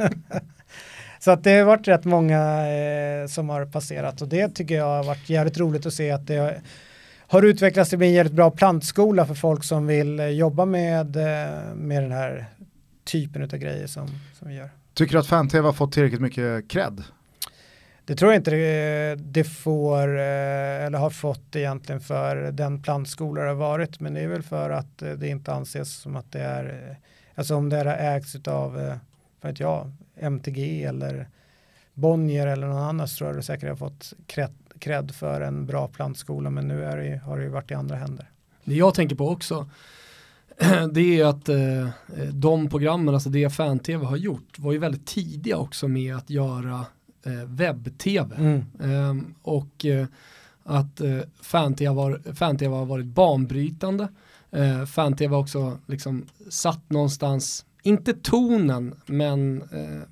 Så 1.19 1.31
att 1.31 1.45
det 1.45 1.59
har 1.59 1.65
varit 1.65 1.89
rätt 1.89 2.05
många 2.05 2.69
eh, 2.69 3.27
som 3.27 3.49
har 3.49 3.67
passerat 3.67 4.23
och 4.23 4.29
det 4.29 4.49
tycker 4.49 4.75
jag 4.75 4.85
har 4.85 5.05
varit 5.05 5.31
jävligt 5.31 5.59
roligt 5.59 5.87
att 5.87 5.93
se 5.93 6.11
att 6.11 6.27
det 6.27 6.37
har, 6.37 6.61
har 7.27 7.43
utvecklats 7.43 7.91
till 7.91 7.99
att 7.99 8.03
en 8.03 8.13
jävligt 8.13 8.33
bra 8.33 8.51
plantskola 8.51 9.27
för 9.27 9.35
folk 9.35 9.65
som 9.65 9.87
vill 9.87 10.21
eh, 10.21 10.27
jobba 10.27 10.65
med, 10.65 11.17
eh, 11.17 11.75
med 11.75 12.03
den 12.03 12.13
här 12.13 12.47
typen 13.05 13.43
av 13.43 13.49
grejer 13.49 13.87
som, 13.87 14.09
som 14.39 14.49
vi 14.49 14.55
gör. 14.55 14.71
Tycker 14.95 15.13
du 15.13 15.19
att 15.19 15.27
fan-tv 15.27 15.67
har 15.67 15.73
fått 15.73 15.93
tillräckligt 15.93 16.21
mycket 16.21 16.71
cred? 16.71 17.03
Det 18.05 18.15
tror 18.15 18.33
jag 18.33 18.41
inte 18.41 18.51
det, 18.51 19.15
det 19.15 19.45
får 19.45 20.19
eh, 20.19 20.85
eller 20.85 20.99
har 20.99 21.11
fått 21.11 21.57
egentligen 21.57 22.01
för 22.01 22.37
den 22.37 22.83
plantskola 22.83 23.43
det 23.43 23.49
har 23.49 23.55
varit 23.55 24.01
men 24.01 24.15
det 24.15 24.21
är 24.21 24.29
väl 24.29 24.43
för 24.43 24.71
att 24.71 24.99
det 24.99 25.29
inte 25.29 25.53
anses 25.53 25.97
som 25.97 26.17
att 26.17 26.33
det 26.33 26.41
är 26.41 26.97
alltså 27.35 27.55
om 27.55 27.69
det 27.69 27.77
är 27.77 28.17
ägts 28.17 28.37
av 28.49 28.99
vet 29.41 29.61
jag, 29.61 29.93
MTG 30.21 30.85
eller 30.85 31.29
Bonnier 31.95 32.47
eller 32.47 32.67
någon 32.67 32.83
annan 32.83 33.09
så 33.09 33.17
tror 33.17 33.29
jag 33.29 33.37
det 33.37 33.43
säkert 33.43 33.69
har 33.69 33.77
fått 33.77 34.13
cred 34.79 35.15
för 35.15 35.41
en 35.41 35.67
bra 35.67 35.89
plantskola 35.89 36.51
men 36.51 36.69
nu 36.69 36.85
det, 36.97 37.21
har 37.25 37.39
det 37.39 37.43
ju 37.45 37.51
varit 37.51 37.71
i 37.71 37.75
andra 37.75 37.97
händer. 37.97 38.31
Det 38.65 38.75
jag 38.75 38.95
tänker 38.95 39.17
på 39.17 39.29
också 39.29 39.71
det 40.93 41.21
är 41.21 41.25
att 41.25 41.49
eh, 41.49 41.89
de 42.33 42.69
programmen, 42.69 43.15
alltså 43.15 43.31
det 43.31 43.51
fan-tv 43.51 44.07
har 44.07 44.17
gjort, 44.17 44.59
var 44.59 44.73
ju 44.73 44.79
väldigt 44.79 45.07
tidiga 45.07 45.57
också 45.57 45.89
med 45.89 46.17
att 46.17 46.31
göra 46.31 46.87
eh, 47.25 47.45
webb-tv. 47.47 48.37
Mm. 48.37 48.65
Eh, 48.81 49.25
och 49.43 49.87
att 50.69 51.01
eh, 51.01 51.19
fan-tv 51.43 52.01
har, 52.01 52.35
fan 52.35 52.59
har 52.73 52.85
varit 52.85 53.07
banbrytande. 53.07 54.09
Eh, 54.51 54.85
fan-tv 54.85 55.35
har 55.35 55.43
också 55.43 55.79
liksom 55.87 56.27
satt 56.49 56.91
någonstans 56.91 57.65
inte 57.89 58.15
tonen, 58.15 58.95
men 59.07 59.63
eh, 59.63 60.03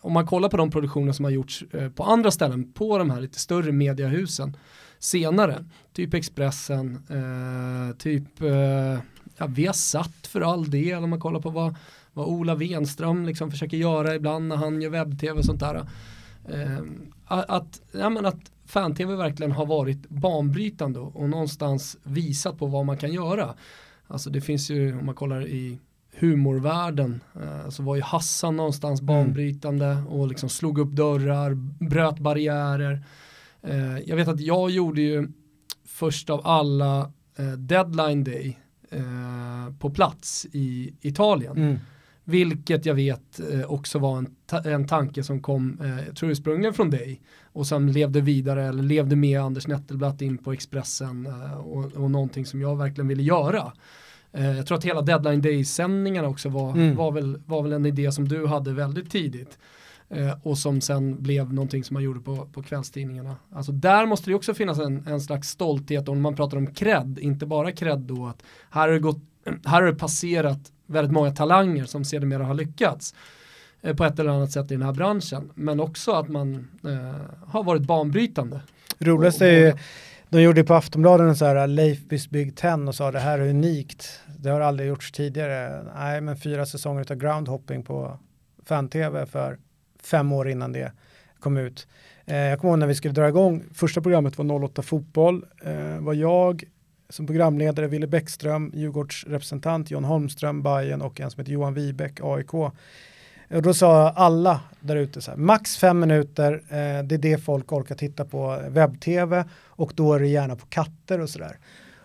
om 0.00 0.12
man 0.12 0.26
kollar 0.26 0.48
på 0.48 0.56
de 0.56 0.70
produktioner 0.70 1.12
som 1.12 1.24
har 1.24 1.32
gjorts 1.32 1.64
eh, 1.72 1.90
på 1.90 2.04
andra 2.04 2.30
ställen, 2.30 2.72
på 2.72 2.98
de 2.98 3.10
här 3.10 3.20
lite 3.20 3.38
större 3.38 3.72
mediahusen 3.72 4.56
senare, 4.98 5.64
typ 5.92 6.14
Expressen, 6.14 6.98
eh, 7.08 7.96
typ 7.96 8.42
eh, 8.42 8.98
ja, 9.36 9.46
vi 9.48 9.66
har 9.66 9.72
satt 9.72 10.26
för 10.26 10.40
all 10.40 10.70
del 10.70 11.04
om 11.04 11.10
man 11.10 11.20
kollar 11.20 11.40
på 11.40 11.50
vad, 11.50 11.74
vad 12.12 12.26
Ola 12.26 12.54
Wenström 12.54 13.26
liksom 13.26 13.50
försöker 13.50 13.76
göra 13.76 14.14
ibland 14.14 14.48
när 14.48 14.56
han 14.56 14.82
gör 14.82 14.90
webb-tv 14.90 15.38
och 15.38 15.44
sånt 15.44 15.60
där. 15.60 15.86
Eh, 16.48 16.78
att, 17.26 17.80
ja, 17.92 18.10
men 18.10 18.26
att 18.26 18.52
fan-tv 18.66 19.16
verkligen 19.16 19.52
har 19.52 19.66
varit 19.66 20.08
banbrytande 20.08 21.00
och 21.00 21.28
någonstans 21.28 21.96
visat 22.02 22.58
på 22.58 22.66
vad 22.66 22.86
man 22.86 22.96
kan 22.96 23.12
göra 23.12 23.54
Alltså 24.10 24.30
det 24.30 24.40
finns 24.40 24.70
ju, 24.70 24.98
om 24.98 25.06
man 25.06 25.14
kollar 25.14 25.46
i 25.46 25.78
humorvärlden, 26.20 27.20
eh, 27.34 27.68
så 27.70 27.82
var 27.82 27.96
ju 27.96 28.02
Hassan 28.02 28.56
någonstans 28.56 29.00
Mm. 29.00 29.06
banbrytande 29.06 30.02
och 30.08 30.28
liksom 30.28 30.48
slog 30.48 30.78
upp 30.78 30.90
dörrar, 30.90 31.54
bröt 31.88 32.18
barriärer. 32.18 33.04
Eh, 33.62 33.98
jag 33.98 34.16
vet 34.16 34.28
att 34.28 34.40
jag 34.40 34.70
gjorde 34.70 35.00
ju 35.00 35.28
först 35.86 36.30
av 36.30 36.40
alla 36.46 37.12
eh, 37.38 37.52
deadline 37.52 38.24
day 38.24 38.58
på 39.78 39.90
plats 39.90 40.46
i 40.52 40.94
Italien. 41.00 41.56
Mm. 41.56 41.78
Vilket 42.24 42.86
jag 42.86 42.94
vet 42.94 43.40
också 43.66 43.98
var 43.98 44.18
en, 44.18 44.34
ta- 44.46 44.62
en 44.70 44.86
tanke 44.86 45.22
som 45.22 45.40
kom, 45.42 45.80
jag 46.06 46.16
tror 46.16 46.30
ursprungligen 46.30 46.74
från 46.74 46.90
dig 46.90 47.20
och 47.52 47.66
som 47.66 47.88
levde 47.88 48.20
vidare 48.20 48.64
eller 48.66 48.82
levde 48.82 49.16
med 49.16 49.40
Anders 49.40 49.66
Nettelblatt 49.66 50.22
in 50.22 50.38
på 50.38 50.52
Expressen 50.52 51.26
och, 51.58 51.84
och 51.92 52.10
någonting 52.10 52.46
som 52.46 52.60
jag 52.60 52.76
verkligen 52.76 53.08
ville 53.08 53.22
göra. 53.22 53.72
Eh, 54.32 54.56
jag 54.56 54.66
tror 54.66 54.78
att 54.78 54.84
hela 54.84 55.02
deadline 55.02 55.42
day-sändningarna 55.42 56.28
också 56.28 56.48
var, 56.48 56.70
Mm. 56.72 56.96
var, 56.96 57.12
väl, 57.12 57.40
var 57.46 57.62
väl 57.62 57.72
en 57.72 57.86
idé 57.86 58.12
som 58.12 58.28
du 58.28 58.46
hade 58.46 58.72
väldigt 58.72 59.10
tidigt. 59.10 59.58
Eh, 60.10 60.32
och 60.42 60.58
som 60.58 60.80
sen 60.80 61.22
blev 61.22 61.52
någonting 61.52 61.84
som 61.84 61.94
man 61.94 62.02
gjorde 62.02 62.20
på, 62.20 62.36
på 62.52 62.62
kvällstidningarna. 62.62 63.36
Alltså 63.52 63.72
där 63.72 64.06
måste 64.06 64.30
det 64.30 64.34
också 64.34 64.54
finnas 64.54 64.78
en, 64.78 65.06
en 65.06 65.20
slags 65.20 65.48
stolthet 65.48 66.08
om 66.08 66.20
man 66.20 66.36
pratar 66.36 66.56
om 66.56 66.66
cred, 66.66 67.18
inte 67.18 67.46
bara 67.46 67.72
cred 67.72 67.98
då 67.98 68.26
att 68.26 68.42
här 68.70 68.80
har 68.88 68.94
det, 68.94 68.98
gått, 68.98 69.18
här 69.64 69.82
har 69.82 69.86
det 69.92 69.94
passerat 69.98 70.58
väldigt 70.86 71.12
många 71.12 71.30
talanger 71.30 71.84
som 71.84 72.04
sedermera 72.04 72.44
har 72.44 72.54
lyckats 72.54 73.14
eh, 73.82 73.96
på 73.96 74.04
ett 74.04 74.18
eller 74.18 74.30
annat 74.30 74.52
sätt 74.52 74.70
i 74.70 74.74
den 74.74 74.82
här 74.82 74.92
branschen. 74.92 75.50
Men 75.54 75.80
också 75.80 76.12
att 76.12 76.28
man 76.28 76.68
eh, 76.84 77.20
har 77.46 77.64
varit 77.64 77.82
banbrytande. 77.82 78.60
Roligast 78.98 79.42
är 79.42 79.80
de 80.30 80.42
gjorde 80.42 80.64
på 80.64 80.74
Aftonbladet 80.74 81.28
en 81.28 81.36
så 81.36 81.44
här 81.44 81.66
Leifbys 81.66 82.30
Big 82.30 82.56
Ten 82.56 82.88
och 82.88 82.94
sa 82.94 83.10
det 83.10 83.18
här 83.18 83.38
är 83.38 83.48
unikt. 83.48 84.20
Det 84.38 84.50
har 84.50 84.60
aldrig 84.60 84.88
gjorts 84.88 85.12
tidigare. 85.12 85.82
Nej, 85.94 86.20
men 86.20 86.36
fyra 86.36 86.66
säsonger 86.66 87.12
av 87.12 87.16
groundhopping 87.16 87.82
på 87.82 88.18
fan-tv 88.64 89.26
för 89.26 89.58
fem 90.02 90.32
år 90.32 90.48
innan 90.48 90.72
det 90.72 90.92
kom 91.40 91.56
ut. 91.56 91.86
Eh, 92.26 92.36
jag 92.36 92.60
kommer 92.60 92.72
ihåg 92.72 92.78
när 92.78 92.86
vi 92.86 92.94
skulle 92.94 93.14
dra 93.14 93.28
igång, 93.28 93.64
första 93.74 94.00
programmet 94.00 94.38
var 94.38 94.64
08 94.64 94.82
fotboll, 94.82 95.44
eh, 95.62 95.98
var 95.98 96.14
jag 96.14 96.64
som 97.08 97.26
programledare, 97.26 97.86
Ville 97.86 98.06
Bäckström, 98.06 98.72
Djurgårdsrepresentant, 98.74 99.90
John 99.90 100.04
Holmström, 100.04 100.62
Bayern 100.62 101.02
och 101.02 101.20
en 101.20 101.30
som 101.30 101.40
heter 101.40 101.52
Johan 101.52 101.74
Wibeck, 101.74 102.20
AIK. 102.22 102.54
Och 102.54 103.62
då 103.62 103.74
sa 103.74 104.10
alla 104.10 104.60
där 104.88 104.96
ute 104.96 105.36
max 105.36 105.76
fem 105.76 106.00
minuter, 106.00 106.52
eh, 106.68 107.04
det 107.04 107.14
är 107.14 107.18
det 107.18 107.38
folk 107.38 107.72
orkar 107.72 107.94
titta 107.94 108.24
på 108.24 108.62
webb-tv 108.68 109.44
och 109.66 109.92
då 109.94 110.14
är 110.14 110.20
det 110.20 110.26
gärna 110.26 110.56
på 110.56 110.66
katter 110.66 111.20
och 111.20 111.30
sådär. 111.30 111.58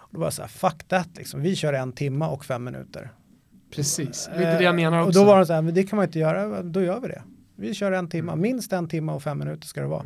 Då 0.10 0.20
var 0.20 0.26
jag 0.26 0.34
så 0.34 0.42
här, 0.42 0.50
fuck 0.50 0.84
that 0.88 1.10
liksom, 1.18 1.42
vi 1.42 1.56
kör 1.56 1.74
en 1.74 1.92
timma 1.92 2.30
och 2.30 2.46
fem 2.46 2.64
minuter. 2.64 3.12
Precis, 3.76 4.30
det 4.38 4.46
är 4.46 4.58
det 4.58 4.64
jag 4.64 4.76
menar 4.76 5.00
också. 5.00 5.08
Och 5.08 5.26
då 5.26 5.32
var 5.32 5.40
det 5.40 5.46
så 5.46 5.54
här, 5.54 5.62
men 5.62 5.74
det 5.74 5.84
kan 5.84 5.98
man 5.98 6.06
inte 6.06 6.20
göra, 6.20 6.64
då 6.64 6.82
gör 6.82 7.00
vi 7.00 7.08
det. 7.08 7.22
Vi 7.56 7.74
kör 7.74 7.92
en 7.92 8.10
timma, 8.10 8.36
minst 8.36 8.74
en 8.74 8.88
timma 8.88 9.14
och 9.14 9.24
fem 9.24 9.40
minuter 9.40 9.68
ska 9.68 9.82
det 9.82 9.88
vara. 9.88 10.06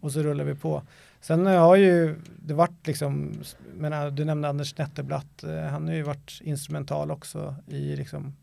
Och 0.00 0.12
så 0.12 0.22
rullar 0.22 0.44
vi 0.44 0.54
på. 0.54 0.82
Sen 1.20 1.46
har 1.46 1.76
ju 1.76 2.16
det 2.36 2.54
varit 2.54 2.86
liksom, 2.86 3.32
menar, 3.74 4.10
du 4.10 4.24
nämnde 4.24 4.48
Anders 4.48 4.78
Netterblatt, 4.78 5.44
eh, 5.44 5.60
han 5.60 5.88
har 5.88 5.94
ju 5.94 6.02
varit 6.02 6.40
instrumental 6.42 7.10
också 7.10 7.54
i 7.66 7.96
liksom 7.96 8.36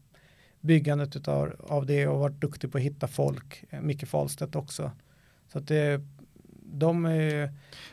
byggandet 0.66 1.16
utav, 1.16 1.52
av 1.68 1.86
det 1.86 2.08
och 2.08 2.20
varit 2.20 2.42
duktig 2.42 2.72
på 2.72 2.78
att 2.78 2.84
hitta 2.84 3.08
folk. 3.08 3.64
Eh, 3.70 3.82
Micke 3.82 4.08
Fahlstedt 4.08 4.56
också. 4.56 4.92
Så 5.52 5.58
att 5.58 5.68
det, 5.68 6.02
de 6.64 7.06
är 7.06 7.22
ju... 7.22 7.50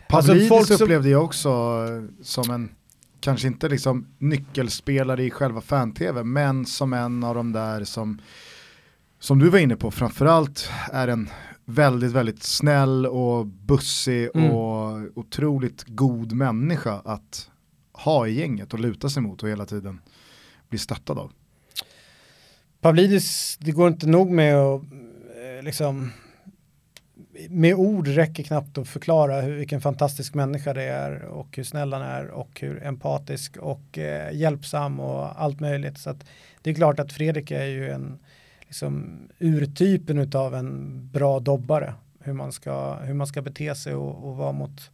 Pavlidis 0.08 0.48
folk 0.48 0.66
som- 0.66 0.74
upplevde 0.84 1.08
jag 1.08 1.24
också 1.24 1.48
eh, 1.48 2.22
som 2.24 2.50
en, 2.50 2.70
kanske 3.20 3.46
inte 3.48 3.68
liksom 3.68 4.06
nyckelspelare 4.18 5.24
i 5.24 5.30
själva 5.30 5.60
fan-tv, 5.60 6.24
men 6.24 6.66
som 6.66 6.92
en 6.92 7.24
av 7.24 7.34
de 7.34 7.52
där 7.52 7.84
som, 7.84 8.20
som 9.18 9.38
du 9.38 9.48
var 9.50 9.58
inne 9.58 9.76
på, 9.76 9.90
framförallt 9.90 10.70
är 10.92 11.08
en 11.08 11.28
väldigt, 11.64 12.12
väldigt 12.12 12.42
snäll 12.42 13.06
och 13.06 13.46
bussig 13.46 14.28
Mm. 14.34 14.50
och 14.50 14.98
otroligt 15.14 15.84
god 15.86 16.32
människa 16.32 16.92
att 17.04 17.50
ha 17.92 18.26
i 18.26 18.32
gänget 18.38 18.72
och 18.74 18.80
luta 18.80 19.08
sig 19.08 19.22
mot 19.22 19.42
och 19.42 19.48
hela 19.48 19.66
tiden 19.66 20.00
bli 20.68 20.78
stöttad 20.78 21.18
av. 21.18 21.32
Pavlidis, 22.82 23.58
det 23.60 23.72
går 23.72 23.88
inte 23.88 24.06
nog 24.06 24.30
med 24.30 24.56
att 24.56 24.82
eh, 24.82 25.62
liksom 25.62 26.12
med 27.48 27.74
ord 27.74 28.08
räcker 28.08 28.42
knappt 28.42 28.78
att 28.78 28.88
förklara 28.88 29.40
hur, 29.40 29.56
vilken 29.56 29.80
fantastisk 29.80 30.34
människa 30.34 30.74
det 30.74 30.82
är 30.82 31.24
och 31.24 31.56
hur 31.56 31.64
snäll 31.64 31.92
han 31.92 32.02
är 32.02 32.28
och 32.28 32.60
hur 32.60 32.84
empatisk 32.84 33.56
och 33.56 33.98
eh, 33.98 34.36
hjälpsam 34.36 35.00
och 35.00 35.42
allt 35.42 35.60
möjligt. 35.60 35.98
Så 35.98 36.10
att 36.10 36.24
det 36.62 36.70
är 36.70 36.74
klart 36.74 37.00
att 37.00 37.12
Fredrik 37.12 37.50
är 37.50 37.64
ju 37.64 37.90
en 37.90 38.18
liksom, 38.60 39.18
urtypen 39.38 40.30
av 40.34 40.54
en 40.54 41.00
bra 41.12 41.40
dobbare. 41.40 41.94
Hur 42.20 42.32
man 42.32 42.52
ska, 42.52 42.94
hur 42.94 43.14
man 43.14 43.26
ska 43.26 43.42
bete 43.42 43.74
sig 43.74 43.94
och, 43.94 44.28
och 44.28 44.36
vara 44.36 44.52
mot, 44.52 44.90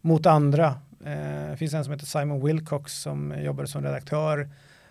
mot 0.00 0.26
andra. 0.26 0.66
Eh, 1.04 1.50
det 1.50 1.56
finns 1.58 1.74
en 1.74 1.84
som 1.84 1.92
heter 1.92 2.06
Simon 2.06 2.46
Wilcox 2.46 2.92
som 2.92 3.34
jobbar 3.42 3.64
som 3.64 3.82
redaktör 3.82 4.48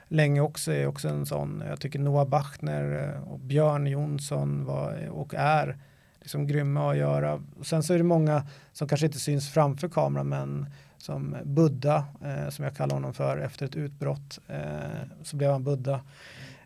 länge 0.07 0.41
också 0.41 0.71
är 0.71 0.87
också 0.87 1.07
en 1.07 1.25
sån. 1.25 1.63
Jag 1.69 1.79
tycker 1.79 1.99
Noah 1.99 2.27
Bachner 2.27 3.13
eh, 3.15 3.31
och 3.31 3.39
Björn 3.39 3.87
Jonsson 3.87 4.65
var 4.65 5.03
eh, 5.03 5.09
och 5.09 5.33
är 5.37 5.77
liksom 6.21 6.47
grymma 6.47 6.91
att 6.91 6.97
göra. 6.97 7.43
Sen 7.61 7.83
så 7.83 7.93
är 7.93 7.97
det 7.97 8.03
många 8.03 8.47
som 8.73 8.87
kanske 8.87 9.05
inte 9.05 9.19
syns 9.19 9.49
framför 9.49 9.89
kameran 9.89 10.29
men 10.29 10.65
som 10.97 11.35
Buddha, 11.43 12.05
eh, 12.25 12.49
som 12.49 12.65
jag 12.65 12.75
kallar 12.75 12.93
honom 12.93 13.13
för 13.13 13.37
efter 13.37 13.65
ett 13.65 13.75
utbrott, 13.75 14.39
eh, 14.47 15.01
så 15.23 15.35
blev 15.37 15.51
han 15.51 15.63
Buddha. 15.63 16.01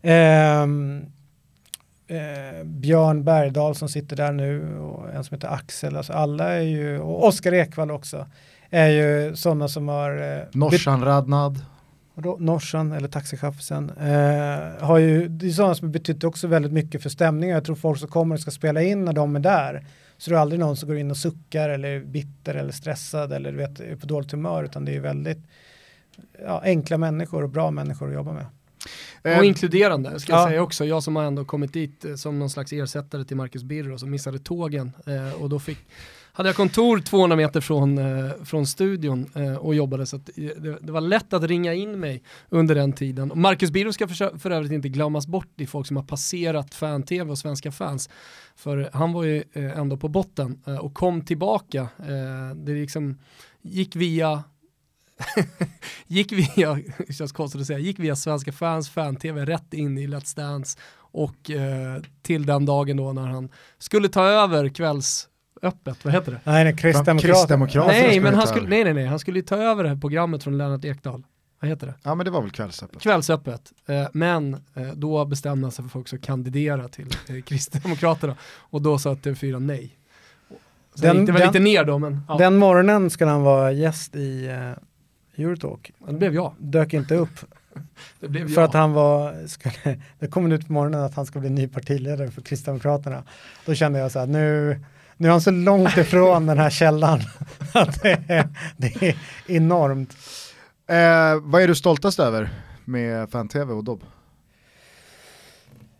Ehm, 0.01 1.05
eh, 2.07 2.63
Björn 2.63 3.23
Bergdahl 3.23 3.75
som 3.75 3.89
sitter 3.89 4.15
där 4.15 4.31
nu 4.31 4.77
och 4.79 5.13
en 5.13 5.23
som 5.23 5.35
heter 5.35 5.47
Axel, 5.47 5.97
alltså 5.97 6.13
alla 6.13 6.49
är 6.49 6.61
ju, 6.61 6.99
och 6.99 7.27
Oskar 7.27 7.53
Ekvall 7.53 7.91
också, 7.91 8.27
är 8.69 8.87
ju 8.87 9.35
sådana 9.35 9.67
som 9.67 9.87
har 9.87 10.37
eh, 10.37 10.43
Norsan 10.51 11.03
Radnad, 11.03 11.65
Norsan 12.39 12.91
eller 12.91 13.07
taxichauffören 13.07 13.89
eh, 13.89 14.85
har 14.85 14.97
ju, 14.97 15.27
det 15.27 15.47
är 15.47 15.51
sådana 15.51 15.75
som 15.75 15.87
har 15.87 15.93
betytt 15.93 16.23
också 16.23 16.47
väldigt 16.47 16.71
mycket 16.71 17.01
för 17.03 17.09
stämningen. 17.09 17.53
Jag 17.55 17.65
tror 17.65 17.75
folk 17.75 17.99
som 17.99 18.07
kommer 18.09 18.35
och 18.35 18.41
ska 18.41 18.51
spela 18.51 18.81
in 18.81 19.05
när 19.05 19.13
de 19.13 19.35
är 19.35 19.39
där, 19.39 19.85
så 20.17 20.29
det 20.29 20.35
är 20.35 20.39
aldrig 20.39 20.59
någon 20.59 20.77
som 20.77 20.89
går 20.89 20.97
in 20.97 21.11
och 21.11 21.17
suckar 21.17 21.69
eller 21.69 21.89
är 21.89 21.99
bitter 21.99 22.55
eller 22.55 22.71
stressad 22.71 23.31
eller 23.33 23.51
du 23.51 23.57
vet, 23.57 23.79
är 23.79 23.95
på 23.95 24.05
dåligt 24.05 24.31
humör, 24.31 24.63
utan 24.63 24.85
det 24.85 24.95
är 24.95 24.99
väldigt 24.99 25.39
ja, 26.45 26.61
enkla 26.63 26.97
människor 26.97 27.43
och 27.43 27.49
bra 27.49 27.71
människor 27.71 28.07
att 28.07 28.13
jobba 28.13 28.33
med. 28.33 28.45
Och 29.37 29.45
inkluderande 29.45 30.19
ska 30.19 30.31
jag 30.31 30.41
Ja. 30.41 30.47
säga 30.47 30.61
också. 30.61 30.85
Jag 30.85 31.03
som 31.03 31.15
har 31.15 31.23
ändå 31.23 31.45
kommit 31.45 31.73
dit 31.73 32.05
eh, 32.05 32.15
som 32.15 32.39
någon 32.39 32.49
slags 32.49 32.73
ersättare 32.73 33.25
till 33.25 33.37
Marcus 33.37 33.63
Birro 33.63 33.97
som 33.97 34.09
missade 34.11 34.39
tågen. 34.39 34.91
Eh, 35.05 35.41
och 35.41 35.49
då 35.49 35.59
fick, 35.59 35.77
hade 36.33 36.49
jag 36.49 36.55
kontor 36.55 36.99
200 36.99 37.37
meter 37.37 37.61
från, 37.61 37.97
eh, 37.97 38.31
från 38.43 38.65
studion 38.65 39.29
eh, 39.35 39.55
och 39.55 39.75
jobbade 39.75 40.05
så 40.05 40.15
att 40.15 40.29
eh, 40.37 40.43
det, 40.43 40.77
det 40.81 40.91
var 40.91 41.01
lätt 41.01 41.33
att 41.33 41.43
ringa 41.43 41.73
in 41.73 41.99
mig 41.99 42.23
under 42.49 42.75
den 42.75 42.93
tiden. 42.93 43.31
Och 43.31 43.37
Marcus 43.37 43.71
Birro 43.71 43.93
ska 43.93 44.07
för, 44.07 44.37
för 44.37 44.51
övrigt 44.51 44.71
inte 44.71 44.89
glömmas 44.89 45.27
bort 45.27 45.61
i 45.61 45.67
folk 45.67 45.87
som 45.87 45.97
har 45.97 46.03
passerat 46.03 46.73
fan-tv 46.73 47.31
och 47.31 47.37
svenska 47.37 47.71
fans. 47.71 48.09
För 48.55 48.89
han 48.93 49.13
var 49.13 49.23
ju 49.23 49.43
eh, 49.53 49.79
ändå 49.79 49.97
på 49.97 50.07
botten 50.07 50.61
eh, 50.67 50.77
och 50.77 50.93
kom 50.93 51.25
tillbaka. 51.25 51.81
Eh, 51.81 52.55
det 52.55 52.71
liksom 52.71 53.19
gick 53.61 53.95
via 53.95 54.43
gick 56.07 56.31
via, 56.31 56.79
det 57.07 57.13
känns 57.17 57.31
konstigt 57.31 57.61
att 57.61 57.67
säga, 57.67 57.79
gick 57.79 57.99
via 57.99 58.15
Svenska 58.15 58.51
fans 58.51 58.89
fan-tv 58.89 59.45
rätt 59.45 59.73
in 59.73 59.97
i 59.97 60.07
Let's 60.07 60.35
Dance 60.35 60.79
och 61.11 61.51
eh, 61.51 62.01
till 62.21 62.45
den 62.45 62.65
dagen 62.65 62.97
då 62.97 63.13
när 63.13 63.27
han 63.27 63.49
skulle 63.77 64.09
ta 64.09 64.25
över 64.25 64.69
kvälls 64.69 65.27
kvällsöppet, 65.61 66.05
vad 66.05 66.13
heter 66.13 66.31
det? 66.31 66.39
Nej, 66.43 66.63
nej 66.63 66.75
Kristdemokraterna. 66.77 67.33
Kristdemokraterna 67.33 67.93
nej, 67.93 68.09
skulle 68.09 68.21
men 68.21 68.33
han 68.33 68.47
skulle, 68.47 68.67
nej, 68.69 68.83
nej, 68.83 68.93
nej, 68.93 69.05
han 69.05 69.19
skulle 69.19 69.39
ju 69.39 69.43
ta 69.45 69.55
över 69.55 69.83
det 69.83 69.89
här 69.89 69.95
programmet 69.95 70.43
från 70.43 70.57
Lennart 70.57 70.85
Ekdal. 70.85 71.23
Vad 71.59 71.69
heter 71.69 71.87
det? 71.87 71.93
Ja 72.03 72.15
men 72.15 72.25
det 72.25 72.31
var 72.31 72.41
väl 72.41 72.51
kvällsöppet. 72.51 73.01
Kvällsöppet. 73.01 73.71
Eh, 73.87 74.07
men 74.13 74.53
eh, 74.53 74.87
då 74.95 75.25
bestämde 75.25 75.65
han 75.65 75.71
sig 75.71 75.83
för 75.85 75.89
folk 75.89 76.13
att 76.13 76.21
kandidera 76.21 76.87
till 76.87 77.07
eh, 77.29 77.41
Kristdemokraterna 77.45 78.35
och 78.59 78.81
då 78.81 78.97
sa 78.99 79.13
TV4 79.13 79.59
nej. 79.59 79.97
Så 80.95 81.01
Den- 81.01 81.25
det 81.25 81.31
var 81.31 81.39
den- 81.39 81.47
lite 81.47 81.59
ner 81.59 81.83
då, 81.85 81.99
men 81.99 82.21
ja, 82.27 82.37
Den 82.37 82.57
morgonen 82.57 83.09
ska 83.09 83.25
han 83.25 83.41
vara 83.41 83.71
gäst 83.71 84.15
i 84.15 84.47
uh, 85.37 85.43
Eurotalk. 85.45 85.91
det 86.07 86.13
blev 86.13 86.35
jag. 86.35 86.53
Dök 86.57 86.93
inte 86.93 87.15
upp 87.15 87.39
Det 88.19 88.27
blev 88.27 88.47
för 88.53 88.61
jag. 88.61 88.67
att 88.67 88.73
han 88.73 88.91
var, 88.93 89.47
skulle, 89.47 89.99
det 90.19 90.27
kom 90.27 90.51
ut 90.51 90.67
på 90.67 90.73
morgonen 90.73 91.01
att 91.01 91.15
han 91.15 91.25
ska 91.25 91.39
bli 91.39 91.49
ny 91.49 91.67
partiledare 91.67 92.31
för 92.31 92.41
Kristdemokraterna. 92.41 93.23
Då 93.65 93.73
kände 93.73 93.99
jag 93.99 94.11
så 94.11 94.19
här, 94.19 94.27
nu, 94.27 94.79
nu 95.21 95.27
är 95.27 95.31
han 95.31 95.41
så 95.41 95.51
långt 95.51 95.97
ifrån 95.97 96.45
den 96.45 96.57
här 96.57 96.69
källan 96.69 97.19
att 97.73 98.03
det 98.03 98.23
är, 98.27 98.47
det 98.77 99.03
är 99.03 99.15
enormt. 99.47 100.15
Eh, 100.87 101.41
vad 101.41 101.61
är 101.61 101.67
du 101.67 101.75
stoltast 101.75 102.19
över 102.19 102.49
med 102.85 103.31
fan-tv 103.31 103.73
och 103.73 103.83
Dobb? 103.83 104.03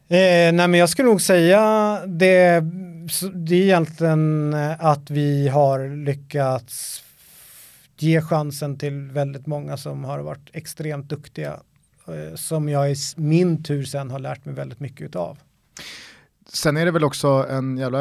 Eh, 0.08 0.54
nej 0.54 0.68
men 0.68 0.74
jag 0.74 0.90
skulle 0.90 1.08
nog 1.08 1.22
säga 1.22 1.62
det, 2.06 2.64
det 3.34 3.56
är 3.56 3.64
egentligen 3.64 4.54
eh, 4.54 4.86
att 4.86 5.10
vi 5.10 5.48
har 5.48 6.06
lyckats 6.06 7.04
ge 7.98 8.22
chansen 8.22 8.78
till 8.78 9.12
väldigt 9.12 9.48
många 9.48 9.78
som 9.78 10.04
har 10.04 10.20
varit 10.20 10.50
extremt 10.54 11.10
duktiga 11.10 11.60
eh, 12.08 12.36
som 12.36 12.70
jag 12.70 12.92
i 12.92 12.96
min 13.16 13.64
tur 13.64 13.84
sen 13.84 14.12
har 14.12 14.20
lärt 14.20 14.46
mig 14.46 14.56
väldigt 14.56 14.80
mycket 14.80 15.16
av. 15.16 15.38
Sen 16.48 16.78
är 16.78 16.86
det 16.86 16.92
väl 16.92 17.04
också 17.04 17.46
en 17.50 17.78
jävla 17.78 18.00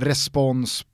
respons 0.00 0.86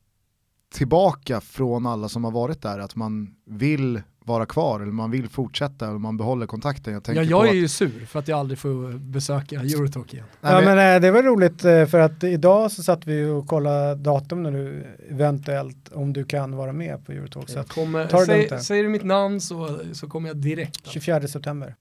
tillbaka 0.74 1.40
från 1.40 1.86
alla 1.86 2.08
som 2.08 2.24
har 2.24 2.30
varit 2.30 2.62
där, 2.62 2.78
att 2.78 2.96
man 2.96 3.34
vill 3.46 4.02
vara 4.28 4.46
kvar 4.46 4.80
eller 4.80 4.92
man 4.92 5.10
vill 5.10 5.28
fortsätta 5.28 5.90
och 5.90 6.00
man 6.00 6.16
behåller 6.16 6.46
kontakten. 6.46 6.92
Jag, 6.92 7.16
ja, 7.16 7.22
jag 7.22 7.48
är 7.48 7.52
ju 7.52 7.68
sur 7.68 8.06
för 8.06 8.18
att 8.18 8.28
jag 8.28 8.38
aldrig 8.38 8.58
får 8.58 8.98
besöka 8.98 9.60
Eurotalk 9.60 10.14
igen. 10.14 10.26
Ja, 10.40 10.60
men 10.60 10.94
äh, 10.94 11.00
det 11.00 11.10
var 11.10 11.22
roligt 11.22 11.64
eh, 11.64 11.86
för 11.86 11.98
att 11.98 12.24
idag 12.24 12.72
så 12.72 12.82
satt 12.82 13.06
vi 13.06 13.24
och 13.24 13.46
kollade 13.46 13.94
datum 13.94 14.42
när 14.42 14.52
du 14.52 14.84
eventuellt, 15.10 15.92
om 15.92 16.12
du 16.12 16.24
kan 16.24 16.56
vara 16.56 16.72
med 16.72 17.06
på 17.06 17.12
Eurotalk. 17.12 17.48
Så 17.50 17.62
kommer, 17.62 18.24
säg, 18.26 18.60
säger 18.60 18.82
du 18.82 18.88
mitt 18.88 19.04
namn 19.04 19.40
så, 19.40 19.78
så 19.92 20.08
kommer 20.08 20.28
jag 20.28 20.36
direkt. 20.36 20.86
24 20.86 21.28
september. 21.28 21.74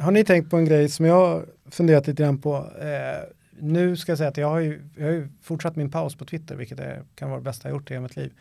Har 0.00 0.10
ni 0.10 0.24
tänkt 0.24 0.50
på 0.50 0.56
en 0.56 0.64
grej 0.64 0.88
som 0.88 1.06
jag 1.06 1.42
funderat 1.70 2.06
lite 2.06 2.22
grann 2.22 2.38
på? 2.38 2.56
Eh, 2.56 3.37
nu 3.60 3.96
ska 3.96 4.12
jag 4.12 4.18
säga 4.18 4.30
att 4.30 4.36
jag 4.36 4.48
har 4.48 4.58
ju, 4.58 4.82
jag 4.96 5.04
har 5.04 5.12
ju 5.12 5.28
fortsatt 5.42 5.76
min 5.76 5.90
paus 5.90 6.16
på 6.16 6.24
Twitter, 6.24 6.56
vilket 6.56 6.80
är, 6.80 7.02
kan 7.14 7.30
vara 7.30 7.40
det 7.40 7.44
bästa 7.44 7.68
jag 7.68 7.76
gjort 7.76 7.90
i 7.90 7.94
hela 7.94 8.02
mitt 8.02 8.16
liv. 8.16 8.32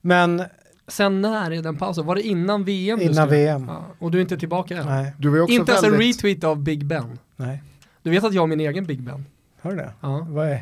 Men 0.00 0.42
Sen 0.90 1.20
när 1.20 1.50
är 1.50 1.62
den 1.62 1.76
pausen? 1.76 2.06
Var 2.06 2.14
det 2.14 2.22
innan 2.22 2.64
VM? 2.64 3.00
Innan 3.00 3.28
VM. 3.28 3.64
Ja, 3.68 3.84
och 3.98 4.10
du 4.10 4.18
är 4.18 4.22
inte 4.22 4.38
tillbaka 4.38 4.78
än? 4.78 4.86
Nej. 4.86 5.12
Du 5.18 5.28
inte 5.42 5.72
ens 5.72 5.84
väldigt... 5.84 6.00
en 6.00 6.06
retweet 6.06 6.44
av 6.44 6.62
Big 6.62 6.84
Ben? 6.84 7.18
Nej. 7.36 7.62
Du 8.02 8.10
vet 8.10 8.24
att 8.24 8.34
jag 8.34 8.42
har 8.42 8.46
min 8.46 8.60
egen 8.60 8.84
Big 8.84 9.02
Ben? 9.02 9.24
Har 9.60 9.70
du 9.70 9.76
det? 9.76 9.92
Ja. 10.00 10.26
Vad 10.30 10.48
är? 10.48 10.60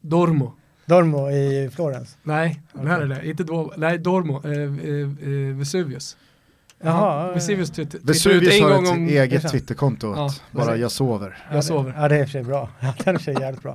Dormo. 0.00 0.52
Dormo 0.86 1.30
i 1.30 1.70
Florens? 1.74 2.16
Nej, 2.22 2.60
okay. 2.72 2.86
här 2.86 3.00
är 3.00 3.06
det. 3.06 3.28
Inte 3.28 3.44
Dormo. 3.44 3.72
Nej, 3.76 3.98
Dormo. 3.98 4.42
Eh, 4.44 4.52
eh, 4.52 5.48
eh 5.50 5.56
Vesuvius. 5.56 6.16
Jaha. 6.82 7.32
Vesuvius, 7.32 7.78
Vesuvius 8.02 8.60
har 8.60 8.82
ett 8.82 8.90
om... 8.90 9.08
eget 9.08 9.50
Twitterkonto, 9.50 10.14
ja, 10.16 10.30
bara 10.50 10.76
jag 10.76 10.92
sover. 10.92 11.38
Jag 11.52 11.64
sover. 11.64 11.94
Ja 11.96 12.08
det 12.08 12.16
är 12.16 12.20
i 12.20 12.22
och 12.22 12.26
för 12.26 12.32
sig 12.32 12.42
bra. 12.42 12.68
Den 13.04 13.14
är 13.14 13.18
för 13.18 13.40
jävligt 13.40 13.62
bra. 13.62 13.72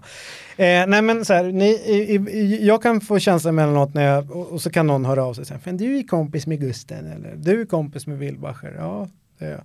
Eh, 0.57 0.87
nej 0.87 1.01
men 1.01 1.25
så 1.25 1.33
här, 1.33 1.43
ni, 1.43 1.65
i, 1.65 2.15
i, 2.15 2.67
jag 2.67 2.81
kan 2.81 3.01
få 3.01 3.19
känslan 3.19 3.53
emellanåt 3.53 3.93
när 3.93 4.03
jag, 4.03 4.31
och, 4.31 4.47
och, 4.51 4.61
så 4.61 4.69
kan 4.69 4.87
någon 4.87 5.05
höra 5.05 5.23
av 5.23 5.33
sig 5.33 5.45
sen, 5.45 5.59
men 5.63 5.77
du 5.77 5.97
är 5.97 6.03
kompis 6.03 6.47
med 6.47 6.59
Gusten 6.59 7.05
eller 7.11 7.35
du 7.35 7.61
är 7.61 7.65
kompis 7.65 8.07
med 8.07 8.17
Wilbacher. 8.17 8.75
Ja, 8.77 9.07
det 9.39 9.45
är 9.45 9.51
jag. 9.51 9.61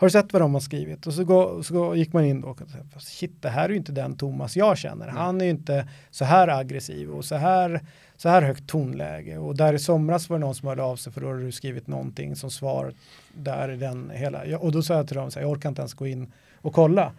Har 0.00 0.06
du 0.06 0.10
sett 0.10 0.32
vad 0.32 0.42
de 0.42 0.54
har 0.54 0.60
skrivit? 0.60 1.06
Och 1.06 1.14
så, 1.14 1.24
gå, 1.24 1.62
så 1.62 1.74
gå, 1.74 1.96
gick 1.96 2.12
man 2.12 2.24
in 2.24 2.44
och 2.44 2.58
sa, 2.58 3.00
shit 3.00 3.42
det 3.42 3.48
här 3.48 3.64
är 3.64 3.68
ju 3.68 3.76
inte 3.76 3.92
den 3.92 4.16
Thomas 4.16 4.56
jag 4.56 4.78
känner. 4.78 5.08
Han 5.08 5.40
är 5.40 5.44
ju 5.44 5.50
inte 5.50 5.88
så 6.10 6.24
här 6.24 6.48
aggressiv 6.48 7.10
och 7.10 7.24
så 7.24 7.34
här 7.34 7.80
så 8.16 8.28
här 8.28 8.42
högt 8.42 8.66
tonläge 8.66 9.38
och 9.38 9.56
där 9.56 9.74
i 9.74 9.78
somras 9.78 10.30
var 10.30 10.38
det 10.38 10.44
någon 10.44 10.54
som 10.54 10.68
hörde 10.68 10.82
av 10.82 10.96
sig 10.96 11.12
för 11.12 11.20
då 11.20 11.26
hade 11.26 11.42
du 11.42 11.52
skrivit 11.52 11.86
någonting 11.86 12.36
som 12.36 12.50
svar 12.50 12.92
där 13.34 13.72
i 13.72 13.76
den 13.76 14.10
hela 14.10 14.58
och 14.58 14.72
då 14.72 14.82
sa 14.82 14.94
jag 14.94 15.06
till 15.08 15.16
dem 15.16 15.30
så 15.30 15.38
här, 15.38 15.46
jag 15.46 15.52
orkar 15.52 15.68
inte 15.68 15.80
ens 15.80 15.94
gå 15.94 16.06
in 16.06 16.32
och 16.56 16.72
kolla. 16.72 17.12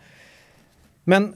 Men 1.03 1.35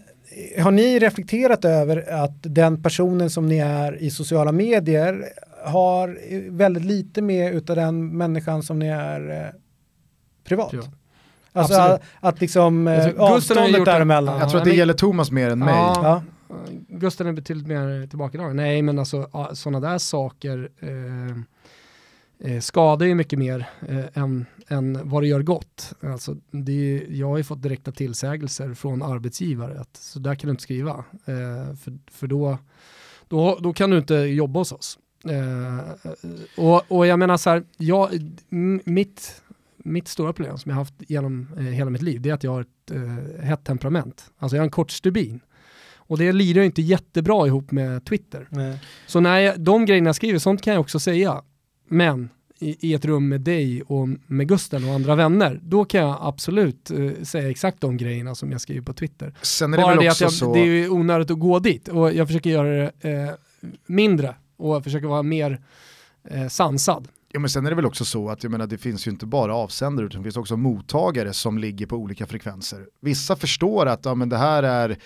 har 0.60 0.72
ni 0.72 1.00
reflekterat 1.00 1.66
över 1.66 2.12
att 2.12 2.38
den 2.42 2.84
personen 2.84 3.30
som 3.30 3.48
ni 3.48 3.58
är 3.58 4.02
i 4.02 4.10
sociala 4.10 4.52
medier 4.52 5.26
har 5.66 6.20
väldigt 6.50 6.86
lite 6.86 7.22
med 7.22 7.54
utav 7.54 7.76
den 7.76 8.18
människan 8.18 8.64
som 8.64 8.80
ni 8.80 8.88
är 8.88 9.46
eh, 9.46 9.60
privat? 10.44 10.74
Ja. 10.74 10.84
Alltså 11.54 11.80
att, 11.80 12.02
att, 12.20 12.42
liksom 12.42 12.88
eh, 12.88 13.14
avståndet 13.18 13.86
däremellan. 13.86 14.40
Jag 14.40 14.50
tror 14.50 14.60
att 14.60 14.66
det 14.66 14.76
gäller 14.76 14.94
Thomas 14.94 15.32
mer 15.32 15.50
än 15.50 15.60
mig. 15.60 15.74
Ja. 15.74 16.24
Gusten 16.88 17.28
är 17.28 17.32
betydligt 17.32 17.68
mer 17.68 18.08
tillbakadragen. 18.08 18.56
Nej 18.56 18.82
men 18.82 19.00
alltså 19.00 19.30
sådana 19.54 19.80
där 19.80 19.98
saker 19.98 20.70
eh, 20.80 22.54
eh, 22.54 22.60
skadar 22.60 23.06
ju 23.06 23.16
mycket 23.16 23.40
mer 23.40 23.70
eh, 23.88 24.06
än, 24.14 24.46
än 24.68 25.10
vad 25.10 25.24
det 25.24 25.28
gör 25.28 25.42
gott. 25.42 25.94
Alltså, 26.02 26.36
det, 26.52 27.06
jag 27.10 27.28
har 27.28 27.38
ju 27.38 27.44
fått 27.44 27.62
direkta 27.62 27.92
tillsägelser 27.92 28.74
från 28.74 29.04
arbetsgivare 29.04 29.80
att 29.80 29.98
så 29.98 30.20
där 30.20 30.36
kan 30.36 30.48
du 30.48 30.52
inte 30.52 30.64
skriva. 30.64 30.92
Eh, 31.26 31.76
för 31.76 31.98
för 32.12 32.28
då, 32.28 32.58
då, 33.28 33.58
då 33.62 33.74
kan 33.74 33.90
du 33.90 33.98
inte 33.98 34.16
jobba 34.16 34.60
hos 34.60 34.72
oss. 34.72 35.00
Eh, 35.30 36.12
och, 36.58 36.92
och 36.92 37.08
jag 37.08 37.20
menar 37.20 37.38
så 37.38 37.50
här, 37.50 37.64
jag, 37.78 38.10
mitt, 38.86 39.43
mitt 39.84 40.08
stora 40.08 40.34
problem 40.34 40.58
som 40.58 40.70
jag 40.70 40.76
haft 40.78 40.94
genom 40.98 41.48
eh, 41.58 41.64
hela 41.64 41.90
mitt 41.90 42.02
liv 42.02 42.22
det 42.22 42.30
är 42.30 42.34
att 42.34 42.44
jag 42.44 42.52
har 42.52 42.62
ett 42.62 42.92
eh, 42.92 43.44
hett 43.46 43.64
temperament. 43.64 44.32
Alltså 44.38 44.56
jag 44.56 44.62
har 44.62 44.66
en 44.66 44.72
kort 44.72 44.92
stubin. 44.92 45.40
Och 46.06 46.18
det 46.18 46.32
lirar 46.32 46.62
inte 46.62 46.82
jättebra 46.82 47.48
ihop 47.48 47.72
med 47.72 48.06
Twitter. 48.06 48.48
Nej. 48.50 48.80
Så 49.08 49.20
när 49.20 49.40
jag, 49.40 49.60
de 49.60 49.86
grejerna 49.86 50.08
jag 50.08 50.16
skriver, 50.16 50.40
sånt 50.40 50.62
kan 50.62 50.74
jag 50.74 50.82
också 50.82 51.00
säga. 51.00 51.42
Men 51.88 52.30
i, 52.60 52.90
i, 52.90 52.94
ett 52.94 53.06
rum 53.06 53.30
med 53.30 53.42
dig 53.42 53.82
och 53.82 54.10
med 54.28 54.48
Gusten 54.48 54.84
och 54.84 54.94
andra 54.94 55.16
vänner, 55.16 55.60
då 55.64 55.86
kan 55.86 56.02
jag 56.02 56.18
absolut 56.22 56.92
uh, 56.92 57.24
säga 57.24 57.50
exakt 57.50 57.82
de 57.82 57.98
grejerna 57.98 58.36
som 58.36 58.52
jag 58.52 58.62
skriver 58.62 58.82
på 58.82 58.94
Twitter. 58.94 59.34
Sen 59.42 59.74
är 59.74 59.78
det 59.78 59.84
Bara 59.84 59.96
det 59.96 60.08
att 60.08 60.22
jag, 60.22 60.32
så... 60.32 60.54
det 60.54 60.60
är 60.60 60.92
onödigt 60.92 61.32
att 61.32 61.40
gå 61.40 61.60
dit 61.60 61.88
och 61.88 62.14
jag 62.14 62.28
försöker 62.28 62.50
göra 62.50 62.92
det 63.02 63.10
uh, 63.10 63.32
mindre 63.86 64.36
och 64.58 64.84
försöker 64.84 65.08
vara 65.08 65.24
mer 65.24 65.62
uh, 66.36 66.48
sansad. 66.48 67.08
Ja 67.36 67.40
men 67.40 67.50
sen 67.50 67.66
är 67.66 67.70
det 67.70 67.76
väl 67.76 67.86
också 67.86 68.06
så 68.06 68.30
att 68.30 68.44
jag 68.44 68.52
menar, 68.52 68.68
det 68.68 68.78
finns 68.78 69.08
ju 69.08 69.12
inte 69.12 69.26
bara 69.26 69.56
avsändare 69.56 70.06
utan 70.06 70.22
det 70.22 70.24
finns 70.24 70.38
också 70.38 70.58
mottagare 70.58 71.34
som 71.34 71.58
ligger 71.58 71.86
på 71.86 71.96
olika 71.96 72.26
frekvenser. 72.26 72.88
Vissa 73.02 73.36
förstår 73.36 73.86
att 73.86 74.06
ja, 74.06 74.16
men 74.16 74.30
det 74.30 74.38
här 74.38 74.64
är 74.64 74.98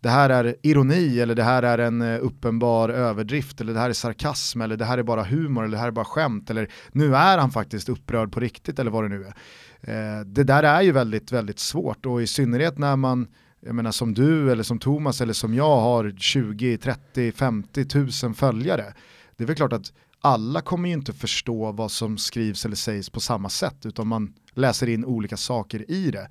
det 0.00 0.08
här 0.08 0.30
är 0.30 0.56
ironi 0.62 1.20
eller 1.20 1.34
det 1.34 1.42
här 1.42 1.62
är 1.62 1.78
en 1.78 2.02
eh, 2.02 2.18
uppenbar 2.22 2.88
överdrift 2.88 3.60
eller 3.60 3.74
det 3.74 3.80
här 3.80 3.88
är 3.88 3.92
sarkasm 3.92 4.60
eller 4.60 4.76
det 4.76 4.84
här 4.84 4.98
är 4.98 5.02
bara 5.02 5.24
humor 5.24 5.64
eller 5.64 5.72
det 5.72 5.78
här 5.78 5.86
är 5.86 5.90
bara 5.90 6.04
skämt 6.04 6.50
eller 6.50 6.70
nu 6.92 7.16
är 7.16 7.38
han 7.38 7.50
faktiskt 7.50 7.88
upprörd 7.88 8.32
på 8.32 8.40
riktigt 8.40 8.78
eller 8.78 8.90
vad 8.90 9.04
det 9.04 9.08
nu 9.08 9.24
är. 9.24 9.34
Eh, 9.80 10.24
det 10.24 10.44
där 10.44 10.62
är 10.62 10.82
ju 10.82 10.92
väldigt, 10.92 11.32
väldigt 11.32 11.58
svårt 11.58 12.06
och 12.06 12.22
i 12.22 12.26
synnerhet 12.26 12.78
när 12.78 12.96
man 12.96 13.26
jag 13.60 13.74
menar 13.74 13.90
som 13.90 14.14
du 14.14 14.52
eller 14.52 14.62
som 14.62 14.78
Thomas 14.78 15.20
eller 15.20 15.32
som 15.32 15.54
jag 15.54 15.80
har 15.80 16.14
20, 16.18 16.78
30, 16.78 17.32
50 17.32 17.84
tusen 17.84 18.34
följare. 18.34 18.94
Det 19.36 19.44
är 19.44 19.46
väl 19.46 19.56
klart 19.56 19.72
att 19.72 19.92
alla 20.24 20.60
kommer 20.60 20.88
ju 20.88 20.94
inte 20.94 21.12
förstå 21.12 21.72
vad 21.72 21.90
som 21.90 22.18
skrivs 22.18 22.64
eller 22.64 22.76
sägs 22.76 23.10
på 23.10 23.20
samma 23.20 23.48
sätt 23.48 23.86
utan 23.86 24.06
man 24.06 24.34
läser 24.54 24.88
in 24.88 25.04
olika 25.04 25.36
saker 25.36 25.90
i 25.90 26.10
det. 26.10 26.28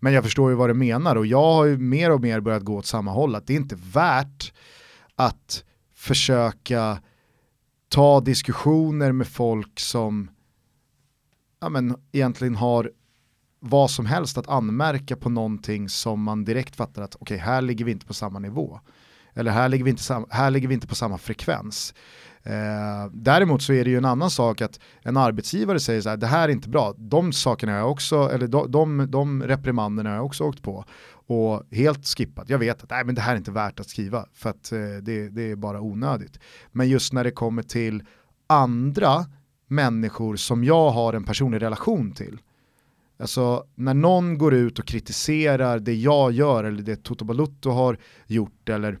Men 0.00 0.12
jag 0.12 0.24
förstår 0.24 0.50
ju 0.50 0.56
vad 0.56 0.70
du 0.70 0.74
menar 0.74 1.16
och 1.16 1.26
jag 1.26 1.52
har 1.52 1.64
ju 1.64 1.78
mer 1.78 2.10
och 2.10 2.20
mer 2.20 2.40
börjat 2.40 2.62
gå 2.62 2.76
åt 2.76 2.86
samma 2.86 3.10
håll. 3.10 3.34
Att 3.34 3.46
det 3.46 3.52
är 3.52 3.56
inte 3.56 3.78
värt 3.92 4.52
att 5.14 5.64
försöka 5.94 6.98
ta 7.88 8.20
diskussioner 8.20 9.12
med 9.12 9.26
folk 9.26 9.80
som 9.80 10.30
ja, 11.60 11.68
men, 11.68 11.96
egentligen 12.12 12.56
har 12.56 12.90
vad 13.60 13.90
som 13.90 14.06
helst 14.06 14.38
att 14.38 14.48
anmärka 14.48 15.16
på 15.16 15.30
någonting 15.30 15.88
som 15.88 16.22
man 16.22 16.44
direkt 16.44 16.76
fattar 16.76 17.02
att 17.02 17.14
okej, 17.14 17.34
okay, 17.34 17.46
här 17.46 17.62
ligger 17.62 17.84
vi 17.84 17.92
inte 17.92 18.06
på 18.06 18.14
samma 18.14 18.38
nivå. 18.38 18.80
Eller 19.34 19.50
här 19.50 19.68
ligger 19.68 19.84
vi 19.84 19.90
inte, 19.90 20.24
här 20.30 20.50
ligger 20.50 20.68
vi 20.68 20.74
inte 20.74 20.86
på 20.86 20.94
samma 20.94 21.18
frekvens. 21.18 21.94
Eh, 22.46 23.10
däremot 23.12 23.62
så 23.62 23.72
är 23.72 23.84
det 23.84 23.90
ju 23.90 23.96
en 23.96 24.04
annan 24.04 24.30
sak 24.30 24.60
att 24.60 24.80
en 25.02 25.16
arbetsgivare 25.16 25.80
säger 25.80 26.00
så 26.00 26.08
här, 26.08 26.16
det 26.16 26.26
här 26.26 26.48
är 26.48 26.52
inte 26.52 26.68
bra, 26.68 26.94
de 26.96 27.32
sakerna 27.32 27.72
har 27.72 27.78
jag 27.78 27.90
också, 27.90 28.30
eller 28.32 28.46
de, 28.46 28.70
de, 28.70 29.10
de 29.10 29.42
reprimanderna 29.42 30.10
har 30.10 30.16
jag 30.16 30.26
också 30.26 30.44
åkt 30.44 30.62
på 30.62 30.84
och 31.26 31.62
helt 31.70 32.06
skippat. 32.06 32.48
Jag 32.48 32.58
vet 32.58 32.82
att 32.82 32.90
nej, 32.90 33.04
men 33.04 33.14
det 33.14 33.20
här 33.20 33.32
är 33.32 33.36
inte 33.36 33.50
värt 33.50 33.80
att 33.80 33.88
skriva 33.88 34.26
för 34.32 34.50
att 34.50 34.72
eh, 34.72 34.78
det, 35.02 35.28
det 35.28 35.50
är 35.50 35.56
bara 35.56 35.80
onödigt. 35.80 36.38
Men 36.72 36.88
just 36.88 37.12
när 37.12 37.24
det 37.24 37.30
kommer 37.30 37.62
till 37.62 38.02
andra 38.46 39.24
människor 39.68 40.36
som 40.36 40.64
jag 40.64 40.90
har 40.90 41.12
en 41.12 41.24
personlig 41.24 41.62
relation 41.62 42.12
till, 42.12 42.38
Alltså 43.18 43.66
när 43.74 43.94
någon 43.94 44.38
går 44.38 44.54
ut 44.54 44.78
och 44.78 44.86
kritiserar 44.86 45.78
det 45.78 45.94
jag 45.94 46.32
gör 46.32 46.64
eller 46.64 46.82
det 46.82 47.02
Toto 47.02 47.24
Balutto 47.24 47.70
har 47.70 47.98
gjort 48.26 48.68
eller 48.68 48.98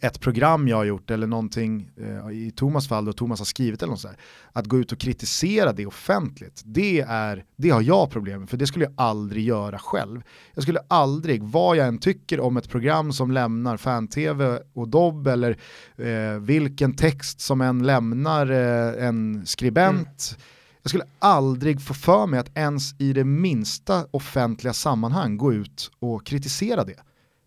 ett 0.00 0.20
program 0.20 0.68
jag 0.68 0.76
har 0.76 0.84
gjort 0.84 1.10
eller 1.10 1.26
någonting 1.26 1.90
eh, 1.96 2.30
i 2.30 2.52
Thomas 2.56 2.88
fall 2.88 3.04
då 3.04 3.12
Thomas 3.12 3.40
har 3.40 3.44
skrivit 3.44 3.82
eller 3.82 3.90
något 3.90 4.00
sådär, 4.00 4.16
att 4.52 4.66
gå 4.66 4.78
ut 4.78 4.92
och 4.92 4.98
kritisera 4.98 5.72
det 5.72 5.86
offentligt, 5.86 6.62
det, 6.64 7.00
är, 7.00 7.44
det 7.56 7.70
har 7.70 7.82
jag 7.82 8.10
problem 8.10 8.40
med 8.40 8.50
för 8.50 8.56
det 8.56 8.66
skulle 8.66 8.84
jag 8.84 8.94
aldrig 8.96 9.44
göra 9.44 9.78
själv. 9.78 10.22
Jag 10.54 10.62
skulle 10.62 10.80
aldrig, 10.88 11.42
vad 11.42 11.76
jag 11.76 11.86
än 11.88 11.98
tycker 11.98 12.40
om 12.40 12.56
ett 12.56 12.68
program 12.68 13.12
som 13.12 13.30
lämnar 13.30 13.76
fan-tv 13.76 14.62
och 14.72 14.88
dobb 14.88 15.26
eller 15.26 15.58
eh, 15.96 16.40
vilken 16.40 16.96
text 16.96 17.40
som 17.40 17.60
än 17.60 17.86
lämnar 17.86 18.50
eh, 18.50 19.06
en 19.06 19.46
skribent, 19.46 19.98
mm. 20.30 20.42
jag 20.82 20.90
skulle 20.90 21.04
aldrig 21.18 21.82
få 21.82 21.94
för 21.94 22.26
mig 22.26 22.40
att 22.40 22.56
ens 22.56 23.00
i 23.00 23.12
det 23.12 23.24
minsta 23.24 24.06
offentliga 24.10 24.72
sammanhang 24.72 25.36
gå 25.36 25.52
ut 25.52 25.90
och 25.98 26.26
kritisera 26.26 26.84
det. 26.84 27.00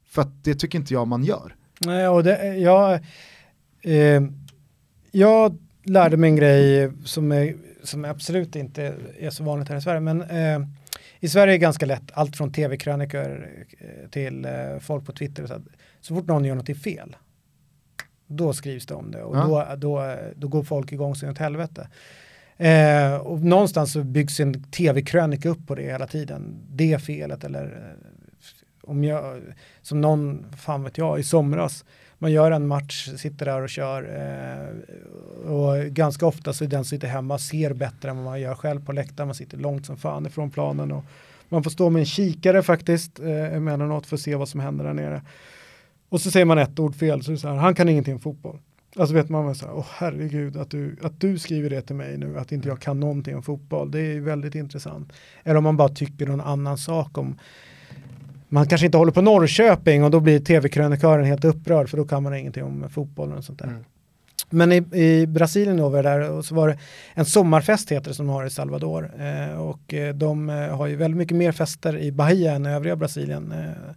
För 0.07 0.22
att 0.22 0.44
det 0.44 0.56
tycker 0.56 0.80
inte 0.80 0.94
jag 0.94 1.07
man 1.07 1.24
gör. 1.24 1.56
Nej, 1.80 2.07
och 2.07 2.23
det, 2.23 2.56
jag, 2.57 2.93
eh, 3.81 4.23
jag 5.11 5.57
lärde 5.84 6.18
mig 6.18 6.30
en 6.30 6.35
grej 6.35 6.91
som, 7.06 7.31
är, 7.31 7.56
som 7.84 8.06
absolut 8.06 8.56
inte 8.56 8.95
är 9.19 9.30
så 9.30 9.43
vanligt 9.43 9.69
här 9.69 9.77
i 9.77 9.81
Sverige, 9.81 9.99
men 9.99 10.22
eh, 10.22 10.68
i 11.19 11.30
Sverige 11.30 11.53
är 11.53 11.57
det 11.57 11.57
ganska 11.57 11.85
lätt, 11.85 12.11
allt 12.14 12.38
från 12.38 12.52
tv-krönikor 12.52 13.49
eh, 13.80 14.10
till 14.10 14.45
eh, 14.45 14.80
folk 14.80 15.06
på 15.06 15.11
Twitter, 15.11 15.47
så, 15.47 15.61
så 16.02 16.15
fort 16.15 16.27
någon 16.27 16.45
gör 16.45 16.56
något 16.56 16.77
fel, 16.77 17.15
då 18.27 18.53
skrivs 18.53 18.85
det 18.85 18.93
om 18.93 19.11
det 19.11 19.23
och 19.23 19.38
ja. 19.38 19.76
då, 19.76 19.76
då, 19.76 20.15
då 20.35 20.47
går 20.47 20.64
folk 20.64 20.91
igång 20.91 21.15
sig 21.15 21.30
åt 21.30 21.38
helvete. 21.38 21.88
Eh, 22.57 23.15
och 23.15 23.41
någonstans 23.41 23.91
så 23.91 24.03
byggs 24.03 24.39
en 24.39 24.64
tv-krönika 24.64 25.49
upp 25.49 25.68
på 25.68 25.76
det 25.76 25.84
hela 25.84 26.07
tiden. 26.07 26.56
Det 26.69 26.99
felet 26.99 27.43
eller 27.43 27.64
eh, 27.65 28.15
om 28.88 29.03
jag, 29.03 29.41
som 29.82 30.02
någon, 30.02 30.45
fan 30.57 30.84
vet 30.84 30.98
jag, 30.98 31.20
i 31.20 31.24
somras, 31.24 31.86
man 32.18 32.32
gör 32.32 32.52
en 32.52 32.68
match, 32.68 33.10
sitter 33.18 33.45
där 33.45 33.62
och 33.62 33.70
kör 33.70 34.03
eh, 34.03 35.52
och 35.52 35.86
ganska 35.86 36.26
ofta 36.26 36.53
så 36.53 36.64
är 36.64 36.68
den 36.68 36.84
som 36.84 36.90
sitter 36.90 37.07
hemma 37.07 37.38
ser 37.38 37.74
bättre 37.74 38.10
än 38.10 38.16
vad 38.16 38.26
man 38.26 38.41
gör 38.41 38.56
själv 38.56 38.86
på 38.86 38.91
läktaren. 38.91 39.28
Man 39.28 39.36
sitter 39.36 39.57
långt 39.57 39.86
som 39.86 39.98
fan 39.98 40.26
ifrån 40.26 40.52
planen 40.52 40.91
och 40.91 41.03
man 41.49 41.64
får 41.64 41.72
stå 41.72 41.90
med 41.90 41.99
en 41.99 42.06
kikare 42.06 42.64
faktiskt 42.64 43.20
eh, 43.20 43.56
emellanåt 43.56 44.06
för 44.06 44.16
att 44.16 44.22
se 44.22 44.36
vad 44.36 44.49
som 44.49 44.60
händer 44.60 44.86
där 44.86 44.94
nere. 44.94 45.22
Och 46.10 46.22
så 46.22 46.32
säger 46.32 46.45
man 46.45 46.57
ett 46.57 46.80
ord 46.80 46.95
fel, 46.95 47.24
så 47.24 47.32
är 47.32 47.34
det 47.34 47.40
så 47.40 47.48
här, 47.48 47.56
han 47.56 47.76
kan 47.76 47.90
ingenting 47.90 48.14
om 48.14 48.20
fotboll. 48.20 48.60
Alltså 48.95 49.16
vet 49.16 49.30
man 49.30 49.56
så 49.56 49.66
här, 49.66 49.74
åh 49.76 49.86
herregud 49.90 50.57
att 50.57 50.72
du, 50.72 50.98
att 51.02 51.22
du 51.22 51.40
skriver 51.40 51.70
det 51.70 51.82
till 51.82 51.95
mig 51.95 52.18
nu, 52.18 52.38
att 52.40 52.52
inte 52.52 52.68
jag 52.68 52.80
kan 52.80 52.99
någonting 52.99 53.36
om 53.36 53.44
fotboll, 53.44 53.91
det 53.91 53.99
är 53.99 54.20
väldigt 54.20 54.56
intressant. 54.56 55.14
Eller 55.44 55.57
om 55.57 55.64
man 55.64 55.78
bara 55.78 55.90
tycker 55.90 56.26
någon 56.26 56.41
annan 56.41 56.78
sak 56.78 57.18
om, 57.18 57.40
man 58.47 58.67
kanske 58.67 58.85
inte 58.85 58.97
håller 58.97 59.11
på 59.11 59.22
Norrköping 59.22 60.03
och 60.03 60.11
då 60.11 60.19
blir 60.19 60.39
tv-krönikören 60.39 61.26
helt 61.26 61.45
upprörd 61.45 61.89
för 61.89 61.97
då 61.97 62.05
kan 62.05 62.23
man 62.23 62.35
ingenting 62.35 62.63
om 62.63 62.89
fotboll 62.89 63.34
och 63.34 63.43
sånt 63.43 63.59
där. 63.59 63.67
Mm. 63.67 63.84
Men 64.49 64.72
i, 64.72 64.76
i, 65.01 65.27
Brasilien 65.27 65.77
då 65.77 65.89
var 65.89 66.03
det 66.03 66.09
där 66.09 66.31
och 66.31 66.45
så 66.45 66.55
var 66.55 66.67
det 66.67 66.77
en 67.13 67.26
sommarfest 67.26 67.91
heter 67.91 68.09
det 68.09 68.13
som 68.13 68.27
de 68.27 68.34
har 68.34 68.45
i 68.45 68.49
Salvador 68.49 69.11
eh, 69.19 69.61
och 69.61 69.93
eh, 69.93 70.15
de 70.15 70.49
eh, 70.49 70.55
har 70.55 70.88
ju 70.88 70.95
väldigt 70.95 71.17
mycket 71.17 71.38
mer 71.38 71.51
fester 71.51 71.97
i 71.97 72.11
Bahia 72.11 72.53
än 72.53 72.65
övriga 72.65 72.95
Brasilien. 72.95 73.51
Eh, 73.51 73.93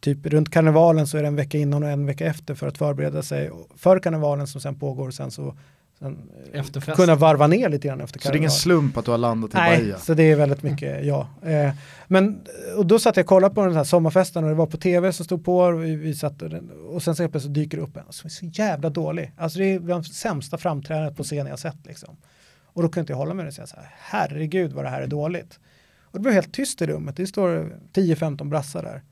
typ 0.00 0.26
runt 0.26 0.50
karnevalen 0.50 1.06
så 1.06 1.18
är 1.18 1.22
det 1.22 1.28
en 1.28 1.36
vecka 1.36 1.58
innan 1.58 1.82
och 1.82 1.88
en 1.88 2.06
vecka 2.06 2.26
efter 2.26 2.54
för 2.54 2.68
att 2.68 2.78
förbereda 2.78 3.22
sig 3.22 3.50
för 3.76 3.98
karnevalen 3.98 4.46
som 4.46 4.60
sen 4.60 4.78
pågår 4.78 5.08
och 5.08 5.14
sen 5.14 5.30
så 5.30 5.54
sen 5.98 6.30
eh, 6.52 6.94
kunna 6.94 7.14
varva 7.14 7.46
ner 7.46 7.68
lite 7.68 7.88
grann 7.88 8.00
efter 8.00 8.18
karneval. 8.18 8.22
Så 8.22 8.32
det 8.32 8.36
är 8.36 8.38
ingen 8.38 8.50
slump 8.50 8.96
att 8.96 9.04
du 9.04 9.10
har 9.10 9.18
landat 9.18 9.54
i 9.54 9.56
Nej, 9.56 9.78
Bahia? 9.78 9.98
så 9.98 10.14
det 10.14 10.22
är 10.22 10.36
väldigt 10.36 10.62
mycket, 10.62 11.04
ja. 11.04 11.28
Eh, 11.42 11.72
men, 12.06 12.40
och 12.76 12.86
då 12.86 12.98
satt 12.98 13.16
jag 13.16 13.24
och 13.24 13.28
kollade 13.28 13.54
på 13.54 13.66
den 13.66 13.76
här 13.76 13.84
sommarfesten 13.84 14.44
och 14.44 14.50
det 14.50 14.56
var 14.56 14.66
på 14.66 14.76
tv 14.76 15.12
som 15.12 15.24
stod 15.24 15.44
på 15.44 15.58
och, 15.58 15.84
vi, 15.84 15.96
vi 15.96 16.14
satt, 16.14 16.42
och 16.88 17.02
sen 17.02 17.16
så 17.16 17.28
plötsligt 17.28 17.54
dyker 17.54 17.76
det 17.76 17.82
upp 17.82 17.96
en 17.96 18.04
som 18.10 18.26
är 18.26 18.30
så 18.30 18.46
jävla 18.46 18.90
dålig. 18.90 19.32
Alltså 19.36 19.58
det 19.58 19.64
är 19.64 19.78
bland 19.78 20.04
det 20.04 20.08
sämsta 20.08 20.58
framträdandet 20.58 21.16
på 21.16 21.24
scen 21.24 21.46
jag 21.46 21.58
sett 21.58 21.86
liksom. 21.86 22.16
Och 22.64 22.82
då 22.82 22.88
kunde 22.88 23.00
inte 23.00 23.12
jag 23.12 23.18
hålla 23.18 23.34
med 23.34 23.44
det 23.44 23.48
och 23.48 23.54
säga 23.54 23.66
så 23.66 23.76
här, 23.76 23.94
herregud 23.98 24.72
vad 24.72 24.84
det 24.84 24.88
här 24.88 25.02
är 25.02 25.06
dåligt. 25.06 25.58
Och 26.02 26.12
det 26.12 26.20
blev 26.20 26.34
helt 26.34 26.52
tyst 26.52 26.82
i 26.82 26.86
rummet, 26.86 27.16
det 27.16 27.26
står 27.26 27.72
10-15 27.92 28.48
brassar 28.48 28.82
där. 28.82 29.02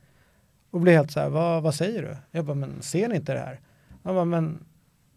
Och 0.71 0.81
blir 0.81 0.93
helt 0.93 1.11
så 1.11 1.21
här, 1.21 1.29
vad, 1.29 1.63
vad 1.63 1.75
säger 1.75 2.03
du? 2.03 2.17
Jag 2.31 2.45
bara, 2.45 2.55
men 2.55 2.83
ser 2.83 3.09
ni 3.09 3.17
inte 3.17 3.35
det 3.35 3.41
här? 3.41 3.61
Jag 4.03 4.15
bara, 4.15 4.25
men 4.25 4.65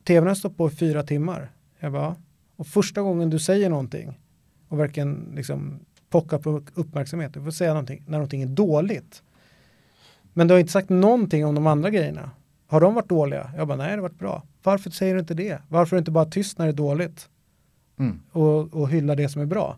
tvn 0.03 0.27
har 0.27 0.35
stått 0.35 0.57
på 0.57 0.67
i 0.67 0.71
fyra 0.71 1.03
timmar. 1.03 1.51
Jag 1.79 1.91
bara, 1.91 2.15
och 2.55 2.67
första 2.67 3.01
gången 3.01 3.29
du 3.29 3.39
säger 3.39 3.69
någonting 3.69 4.19
och 4.67 4.79
verkligen 4.79 5.31
liksom 5.35 5.79
pockar 6.09 6.37
på 6.37 6.61
uppmärksamhet, 6.73 7.33
du 7.33 7.43
får 7.43 7.51
säga 7.51 7.73
någonting 7.73 8.03
när 8.05 8.17
någonting 8.17 8.41
är 8.41 8.47
dåligt. 8.47 9.23
Men 10.33 10.47
du 10.47 10.53
har 10.53 10.59
inte 10.59 10.71
sagt 10.71 10.89
någonting 10.89 11.45
om 11.45 11.55
de 11.55 11.67
andra 11.67 11.89
grejerna. 11.89 12.31
Har 12.67 12.81
de 12.81 12.93
varit 12.93 13.09
dåliga? 13.09 13.51
Jag 13.57 13.67
bara, 13.67 13.77
nej 13.77 13.87
det 13.87 13.95
har 13.95 14.01
varit 14.01 14.19
bra. 14.19 14.43
Varför 14.63 14.89
säger 14.89 15.13
du 15.13 15.19
inte 15.19 15.33
det? 15.33 15.61
Varför 15.69 15.95
är 15.95 15.97
du 15.97 16.01
inte 16.01 16.11
bara 16.11 16.25
tyst 16.25 16.57
när 16.57 16.65
det 16.65 16.71
är 16.71 16.73
dåligt? 16.73 17.29
Mm. 17.99 18.19
Och, 18.31 18.73
och 18.73 18.89
hylla 18.89 19.15
det 19.15 19.29
som 19.29 19.41
är 19.41 19.45
bra. 19.45 19.77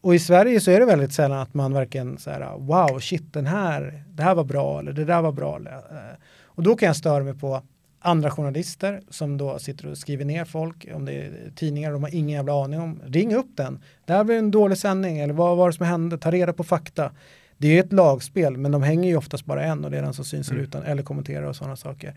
Och 0.00 0.14
i 0.14 0.18
Sverige 0.18 0.60
så 0.60 0.70
är 0.70 0.80
det 0.80 0.86
väldigt 0.86 1.12
sällan 1.12 1.38
att 1.38 1.54
man 1.54 1.72
verkligen 1.72 2.18
så 2.18 2.30
här, 2.30 2.58
wow, 2.58 2.98
shit, 3.00 3.32
den 3.32 3.46
här, 3.46 4.04
det 4.08 4.22
här 4.22 4.34
var 4.34 4.44
bra 4.44 4.78
eller 4.78 4.92
det 4.92 5.04
där 5.04 5.22
var 5.22 5.32
bra. 5.32 5.58
Eh, 5.58 6.16
och 6.42 6.62
då 6.62 6.76
kan 6.76 6.86
jag 6.86 6.96
störa 6.96 7.24
mig 7.24 7.34
på 7.34 7.62
andra 8.00 8.30
journalister 8.30 9.02
som 9.08 9.36
då 9.36 9.58
sitter 9.58 9.86
och 9.86 9.98
skriver 9.98 10.24
ner 10.24 10.44
folk, 10.44 10.88
om 10.94 11.04
det 11.04 11.12
är 11.12 11.52
tidningar 11.56 11.92
de 11.92 12.02
har 12.02 12.14
ingen 12.14 12.36
jävla 12.36 12.64
aning 12.64 12.80
om. 12.80 13.02
Ring 13.06 13.34
upp 13.34 13.56
den. 13.56 13.82
Det 14.04 14.12
här 14.12 14.24
blev 14.24 14.38
en 14.38 14.50
dålig 14.50 14.78
sändning 14.78 15.18
eller 15.18 15.34
vad 15.34 15.56
var 15.56 15.68
det 15.68 15.76
som 15.76 15.86
hände? 15.86 16.18
Ta 16.18 16.30
reda 16.30 16.52
på 16.52 16.64
fakta. 16.64 17.12
Det 17.56 17.78
är 17.78 17.80
ett 17.80 17.92
lagspel, 17.92 18.56
men 18.56 18.72
de 18.72 18.82
hänger 18.82 19.08
ju 19.08 19.16
oftast 19.16 19.44
bara 19.44 19.64
en 19.64 19.84
och 19.84 19.90
det 19.90 19.98
är 19.98 20.02
den 20.02 20.14
som 20.14 20.24
syns 20.24 20.50
mm. 20.50 20.62
utan 20.62 20.82
eller 20.82 21.02
kommenterar 21.02 21.42
och 21.42 21.56
sådana 21.56 21.76
saker. 21.76 22.14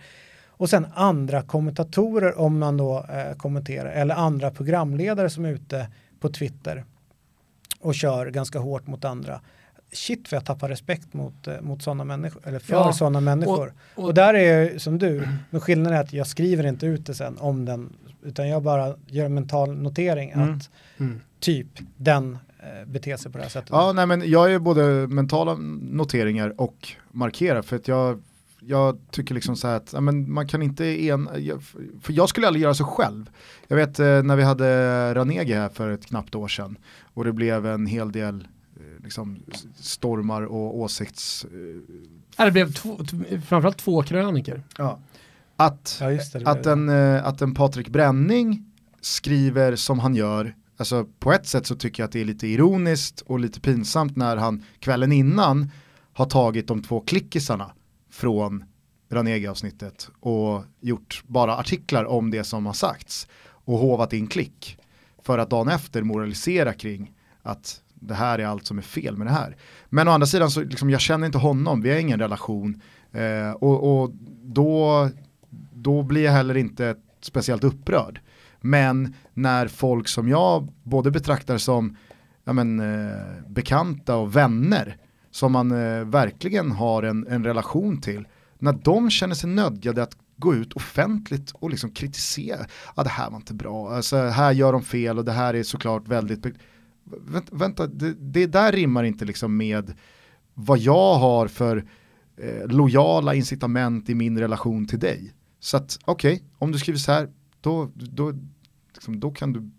Och 0.47 0.69
sen 0.69 0.87
andra 0.93 1.41
kommentatorer 1.41 2.39
om 2.39 2.59
man 2.59 2.77
då 2.77 3.05
eh, 3.09 3.37
kommenterar 3.37 3.91
eller 3.91 4.15
andra 4.15 4.51
programledare 4.51 5.29
som 5.29 5.45
är 5.45 5.51
ute 5.51 5.87
på 6.19 6.29
Twitter 6.29 6.85
och 7.79 7.95
kör 7.95 8.25
ganska 8.25 8.59
hårt 8.59 8.87
mot 8.87 9.05
andra. 9.05 9.41
Shit 9.93 10.31
vad 10.31 10.37
jag 10.37 10.45
tappar 10.45 10.69
respekt 10.69 11.13
mot, 11.13 11.47
eh, 11.47 11.61
mot 11.61 11.81
sådana 11.83 12.03
människor, 12.03 12.41
eller 12.47 12.59
för 12.59 12.73
ja, 12.73 12.93
sådana 12.93 13.21
människor. 13.21 13.73
Och, 13.95 14.03
och, 14.03 14.07
och, 14.07 14.13
där 14.13 14.33
är 14.33 14.61
jag 14.61 14.81
som 14.81 14.97
du, 14.97 15.27
men 15.49 15.61
skillnaden 15.61 15.97
är 15.97 16.01
att 16.01 16.13
jag 16.13 16.27
skriver 16.27 16.65
inte 16.65 16.85
ut 16.85 17.05
det 17.05 17.13
sen 17.13 17.37
om 17.37 17.65
den, 17.65 17.93
utan 18.23 18.49
jag 18.49 18.63
bara 18.63 18.95
gör 19.07 19.25
en 19.25 19.33
mental 19.33 19.77
notering 19.77 20.29
mm. 20.29 20.53
att 20.53 20.69
mm. 20.97 21.19
typ 21.39 21.67
den 21.97 22.37
eh, 22.59 22.87
beter 22.87 23.17
sig 23.17 23.31
på 23.31 23.37
det 23.37 23.43
här 23.43 23.49
sättet. 23.49 23.69
Ja, 23.71 23.93
nej 23.93 24.05
men 24.05 24.29
jag 24.29 24.53
är 24.53 24.59
både 24.59 24.83
mentala 25.07 25.55
noteringar 25.81 26.61
och 26.61 26.87
markerar 27.11 27.61
för 27.61 27.75
att 27.75 27.87
jag 27.87 28.21
jag 28.63 28.97
tycker 29.11 29.35
liksom 29.35 29.55
så 29.55 29.67
här 29.67 29.75
att 29.75 29.93
ja, 29.93 30.01
men 30.01 30.33
man 30.33 30.47
kan 30.47 30.61
inte 30.61 30.85
en, 30.85 31.29
för 32.01 32.13
jag 32.13 32.29
skulle 32.29 32.47
aldrig 32.47 32.63
göra 32.63 32.73
så 32.73 32.83
själv. 32.83 33.29
Jag 33.67 33.77
vet 33.77 33.99
eh, 33.99 34.23
när 34.23 34.35
vi 34.35 34.43
hade 34.43 35.13
Ranegi 35.13 35.53
här 35.53 35.69
för 35.69 35.89
ett 35.89 36.05
knappt 36.05 36.35
år 36.35 36.47
sedan 36.47 36.77
och 37.13 37.25
det 37.25 37.33
blev 37.33 37.65
en 37.65 37.85
hel 37.85 38.11
del 38.11 38.47
liksom, 39.03 39.39
stormar 39.75 40.41
och 40.41 40.77
åsikts... 40.77 41.45
Ja, 42.37 42.45
det 42.45 42.51
blev 42.51 42.73
två, 42.73 42.99
framförallt 43.47 43.77
två 43.77 44.03
kröniker. 44.03 44.63
Ja. 44.77 44.99
Att, 45.55 45.97
ja, 46.01 46.09
det, 46.09 46.33
det 46.33 46.47
att, 46.49 46.65
en, 46.65 46.89
eh, 46.89 47.27
att 47.27 47.41
en 47.41 47.53
Patrik 47.53 47.89
Bränning 47.89 48.65
skriver 49.01 49.75
som 49.75 49.99
han 49.99 50.15
gör, 50.15 50.55
alltså 50.77 51.05
på 51.19 51.33
ett 51.33 51.47
sätt 51.47 51.67
så 51.67 51.75
tycker 51.75 52.03
jag 52.03 52.07
att 52.07 52.11
det 52.11 52.21
är 52.21 52.25
lite 52.25 52.47
ironiskt 52.47 53.21
och 53.21 53.39
lite 53.39 53.59
pinsamt 53.59 54.15
när 54.15 54.37
han 54.37 54.63
kvällen 54.79 55.11
innan 55.11 55.71
har 56.13 56.25
tagit 56.25 56.67
de 56.67 56.83
två 56.83 56.99
klickisarna 56.99 57.71
från 58.11 58.63
Ranegi-avsnittet 59.09 60.09
och 60.19 60.63
gjort 60.79 61.23
bara 61.27 61.57
artiklar 61.57 62.05
om 62.05 62.31
det 62.31 62.43
som 62.43 62.65
har 62.65 62.73
sagts 62.73 63.27
och 63.43 63.77
hovat 63.77 64.13
in 64.13 64.27
klick 64.27 64.77
för 65.23 65.37
att 65.37 65.49
dagen 65.49 65.67
efter 65.67 66.01
moralisera 66.01 66.73
kring 66.73 67.13
att 67.41 67.81
det 68.01 68.13
här 68.13 68.39
är 68.39 68.45
allt 68.45 68.65
som 68.65 68.77
är 68.77 68.81
fel 68.81 69.17
med 69.17 69.27
det 69.27 69.33
här. 69.33 69.57
Men 69.89 70.07
å 70.07 70.11
andra 70.11 70.27
sidan 70.27 70.51
så 70.51 70.61
liksom, 70.61 70.89
jag 70.89 71.01
känner 71.01 71.25
inte 71.25 71.37
honom, 71.37 71.81
vi 71.81 71.89
har 71.89 71.97
ingen 71.97 72.19
relation 72.19 72.81
eh, 73.11 73.51
och, 73.51 74.01
och 74.01 74.11
då, 74.43 75.09
då 75.73 76.03
blir 76.03 76.23
jag 76.23 76.31
heller 76.31 76.57
inte 76.57 76.95
speciellt 77.21 77.63
upprörd. 77.63 78.19
Men 78.61 79.13
när 79.33 79.67
folk 79.67 80.07
som 80.07 80.29
jag 80.29 80.73
både 80.83 81.11
betraktar 81.11 81.57
som 81.57 81.97
ja, 82.43 82.53
men, 82.53 82.79
eh, 82.79 83.47
bekanta 83.47 84.15
och 84.15 84.35
vänner 84.35 84.97
som 85.31 85.51
man 85.51 85.71
eh, 85.71 86.05
verkligen 86.05 86.71
har 86.71 87.03
en, 87.03 87.27
en 87.27 87.43
relation 87.43 88.01
till, 88.01 88.27
när 88.59 88.73
de 88.73 89.09
känner 89.09 89.35
sig 89.35 89.49
nödgade 89.49 90.03
att 90.03 90.17
gå 90.37 90.55
ut 90.55 90.73
offentligt 90.73 91.51
och 91.51 91.69
liksom 91.69 91.91
kritisera, 91.91 92.65
ah, 92.95 93.03
det 93.03 93.09
här 93.09 93.29
var 93.29 93.37
inte 93.37 93.53
bra, 93.53 93.95
alltså, 93.95 94.17
här 94.17 94.51
gör 94.51 94.73
de 94.73 94.81
fel 94.81 95.17
och 95.17 95.25
det 95.25 95.31
här 95.31 95.53
är 95.53 95.63
såklart 95.63 96.07
väldigt, 96.07 96.45
vänta, 97.03 97.55
vänta 97.55 97.87
det, 97.87 98.13
det 98.13 98.45
där 98.45 98.71
rimmar 98.71 99.03
inte 99.03 99.25
liksom 99.25 99.57
med 99.57 99.93
vad 100.53 100.79
jag 100.79 101.15
har 101.15 101.47
för 101.47 101.85
eh, 102.37 102.67
lojala 102.67 103.35
incitament 103.35 104.09
i 104.09 104.15
min 104.15 104.39
relation 104.39 104.87
till 104.87 104.99
dig. 104.99 105.33
Så 105.59 105.77
att 105.77 105.99
okej, 106.05 106.33
okay, 106.33 106.45
om 106.57 106.71
du 106.71 106.79
skriver 106.79 106.99
så 106.99 107.11
här, 107.11 107.29
då, 107.61 107.91
då, 107.95 108.33
liksom, 108.93 109.19
då 109.19 109.31
kan 109.31 109.53
du 109.53 109.71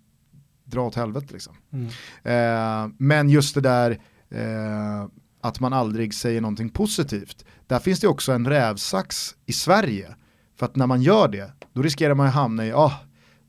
dra 0.65 0.87
åt 0.87 0.95
helvete 0.95 1.33
liksom. 1.33 1.55
Mm. 1.73 1.87
Eh, 2.23 2.95
men 2.99 3.31
just 3.31 3.55
det 3.55 3.61
där 3.61 3.91
eh, 4.31 5.09
att 5.41 5.61
man 5.61 5.73
aldrig 5.73 6.15
säger 6.15 6.41
någonting 6.41 6.69
positivt. 6.69 7.45
Där 7.67 7.79
finns 7.79 8.01
det 8.01 8.09
också 8.09 8.33
en 8.33 8.49
rävsax 8.49 9.37
i 9.47 9.53
Sverige. 9.53 10.15
För 10.57 10.67
att 10.67 10.77
när 10.77 10.87
man 10.87 11.03
gör 11.03 11.29
det, 11.29 11.53
då 11.73 11.83
riskerar 11.83 12.15
man 12.15 12.27
att 12.27 12.35
hamna 12.35 12.67
i, 12.67 12.73
ah, 12.73 12.93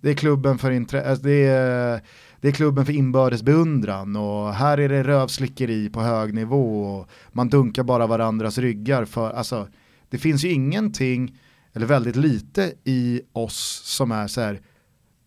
det 0.01 0.09
är 0.09 0.13
klubben 0.13 0.57
för 0.57 0.71
intre 0.71 1.09
alltså 1.09 1.25
det 1.25 1.45
är, 1.45 2.01
det 2.43 2.49
är 2.49 2.51
klubben 2.51 2.85
för 2.85 2.93
inbördes 2.93 3.43
beundran 3.43 4.15
och 4.15 4.53
här 4.53 4.77
är 4.77 4.89
det 4.89 5.03
rövslickeri 5.03 5.89
på 5.89 6.01
hög 6.01 6.33
nivå 6.33 6.83
och 6.83 7.09
man 7.31 7.49
dunkar 7.49 7.83
bara 7.83 8.07
varandras 8.07 8.57
ryggar 8.57 9.05
för, 9.05 9.31
alltså 9.31 9.67
det 10.09 10.17
finns 10.17 10.43
ju 10.43 10.51
ingenting, 10.51 11.37
eller 11.73 11.85
väldigt 11.85 12.15
lite 12.15 12.73
i 12.83 13.21
oss 13.33 13.81
som 13.85 14.11
är 14.11 14.27
så 14.27 14.41
här, 14.41 14.61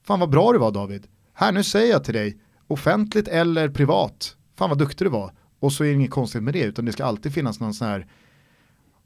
fan 0.07 0.21
vad 0.21 0.31
bra 0.31 0.53
du 0.53 0.59
var 0.59 0.71
David, 0.71 1.07
här 1.33 1.53
nu 1.53 1.63
säger 1.63 1.93
jag 1.93 2.05
till 2.05 2.15
dig, 2.15 2.39
offentligt 2.67 3.29
eller 3.29 3.69
privat, 3.69 4.37
fan 4.57 4.69
vad 4.69 4.79
duktig 4.79 5.07
du 5.07 5.11
var, 5.11 5.33
och 5.61 5.73
så 5.73 5.85
är 5.85 5.89
det 5.89 5.95
inget 5.95 6.11
konstigt 6.11 6.43
med 6.43 6.55
det, 6.55 6.63
utan 6.63 6.85
det 6.85 6.93
ska 6.93 7.05
alltid 7.05 7.35
finnas 7.35 7.61
någon 7.61 7.75
sån 7.75 7.89
här 7.89 8.07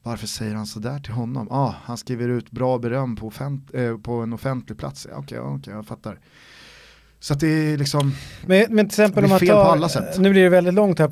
varför 0.03 0.27
säger 0.27 0.55
han 0.55 0.67
sådär 0.67 0.99
till 0.99 1.13
honom? 1.13 1.49
Ah, 1.51 1.75
han 1.83 1.97
skriver 1.99 2.29
ut 2.29 2.51
bra 2.51 2.79
beröm 2.79 3.17
på, 3.17 3.27
offent 3.27 3.75
eh, 3.75 3.97
på 3.99 4.13
en 4.13 4.33
offentlig 4.33 4.79
plats. 4.79 5.07
Okej, 5.07 5.41
okay, 5.41 5.59
okay, 5.59 5.75
jag 5.75 5.87
fattar. 5.87 6.19
Så 7.23 7.35
att 7.35 7.41
det 7.41 7.47
är 7.47 7.77
liksom, 7.77 8.15
men, 8.47 8.67
men 8.69 8.89
till 8.89 9.03
exempel 9.03 9.25
om 9.25 9.31
man 9.31 9.39
tar, 9.39 10.19
nu 10.21 10.31
blir 10.31 10.43
det 10.43 10.49
väldigt 10.49 10.75
långt 10.75 10.99
här, 10.99 11.11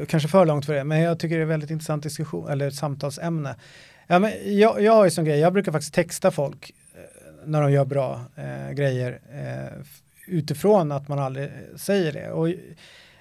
eh, 0.00 0.06
kanske 0.06 0.28
för 0.28 0.46
långt 0.46 0.66
för 0.66 0.74
det, 0.74 0.84
men 0.84 1.00
jag 1.00 1.18
tycker 1.18 1.36
det 1.36 1.42
är 1.42 1.46
väldigt 1.46 1.70
intressant 1.70 2.02
diskussion, 2.02 2.48
eller 2.48 2.70
samtalsämne. 2.70 3.54
Ja, 4.06 4.18
men 4.18 4.32
jag, 4.58 4.82
jag 4.82 4.92
har 4.92 5.04
ju 5.04 5.10
som 5.10 5.24
grej, 5.24 5.38
jag 5.38 5.52
brukar 5.52 5.72
faktiskt 5.72 5.94
texta 5.94 6.30
folk 6.30 6.72
eh, 6.94 7.00
när 7.44 7.62
de 7.62 7.72
gör 7.72 7.84
bra 7.84 8.20
eh, 8.36 8.72
grejer. 8.72 9.20
Eh, 9.32 9.82
utifrån 10.26 10.92
att 10.92 11.08
man 11.08 11.18
aldrig 11.18 11.50
säger 11.76 12.12
det. 12.12 12.30
Och, 12.30 12.48
jag 12.48 12.56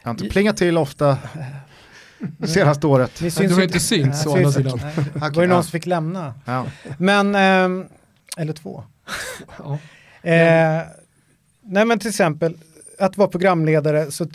har 0.04 0.12
inte 0.12 0.30
plingat 0.30 0.58
till 0.58 0.78
ofta 0.78 1.18
senaste 2.48 2.88
året. 2.88 3.22
Ni 3.22 3.32
syns 3.32 3.50
du 3.50 3.56
har 3.56 3.64
inte 3.64 3.80
synts 3.80 4.26
å 4.26 4.36
andra 4.36 4.52
sidan. 4.52 4.74
Okay, 4.74 5.30
var 5.30 5.42
det 5.42 5.48
någon 5.48 5.64
som 5.64 5.72
fick 5.72 5.86
lämna? 5.86 6.34
Ja. 6.46 6.66
Men, 6.98 7.36
eh, 7.36 7.88
eller 8.38 8.54
två. 8.54 8.84
ja 9.58 9.78
nej 11.70 11.86
men 11.86 12.00
till 12.00 12.10
exempel, 12.10 12.58
att 13.00 13.18
vara 13.18 13.30
programledare, 13.30 14.12
så 14.12 14.28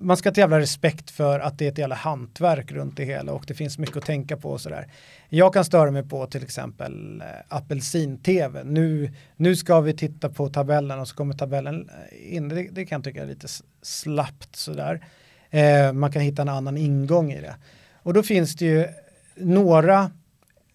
man 0.00 0.16
ska 0.16 0.28
ha 0.28 0.30
ett 0.30 0.36
jävla 0.36 0.60
respekt 0.60 1.10
för 1.10 1.40
att 1.40 1.58
det 1.58 1.66
är 1.66 1.72
ett 1.72 1.78
jävla 1.78 1.94
hantverk 1.94 2.72
runt 2.72 2.96
det 2.96 3.04
hela 3.04 3.32
och 3.32 3.44
det 3.46 3.54
finns 3.54 3.78
mycket 3.78 3.96
att 3.96 4.04
tänka 4.04 4.36
på 4.36 4.50
och 4.50 4.60
sådär. 4.60 4.92
Jag 5.28 5.54
kan 5.54 5.64
störa 5.64 5.90
mig 5.90 6.02
på 6.02 6.26
till 6.26 6.42
exempel 6.42 7.20
eh, 7.20 7.56
apelsin-tv. 7.56 8.64
Nu, 8.64 9.12
nu 9.36 9.56
ska 9.56 9.80
vi 9.80 9.96
titta 9.96 10.28
på 10.28 10.48
tabellen 10.48 11.00
och 11.00 11.08
så 11.08 11.16
kommer 11.16 11.34
tabellen 11.34 11.90
eh, 12.10 12.36
in. 12.36 12.48
Det, 12.48 12.68
det 12.70 12.86
kan 12.86 12.96
jag 12.96 13.04
tycka 13.04 13.22
är 13.22 13.26
lite 13.26 13.48
slappt 13.82 14.56
sådär. 14.56 15.04
Eh, 15.50 15.92
man 15.92 16.12
kan 16.12 16.22
hitta 16.22 16.42
en 16.42 16.48
annan 16.48 16.76
ingång 16.76 17.32
i 17.32 17.40
det. 17.40 17.54
Och 18.02 18.14
då 18.14 18.22
finns 18.22 18.54
det 18.56 18.64
ju 18.64 18.88
några, 19.34 20.10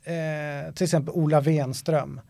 eh, 0.03 0.73
till 0.73 0.83
exempel 0.83 1.13
Ola 1.13 1.41
Wenström. 1.41 2.21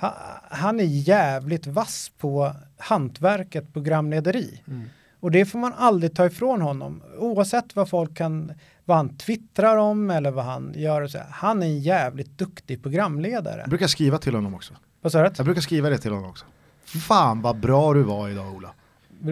Ha, 0.00 0.14
han 0.50 0.80
är 0.80 0.84
jävligt 0.84 1.66
vass 1.66 2.12
på 2.18 2.52
hantverket 2.78 3.72
programlederi. 3.72 4.62
Mm. 4.66 4.88
Och 5.20 5.30
det 5.30 5.46
får 5.46 5.58
man 5.58 5.72
aldrig 5.72 6.14
ta 6.14 6.26
ifrån 6.26 6.62
honom. 6.62 7.02
Oavsett 7.18 7.76
vad 7.76 7.88
folk 7.88 8.16
kan, 8.16 8.52
vad 8.84 8.96
han 8.96 9.16
twittrar 9.16 9.76
om 9.76 10.10
eller 10.10 10.30
vad 10.30 10.44
han 10.44 10.72
gör. 10.76 11.06
Så 11.06 11.18
han 11.30 11.62
är 11.62 11.66
en 11.66 11.80
jävligt 11.80 12.38
duktig 12.38 12.82
programledare. 12.82 13.60
Jag 13.60 13.68
brukar 13.68 13.86
skriva 13.86 14.18
till 14.18 14.34
honom 14.34 14.54
också. 14.54 14.74
Vad 15.00 15.12
sa 15.12 15.22
du? 15.22 15.30
Jag 15.36 15.44
brukar 15.44 15.60
skriva 15.60 15.90
det 15.90 15.98
till 15.98 16.12
honom 16.12 16.30
också. 16.30 16.44
Fan 16.84 17.42
vad 17.42 17.56
bra 17.56 17.94
du 17.94 18.02
var 18.02 18.28
idag 18.28 18.54
Ola. 18.54 18.70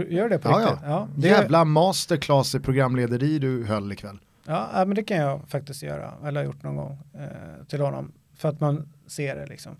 Gör 0.08 0.28
det 0.28 0.38
på 0.38 0.48
ja, 0.48 0.58
riktigt? 0.58 0.78
Ja. 0.82 0.88
ja 0.88 1.08
det 1.16 1.28
Jävla 1.28 1.64
masterclass 1.64 2.54
i 2.54 2.60
programlederi 2.60 3.38
du 3.38 3.64
höll 3.64 3.92
ikväll. 3.92 4.18
Ja, 4.46 4.68
men 4.74 4.94
det 4.94 5.02
kan 5.02 5.16
jag 5.16 5.40
faktiskt 5.48 5.82
göra, 5.82 6.12
eller 6.24 6.40
har 6.40 6.46
gjort 6.46 6.62
någon 6.62 6.76
gång 6.76 6.98
eh, 7.14 7.66
till 7.68 7.80
honom. 7.80 8.12
För 8.36 8.48
att 8.48 8.60
man 8.60 8.88
ser 9.06 9.36
det 9.36 9.46
liksom. 9.46 9.76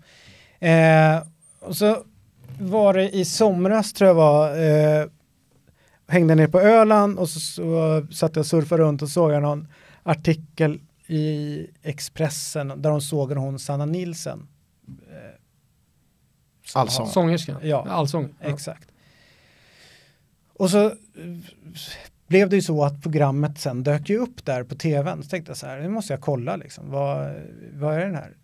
Eh, 0.59 1.23
och 1.59 1.77
så 1.77 2.03
var 2.59 2.93
det 2.93 3.09
i 3.09 3.25
somras 3.25 3.93
tror 3.93 4.07
jag 4.07 4.15
var, 4.15 4.57
eh, 4.57 5.05
hängde 6.07 6.35
ner 6.35 6.47
på 6.47 6.59
Öland 6.59 7.19
och 7.19 7.29
så, 7.29 7.39
så 7.39 8.05
satt 8.11 8.35
jag 8.35 8.41
och 8.41 8.45
surfade 8.47 8.83
runt 8.83 9.01
och 9.01 9.09
såg 9.09 9.31
jag 9.31 9.41
någon 9.41 9.67
artikel 10.03 10.79
i 11.07 11.67
Expressen 11.83 12.67
där 12.67 12.89
de 12.89 13.01
såg 13.01 13.31
hon 13.31 13.59
Sanna 13.59 13.85
Nilsen. 13.85 14.47
Eh, 14.87 15.39
Allsång. 16.73 17.07
Sångerska? 17.07 17.57
Ja, 17.61 17.85
allsång. 17.89 18.35
Exakt. 18.39 18.89
Och 20.53 20.69
så 20.69 20.91
blev 22.27 22.49
det 22.49 22.55
ju 22.55 22.61
så 22.61 22.83
att 22.83 23.01
programmet 23.03 23.59
sen 23.59 23.83
dök 23.83 24.09
ju 24.09 24.17
upp 24.17 24.45
där 24.45 24.63
på 24.63 24.75
tvn. 24.75 25.23
Så 25.23 25.29
tänkte 25.29 25.49
jag 25.49 25.57
så 25.57 25.67
här, 25.67 25.79
nu 25.79 25.89
måste 25.89 26.13
jag 26.13 26.21
kolla 26.21 26.55
liksom, 26.55 26.91
vad, 26.91 27.35
vad 27.73 27.93
är 27.95 27.99
den 27.99 28.15
här? 28.15 28.35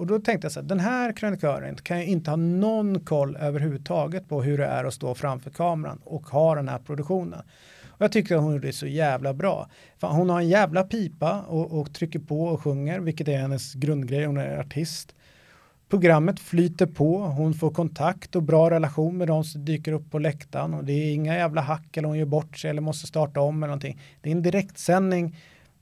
Och 0.00 0.06
då 0.06 0.18
tänkte 0.18 0.44
jag 0.44 0.52
så 0.52 0.60
här, 0.60 0.66
den 0.66 0.80
här 0.80 1.12
krönikören 1.12 1.76
kan 1.76 1.98
ju 1.98 2.06
inte 2.06 2.30
ha 2.30 2.36
någon 2.36 3.00
koll 3.00 3.36
överhuvudtaget 3.36 4.28
på 4.28 4.42
hur 4.42 4.58
det 4.58 4.66
är 4.66 4.84
att 4.84 4.94
stå 4.94 5.14
framför 5.14 5.50
kameran 5.50 6.00
och 6.04 6.26
ha 6.26 6.54
den 6.54 6.68
här 6.68 6.78
produktionen. 6.78 7.40
Och 7.88 8.00
jag 8.00 8.12
tyckte 8.12 8.36
att 8.36 8.42
hon 8.42 8.52
gjorde 8.52 8.66
det 8.66 8.72
så 8.72 8.86
jävla 8.86 9.34
bra. 9.34 9.70
Fan, 9.98 10.16
hon 10.16 10.30
har 10.30 10.40
en 10.40 10.48
jävla 10.48 10.82
pipa 10.82 11.40
och, 11.40 11.80
och 11.80 11.94
trycker 11.94 12.18
på 12.18 12.44
och 12.44 12.62
sjunger, 12.62 13.00
vilket 13.00 13.28
är 13.28 13.38
hennes 13.38 13.74
grundgrej, 13.74 14.24
hon 14.24 14.36
är 14.36 14.58
artist. 14.58 15.14
Programmet 15.88 16.40
flyter 16.40 16.86
på, 16.86 17.18
hon 17.18 17.54
får 17.54 17.70
kontakt 17.70 18.36
och 18.36 18.42
bra 18.42 18.70
relation 18.70 19.16
med 19.16 19.28
de 19.28 19.44
som 19.44 19.64
dyker 19.64 19.92
upp 19.92 20.10
på 20.10 20.18
läktaren 20.18 20.74
och 20.74 20.84
det 20.84 20.92
är 20.92 21.14
inga 21.14 21.34
jävla 21.34 21.60
hack 21.60 21.96
eller 21.96 22.08
hon 22.08 22.18
gör 22.18 22.26
bort 22.26 22.58
sig 22.58 22.70
eller 22.70 22.82
måste 22.82 23.06
starta 23.06 23.40
om 23.40 23.56
eller 23.56 23.66
någonting. 23.66 24.00
Det 24.20 24.30
är 24.30 24.32
en 24.32 24.42
direktsändning 24.42 25.36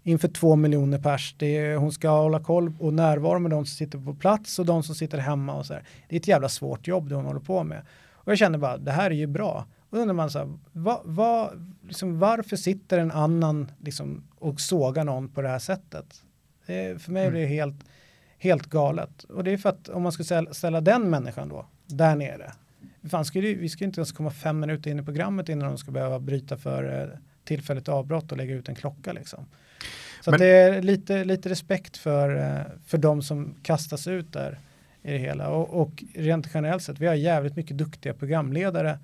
inför 0.08 0.28
två 0.28 0.56
miljoner 0.56 0.98
pers. 0.98 1.34
Det 1.38 1.56
är, 1.56 1.76
hon 1.76 1.92
ska 1.92 2.10
hålla 2.10 2.40
koll 2.40 2.72
och 2.78 2.94
närvaro 2.94 3.38
med 3.38 3.50
de 3.50 3.66
som 3.66 3.76
sitter 3.76 3.98
på 3.98 4.14
plats 4.14 4.58
och 4.58 4.66
de 4.66 4.82
som 4.82 4.94
sitter 4.94 5.18
hemma 5.18 5.54
och 5.54 5.66
så 5.66 5.74
här. 5.74 5.82
Det 6.08 6.16
är 6.16 6.20
ett 6.20 6.28
jävla 6.28 6.48
svårt 6.48 6.86
jobb 6.86 7.08
det 7.08 7.14
hon 7.14 7.24
håller 7.24 7.40
på 7.40 7.64
med. 7.64 7.82
Och 8.12 8.32
jag 8.32 8.38
kände 8.38 8.58
bara, 8.58 8.76
det 8.76 8.90
här 8.90 9.10
är 9.10 9.14
ju 9.14 9.26
bra. 9.26 9.66
Och 9.90 9.98
undrar 9.98 10.14
man 10.14 10.30
så 10.30 10.38
här, 10.38 10.58
va, 10.72 11.02
va, 11.04 11.52
liksom, 11.86 12.18
varför 12.18 12.56
sitter 12.56 12.98
en 12.98 13.10
annan 13.10 13.70
liksom, 13.80 14.24
och 14.38 14.60
sågar 14.60 15.04
någon 15.04 15.28
på 15.28 15.42
det 15.42 15.48
här 15.48 15.58
sättet? 15.58 16.22
Det, 16.66 17.02
för 17.02 17.12
mig 17.12 17.26
är 17.26 17.30
det 17.30 17.38
mm. 17.38 17.50
helt, 17.50 17.84
helt 18.38 18.66
galet. 18.66 19.24
Och 19.24 19.44
det 19.44 19.50
är 19.50 19.56
för 19.56 19.68
att 19.68 19.88
om 19.88 20.02
man 20.02 20.12
skulle 20.12 20.54
ställa 20.54 20.80
den 20.80 21.10
människan 21.10 21.48
då, 21.48 21.66
där 21.86 22.16
nere. 22.16 22.52
Fan, 23.10 23.24
skulle, 23.24 23.54
vi 23.54 23.68
skulle 23.68 23.86
inte 23.86 24.00
ens 24.00 24.12
komma 24.12 24.30
fem 24.30 24.60
minuter 24.60 24.90
in 24.90 24.98
i 24.98 25.02
programmet 25.02 25.48
innan 25.48 25.68
de 25.68 25.78
ska 25.78 25.90
behöva 25.90 26.18
bryta 26.18 26.56
för 26.56 27.02
eh, 27.02 27.18
tillfälligt 27.44 27.88
avbrott 27.88 28.32
och 28.32 28.38
lägga 28.38 28.54
ut 28.54 28.68
en 28.68 28.74
klocka 28.74 29.12
liksom. 29.12 29.46
Så 30.20 30.30
Men, 30.30 30.40
det 30.40 30.46
är 30.46 30.82
lite, 30.82 31.24
lite 31.24 31.48
respekt 31.48 31.96
för, 31.96 32.36
eh, 32.36 32.62
för 32.86 32.98
de 32.98 33.22
som 33.22 33.54
kastas 33.62 34.06
ut 34.06 34.32
där 34.32 34.58
i 35.02 35.12
det 35.12 35.18
hela. 35.18 35.48
Och, 35.48 35.80
och 35.80 36.04
rent 36.14 36.48
generellt 36.54 36.82
sett, 36.82 36.98
vi 36.98 37.06
har 37.06 37.14
jävligt 37.14 37.56
mycket 37.56 37.78
duktiga 37.78 38.14
programledare 38.14 38.98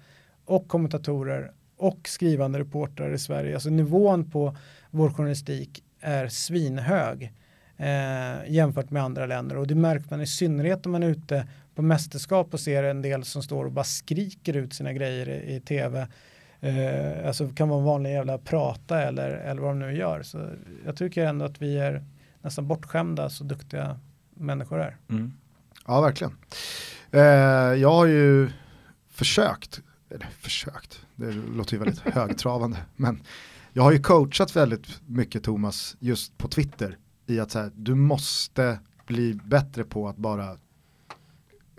och 0.45 0.69
kommentatorer 0.69 1.53
och 1.77 2.09
skrivande 2.09 2.59
reportrar 2.59 3.13
i 3.13 3.19
Sverige. 3.19 3.55
Alltså 3.55 3.71
nivån 3.71 4.31
på 4.31 4.57
vår 4.91 5.11
journalistik 5.11 5.83
är 6.01 6.29
svinhög 6.29 7.33
eh, 7.77 8.53
jämfört 8.53 8.91
med 8.91 9.03
andra 9.03 9.27
länder 9.27 9.57
och 9.57 9.67
det 9.67 9.75
märker 9.75 10.07
man 10.11 10.21
i 10.21 10.27
synnerhet 10.27 10.87
om 10.87 10.93
man 10.93 11.03
är 11.03 11.09
ute 11.09 11.47
på 11.75 11.83
mästerskap 11.83 12.55
och 12.55 12.61
ser 12.61 12.83
en 12.83 13.03
del 13.03 13.25
som 13.25 13.43
står 13.43 13.65
och 13.65 13.73
bara 13.73 13.85
skriker 13.85 14.57
ut 14.57 14.75
sina 14.75 14.93
grejer 14.93 15.29
i, 15.29 15.55
i 15.55 15.61
tv 15.61 16.07
Eh, 16.65 17.27
alltså 17.27 17.49
kan 17.49 17.69
vara 17.69 17.79
en 17.79 17.85
vanlig 17.85 18.13
jävla 18.13 18.39
prata 18.39 19.03
eller, 19.03 19.31
eller 19.31 19.63
vad 19.63 19.71
de 19.71 19.79
nu 19.79 19.97
gör. 19.97 20.23
Så 20.23 20.51
jag 20.85 20.97
tycker 20.97 21.27
ändå 21.27 21.45
att 21.45 21.63
vi 21.63 21.79
är 21.79 22.05
nästan 22.43 22.69
bortskämda 22.69 23.31
så 23.31 23.45
duktiga 23.45 24.01
människor 24.35 24.81
är. 24.81 24.97
Mm. 25.11 25.33
Ja, 25.87 26.01
verkligen. 26.01 26.37
Eh, 27.11 27.21
jag 27.81 27.91
har 27.91 28.07
ju 28.07 28.51
försökt, 29.11 29.81
eller 30.11 30.27
försökt, 30.41 31.07
det 31.17 31.33
låter 31.33 31.73
ju 31.73 31.79
väldigt 31.79 32.01
högtravande, 32.15 32.79
men 32.97 33.23
jag 33.73 33.83
har 33.83 33.93
ju 33.93 34.03
coachat 34.03 34.57
väldigt 34.57 35.01
mycket 35.07 35.43
Thomas 35.45 35.97
just 35.99 36.39
på 36.39 36.49
Twitter 36.49 36.99
i 37.27 37.41
att 37.41 37.51
så 37.51 37.59
här, 37.59 37.71
du 37.75 37.95
måste 37.95 38.79
bli 39.07 39.35
bättre 39.45 39.85
på 39.85 40.09
att 40.09 40.17
bara 40.17 40.57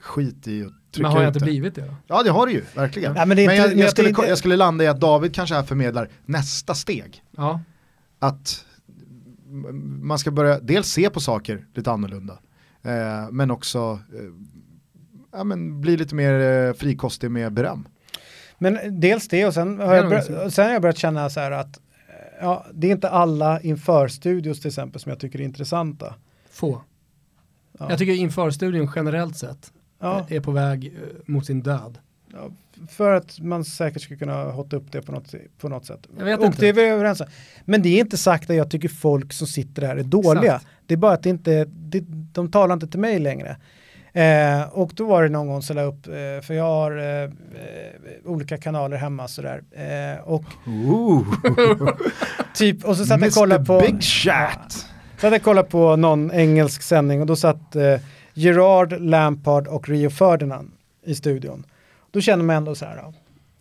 skit 0.06 0.48
i 0.48 0.64
och 0.64 0.72
men 0.98 1.12
har 1.12 1.22
jag 1.22 1.30
inte 1.30 1.40
blivit 1.40 1.76
det 1.76 1.82
då? 1.82 1.96
Ja 2.08 2.24
det 2.24 2.30
har 2.30 2.48
du 2.48 2.54
ju, 2.54 2.64
verkligen. 2.76 3.16
Ja, 3.16 3.26
men, 3.26 3.46
men 3.46 3.56
jag, 3.56 3.76
jag, 3.78 3.92
skulle, 3.92 4.10
jag 4.10 4.38
skulle 4.38 4.56
landa 4.56 4.84
i 4.84 4.88
att 4.88 5.00
David 5.00 5.36
kanske 5.36 5.56
här 5.56 5.64
förmedlar 5.64 6.10
nästa 6.26 6.74
steg. 6.76 7.24
Ja. 7.38 7.62
Att 8.20 8.66
man 10.02 10.20
ska 10.20 10.32
börja 10.32 10.60
dels 10.60 10.88
se 10.88 11.10
på 11.10 11.20
saker 11.20 11.66
lite 11.74 11.92
annorlunda. 11.92 12.40
Eh, 12.82 13.32
men 13.32 13.52
också 13.52 14.00
eh, 14.14 14.20
ja, 15.32 15.44
men 15.44 15.82
bli 15.82 15.98
lite 15.98 16.16
mer 16.16 16.34
eh, 16.34 16.74
frikostig 16.74 17.32
med 17.32 17.54
beröm. 17.54 17.88
Men 18.58 19.00
dels 19.02 19.28
det 19.28 19.46
och 19.46 19.54
sen 19.54 19.80
har, 19.80 19.96
jag 19.96 20.10
börjat, 20.10 20.54
sen 20.54 20.66
har 20.66 20.74
jag 20.74 20.82
börjat 20.82 20.98
känna 20.98 21.30
så 21.30 21.40
här 21.40 21.52
att 21.52 21.80
ja, 22.42 22.66
det 22.74 22.88
är 22.88 22.92
inte 22.92 23.10
alla 23.10 23.62
införstudios 23.62 24.60
till 24.60 24.68
exempel 24.68 25.02
som 25.02 25.10
jag 25.10 25.20
tycker 25.20 25.40
är 25.40 25.44
intressanta. 25.44 26.16
Få. 26.52 26.82
Ja. 27.80 27.90
Jag 27.90 28.00
tycker 28.00 28.14
införstudion 28.14 28.92
generellt 28.96 29.38
sett 29.38 29.72
ja. 30.00 30.26
är 30.30 30.40
på 30.40 30.52
väg 30.52 30.86
eh, 30.86 30.92
mot 31.26 31.46
sin 31.46 31.62
död. 31.62 31.98
Ja, 32.34 32.50
för 32.90 33.12
att 33.12 33.40
man 33.40 33.66
säkert 33.66 34.02
ska 34.02 34.16
kunna 34.16 34.44
hotta 34.44 34.76
upp 34.76 34.92
det 34.92 35.02
på 35.02 35.12
något, 35.12 35.36
på 35.58 35.70
något 35.70 35.86
sätt. 35.86 36.08
Jag 36.18 36.26
vet 36.26 36.40
och 36.40 36.46
inte. 36.46 36.62
det 36.62 36.70
är 36.70 36.74
vi 36.74 36.82
överens 36.82 37.22
om. 37.22 37.28
Men 37.66 37.82
det 37.82 37.90
är 37.90 38.00
inte 38.00 38.18
sagt 38.18 38.50
att 38.50 38.56
jag 38.56 38.72
tycker 38.72 38.90
folk 38.90 39.34
som 39.34 39.48
sitter 39.48 39.82
här 39.82 39.96
är 39.96 40.04
dåliga. 40.04 40.56
Exakt. 40.56 40.68
Det 40.86 40.94
är 40.94 40.98
bara 40.98 41.14
att 41.14 41.24
det 41.24 41.30
inte, 41.30 41.66
det, 41.66 42.04
de 42.34 42.52
talar 42.52 42.74
inte 42.74 42.88
till 42.88 43.00
mig 43.00 43.20
längre. 43.20 43.58
Eh, 44.14 44.62
och 44.72 44.92
då 44.96 45.06
var 45.06 45.24
det 45.24 45.30
någon 45.30 45.48
gång 45.48 45.62
så 45.62 45.74
la 45.74 45.82
upp, 45.82 46.08
eh, 46.08 46.14
för 46.42 46.54
jag 46.54 46.64
har 46.64 46.98
eh, 46.98 47.24
eh 47.24 47.30
olika 48.26 48.58
kanaler 48.58 48.98
hemma 48.98 49.28
sådär. 49.28 49.64
Eh, 49.72 50.24
och 50.24 50.44
typ, 52.54 52.86
och 52.86 52.98
så 52.98 53.06
satt 53.06 53.22
jag 53.22 53.28
och 53.28 53.34
kollade 53.34 53.66
på... 53.66 53.80
Big 53.80 54.04
Chat! 54.04 54.72
Satt 54.72 54.88
jag 55.22 55.34
och 55.34 55.42
kollade 55.42 55.70
på 55.70 55.96
någon 55.96 56.32
engelsk 56.32 56.82
sändning 56.82 57.22
och 57.22 57.28
då 57.28 57.36
satt 57.36 57.76
Gerard, 58.38 59.02
Lampard 59.02 59.68
och 59.68 59.90
Rio 59.90 60.10
Ferdinand 60.10 60.72
i 61.04 61.16
studion. 61.16 61.66
Då 62.12 62.22
känner 62.22 62.44
man 62.44 62.56
ändå 62.56 62.76
så 62.76 62.86
här, 62.86 63.14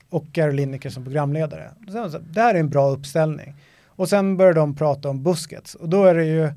och 0.08 0.24
Gary 0.24 0.52
Lineker 0.52 0.90
som 0.90 1.04
programledare. 1.04 1.70
Så, 1.88 2.18
det 2.18 2.40
här 2.40 2.54
är 2.54 2.60
en 2.60 2.70
bra 2.70 2.90
uppställning. 2.90 3.54
Och 3.86 4.08
sen 4.08 4.36
börjar 4.36 4.52
de 4.52 4.74
prata 4.74 5.08
om 5.08 5.22
Busquets 5.22 5.74
och 5.74 5.88
då 5.88 6.04
är 6.04 6.14
det 6.14 6.24
ju 6.24 6.52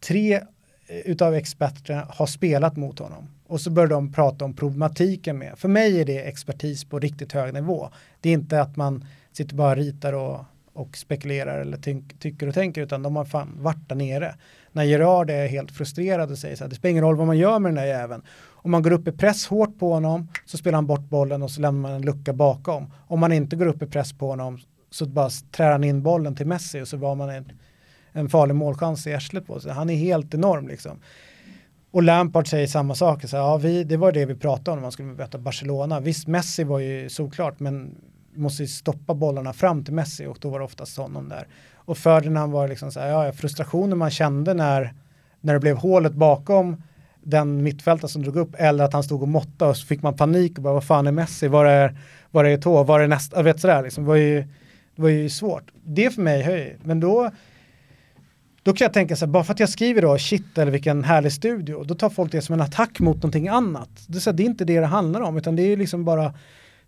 tre 0.00 0.34
eh, 0.34 0.96
utav 1.04 1.34
experterna 1.34 2.06
har 2.10 2.26
spelat 2.26 2.76
mot 2.76 2.98
honom. 2.98 3.28
Och 3.46 3.60
så 3.60 3.70
börjar 3.70 3.88
de 3.88 4.12
prata 4.12 4.44
om 4.44 4.56
problematiken 4.56 5.38
med. 5.38 5.58
För 5.58 5.68
mig 5.68 6.00
är 6.00 6.04
det 6.04 6.18
expertis 6.18 6.84
på 6.84 6.98
riktigt 6.98 7.32
hög 7.32 7.54
nivå. 7.54 7.88
Det 8.20 8.28
är 8.28 8.32
inte 8.32 8.60
att 8.60 8.76
man 8.76 9.04
sitter 9.32 9.54
bara 9.54 9.70
och 9.70 9.76
ritar 9.76 10.12
och 10.12 10.44
och 10.74 10.96
spekulerar 10.96 11.60
eller 11.60 11.76
tycker 12.18 12.46
och 12.46 12.54
tänker 12.54 12.82
utan 12.82 13.02
de 13.02 13.16
har 13.16 13.24
fan 13.24 13.54
varit 13.58 13.88
där 13.88 13.96
nere. 13.96 14.34
När 14.72 14.84
Gerard 14.84 15.30
är 15.30 15.46
helt 15.46 15.70
frustrerad 15.70 16.30
och 16.30 16.38
säger 16.38 16.56
så 16.56 16.64
här, 16.64 16.68
det 16.68 16.74
spelar 16.74 16.90
ingen 16.90 17.04
roll 17.04 17.16
vad 17.16 17.26
man 17.26 17.38
gör 17.38 17.58
med 17.58 17.68
den 17.68 17.76
där 17.76 17.86
jäveln. 17.86 18.22
Om 18.48 18.70
man 18.70 18.82
går 18.82 18.92
upp 18.92 19.08
i 19.08 19.12
press 19.12 19.46
hårt 19.46 19.78
på 19.78 19.92
honom 19.92 20.28
så 20.46 20.56
spelar 20.56 20.76
han 20.76 20.86
bort 20.86 21.08
bollen 21.08 21.42
och 21.42 21.50
så 21.50 21.60
lämnar 21.60 21.82
man 21.82 21.92
en 21.92 22.02
lucka 22.02 22.32
bakom. 22.32 22.92
Om 23.06 23.20
man 23.20 23.32
inte 23.32 23.56
går 23.56 23.66
upp 23.66 23.82
i 23.82 23.86
press 23.86 24.12
på 24.12 24.26
honom 24.26 24.58
så 24.90 25.06
bara 25.06 25.30
trär 25.50 25.72
han 25.72 25.84
in 25.84 26.02
bollen 26.02 26.34
till 26.34 26.46
Messi 26.46 26.80
och 26.80 26.88
så 26.88 26.96
var 26.96 27.14
man 27.14 27.30
en, 27.30 27.52
en 28.12 28.28
farlig 28.28 28.54
målchans 28.54 29.06
i 29.06 29.14
arslet 29.14 29.46
på 29.46 29.60
sig. 29.60 29.72
Han 29.72 29.90
är 29.90 29.96
helt 29.96 30.34
enorm 30.34 30.68
liksom. 30.68 31.00
Och 31.90 32.02
Lampard 32.02 32.48
säger 32.48 32.66
samma 32.66 32.94
sak, 32.94 33.28
så 33.28 33.36
ja, 33.36 33.56
vi, 33.56 33.84
det 33.84 33.96
var 33.96 34.12
det 34.12 34.26
vi 34.26 34.34
pratade 34.34 34.70
om 34.70 34.76
när 34.76 34.82
man 34.82 34.92
skulle 34.92 35.08
möta 35.08 35.38
Barcelona. 35.38 36.00
Visst, 36.00 36.26
Messi 36.26 36.64
var 36.64 36.78
ju 36.78 37.08
såklart, 37.08 37.60
men 37.60 37.94
måste 38.34 38.66
stoppa 38.66 39.14
bollarna 39.14 39.52
fram 39.52 39.84
till 39.84 39.94
Messi 39.94 40.26
och 40.26 40.38
då 40.40 40.50
var 40.50 40.58
det 40.58 40.64
oftast 40.64 40.96
honom 40.96 41.28
där. 41.28 41.46
Och 41.74 41.98
Ferdinand 41.98 42.52
var 42.52 42.68
liksom 42.68 42.92
så 42.92 43.00
här, 43.00 43.08
ja, 43.08 43.32
frustrationen 43.32 43.98
man 43.98 44.10
kände 44.10 44.54
när, 44.54 44.94
när 45.40 45.54
det 45.54 45.60
blev 45.60 45.76
hålet 45.76 46.12
bakom 46.12 46.82
den 47.22 47.62
mittfältaren 47.62 48.08
som 48.08 48.22
drog 48.22 48.36
upp 48.36 48.54
eller 48.58 48.84
att 48.84 48.92
han 48.92 49.02
stod 49.02 49.22
och 49.22 49.28
måttade 49.28 49.70
och 49.70 49.76
så 49.76 49.86
fick 49.86 50.02
man 50.02 50.16
panik 50.16 50.56
och 50.56 50.62
bara 50.62 50.74
vad 50.74 50.84
fan 50.84 51.06
är 51.06 51.12
Messi, 51.12 51.48
var 51.48 51.64
är, 51.64 51.96
var 52.30 52.44
är 52.44 52.56
tå, 52.56 52.82
var 52.82 53.00
är 53.00 53.08
nästa, 53.08 53.36
jag 53.36 53.44
vet 53.44 53.60
sådär 53.60 53.82
liksom, 53.82 54.04
det 54.04 54.08
var 54.08 54.16
ju, 54.16 54.40
det 54.96 55.02
var 55.02 55.08
ju 55.08 55.30
svårt. 55.30 55.70
Det 55.84 56.10
för 56.10 56.22
mig 56.22 56.76
men 56.82 57.00
då 57.00 57.30
då 58.62 58.72
kan 58.72 58.84
jag 58.84 58.92
tänka 58.92 59.16
så 59.16 59.24
här, 59.24 59.32
bara 59.32 59.44
för 59.44 59.52
att 59.52 59.60
jag 59.60 59.68
skriver 59.68 60.02
då 60.02 60.18
shit 60.18 60.58
eller 60.58 60.72
vilken 60.72 61.04
härlig 61.04 61.32
studio, 61.32 61.84
då 61.84 61.94
tar 61.94 62.10
folk 62.10 62.32
det 62.32 62.42
som 62.42 62.52
en 62.52 62.60
attack 62.60 63.00
mot 63.00 63.16
någonting 63.16 63.48
annat. 63.48 63.90
Det 64.06 64.18
är, 64.18 64.20
så 64.20 64.30
här, 64.30 64.36
det 64.36 64.42
är 64.42 64.44
inte 64.44 64.64
det 64.64 64.80
det 64.80 64.86
handlar 64.86 65.20
om, 65.20 65.36
utan 65.36 65.56
det 65.56 65.62
är 65.62 65.66
ju 65.66 65.76
liksom 65.76 66.04
bara 66.04 66.34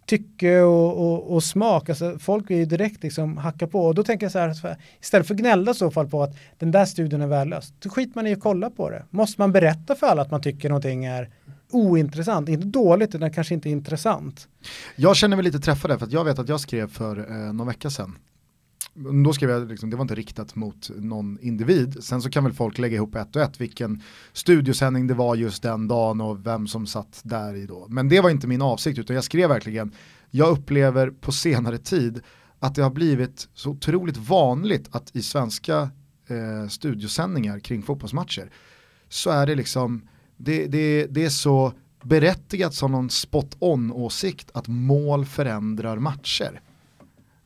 tycke 0.07 0.61
och, 0.61 0.99
och, 0.99 1.35
och, 1.35 1.43
smak. 1.43 1.89
Alltså, 1.89 2.19
folk 2.19 2.51
är 2.51 2.57
ju 2.57 2.65
direkt 2.65 3.03
liksom 3.03 3.37
hacka 3.37 3.67
på. 3.67 3.87
Och 3.87 3.95
då 3.95 4.05
tänker 4.05 4.27
jag 4.27 4.33
så 4.33 4.39
här, 4.39 4.77
istället 5.01 5.27
för 5.27 5.35
att 5.35 5.41
gnälla 5.41 5.71
i 5.71 5.75
så 5.75 5.91
fall 5.91 6.09
på 6.09 6.23
att 6.23 6.37
den 6.59 6.71
där 6.71 6.85
studien 6.85 7.23
är 7.23 7.27
värdelös, 7.27 7.73
då 7.79 7.91
skiter 7.91 8.13
man 8.15 8.27
i 8.27 8.33
att 8.33 8.41
kolla 8.41 8.71
på 8.71 8.91
det. 8.91 9.05
Måste 9.11 9.41
man 9.41 9.53
berätta 9.53 9.95
för 9.95 10.07
alla 10.07 10.23
att 10.23 10.31
man 10.31 10.43
tycker 10.43 10.69
någonting 10.69 11.05
är 11.05 11.31
ointressant, 11.71 12.49
inte 12.49 12.67
dåligt 12.67 13.15
utan 13.15 13.33
kanske 13.33 13.55
inte 13.55 13.71
intressant. 13.71 14.49
Jag 14.97 15.17
känner 15.17 15.37
mig 15.37 15.45
lite 15.45 15.59
träffad 15.59 15.99
för 15.99 16.07
att 16.07 16.13
jag 16.13 16.25
vet 16.25 16.39
att 16.39 16.49
jag 16.49 16.61
skrev 16.61 16.91
för 16.91 17.19
eh, 17.19 17.53
någon 17.53 17.67
vecka 17.67 17.91
sedan 17.91 18.19
då 18.95 19.33
skrev 19.33 19.51
jag, 19.51 19.69
liksom, 19.69 19.91
det 19.91 19.97
var 19.97 20.03
inte 20.03 20.15
riktat 20.15 20.55
mot 20.55 20.91
någon 20.97 21.39
individ. 21.41 22.05
Sen 22.05 22.23
så 22.23 22.31
kan 22.31 22.45
väl 22.45 22.53
folk 22.53 22.79
lägga 22.79 22.97
ihop 22.97 23.15
ett 23.15 23.37
och 23.37 23.43
ett 23.43 23.61
vilken 23.61 24.03
studiosändning 24.33 25.07
det 25.07 25.15
var 25.15 25.35
just 25.35 25.63
den 25.63 25.89
dagen 25.89 26.21
och 26.21 26.47
vem 26.47 26.67
som 26.67 26.87
satt 26.87 27.21
där 27.23 27.55
i 27.55 27.67
då. 27.67 27.87
Men 27.89 28.09
det 28.09 28.21
var 28.21 28.31
inte 28.31 28.47
min 28.47 28.63
avsikt 28.63 28.99
utan 28.99 29.15
jag 29.15 29.25
skrev 29.25 29.49
verkligen, 29.49 29.93
jag 30.31 30.49
upplever 30.49 31.11
på 31.11 31.33
senare 31.33 31.79
tid 31.79 32.21
att 32.59 32.75
det 32.75 32.83
har 32.83 32.91
blivit 32.91 33.49
så 33.55 33.71
otroligt 33.71 34.17
vanligt 34.17 34.89
att 34.91 35.17
i 35.17 35.23
svenska 35.23 35.91
eh, 36.27 36.69
studiosändningar 36.69 37.59
kring 37.59 37.83
fotbollsmatcher 37.83 38.51
så 39.09 39.31
är 39.31 39.47
det 39.47 39.55
liksom, 39.55 40.09
det, 40.37 40.67
det, 40.67 41.07
det 41.07 41.25
är 41.25 41.31
så 41.31 41.73
berättigat 42.03 42.75
som 42.75 42.93
någon 42.93 43.11
spot 43.11 43.57
on 43.59 43.93
åsikt 43.93 44.51
att 44.55 44.69
mål 44.69 45.25
förändrar 45.25 45.99
matcher. 45.99 46.61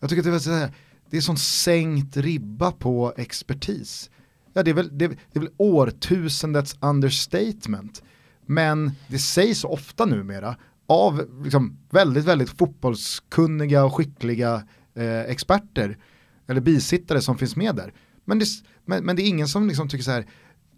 Jag 0.00 0.10
tycker 0.10 0.20
att 0.20 0.24
det 0.24 0.30
var 0.30 0.38
så 0.38 0.50
här, 0.50 0.72
det 1.10 1.16
är 1.16 1.20
sån 1.20 1.36
sänkt 1.36 2.16
ribba 2.16 2.72
på 2.72 3.14
expertis. 3.16 4.10
Ja, 4.52 4.62
det 4.62 4.70
är 4.70 4.74
väl, 4.74 4.98
det, 4.98 5.08
det 5.08 5.16
är 5.32 5.40
väl 5.40 5.52
årtusendets 5.56 6.76
understatement. 6.80 8.02
Men 8.46 8.92
det 9.08 9.18
sägs 9.18 9.64
ofta 9.64 10.04
numera 10.04 10.56
av 10.86 11.42
liksom 11.44 11.78
väldigt, 11.90 12.24
väldigt 12.24 12.50
fotbollskunniga 12.50 13.84
och 13.84 13.94
skickliga 13.94 14.62
eh, 14.94 15.20
experter 15.20 15.98
eller 16.46 16.60
bisittare 16.60 17.20
som 17.20 17.38
finns 17.38 17.56
med 17.56 17.76
där. 17.76 17.94
Men 18.24 18.38
det, 18.38 18.46
men, 18.84 19.04
men 19.04 19.16
det 19.16 19.22
är 19.22 19.28
ingen 19.28 19.48
som 19.48 19.68
liksom 19.68 19.88
tycker 19.88 20.04
så 20.04 20.10
här, 20.10 20.26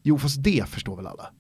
jo 0.03 0.19
fast 0.19 0.43
det 0.43 0.69
förstår 0.69 0.97
väl 0.97 1.07
alla. 1.07 1.31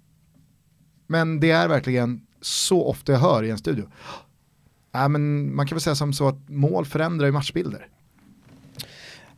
Men 1.06 1.40
det 1.40 1.50
är 1.50 1.68
verkligen 1.68 2.26
så 2.40 2.86
ofta 2.86 3.12
jag 3.12 3.18
hör 3.18 3.42
i 3.42 3.50
en 3.50 3.58
studio. 3.58 3.88
Äh, 4.94 5.08
men 5.08 5.54
man 5.54 5.66
kan 5.66 5.76
väl 5.76 5.82
säga 5.82 5.94
som 5.94 6.12
så 6.12 6.28
att 6.28 6.48
mål 6.48 6.86
förändrar 6.86 7.26
ju 7.26 7.32
matchbilder. 7.32 7.88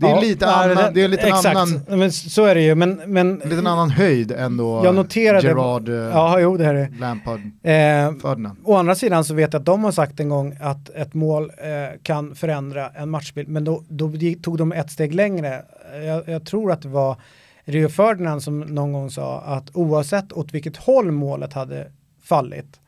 Det 0.03 0.09
är 0.09 0.15
ja, 0.15 0.21
lite 0.21 0.47
nej, 0.47 0.55
annan, 0.55 0.95
det, 0.95 1.03
är 1.03 1.09
lite 1.09 1.27
exakt. 1.27 1.47
annan, 1.47 1.81
men 1.89 2.13
så 2.13 2.45
är 2.45 2.55
det 2.55 2.61
ju. 2.61 2.75
Men, 2.75 3.01
men, 3.07 3.35
lite 3.35 3.57
en 3.57 3.67
annan 3.67 3.91
höjd 3.91 4.33
än 4.33 4.57
då 4.57 4.83
jag 4.85 4.95
noterade, 4.95 5.47
Gerard, 5.49 5.89
eh, 5.89 5.95
ja, 5.95 6.41
jo, 6.41 6.57
det 6.57 6.65
här 6.65 6.75
är. 6.75 6.91
Lampard, 7.01 7.41
eh, 7.41 8.21
Ferdinand. 8.23 8.59
Å 8.65 8.77
andra 8.77 8.95
sidan 8.95 9.25
så 9.25 9.35
vet 9.35 9.53
jag 9.53 9.61
att 9.61 9.67
de 9.67 9.85
har 9.85 9.93
sagt 9.93 10.21
en 10.21 10.29
gång 10.29 10.57
att 10.61 10.91
ett 10.91 11.15
mål 11.15 11.45
eh, 11.59 12.01
kan 12.03 12.35
förändra 12.35 12.89
en 12.89 13.11
matchbild, 13.11 13.49
men 13.49 13.65
då, 13.65 13.83
då 13.89 14.13
tog 14.43 14.59
de 14.59 14.73
ett 14.73 14.91
steg 14.91 15.15
längre. 15.15 15.63
Jag, 16.07 16.29
jag 16.29 16.47
tror 16.47 16.73
att 16.73 16.83
det 16.83 16.89
var 16.89 17.17
Rio 17.65 17.89
Ferdinand 17.89 18.43
som 18.43 18.61
någon 18.61 18.93
gång 18.93 19.11
sa 19.11 19.41
att 19.41 19.77
oavsett 19.77 20.33
åt 20.33 20.55
vilket 20.55 20.77
håll 20.77 21.11
målet 21.11 21.53
hade 21.53 21.87
fallit 22.23 22.81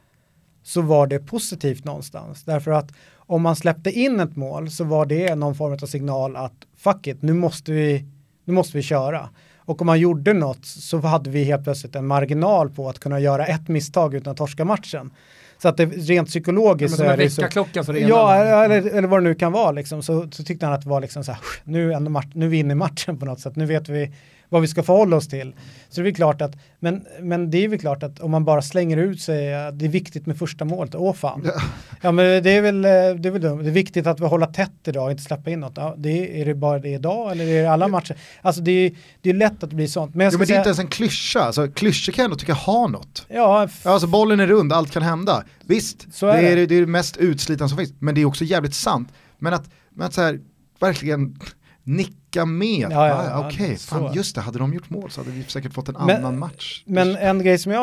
så 0.63 0.81
var 0.81 1.07
det 1.07 1.19
positivt 1.19 1.85
någonstans. 1.85 2.45
Därför 2.45 2.71
att 2.71 2.93
om 3.27 3.43
man 3.43 3.57
släppte 3.57 3.91
in 3.91 4.21
ett 4.21 4.37
mål 4.37 4.71
så 4.71 4.85
var 4.85 5.07
det 5.07 5.35
någon 5.35 5.55
form 5.55 5.73
av 5.73 5.87
signal 5.87 6.37
att 6.37 6.55
fuck 6.77 7.07
it, 7.07 7.23
nu 7.23 7.33
måste 7.33 7.73
vi, 7.73 8.05
nu 8.45 8.53
måste 8.53 8.77
vi 8.77 8.83
köra. 8.83 9.29
Och 9.67 9.81
om 9.81 9.87
man 9.87 10.01
gjorde 10.01 10.33
något 10.33 10.65
så 10.67 10.99
hade 10.99 11.31
vi 11.31 11.45
helt 11.45 11.65
plötsligt 11.65 11.97
en 11.97 12.07
marginal 12.07 12.71
på 12.71 12.89
att 12.89 12.99
kunna 12.99 13.21
göra 13.21 13.47
ett 13.47 13.69
misstag 13.69 14.15
utan 14.15 14.31
att 14.31 14.37
torska 14.37 14.65
matchen. 14.65 15.11
Så 15.59 15.69
att 15.69 15.77
det 15.77 15.87
rent 15.87 16.29
psykologiskt 16.29 16.97
så 16.97 17.05
är 17.05 17.17
det 17.17 17.31
så. 17.31 17.43
väckarklocka 17.43 17.85
för 17.85 17.93
det 17.93 18.01
Ja, 18.01 18.35
eller, 18.35 18.97
eller 18.97 19.09
vad 19.09 19.21
det 19.21 19.25
nu 19.25 19.35
kan 19.35 19.53
vara 19.53 19.73
liksom. 19.73 20.03
Så, 20.03 20.31
så 20.31 20.45
tyckte 20.45 20.67
han 20.67 20.75
att 20.75 20.83
det 20.83 20.89
var 20.89 21.01
liksom 21.01 21.25
så 21.25 21.33
här, 21.33 21.41
nu, 21.65 21.93
ändå 21.93 22.11
match, 22.11 22.27
nu 22.33 22.49
vinner 22.49 22.75
matchen 22.75 23.19
på 23.19 23.27
något 23.27 23.41
sätt. 23.41 23.57
Nu 23.57 23.67
vet 23.67 23.89
vi 23.89 24.13
vad 24.55 24.63
vi 24.63 24.69
ska 24.69 24.83
förhålla 24.83 25.17
oss 25.17 25.29
till. 25.29 25.55
Så 25.89 26.01
det 26.01 26.09
är 26.09 26.13
klart 26.13 26.43
att, 26.43 26.57
men, 26.79 27.07
men 27.21 27.51
det 27.51 27.65
är 27.65 27.69
väl 27.69 27.79
klart 27.79 28.03
att 28.03 28.21
om 28.21 28.31
man 28.31 28.45
bara 28.45 28.63
slänger 28.63 28.97
ut 28.97 29.21
sig, 29.21 29.55
att 29.55 29.79
det 29.79 29.85
är 29.85 29.89
viktigt 29.89 30.27
med 30.27 30.39
första 30.39 30.65
målet, 30.65 30.95
åh 30.95 31.15
fan. 31.15 31.43
Ja. 31.45 31.63
ja 32.03 32.13
men 32.13 32.43
det 32.43 32.51
är 32.51 32.63
väl, 32.63 32.85
eh, 32.85 32.91
det 32.91 33.29
är 33.29 33.31
väl 33.31 33.43
dumt. 33.43 33.63
Det 33.63 33.69
är 33.69 33.73
viktigt 33.73 34.07
att 34.07 34.21
vi 34.21 34.27
håller 34.27 34.47
tätt 34.47 34.71
idag 34.85 35.11
inte 35.11 35.23
släppa 35.23 35.51
in 35.51 35.61
något. 35.61 35.73
Ja, 35.77 35.95
det 35.99 36.09
är, 36.09 36.41
är 36.41 36.45
det 36.45 36.55
bara 36.55 36.79
det 36.79 36.89
idag 36.89 37.33
eller 37.33 37.47
är 37.47 37.63
det 37.63 37.71
alla 37.71 37.89
matcher? 37.89 38.17
Alltså 38.43 38.63
det 38.63 38.73
är, 38.73 38.93
det 39.23 39.31
är 39.31 39.35
lätt 39.35 39.63
att 39.63 39.71
det 39.71 39.77
blir 39.77 39.87
sånt. 39.87 40.15
Men, 40.15 40.31
jo, 40.33 40.39
men 40.39 40.47
det 40.47 40.55
är 40.55 40.59
inte 40.59 40.69
ens 40.69 40.79
en 40.79 40.89
klyscha, 40.89 41.41
alltså, 41.41 41.69
klyschor 41.69 42.13
kan 42.13 42.23
jag 42.23 42.25
ändå 42.25 42.37
tycka 42.37 42.55
har 42.55 42.89
något. 42.89 43.27
Ja, 43.29 43.69
alltså 43.83 44.07
bollen 44.07 44.41
är 44.41 44.47
rund, 44.47 44.73
allt 44.73 44.91
kan 44.91 45.03
hända. 45.03 45.45
Visst, 45.67 46.23
är 46.23 46.27
det, 46.27 46.33
är, 46.33 46.57
det. 46.57 46.67
det 46.67 46.75
är 46.75 46.81
det 46.81 46.87
mest 46.87 47.17
utslitande 47.17 47.69
som 47.69 47.79
finns, 47.79 47.93
men 47.99 48.15
det 48.15 48.21
är 48.21 48.25
också 48.25 48.45
jävligt 48.45 48.75
sant. 48.75 49.09
Men 49.39 49.55
att, 49.55 49.71
men 49.91 50.07
att 50.07 50.15
så 50.15 50.21
här, 50.21 50.41
verkligen 50.81 51.39
nicka 51.85 52.45
med. 52.45 52.89
Ja, 52.91 53.09
ja, 53.09 53.31
ah, 53.33 53.47
Okej, 53.47 53.77
okay. 53.93 54.17
just 54.17 54.35
det, 54.35 54.41
hade 54.41 54.59
de 54.59 54.75
gjort 54.75 54.91
mål 54.91 55.11
så 55.11 55.21
hade 55.21 55.31
vi 55.31 55.45
säkert 55.45 55.73
fått 55.73 55.89
en 55.89 55.95
men, 56.07 56.17
annan 56.17 56.39
match. 56.39 56.83
Men 56.87 57.17
en 57.17 57.39
grej 57.39 57.59
som 57.59 57.73
jag 57.73 57.81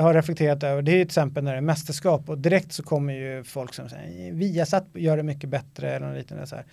har 0.00 0.14
reflekterat 0.14 0.62
över, 0.62 0.82
det 0.82 0.90
är 0.90 0.94
till 0.94 1.02
exempel 1.02 1.44
när 1.44 1.52
det 1.52 1.58
är 1.58 1.62
mästerskap 1.62 2.28
och 2.28 2.38
direkt 2.38 2.72
så 2.72 2.82
kommer 2.82 3.14
ju 3.14 3.44
folk 3.44 3.74
som 3.74 3.88
säger 3.88 4.32
Viasat 4.32 4.86
gör 4.94 5.16
det 5.16 5.22
mycket 5.22 5.50
bättre 5.50 5.90
eller 5.90 6.06
något 6.06 6.16
liknande. 6.16 6.46
Så 6.46 6.56
här. 6.56 6.64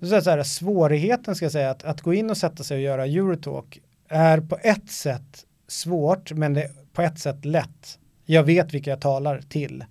Så 0.00 0.20
så 0.20 0.30
här, 0.30 0.42
svårigheten 0.42 1.34
ska 1.34 1.44
jag 1.44 1.52
säga 1.52 1.70
att, 1.70 1.84
att 1.84 2.00
gå 2.00 2.14
in 2.14 2.30
och 2.30 2.36
sätta 2.36 2.64
sig 2.64 2.76
och 2.76 2.82
göra 2.82 3.06
Eurotalk 3.06 3.80
är 4.08 4.40
på 4.40 4.58
ett 4.62 4.90
sätt 4.90 5.44
svårt 5.68 6.32
men 6.32 6.54
det 6.54 6.62
är 6.62 6.70
på 6.92 7.02
ett 7.02 7.18
sätt 7.18 7.44
lätt. 7.44 7.98
Jag 8.24 8.42
vet 8.42 8.74
vilka 8.74 8.90
jag 8.90 9.00
talar 9.00 9.40
till. 9.48 9.84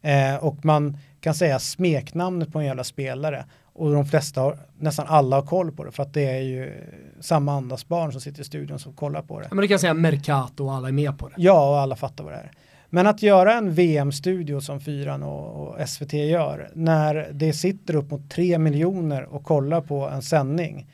Eh, 0.00 0.36
och 0.36 0.64
man 0.64 0.98
kan 1.20 1.34
säga 1.34 1.58
smeknamnet 1.58 2.52
på 2.52 2.58
en 2.58 2.66
jävla 2.66 2.84
spelare 2.84 3.44
och 3.78 3.92
de 3.92 4.06
flesta, 4.06 4.40
har, 4.40 4.58
nästan 4.78 5.06
alla 5.08 5.36
har 5.36 5.42
koll 5.42 5.72
på 5.72 5.84
det 5.84 5.92
för 5.92 6.02
att 6.02 6.14
det 6.14 6.24
är 6.24 6.40
ju 6.40 6.72
samma 7.20 7.52
andas 7.52 7.88
barn 7.88 8.12
som 8.12 8.20
sitter 8.20 8.40
i 8.40 8.44
studion 8.44 8.78
som 8.78 8.92
kollar 8.92 9.22
på 9.22 9.40
det. 9.40 9.48
Men 9.50 9.62
du 9.62 9.68
kan 9.68 9.78
säga 9.78 9.94
Mercato 9.94 10.64
och 10.64 10.74
alla 10.74 10.88
är 10.88 10.92
med 10.92 11.18
på 11.18 11.28
det. 11.28 11.34
Ja, 11.38 11.70
och 11.70 11.78
alla 11.78 11.96
fattar 11.96 12.24
vad 12.24 12.32
det 12.32 12.38
är. 12.38 12.50
Men 12.90 13.06
att 13.06 13.22
göra 13.22 13.54
en 13.54 13.74
VM-studio 13.74 14.60
som 14.60 14.80
Fyran 14.80 15.22
och, 15.22 15.68
och, 15.68 15.88
SVT 15.88 16.12
gör, 16.12 16.70
när 16.74 17.28
det 17.32 17.52
sitter 17.52 17.96
upp 17.96 18.10
mot 18.10 18.30
tre 18.30 18.58
miljoner 18.58 19.22
och 19.22 19.44
kollar 19.44 19.80
på 19.80 20.08
en 20.08 20.22
sändning. 20.22 20.86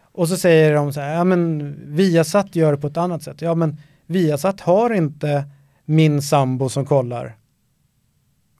Och 0.00 0.28
så 0.28 0.36
säger 0.36 0.74
de 0.74 0.92
så 0.92 1.00
här, 1.00 1.14
ja 1.14 1.24
men 1.24 1.76
Viasat 1.86 2.56
gör 2.56 2.72
det 2.72 2.78
på 2.78 2.86
ett 2.86 2.96
annat 2.96 3.22
sätt. 3.22 3.42
Ja 3.42 3.54
men 3.54 3.76
Viasat 4.06 4.60
har 4.60 4.90
inte 4.90 5.44
min 5.84 6.22
sambo 6.22 6.68
som 6.68 6.86
kollar. 6.86 7.36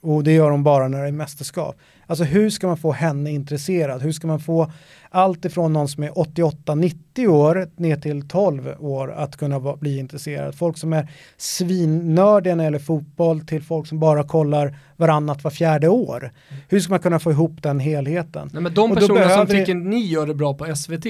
Och 0.00 0.24
det 0.24 0.32
gör 0.32 0.50
de 0.50 0.62
bara 0.62 0.88
när 0.88 1.02
det 1.02 1.08
är 1.08 1.12
mästerskap. 1.12 1.76
Alltså 2.12 2.24
hur 2.24 2.50
ska 2.50 2.66
man 2.66 2.76
få 2.76 2.92
henne 2.92 3.30
intresserad? 3.30 4.02
Hur 4.02 4.12
ska 4.12 4.26
man 4.26 4.40
få 4.40 4.72
allt 5.10 5.44
ifrån 5.44 5.72
någon 5.72 5.88
som 5.88 6.02
är 6.02 6.10
88-90 6.10 7.26
år 7.26 7.68
ner 7.76 7.96
till 7.96 8.28
12 8.28 8.74
år 8.80 9.12
att 9.12 9.36
kunna 9.36 9.76
bli 9.76 9.98
intresserad? 9.98 10.54
Folk 10.54 10.78
som 10.78 10.92
är 10.92 11.10
svinnördiga 11.36 12.54
när 12.54 12.64
det 12.64 12.66
gäller 12.66 12.78
fotboll 12.78 13.40
till 13.40 13.62
folk 13.62 13.86
som 13.86 13.98
bara 14.00 14.24
kollar 14.24 14.78
varannat 14.96 15.44
var 15.44 15.50
fjärde 15.50 15.88
år. 15.88 16.32
Hur 16.68 16.80
ska 16.80 16.90
man 16.90 17.00
kunna 17.00 17.18
få 17.18 17.30
ihop 17.30 17.62
den 17.62 17.80
helheten? 17.80 18.50
Nej, 18.52 18.62
men 18.62 18.74
de 18.74 18.94
personer 18.94 19.28
som 19.28 19.46
tycker 19.46 19.74
ni 19.74 20.06
gör 20.06 20.26
det 20.26 20.34
bra 20.34 20.54
på 20.54 20.76
SVT 20.76 21.06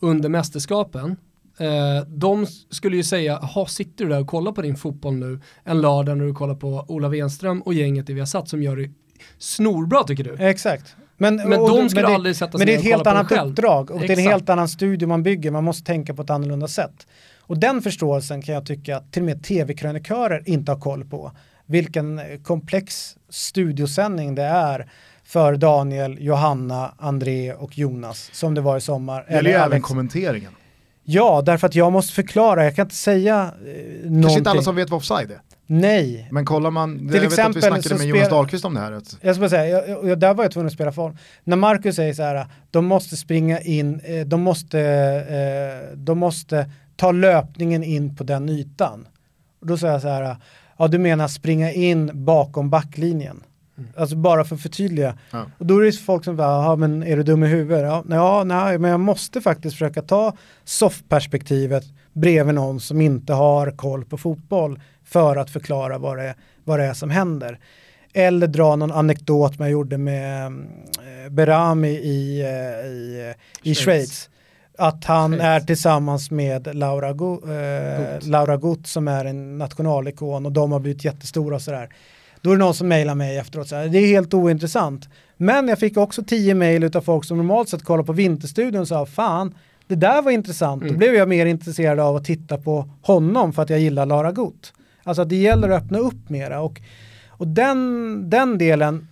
under 0.00 0.28
mästerskapen, 0.28 1.16
eh, 1.58 2.06
de 2.06 2.46
skulle 2.70 2.96
ju 2.96 3.02
säga, 3.02 3.38
jaha 3.42 3.66
sitter 3.66 4.04
du 4.04 4.10
där 4.10 4.20
och 4.20 4.26
kollar 4.26 4.52
på 4.52 4.62
din 4.62 4.76
fotboll 4.76 5.14
nu 5.14 5.40
en 5.64 5.80
lördag 5.80 6.18
när 6.18 6.24
du 6.24 6.34
kollar 6.34 6.54
på 6.54 6.84
Ola 6.88 7.08
Wenström 7.08 7.62
och 7.62 7.74
gänget 7.74 8.10
i 8.10 8.12
Viasat 8.12 8.48
som 8.48 8.62
gör 8.62 8.76
det 8.76 8.90
snorbra 9.38 10.02
tycker 10.04 10.24
du. 10.24 10.36
Exakt. 10.38 10.96
Men, 11.16 11.36
Men 11.36 11.60
och- 11.60 11.68
de 11.68 11.88
skulle 11.90 12.06
det- 12.08 12.14
aldrig 12.14 12.36
sätta 12.36 12.52
sig 12.52 12.58
Men 12.58 12.66
det 12.66 12.74
är 12.74 12.78
ett 12.78 12.84
helt 12.84 13.06
annat 13.06 13.32
uppdrag 13.32 13.90
och 13.90 13.98
det 14.00 14.04
är 14.06 14.10
en 14.10 14.18
Exakt. 14.18 14.30
helt 14.30 14.48
annan 14.48 14.68
studio 14.68 15.08
man 15.08 15.22
bygger. 15.22 15.50
Man 15.50 15.64
måste 15.64 15.84
tänka 15.86 16.14
på 16.14 16.22
ett 16.22 16.30
annorlunda 16.30 16.68
sätt. 16.68 17.06
Och 17.40 17.58
den 17.58 17.82
förståelsen 17.82 18.42
kan 18.42 18.54
jag 18.54 18.66
tycka 18.66 18.96
att 18.96 19.12
till 19.12 19.22
och 19.22 19.26
med 19.26 19.44
tv-krönikörer 19.44 20.42
inte 20.46 20.72
har 20.72 20.80
koll 20.80 21.04
på. 21.04 21.32
Vilken 21.66 22.18
eh, 22.18 22.24
komplex 22.42 23.16
studiosändning 23.28 24.34
det 24.34 24.42
är 24.42 24.90
för 25.24 25.56
Daniel, 25.56 26.16
Johanna, 26.20 26.94
André 26.98 27.52
och 27.52 27.78
Jonas 27.78 28.30
som 28.32 28.54
det 28.54 28.60
var 28.60 28.76
i 28.76 28.80
sommar. 28.80 29.24
Eller 29.28 29.50
även 29.50 29.82
kommenteringen. 29.82 30.52
Ja, 31.04 31.42
därför 31.46 31.66
att 31.66 31.74
jag 31.74 31.92
måste 31.92 32.12
förklara. 32.12 32.64
Jag 32.64 32.76
kan 32.76 32.86
inte 32.86 32.94
säga 32.94 33.42
eh, 33.66 33.72
Kanske 33.74 34.08
någonting. 34.08 34.38
inte 34.38 34.50
alla 34.50 34.62
som 34.62 34.76
vet 34.76 34.90
vad 34.90 34.98
offside 34.98 35.30
är. 35.30 35.40
Nej, 35.66 36.28
Men 36.30 36.44
kollar 36.44 36.70
man, 36.70 36.98
Till 36.98 37.06
jag 37.06 37.12
vet 37.12 37.16
att 37.16 37.22
vi 37.22 37.26
exempel 37.26 37.62
snackade 37.62 37.94
med 37.94 38.06
Jonas 38.06 38.28
Dahlqvist 38.28 38.64
om 38.64 38.74
det 38.74 38.80
här. 38.80 38.92
Att, 38.92 39.16
Jag 39.20 39.34
ska 39.34 39.40
bara 39.40 39.50
säga, 39.50 39.86
jag, 39.88 40.08
jag, 40.08 40.18
där 40.18 40.34
var 40.34 40.44
jag 40.44 40.52
tvungen 40.52 40.66
att 40.66 40.72
spela 40.72 40.92
form. 40.92 41.16
När 41.44 41.56
Marcus 41.56 41.96
säger 41.96 42.14
så 42.14 42.22
här, 42.22 42.46
de 42.70 42.86
måste 42.86 43.16
springa 43.16 43.60
in, 43.60 44.00
eh, 44.04 44.26
de 44.26 44.40
måste, 44.42 44.80
eh, 44.80 45.96
de 45.96 46.18
måste 46.18 46.70
ta 46.96 47.12
löpningen 47.12 47.82
in 47.82 48.16
på 48.16 48.24
den 48.24 48.48
ytan. 48.48 49.08
Och 49.60 49.66
då 49.66 49.76
säger 49.78 49.92
jag 49.92 50.02
så 50.02 50.08
här, 50.08 50.36
ja 50.78 50.88
du 50.88 50.98
menar 50.98 51.28
springa 51.28 51.72
in 51.72 52.10
bakom 52.24 52.70
backlinjen. 52.70 53.42
Alltså 53.96 54.16
bara 54.16 54.44
för 54.44 54.54
att 54.54 54.62
förtydliga. 54.62 55.18
Ja. 55.30 55.46
Och 55.58 55.66
då 55.66 55.78
är 55.78 55.84
det 55.84 55.92
folk 55.92 56.24
som 56.24 56.36
bara, 56.36 56.46
"Jaha, 56.48 56.76
men 56.76 57.02
är 57.02 57.16
du 57.16 57.22
dum 57.22 57.44
i 57.44 57.46
huvudet? 57.46 57.82
Ja, 57.84 58.04
ja, 58.10 58.44
nej, 58.44 58.78
men 58.78 58.90
jag 58.90 59.00
måste 59.00 59.40
faktiskt 59.40 59.74
försöka 59.74 60.02
ta 60.02 60.36
soffperspektivet 60.64 61.84
bredvid 62.12 62.54
någon 62.54 62.80
som 62.80 63.00
inte 63.00 63.32
har 63.32 63.70
koll 63.70 64.04
på 64.04 64.18
fotboll 64.18 64.80
för 65.04 65.36
att 65.36 65.50
förklara 65.50 65.98
vad 65.98 66.16
det, 66.18 66.34
vad 66.64 66.78
det 66.78 66.84
är 66.84 66.94
som 66.94 67.10
händer. 67.10 67.58
Eller 68.14 68.46
dra 68.46 68.76
någon 68.76 68.92
anekdot 68.92 69.58
man 69.58 69.70
gjorde 69.70 69.98
med 69.98 70.46
eh, 70.46 71.30
Berami 71.30 71.88
i, 71.88 72.40
eh, 72.40 72.86
i, 72.90 73.34
i 73.62 73.74
Schweiz. 73.74 73.84
Schweiz. 73.84 74.28
Att 74.78 75.04
han 75.04 75.30
Schweiz. 75.32 75.44
är 75.44 75.60
tillsammans 75.60 76.30
med 76.30 76.74
Laura, 76.76 77.12
Go, 77.12 77.50
eh. 77.52 78.18
Laura 78.22 78.56
Gut 78.56 78.86
som 78.86 79.08
är 79.08 79.24
en 79.24 79.58
nationalikon 79.58 80.46
och 80.46 80.52
de 80.52 80.72
har 80.72 80.80
blivit 80.80 81.04
jättestora 81.04 81.54
och 81.54 81.62
sådär. 81.62 81.88
Då 82.42 82.50
är 82.50 82.54
det 82.56 82.64
någon 82.64 82.74
som 82.74 82.88
mejlar 82.88 83.14
mig 83.14 83.38
efteråt 83.38 83.68
så 83.68 83.76
här, 83.76 83.88
det 83.88 83.98
är 83.98 84.06
helt 84.06 84.34
ointressant. 84.34 85.08
Men 85.36 85.68
jag 85.68 85.78
fick 85.78 85.96
också 85.96 86.24
tio 86.24 86.54
mejl 86.54 86.96
av 86.96 87.00
folk 87.00 87.24
som 87.24 87.36
normalt 87.36 87.68
sett 87.68 87.82
kollar 87.84 88.04
på 88.04 88.12
Vinterstudion 88.12 88.80
och 88.80 88.88
sa 88.88 89.06
fan, 89.06 89.54
det 89.86 89.94
där 89.94 90.22
var 90.22 90.30
intressant. 90.30 90.82
Då 90.82 90.88
Mm. 90.88 90.98
blev 90.98 91.14
jag 91.14 91.28
mer 91.28 91.46
intresserad 91.46 92.00
av 92.00 92.16
att 92.16 92.24
titta 92.24 92.58
på 92.58 92.88
honom 93.02 93.52
för 93.52 93.62
att 93.62 93.70
jag 93.70 93.80
gillar 93.80 94.06
Lara 94.06 94.32
Gut. 94.32 94.72
Alltså 95.02 95.22
att 95.22 95.28
det 95.28 95.36
gäller 95.36 95.68
att 95.68 95.82
öppna 95.82 95.98
upp 95.98 96.28
mera 96.30 96.60
och, 96.60 96.80
och 97.28 97.48
den, 97.48 98.30
den 98.30 98.58
delen 98.58 99.08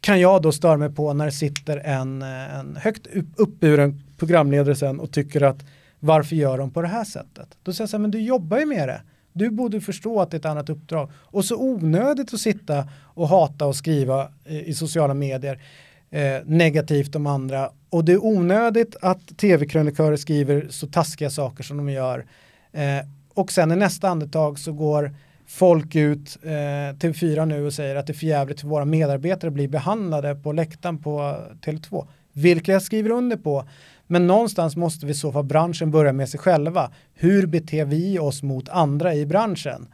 kan 0.00 0.20
jag 0.20 0.42
då 0.42 0.52
störa 0.52 0.76
mig 0.76 0.90
på 0.90 1.12
när 1.12 1.26
det 1.26 1.32
sitter 1.32 1.76
en, 1.76 2.22
en 2.22 2.76
högt 2.80 3.06
upp, 3.06 3.26
uppburen 3.36 4.02
programledare 4.18 4.74
sen 4.74 5.00
och 5.00 5.10
tycker 5.12 5.40
att 5.42 5.64
varför 6.00 6.36
gör 6.36 6.58
de 6.58 6.70
på 6.70 6.82
det 6.82 6.88
här 6.88 7.04
sättet? 7.04 7.48
Då 7.62 7.72
säger 7.72 7.82
jag 7.82 7.90
så 7.90 7.96
här, 7.96 8.02
men 8.02 8.10
du 8.10 8.20
jobbar 8.20 8.58
ju 8.58 8.66
med 8.66 8.88
det. 8.88 9.00
Du 9.32 9.50
borde 9.50 9.80
förstå 9.80 10.20
att 10.20 10.30
det 10.30 10.34
är 10.34 10.38
ett 10.38 10.44
annat 10.44 10.68
uppdrag. 10.68 11.10
Och 11.14 11.44
så 11.44 11.56
onödigt 11.56 12.34
att 12.34 12.40
sitta 12.40 12.88
och 13.14 13.28
hata 13.28 13.66
och 13.66 13.76
skriva 13.76 14.28
eh, 14.44 14.68
i 14.68 14.74
sociala 14.74 15.14
medier 15.14 15.62
eh, 16.10 16.36
negativt 16.44 17.16
om 17.16 17.26
andra. 17.26 17.70
Och 17.90 18.04
det 18.04 18.12
är 18.12 18.24
onödigt 18.24 18.96
att 19.00 19.38
tv-krönikörer 19.38 20.16
skriver 20.16 20.66
så 20.70 20.86
taskiga 20.86 21.30
saker 21.30 21.64
som 21.64 21.76
de 21.76 21.88
gör. 21.88 22.26
Eh, 22.72 23.06
och 23.34 23.52
sen 23.52 23.72
i 23.72 23.76
nästa 23.76 24.08
andetag 24.08 24.58
så 24.58 24.72
går 24.72 25.14
folk 25.46 25.94
ut 25.94 26.38
eh, 26.42 26.48
TV4 26.48 27.46
nu 27.46 27.66
och 27.66 27.72
säger 27.72 27.96
att 27.96 28.06
det 28.06 28.12
är 28.12 28.14
för 28.14 28.26
jävligt 28.26 28.60
för 28.60 28.68
våra 28.68 28.84
medarbetare 28.84 29.50
blir 29.50 29.68
behandlade 29.68 30.34
på 30.34 30.52
läktaren 30.52 30.98
på 30.98 31.36
Tele2. 31.64 32.06
Vilket 32.32 32.68
jag 32.68 32.82
skriver 32.82 33.10
under 33.10 33.36
på. 33.36 33.64
Men 34.12 34.26
någonstans 34.26 34.76
måste 34.76 35.06
vi 35.06 35.14
så 35.14 35.32
fall 35.32 35.44
branschen 35.44 35.90
börja 35.90 36.12
med 36.12 36.28
sig 36.28 36.40
själva. 36.40 36.90
Hur 37.14 37.46
beter 37.46 37.84
vi 37.84 38.18
oss 38.18 38.42
mot 38.42 38.68
andra 38.68 39.14
i 39.14 39.26
branschen? 39.26 39.88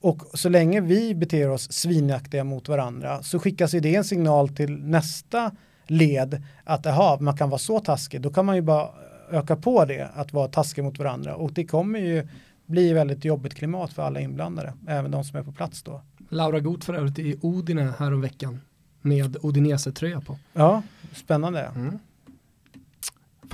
Och 0.00 0.22
så 0.34 0.48
länge 0.48 0.80
vi 0.80 1.14
beter 1.14 1.48
oss 1.50 1.72
svinaktiga 1.72 2.44
mot 2.44 2.68
varandra 2.68 3.22
så 3.22 3.38
skickas 3.38 3.74
ju 3.74 3.80
det 3.80 3.94
en 3.94 4.04
signal 4.04 4.48
till 4.48 4.78
nästa 4.78 5.50
led 5.86 6.42
att 6.64 6.86
aha, 6.86 7.18
man 7.20 7.36
kan 7.36 7.50
vara 7.50 7.58
så 7.58 7.80
taskig. 7.80 8.20
Då 8.20 8.30
kan 8.30 8.46
man 8.46 8.56
ju 8.56 8.62
bara 8.62 8.88
öka 9.30 9.56
på 9.56 9.84
det, 9.84 10.08
att 10.14 10.32
vara 10.32 10.48
taskig 10.48 10.84
mot 10.84 10.98
varandra. 10.98 11.34
Och 11.36 11.52
det 11.52 11.64
kommer 11.64 11.98
ju 11.98 12.28
bli 12.66 12.92
väldigt 12.92 13.24
jobbigt 13.24 13.54
klimat 13.54 13.92
för 13.92 14.02
alla 14.02 14.20
inblandade, 14.20 14.72
även 14.88 15.10
de 15.10 15.24
som 15.24 15.38
är 15.38 15.42
på 15.42 15.52
plats 15.52 15.82
då. 15.82 16.00
Laura 16.28 16.60
Goth 16.60 16.86
för 16.86 16.94
övrigt 16.94 17.18
i 17.18 17.38
Odine 17.42 17.92
här 17.98 18.12
om 18.12 18.20
veckan 18.20 18.60
med 19.02 19.36
Odinese-tröja 19.42 20.20
på. 20.20 20.38
Ja, 20.52 20.82
spännande. 21.12 21.60
Mm. 21.60 21.98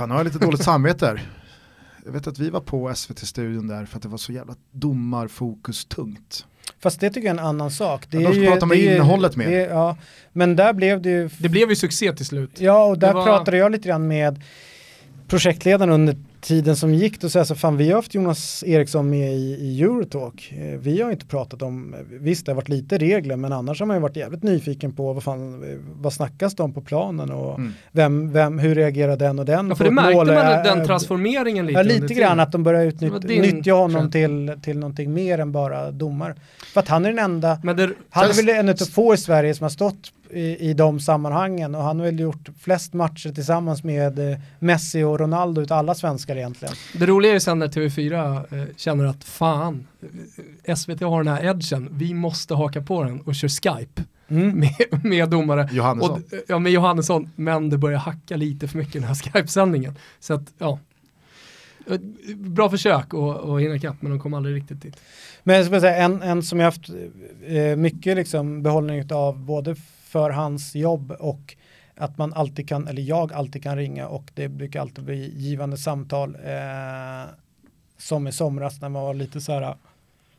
Fan, 0.01 0.11
har 0.11 0.19
jag 0.19 0.25
lite 0.25 0.39
dåligt 0.39 0.63
samvete 0.65 1.07
här. 1.07 1.23
Jag 2.05 2.13
vet 2.13 2.27
att 2.27 2.39
vi 2.39 2.51
var 2.51 2.61
på 2.61 2.95
SVT-studion 2.95 3.67
där 3.69 3.85
för 3.85 3.97
att 3.97 4.03
det 4.03 4.09
var 4.09 4.19
så 4.19 4.33
jävla 4.33 4.55
domarfokus 4.73 5.85
tungt. 5.85 6.47
Fast 6.83 7.01
det 7.01 7.11
tycker 7.11 7.29
jag 7.29 7.37
är 7.37 7.41
en 7.41 7.47
annan 7.47 7.71
sak. 7.71 8.07
Det 8.11 8.19
Ja, 8.21 8.31
de 8.33 8.47
pratar 8.47 8.63
om 8.67 8.73
innehållet 8.73 9.37
mer. 9.37 9.51
det 9.51 9.57
Ja, 9.67 9.97
men 10.33 10.57
där 10.57 10.73
blev 10.73 11.03
det 11.03 11.11
ju 11.11 11.31
Det 11.39 11.49
blev 11.49 11.71
ju 11.71 11.77
succé 11.77 12.13
till 12.13 12.27
slut. 12.27 12.51
Ja, 12.61 12.85
och 12.85 12.99
där 12.99 13.15
var- 13.15 13.25
pratade 13.25 13.57
jag 13.57 13.73
lite 13.73 13.89
grann 13.89 14.09
med 14.09 14.43
projektledaren 15.29 15.91
under 15.93 16.17
tiden 16.41 16.77
som 16.77 16.95
gick. 16.95 17.21
Då 17.21 17.29
sa 17.29 17.39
jag 17.39 17.47
så 17.47 17.55
fan 17.55 17.77
vi 17.77 17.89
har 17.89 17.95
haft 17.97 18.15
Jonas 18.15 18.65
Eriksson 18.67 19.11
med 19.11 19.33
i, 19.35 19.57
i 19.61 19.83
Eurotalk. 19.83 20.53
Eh, 20.57 20.79
Vi 20.79 21.03
har 21.03 21.11
inte 21.11 21.27
pratat 21.27 21.63
om, 21.63 21.95
visst 22.11 22.47
det 22.47 22.53
har 22.53 22.57
varit 22.57 22.69
lite 22.69 22.99
regler, 22.99 23.37
men 23.37 23.53
annars 23.53 23.81
har 23.81 23.87
man 23.87 23.97
ju 23.97 24.01
varit 24.01 24.17
jävligt 24.17 24.43
nyfiken 24.43 24.93
på 24.93 25.13
vad 25.13 25.23
fan, 25.23 25.63
eh, 25.73 25.79
vad 26.01 26.13
snackas 26.13 26.55
om 26.59 26.73
på 26.75 26.81
planen 26.81 27.31
och 27.31 27.59
Mm. 27.59 27.73
vem, 27.93 28.33
vem, 28.33 28.59
hur 28.59 28.75
reagerar 28.75 29.17
den 29.17 29.39
och 29.39 29.45
den 29.45 29.69
Ja, 29.69 29.75
för 29.75 29.85
det 29.85 29.91
märkte 29.91 30.15
mål? 30.15 30.27
man 30.27 30.37
Eh, 30.37 30.63
den 30.63 30.87
transformeringen 30.87 31.67
lite 31.67 31.79
Ja, 31.79 31.83
lite 31.83 32.01
tiden. 32.09 32.17
grann 32.17 32.41
att 32.41 32.53
de 32.53 32.63
börjar 32.63 32.85
utnyttja 32.85 33.73
honom 33.73 34.11
till, 34.11 34.53
till 34.63 34.79
någonting 34.79 35.13
mer 35.15 35.39
än 35.39 35.53
bara 35.53 35.91
domar. 35.91 36.35
För 36.73 36.81
att 36.81 36.89
han 36.89 37.05
är 37.05 37.09
den 37.09 37.19
enda 37.19 37.61
Men 37.63 37.77
det, 37.77 37.91
han 38.11 38.31
är 38.31 38.35
väl 38.35 38.49
en 38.49 38.69
av 38.69 38.75
få 38.75 39.15
i 39.15 39.17
Sverige 39.17 39.55
som 39.55 39.65
har 39.65 39.71
stått 39.71 40.13
i, 40.33 40.71
i 40.71 40.75
de 40.75 41.01
sammanhangen 41.01 41.75
och 41.75 41.83
han 41.83 41.99
har 41.99 42.07
väl 42.07 42.21
gjort 42.21 42.49
flest 42.59 42.93
matcher 42.93 43.33
tillsammans 43.33 43.85
med 43.85 44.33
eh, 44.33 44.39
Messi 44.59 45.03
och 45.03 45.21
Ronaldo 45.21 45.61
utav 45.61 45.79
alla 45.79 45.95
svenskar 45.95 46.37
egentligen. 46.37 46.75
det 46.95 47.07
roliga 47.07 47.31
är 47.33 47.35
ju 47.35 47.41
sen 47.41 47.59
när 47.59 47.69
TV4 47.69 48.45
eh, 48.55 48.67
känner 48.77 49.05
att 49.05 49.25
fan, 49.25 49.87
eh, 50.65 50.75
SVT 50.75 51.01
har 51.01 51.25
den 51.25 51.35
här 51.35 51.45
edgen, 51.45 51.89
vi 51.93 52.15
måste 52.15 52.55
haka 52.55 52.83
på 52.83 53.05
den 53.05 53.21
och 53.21 53.35
kör 53.35 53.49
Skype 53.49 54.03
Mm. 54.31 54.59
med, 54.59 55.05
med 55.05 55.29
domare. 55.29 55.69
Johannesson. 55.73 56.11
Och, 56.11 56.39
ja, 56.49 56.59
med 56.59 56.73
Johannesson, 56.73 57.31
men 57.37 57.71
det 57.71 57.79
börjar 57.79 57.99
hacka 57.99 58.37
lite 58.37 58.69
för 58.69 58.79
mycket 58.79 58.97
i 58.97 58.99
den 58.99 59.09
här 59.09 59.15
Skype-sändningen. 59.33 59.95
Så 60.21 60.35
att, 60.35 60.53
ja. 60.59 60.79
Eh, 61.87 61.99
Bra 62.37 62.71
försök 62.71 63.15
att 63.15 63.61
hinna 63.61 63.75
ikapp, 63.75 64.03
men 64.03 64.11
de 64.11 64.21
kom 64.21 64.35
aldrig 64.35 64.57
riktigt 64.57 64.83
dit. 64.83 64.97
Men 65.43 65.57
jag 65.57 65.65
ska 65.65 65.71
bara 65.71 65.81
säga, 65.81 65.97
en, 65.97 66.23
en 66.23 66.43
som 66.43 66.59
jag 66.59 66.67
haft 66.67 66.91
eh, 67.47 67.77
mycket 67.77 68.17
liksom 68.17 68.63
behållning 68.63 69.13
av 69.13 69.39
både 69.39 69.77
för 70.11 70.31
hans 70.31 70.75
jobb 70.75 71.13
och 71.19 71.57
att 71.97 72.19
man 72.19 72.33
alltid 72.33 72.69
kan, 72.69 72.89
eller 72.89 73.03
jag 73.03 73.33
alltid 73.33 73.63
kan 73.63 73.77
ringa 73.77 74.09
och 74.09 74.31
det 74.35 74.49
brukar 74.49 74.81
alltid 74.81 75.05
bli 75.05 75.33
givande 75.37 75.77
samtal. 75.77 76.37
Eh, 76.45 77.31
som 78.01 78.29
i 78.29 78.33
somras 78.33 78.81
när 78.81 78.89
man 78.89 79.03
var 79.03 79.15
lite 79.15 79.41
så 79.41 79.53
här, 79.53 79.75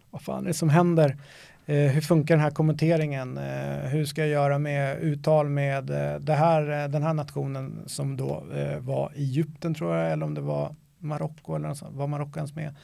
vad 0.10 0.22
fan 0.22 0.43
är 0.43 0.48
det 0.48 0.53
som 0.53 0.69
händer? 0.69 1.18
Eh, 1.65 1.76
hur 1.76 2.02
funkar 2.02 2.35
den 2.35 2.43
här 2.43 2.52
kommenteringen? 2.52 3.38
Eh, 3.38 3.89
hur 3.89 4.06
ska 4.06 4.22
jag 4.22 4.30
göra 4.30 4.57
med 4.57 4.99
uttal 4.99 5.49
med 5.49 5.89
eh, 5.89 6.19
det 6.19 6.34
här, 6.34 6.84
eh, 6.84 6.89
den 6.89 7.03
här 7.03 7.14
nationen 7.14 7.84
som 7.88 8.18
då 8.18 8.43
eh, 8.56 8.80
var 8.80 9.11
Egypten 9.15 9.73
tror 9.73 9.95
jag, 9.95 10.11
eller 10.11 10.26
om 10.26 10.34
det 10.34 10.41
var 10.41 10.76
Marocko 10.99 11.56
eller 11.56 11.68
något 11.68 11.77
sånt. 11.77 11.95
Var 11.95 12.07
Marocko 12.07 12.38
ens 12.38 12.56
med? 12.56 12.76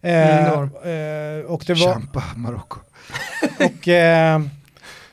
Eh, 0.00 0.60
och 1.46 1.64
det 1.66 1.74
var, 1.74 1.94
Kämpa 1.94 2.22
Marocko. 2.36 2.78
och 3.64 3.88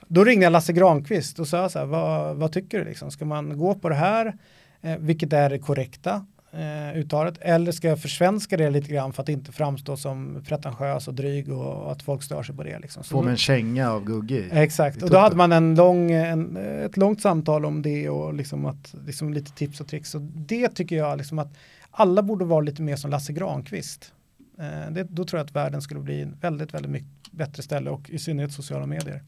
då 0.08 0.24
ringde 0.24 0.44
jag 0.44 0.52
Lasse 0.52 0.74
Granqvist 0.74 1.40
och 1.40 1.48
sa 1.48 1.70
så 1.70 1.80
här, 1.80 1.86
vad, 1.86 2.36
vad 2.36 2.52
tycker 2.52 2.80
du 2.80 2.86
liksom? 2.86 3.12
Ska 3.12 3.26
man 3.26 3.58
gå 3.58 3.76
på 3.76 3.90
det 3.90 3.96
här, 3.96 4.38
eh, 4.82 4.98
vilket 4.98 5.34
är 5.34 5.50
det 5.50 5.60
korrekta 5.60 6.26
eh, 6.52 6.98
uttalet, 7.00 7.38
eller 7.42 7.72
ska 7.72 7.88
jag 7.88 8.02
försvenska 8.02 8.58
det 8.58 8.70
lite 8.70 8.90
grann 8.90 9.14
för 9.14 9.24
att 9.24 9.30
inte 9.30 9.52
framstå 9.52 9.98
som 9.98 10.44
pretentiös 10.48 11.08
och 11.08 11.14
dryg 11.14 11.52
och, 11.52 11.92
att 11.92 12.02
folk 12.02 12.24
stör 12.24 12.44
sig 12.44 12.56
på 12.56 12.64
det 12.64 12.80
liksom. 12.80 13.04
Så 13.04 13.10
Få 13.10 13.22
med 13.22 13.32
en 13.32 13.38
känga 13.38 13.92
av 13.92 14.04
Gugge. 14.04 14.50
Exakt, 14.52 15.04
och 15.04 15.10
då 15.10 15.18
hade 15.18 15.36
man 15.36 15.52
en 15.52 15.76
lång, 15.76 16.12
en, 16.12 16.58
ett 16.58 16.98
långt 16.98 17.22
samtal 17.22 17.66
om 17.66 17.82
det 17.82 18.10
och 18.10 18.34
liksom, 18.34 18.66
att, 18.66 18.96
liksom 19.06 19.34
lite 19.34 19.52
tips 19.52 19.82
och 19.82 19.88
tricks. 19.88 20.16
Och 20.16 20.22
det 20.22 20.70
tycker 20.70 20.96
jag 20.96 21.18
liksom 21.18 21.40
att 21.40 21.54
alla 21.92 22.22
borde 22.22 22.46
vara 22.46 22.62
lite 22.62 22.82
mer 22.82 22.96
som 22.96 23.12
Lasse 23.12 23.34
Granqvist. 23.34 24.14
Eh, 24.60 24.92
det, 24.92 25.04
då 25.04 25.26
tror 25.26 25.40
jag 25.40 25.46
att 25.46 25.56
världen 25.56 25.82
skulle 25.82 26.00
bli 26.00 26.22
en 26.22 26.38
väldigt, 26.42 26.74
väldigt 26.74 26.92
mycket 26.92 27.32
bättre 27.32 27.64
ställe 27.64 27.90
och 27.90 28.10
i 28.10 28.20
synnerhet 28.20 28.52
sociala 28.52 28.86
medier. 28.86 29.24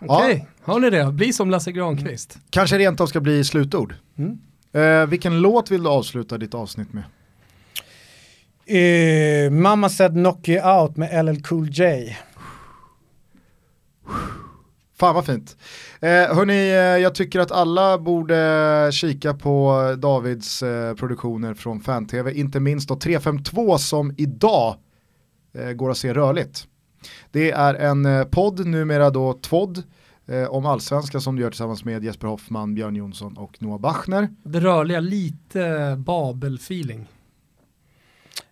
Okej, 0.00 0.46
har 0.62 0.80
ni 0.80 0.90
det? 0.90 1.12
Bli 1.12 1.32
som 1.32 1.50
Lasse 1.50 1.72
Granqvist. 1.72 2.38
Kanske 2.50 2.78
rent 2.78 3.00
av 3.00 3.06
ska 3.06 3.20
bli 3.20 3.44
slutord. 3.44 3.94
Mm. 4.18 4.38
Eh, 4.72 5.06
vilken 5.06 5.40
låt 5.40 5.70
vill 5.70 5.82
du 5.82 5.88
avsluta 5.88 6.38
ditt 6.38 6.54
avsnitt 6.54 6.88
med? 6.92 7.04
Eh, 8.66 9.50
Mamma 9.50 9.88
said 9.88 10.12
knock 10.12 10.48
you 10.48 10.80
out 10.80 10.96
med 10.96 11.24
LL 11.24 11.42
Cool 11.42 11.68
J. 11.70 12.16
Fan 14.98 15.14
vad 15.14 15.26
fint. 15.26 15.56
Eh, 16.00 16.08
hörni, 16.10 16.68
eh, 16.70 17.02
jag 17.02 17.14
tycker 17.14 17.40
att 17.40 17.52
alla 17.52 17.98
borde 17.98 18.90
kika 18.92 19.34
på 19.34 19.94
Davids 19.98 20.62
eh, 20.62 20.94
produktioner 20.94 21.54
från 21.54 21.80
Fan-TV, 21.80 22.32
inte 22.32 22.60
minst 22.60 22.88
då 22.88 22.96
352 22.96 23.78
som 23.78 24.14
idag 24.16 24.76
eh, 25.54 25.72
går 25.72 25.90
att 25.90 25.98
se 25.98 26.14
rörligt. 26.14 26.66
Det 27.36 27.50
är 27.50 27.74
en 27.74 28.06
eh, 28.06 28.24
podd, 28.24 28.66
numera 28.66 29.10
då 29.10 29.32
TVOD, 29.32 29.82
eh, 30.26 30.44
om 30.44 30.66
allsvenskan 30.66 31.20
som 31.20 31.36
du 31.36 31.42
gör 31.42 31.50
tillsammans 31.50 31.84
med 31.84 32.04
Jesper 32.04 32.28
Hoffman, 32.28 32.74
Björn 32.74 32.96
Jonsson 32.96 33.36
och 33.36 33.62
Noah 33.62 33.80
Bachner. 33.80 34.28
Det 34.42 34.60
rörliga, 34.60 35.00
lite 35.00 35.94
Babel-feeling. 35.98 37.06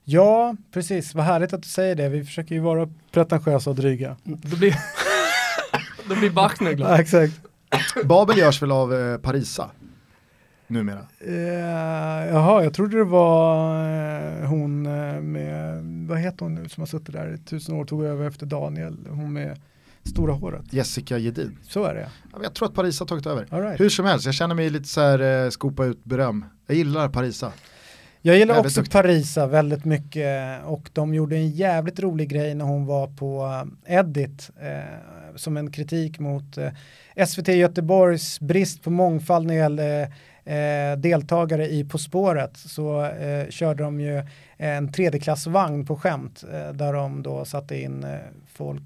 Ja, 0.05 0.57
precis. 0.73 1.15
Vad 1.15 1.25
härligt 1.25 1.53
att 1.53 1.63
du 1.63 1.69
säger 1.69 1.95
det. 1.95 2.09
Vi 2.09 2.25
försöker 2.25 2.55
ju 2.55 2.61
vara 2.61 2.89
pretentiösa 3.11 3.71
och 3.71 3.77
dryga. 3.77 4.17
Då 4.25 4.57
blir, 4.57 4.77
då 6.09 6.15
blir 6.15 6.31
Bachner 6.31 6.73
glad. 6.73 6.91
Ja, 6.91 7.01
exakt. 7.01 7.41
Babel 8.05 8.39
görs 8.39 8.63
väl 8.63 8.73
av 8.73 8.95
eh, 8.95 9.19
Parisa 9.19 9.71
numera? 10.67 11.07
Uh, 11.27 11.35
jaha, 12.29 12.65
jag 12.65 12.75
trodde 12.75 12.97
det 12.97 13.05
var 13.05 13.77
uh, 14.43 14.47
hon 14.47 14.87
uh, 14.87 15.21
med, 15.21 15.85
vad 16.09 16.19
heter 16.19 16.45
hon 16.45 16.55
nu 16.55 16.69
som 16.69 16.81
har 16.81 16.87
suttit 16.87 17.13
där 17.13 17.35
i 17.35 17.39
tusen 17.39 17.75
år, 17.75 17.85
tog 17.85 18.05
över 18.05 18.29
efter 18.29 18.47
Daniel, 18.47 18.99
hon 19.11 19.33
med 19.33 19.59
stora 20.03 20.33
håret. 20.33 20.73
Jessica 20.73 21.19
Gedin. 21.19 21.59
Så 21.63 21.85
är 21.85 21.95
det 21.95 22.09
ja. 22.33 22.39
Jag 22.43 22.55
tror 22.55 22.69
att 22.69 22.75
Parisa 22.75 23.03
har 23.03 23.07
tagit 23.07 23.27
över. 23.27 23.63
Right. 23.63 23.81
Hur 23.81 23.89
som 23.89 24.05
helst, 24.05 24.27
jag 24.27 24.35
känner 24.35 24.55
mig 24.55 24.71
lite 24.71 24.89
så 24.89 25.01
här, 25.01 25.51
skopa 25.51 25.85
ut 25.85 26.05
beröm. 26.05 26.45
Jag 26.67 26.77
gillar 26.77 27.09
Parisa. 27.09 27.53
Jag 28.27 28.39
gillar 28.39 28.59
också 28.59 28.81
duktig. 28.81 28.93
Parisa 28.93 29.47
väldigt 29.47 29.85
mycket 29.85 30.65
och 30.65 30.91
de 30.93 31.15
gjorde 31.15 31.37
en 31.37 31.51
jävligt 31.51 32.01
rolig 32.01 32.29
grej 32.29 32.55
när 32.55 32.65
hon 32.65 32.87
var 32.87 33.07
på 33.07 33.63
Edit 33.87 34.51
eh, 34.61 35.37
som 35.37 35.57
en 35.57 35.73
kritik 35.73 36.19
mot 36.19 36.59
eh, 36.59 37.27
SVT 37.27 37.49
Göteborgs 37.49 38.41
brist 38.41 38.83
på 38.83 38.91
mångfald 38.91 39.47
när 39.47 39.55
det 39.55 39.61
gällde 39.61 40.13
eh, 40.45 40.99
deltagare 40.99 41.69
i 41.69 41.85
På 41.85 41.99
spåret 41.99 42.57
så 42.57 43.05
eh, 43.05 43.49
körde 43.51 43.83
de 43.83 44.01
ju 44.01 44.23
en 44.57 44.93
tredjeklassvagn 44.93 45.87
på 45.87 45.97
skämt 45.97 46.45
eh, 46.53 46.73
där 46.73 46.93
de 46.93 47.23
då 47.23 47.45
satte 47.45 47.81
in 47.81 48.05
eh, 48.05 48.19
folk 48.53 48.83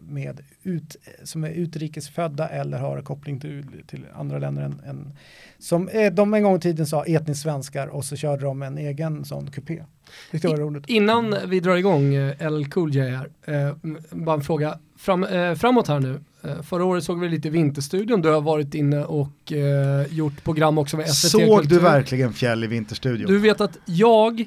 med 0.00 0.40
ut, 0.62 0.96
som 1.22 1.44
är 1.44 1.50
utrikesfödda 1.50 2.48
eller 2.48 2.78
har 2.78 3.02
koppling 3.02 3.40
till, 3.40 3.82
till 3.86 4.06
andra 4.14 4.38
länder 4.38 4.62
än, 4.62 4.80
än 4.86 5.12
som 5.58 5.90
de 6.12 6.34
en 6.34 6.42
gång 6.42 6.56
i 6.56 6.60
tiden 6.60 6.86
sa 6.86 7.04
etniskt 7.04 7.42
svenskar 7.42 7.86
och 7.86 8.04
så 8.04 8.16
körde 8.16 8.44
de 8.44 8.62
en 8.62 8.78
egen 8.78 9.24
sån 9.24 9.50
kupé. 9.50 9.82
Det 10.30 10.44
var 10.44 10.56
roligt. 10.56 10.88
Innan 10.88 11.36
vi 11.46 11.60
drar 11.60 11.76
igång 11.76 12.14
LL 12.40 12.64
Cool 12.70 12.94
J 12.94 13.00
här, 13.00 13.30
eh, 13.44 13.74
bara 14.10 14.34
en 14.34 14.42
fråga. 14.42 14.78
Fram, 15.02 15.24
eh, 15.24 15.54
framåt 15.54 15.88
här 15.88 16.00
nu, 16.00 16.20
eh, 16.44 16.62
förra 16.62 16.84
året 16.84 17.04
såg 17.04 17.20
vi 17.20 17.28
lite 17.28 17.50
Vinterstudion, 17.50 18.22
du 18.22 18.28
har 18.28 18.40
varit 18.40 18.74
inne 18.74 19.04
och 19.04 19.52
eh, 19.52 20.06
gjort 20.10 20.44
program 20.44 20.78
också 20.78 20.96
med 20.96 21.08
SVT 21.08 21.30
Såg 21.30 21.60
Kultur. 21.60 21.76
du 21.76 21.78
verkligen 21.78 22.32
Fjäll 22.32 22.64
i 22.64 22.66
Vinterstudion? 22.66 23.26
Du 23.26 23.38
vet 23.38 23.60
att 23.60 23.78
jag 23.84 24.40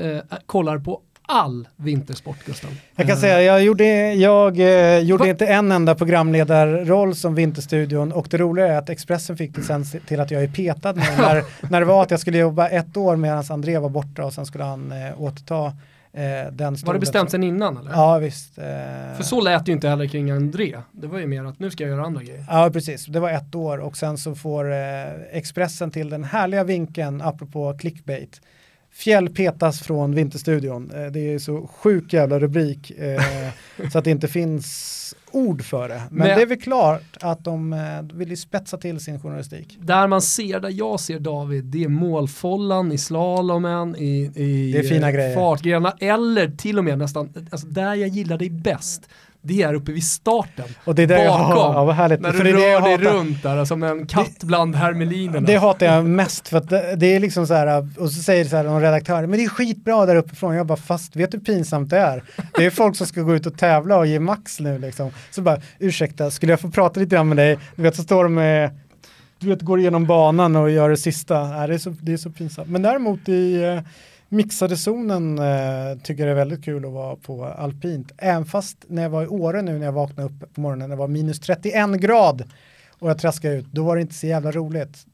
eh, 0.00 0.18
kollar 0.46 0.78
på 0.78 1.00
all 1.28 1.68
vintersport 1.76 2.44
Gustav. 2.46 2.70
Jag 2.96 3.06
kan 3.06 3.16
säga, 3.16 3.42
jag 3.42 3.64
gjorde, 3.64 4.14
jag, 4.14 4.60
eh, 4.60 4.98
gjorde 4.98 5.28
inte 5.28 5.46
en 5.46 5.72
enda 5.72 5.94
programledarroll 5.94 7.14
som 7.14 7.34
Vinterstudion 7.34 8.12
och 8.12 8.26
det 8.30 8.38
roliga 8.38 8.66
är 8.66 8.78
att 8.78 8.88
Expressen 8.90 9.36
fick 9.36 9.54
det 9.54 9.62
sen 9.62 9.84
till 9.84 10.20
att 10.20 10.30
jag 10.30 10.42
är 10.42 10.48
petad 10.48 10.92
när, 11.18 11.70
när 11.70 11.80
det 11.80 11.86
var 11.86 12.02
att 12.02 12.10
jag 12.10 12.20
skulle 12.20 12.38
jobba 12.38 12.68
ett 12.68 12.96
år 12.96 13.16
medan 13.16 13.44
André 13.50 13.78
var 13.78 13.88
borta 13.88 14.24
och 14.24 14.32
sen 14.32 14.46
skulle 14.46 14.64
han 14.64 14.92
eh, 14.92 15.22
återta 15.22 15.72
var 16.84 16.92
det 16.92 17.00
bestämt 17.00 17.30
sen 17.30 17.42
innan 17.42 17.76
eller? 17.76 17.90
Ja 17.90 18.18
visst. 18.18 18.58
Eh... 18.58 18.64
För 19.16 19.22
så 19.22 19.40
lät 19.40 19.66
det 19.66 19.70
ju 19.70 19.74
inte 19.74 19.88
heller 19.88 20.06
kring 20.06 20.30
André. 20.30 20.76
Det 20.92 21.06
var 21.06 21.18
ju 21.18 21.26
mer 21.26 21.44
att 21.44 21.58
nu 21.58 21.70
ska 21.70 21.84
jag 21.84 21.90
göra 21.90 22.06
andra 22.06 22.22
grejer. 22.22 22.44
Ja 22.48 22.70
precis, 22.72 23.06
det 23.06 23.20
var 23.20 23.30
ett 23.30 23.54
år 23.54 23.78
och 23.78 23.96
sen 23.96 24.18
så 24.18 24.34
får 24.34 24.72
eh, 24.72 24.78
Expressen 25.32 25.90
till 25.90 26.10
den 26.10 26.24
härliga 26.24 26.64
vinkeln 26.64 27.22
apropå 27.22 27.78
clickbait. 27.78 28.40
Fjäll 28.90 29.28
petas 29.34 29.80
från 29.80 30.14
Vinterstudion. 30.14 30.90
Eh, 30.90 31.06
det 31.06 31.20
är 31.20 31.38
så 31.38 31.66
sjuk 31.66 32.12
jävla 32.12 32.38
rubrik 32.38 32.90
eh, 32.90 33.22
så 33.92 33.98
att 33.98 34.04
det 34.04 34.10
inte 34.10 34.28
finns 34.28 35.14
ord 35.32 35.62
för 35.62 35.88
det. 35.88 36.02
Men, 36.10 36.18
Men, 36.18 36.36
det 36.36 36.42
är 36.42 36.46
väl 36.46 36.60
klart 36.60 37.16
att 37.20 37.44
de 37.44 37.72
eh, 37.72 38.16
vill 38.16 38.30
ju 38.30 38.36
spetsa 38.36 38.76
till 38.76 39.00
sin 39.00 39.20
journalistik. 39.20 39.78
Där 39.80 40.06
man 40.06 40.22
ser, 40.22 40.60
där 40.60 40.70
jag 40.70 41.00
ser 41.00 41.18
David, 41.18 41.64
det 41.64 41.84
är 41.84 41.88
målfållan 41.88 42.92
i 42.92 42.98
slalomen, 42.98 43.96
i, 43.96 44.32
i 44.34 44.72
det 44.72 44.78
är 44.78 44.82
fina 44.82 45.12
grejer. 45.12 45.34
fartgrenarna 45.34 45.96
eller 46.00 46.50
till 46.50 46.78
och 46.78 46.84
med 46.84 46.98
nästan, 46.98 47.34
alltså 47.50 47.66
där 47.66 47.94
jag 47.94 48.08
gillar 48.08 48.38
dig 48.38 48.50
bäst 48.50 49.08
det 49.42 49.62
är 49.62 49.74
uppe 49.74 49.92
vid 49.92 50.04
starten. 50.04 50.64
Och 50.84 50.94
det 50.94 51.02
är 51.02 51.06
det 51.06 51.26
bakom. 51.28 51.88
Jag, 51.88 52.10
ja. 52.10 52.16
När 52.20 52.32
du 52.32 52.52
rör 52.52 52.80
dig 52.80 52.96
runt 52.96 53.42
där 53.42 53.64
som 53.64 53.82
en 53.82 54.06
katt 54.06 54.40
det, 54.40 54.46
bland 54.46 54.76
hermelinerna. 54.76 55.46
Det 55.46 55.56
hatar 55.56 55.86
jag 55.86 56.04
mest 56.04 56.48
för 56.48 56.58
att 56.58 56.68
det, 56.68 56.96
det, 56.96 57.06
är 57.06 57.20
liksom 57.20 57.46
så 57.46 57.54
här, 57.54 57.88
och 57.98 58.10
så 58.10 58.22
säger 58.22 58.44
så 58.44 58.56
här 58.56 58.64
någon 58.64 58.82
redaktör, 58.82 59.26
men 59.26 59.38
det 59.38 59.44
är 59.44 59.48
skitbra 59.48 60.06
där 60.06 60.16
uppifrån. 60.16 60.54
Jag 60.54 60.66
bara, 60.66 60.78
fast 60.78 61.16
vet 61.16 61.32
du 61.32 61.38
hur 61.38 61.44
pinsamt 61.44 61.90
det 61.90 61.98
är? 61.98 62.22
Det 62.56 62.66
är 62.66 62.70
folk 62.70 62.96
som 62.96 63.06
ska 63.06 63.22
gå 63.22 63.34
ut 63.34 63.46
och 63.46 63.58
tävla 63.58 63.96
och 63.96 64.06
ge 64.06 64.20
max 64.20 64.60
nu 64.60 64.78
liksom. 64.78 65.10
Så 65.30 65.42
bara, 65.42 65.60
ursäkta, 65.78 66.30
skulle 66.30 66.52
jag 66.52 66.60
få 66.60 66.70
prata 66.70 67.00
lite 67.00 67.16
grann 67.16 67.28
med 67.28 67.36
dig? 67.36 67.58
Du 67.76 67.82
vet, 67.82 67.96
så 67.96 68.02
står 68.02 68.24
de 68.24 68.34
med 68.34 68.70
du 69.40 69.48
vet, 69.48 69.62
går 69.62 69.80
igenom 69.80 70.06
banan 70.06 70.56
och 70.56 70.70
gör 70.70 70.90
det 70.90 70.96
sista. 70.96 71.40
Äh, 71.40 71.68
det, 71.68 71.74
är 71.74 71.78
så, 71.78 71.94
det 72.00 72.12
är 72.12 72.16
så 72.16 72.30
pinsamt. 72.30 72.68
Men 72.68 72.82
däremot 72.82 73.28
i 73.28 73.62
eh, 73.62 73.80
Mixade 74.28 74.76
zonen 74.76 75.38
eh, 75.38 75.98
tycker 76.02 76.22
jag 76.22 76.30
är 76.30 76.34
väldigt 76.34 76.64
kul 76.64 76.84
att 76.84 76.92
vara 76.92 77.16
på 77.16 77.44
alpint. 77.44 78.12
Även 78.18 78.44
fast 78.44 78.84
när 78.88 79.02
jag 79.02 79.10
var 79.10 79.22
i 79.22 79.26
Åre 79.26 79.62
nu 79.62 79.78
när 79.78 79.86
jag 79.86 79.92
vaknade 79.92 80.28
upp 80.28 80.54
på 80.54 80.60
morgonen, 80.60 80.90
det 80.90 80.96
var 80.96 81.08
minus 81.08 81.40
31 81.40 81.90
grad 82.00 82.44
och 82.98 83.10
jag 83.10 83.18
traskade 83.18 83.54
ut, 83.54 83.66
då 83.72 83.84
var 83.84 83.96
det 83.96 84.02
inte 84.02 84.14
så 84.14 84.26
jävla 84.26 84.50
roligt. 84.50 85.06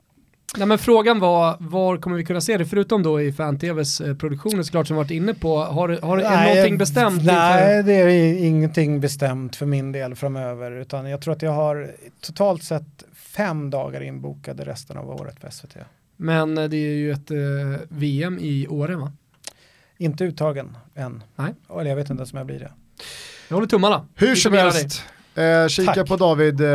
Nej 0.56 0.66
men 0.66 0.78
frågan 0.78 1.20
var, 1.20 1.56
var 1.60 1.96
kommer 1.96 2.16
vi 2.16 2.24
kunna 2.24 2.40
se 2.40 2.58
det? 2.58 2.66
Förutom 2.66 3.02
då 3.02 3.20
i 3.20 3.32
fan-tvs 3.32 4.00
eh, 4.00 4.16
produktioner 4.16 4.62
såklart 4.62 4.86
som 4.86 4.96
varit 4.96 5.10
inne 5.10 5.34
på, 5.34 5.58
har, 5.58 5.88
har 6.02 6.16
nej, 6.16 6.26
är 6.26 6.54
någonting 6.54 6.78
bestämt? 6.78 7.24
Nej, 7.24 7.82
det 7.82 7.92
är 7.92 8.44
ingenting 8.44 9.00
bestämt 9.00 9.56
för 9.56 9.66
min 9.66 9.92
del 9.92 10.14
framöver, 10.14 10.70
utan 10.70 11.10
jag 11.10 11.20
tror 11.20 11.34
att 11.34 11.42
jag 11.42 11.52
har 11.52 11.94
totalt 12.20 12.62
sett 12.62 13.04
fem 13.14 13.70
dagar 13.70 14.02
inbokade 14.02 14.64
resten 14.64 14.96
av 14.96 15.10
året 15.10 15.40
på 15.40 15.50
SVT. 15.50 15.76
Men 16.16 16.58
eh, 16.58 16.68
det 16.68 16.76
är 16.76 16.94
ju 16.94 17.12
ett 17.12 17.30
eh, 17.30 17.36
VM 17.88 18.38
i 18.38 18.66
Åre 18.68 18.96
va? 18.96 19.12
Inte 19.98 20.24
uttagen 20.24 20.76
än. 20.94 21.22
Nej. 21.36 21.54
Eller 21.70 21.90
jag 21.90 21.96
vet 21.96 22.10
inte 22.10 22.20
ens 22.20 22.32
om 22.32 22.36
jag 22.36 22.46
blir 22.46 22.58
det. 22.58 22.72
Jag 23.48 23.56
håller 23.56 23.68
tummarna. 23.68 24.06
Hur 24.14 24.34
som 24.34 24.52
helst, 24.52 25.04
eh, 25.34 25.68
kika 25.68 25.94
Tack. 25.94 26.08
på 26.08 26.16
David 26.16 26.60
eh, 26.60 26.66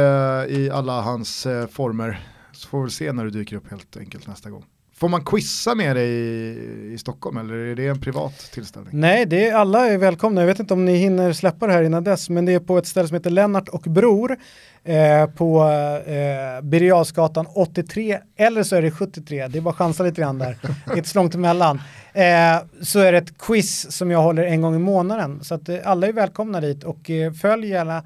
i 0.58 0.70
alla 0.74 1.02
hans 1.02 1.46
eh, 1.46 1.68
former. 1.68 2.20
Så 2.52 2.68
får 2.68 2.84
vi 2.84 2.90
se 2.90 3.12
när 3.12 3.24
du 3.24 3.30
dyker 3.30 3.56
upp 3.56 3.70
helt 3.70 3.98
enkelt 3.98 4.28
nästa 4.28 4.50
gång. 4.50 4.66
Får 5.00 5.10
man 5.10 5.26
quizza 5.26 5.76
med 5.76 5.96
dig 5.96 6.10
i, 6.10 6.94
i, 6.94 6.98
Stockholm 6.98 7.38
eller 7.38 7.54
är 7.54 7.76
det 7.76 7.88
en 7.88 8.02
privat 8.02 8.52
tillställning? 8.54 8.90
Nej, 8.94 9.26
det 9.26 9.48
är, 9.48 9.56
alla 9.56 9.88
är 9.88 9.98
välkomna. 9.98 10.42
Jag 10.42 10.48
vet 10.48 10.60
inte 10.60 10.74
om 10.74 10.86
ni 10.86 10.96
hinner 10.96 11.34
släppa 11.34 11.68
det 11.68 11.74
här 11.74 11.84
innan 11.84 12.04
dess, 12.04 12.30
men 12.30 12.46
det 12.46 12.54
är 12.54 12.60
på 12.60 12.78
ett 12.78 12.88
ställe 12.88 13.08
som 13.08 13.16
heter 13.16 13.30
Lennart 13.30 13.70
och 13.70 13.82
Bror 13.82 14.38
eh, 14.84 15.26
på 15.26 15.62
eh, 16.06 16.62
Birger 16.64 17.58
83 17.58 18.20
eller 18.38 18.64
så 18.64 18.76
är 18.76 18.82
det 18.82 18.92
73. 18.92 19.48
Det 19.48 19.58
är 19.58 19.62
bara 19.62 19.70
att 19.70 19.76
chansa 19.76 20.04
lite 20.04 20.22
grann 20.22 20.38
där. 20.38 20.58
det 20.86 20.92
är 20.92 20.98
inte 20.98 21.10
så 21.10 21.20
långt 21.20 21.36
emellan. 21.36 21.82
Eh, 22.14 22.58
så 22.82 23.00
är 23.00 23.12
det 23.12 23.18
ett 23.18 23.38
quiz 23.38 23.92
som 23.92 24.12
jag 24.12 24.22
håller 24.22 24.44
en 24.44 24.62
gång 24.62 24.76
i 24.76 24.80
månaden. 24.80 25.44
Så 25.44 25.56
att 25.56 25.70
eh, 25.70 25.78
alla 25.84 26.08
är 26.08 26.14
välkomna 26.14 26.62
dit 26.62 26.84
och 26.84 27.10
eh, 27.10 27.34
följ 27.34 27.68
gärna 27.68 28.04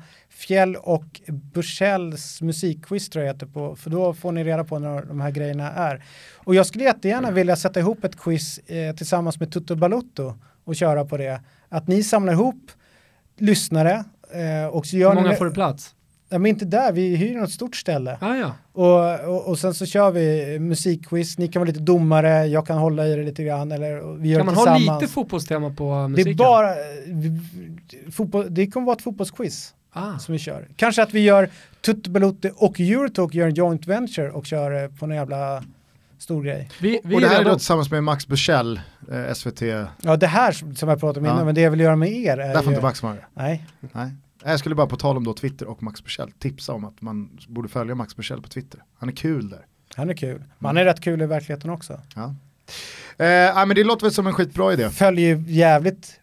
Fjäll 0.47 0.75
och 0.75 1.21
Bursells 1.27 2.41
musikquiz 2.41 3.09
tror 3.09 3.25
jag 3.25 3.33
heter 3.33 3.45
på, 3.45 3.75
för 3.75 3.89
då 3.89 4.13
får 4.13 4.31
ni 4.31 4.43
reda 4.43 4.63
på 4.63 4.79
när 4.79 5.01
de 5.01 5.21
här 5.21 5.31
grejerna 5.31 5.71
är. 5.71 6.03
Och 6.37 6.55
jag 6.55 6.65
skulle 6.65 6.83
jättegärna 6.83 7.31
vilja 7.31 7.55
sätta 7.55 7.79
ihop 7.79 8.03
ett 8.03 8.17
quiz 8.17 8.57
eh, 8.57 8.95
tillsammans 8.95 9.39
med 9.39 9.51
Tutto 9.51 9.75
Balutto 9.75 10.33
och 10.63 10.75
köra 10.75 11.05
på 11.05 11.17
det. 11.17 11.41
Att 11.69 11.87
ni 11.87 12.03
samlar 12.03 12.33
ihop 12.33 12.71
lyssnare 13.37 14.03
eh, 14.33 14.67
och 14.71 14.85
så 14.85 14.97
gör 14.97 15.09
Hur 15.09 15.15
många 15.15 15.29
ni, 15.29 15.35
får 15.35 15.45
du 15.45 15.51
plats? 15.51 15.95
Ja, 16.29 16.39
men 16.39 16.49
inte 16.49 16.65
där, 16.65 16.91
vi 16.91 17.15
hyr 17.15 17.37
något 17.37 17.51
stort 17.51 17.75
ställe. 17.75 18.17
Ah, 18.21 18.35
ja. 18.35 18.51
och, 18.71 19.29
och, 19.29 19.47
och, 19.47 19.59
sen 19.59 19.73
så 19.73 19.85
kör 19.85 20.11
vi 20.11 20.59
musikquiz, 20.59 21.37
ni 21.37 21.47
kan 21.47 21.59
vara 21.59 21.67
lite 21.67 21.79
domare, 21.79 22.45
jag 22.45 22.67
kan 22.67 22.77
hålla 22.77 23.07
i 23.07 23.15
det 23.15 23.23
lite 23.23 23.43
grann. 23.43 23.71
Eller 23.71 24.17
vi 24.17 24.29
gör 24.29 24.39
kan 24.39 24.45
man 24.45 24.55
ha 24.55 24.77
lite 24.77 25.13
fotbollstema 25.13 25.69
på 25.69 26.07
musiken? 26.07 26.37
Det, 26.37 26.43
är 26.43 26.47
bara, 26.47 26.75
fotboll, 28.11 28.47
det 28.49 28.67
kommer 28.67 28.85
vara 28.85 28.95
ett 28.95 29.03
fotbollsquiz 29.03 29.73
ah. 29.93 30.17
som 30.17 30.33
vi 30.33 30.39
kör. 30.39 30.67
Kanske 30.75 31.03
att 31.03 31.13
vi 31.13 31.19
gör 31.19 31.49
Tutte 31.81 32.51
och 32.55 32.79
Eurotalk 32.79 33.33
gör 33.33 33.47
en 33.47 33.53
joint 33.53 33.87
venture 33.87 34.31
och 34.31 34.45
kör 34.45 34.87
på 34.87 35.07
någon 35.07 35.17
jävla 35.17 35.63
stor 36.17 36.43
grej. 36.43 36.69
Vi, 36.81 36.99
vi 37.03 37.15
och 37.15 37.21
det 37.21 37.27
här 37.27 37.41
är 37.41 37.45
då 37.45 37.55
tillsammans 37.55 37.91
med 37.91 38.03
Max 38.03 38.27
Bursell, 38.27 38.81
eh, 39.11 39.33
SVT. 39.33 39.61
Ja 40.01 40.17
det 40.17 40.27
här 40.27 40.51
som 40.51 40.89
jag 40.89 40.99
pratade 40.99 41.19
om 41.19 41.25
innan, 41.25 41.45
men 41.45 41.55
det 41.55 41.61
jag 41.61 41.71
vill 41.71 41.79
göra 41.79 41.95
med 41.95 42.11
er 42.11 42.37
är 42.37 42.47
Där 42.47 42.53
får 42.53 42.63
ju... 42.63 42.69
inte 42.69 42.81
Max 42.81 43.03
vara 43.03 43.15
Nej. 43.33 43.65
Nej. 43.91 44.11
Jag 44.45 44.59
skulle 44.59 44.75
bara 44.75 44.87
på 44.87 44.97
tal 44.97 45.17
om 45.17 45.23
då 45.23 45.33
Twitter 45.33 45.67
och 45.67 45.83
Max 45.83 46.03
Bursell 46.03 46.31
tipsa 46.31 46.73
om 46.73 46.85
att 46.85 47.01
man 47.01 47.39
borde 47.47 47.69
följa 47.69 47.95
Max 47.95 48.15
Bursell 48.15 48.41
på 48.41 48.47
Twitter. 48.47 48.83
Han 48.99 49.09
är 49.09 49.13
kul 49.13 49.49
där. 49.49 49.65
Han 49.95 50.09
är 50.09 50.13
kul. 50.13 50.43
Man 50.59 50.77
är 50.77 50.85
rätt 50.85 51.01
kul 51.01 51.21
i 51.21 51.25
verkligheten 51.25 51.69
också. 51.69 52.01
Ja. 52.15 52.35
Eh, 53.25 53.65
men 53.65 53.69
det 53.69 53.83
låter 53.83 54.05
väl 54.05 54.13
som 54.13 54.27
en 54.27 54.33
skitbra 54.33 54.73
idé. 54.73 54.89
Följer 54.89 55.43
jävligt 55.47 56.19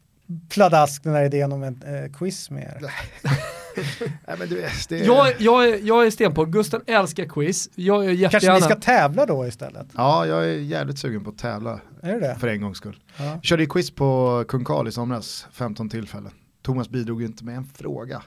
pladask 0.48 1.05
den 1.05 1.14
här 1.14 1.24
idén 1.24 1.52
om 1.52 1.62
en 1.62 1.82
eh, 1.82 2.12
quiz 2.12 2.51
med 2.51 2.62
er. 2.62 2.92
Nej, 4.26 4.36
men 4.38 4.48
du, 4.48 4.66
det... 4.88 4.98
jag, 4.98 5.34
jag, 5.38 5.68
är, 5.68 5.78
jag 5.82 6.06
är 6.06 6.10
sten 6.10 6.34
på, 6.34 6.44
Gusten 6.44 6.80
älskar 6.86 7.24
quiz. 7.24 7.70
Jag 7.74 8.05
är 8.06 8.10
jättegärna... 8.10 8.30
Kanske 8.30 8.74
ni 8.74 8.80
ska 8.80 8.92
tävla 8.92 9.26
då 9.26 9.47
istället? 9.47 9.86
Ja, 9.97 10.26
jag 10.26 10.44
är 10.44 10.52
jävligt 10.59 10.98
sugen 10.98 11.24
på 11.24 11.30
att 11.30 11.38
tävla. 11.38 11.80
Är 12.02 12.20
det? 12.20 12.36
För 12.40 12.48
en 12.48 12.60
gångs 12.60 12.76
skull. 12.78 12.98
Ja. 13.16 13.40
Körde 13.42 13.62
ju 13.62 13.68
quiz 13.68 13.90
på 13.90 14.44
Kung 14.48 14.64
Karl 14.64 14.88
i 14.88 14.92
somras, 14.92 15.47
15 15.52 15.88
tillfällen. 15.88 16.32
Thomas 16.62 16.88
bidrog 16.88 17.20
ju 17.20 17.26
inte 17.26 17.44
med 17.44 17.56
en 17.56 17.64
fråga. 17.64 18.22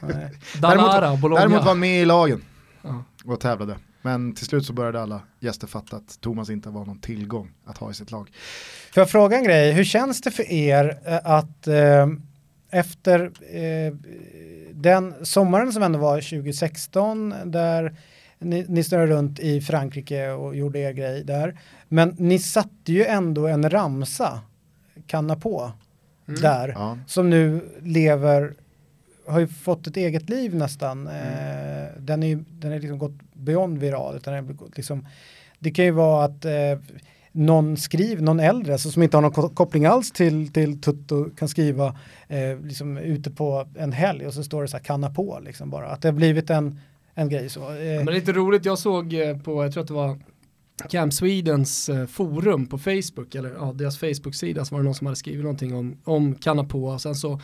Nej. 0.00 0.30
Dalara, 0.60 1.16
Bologna. 1.16 1.40
Däremot 1.40 1.60
var 1.60 1.68
han 1.68 1.78
med 1.78 2.02
i 2.02 2.04
lagen 2.04 2.42
Ja. 2.82 3.04
och 3.24 3.40
tävlade. 3.40 3.76
Men 4.02 4.34
till 4.34 4.46
slut 4.46 4.66
så 4.66 4.72
började 4.72 5.02
alla 5.02 5.20
gäster 5.40 5.66
fatta 5.66 5.96
att 5.96 6.20
Thomas 6.20 6.50
inte 6.50 6.68
var 6.68 6.84
någon 6.84 6.98
tillgång 7.00 7.50
att 7.64 7.78
ha 7.78 7.90
i 7.90 7.94
sitt 7.94 8.10
lag. 8.10 8.30
Får 8.94 9.00
jag 9.00 9.10
fråga 9.10 9.36
en 9.36 9.44
grej, 9.44 9.72
hur 9.72 9.84
känns 9.84 10.20
det 10.20 10.30
för 10.30 10.52
er 10.52 10.98
eh, 11.06 11.18
att 11.24 11.66
eh, 11.66 12.06
efter 12.70 13.20
eh, 13.50 13.94
den 14.76 15.14
sommaren 15.22 15.72
som 15.72 15.82
ändå 15.82 15.98
var 15.98 16.20
2016 16.20 17.34
där 17.44 17.96
ni, 18.38 18.64
ni 18.68 18.84
snurrade 18.84 19.12
runt 19.12 19.38
i 19.40 19.60
Frankrike 19.60 20.30
och 20.30 20.56
gjorde 20.56 20.78
er 20.78 20.92
grej 20.92 21.24
där. 21.24 21.58
Men 21.88 22.14
ni 22.18 22.38
satte 22.38 22.92
ju 22.92 23.04
ändå 23.04 23.46
en 23.46 23.70
ramsa, 23.70 24.40
kanna 25.06 25.36
på, 25.36 25.72
Mm. 26.28 26.40
där. 26.40 26.68
Ja. 26.68 26.98
Som 27.06 27.30
nu 27.30 27.60
lever, 27.82 28.54
har 29.26 29.38
ju 29.40 29.46
fått 29.48 29.86
ett 29.86 29.96
eget 29.96 30.28
liv 30.30 30.54
nästan. 30.54 31.06
Eh, 31.06 31.86
den 31.98 32.22
är 32.22 32.26
ju 32.26 32.44
den 32.48 32.72
är 32.72 32.78
liksom 32.80 32.98
gått 32.98 33.12
beyond 33.32 33.78
viral. 33.78 34.16
Utan 34.16 34.34
den 34.34 34.48
är 34.48 34.56
liksom, 34.76 35.06
det 35.58 35.70
kan 35.70 35.84
ju 35.84 35.90
vara 35.90 36.24
att 36.24 36.44
eh, 36.44 36.52
någon 37.36 37.76
skriv, 37.76 38.22
någon 38.22 38.40
äldre 38.40 38.72
alltså, 38.72 38.90
som 38.90 39.02
inte 39.02 39.16
har 39.16 39.22
någon 39.22 39.54
koppling 39.54 39.86
alls 39.86 40.12
till, 40.12 40.52
till 40.52 40.80
Tutto 40.80 41.30
kan 41.30 41.48
skriva 41.48 41.96
eh, 42.28 42.60
liksom 42.62 42.98
ute 42.98 43.30
på 43.30 43.68
en 43.74 43.92
helg 43.92 44.26
och 44.26 44.34
så 44.34 44.42
står 44.44 44.62
det 44.62 44.68
så 44.68 44.76
här 44.76 44.84
kanna 44.84 45.10
på 45.10 45.40
liksom 45.44 45.70
bara. 45.70 45.88
Att 45.88 46.02
det 46.02 46.08
har 46.08 46.12
blivit 46.12 46.50
en, 46.50 46.80
en 47.14 47.28
grej 47.28 47.48
så. 47.48 47.60
Eh, 47.60 47.66
Men 47.68 48.06
det 48.06 48.12
är 48.12 48.14
lite 48.14 48.32
roligt, 48.32 48.64
jag 48.64 48.78
såg 48.78 49.14
eh, 49.14 49.38
på, 49.38 49.64
jag 49.64 49.72
tror 49.72 49.82
att 49.82 49.88
det 49.88 49.94
var 49.94 50.18
Camp 50.88 51.12
Swedens 51.12 51.88
eh, 51.88 52.06
forum 52.06 52.66
på 52.66 52.78
Facebook, 52.78 53.34
eller 53.34 53.50
ja, 53.50 53.72
deras 53.74 53.98
Facebook-sida, 53.98 54.64
så 54.64 54.74
var 54.74 54.80
det 54.80 54.84
någon 54.84 54.94
som 54.94 55.06
hade 55.06 55.16
skrivit 55.16 55.42
någonting 55.42 55.74
om, 55.74 55.96
om 56.04 56.34
kanna 56.34 56.64
på 56.64 56.84
och 56.84 57.00
sen 57.00 57.14
så 57.14 57.40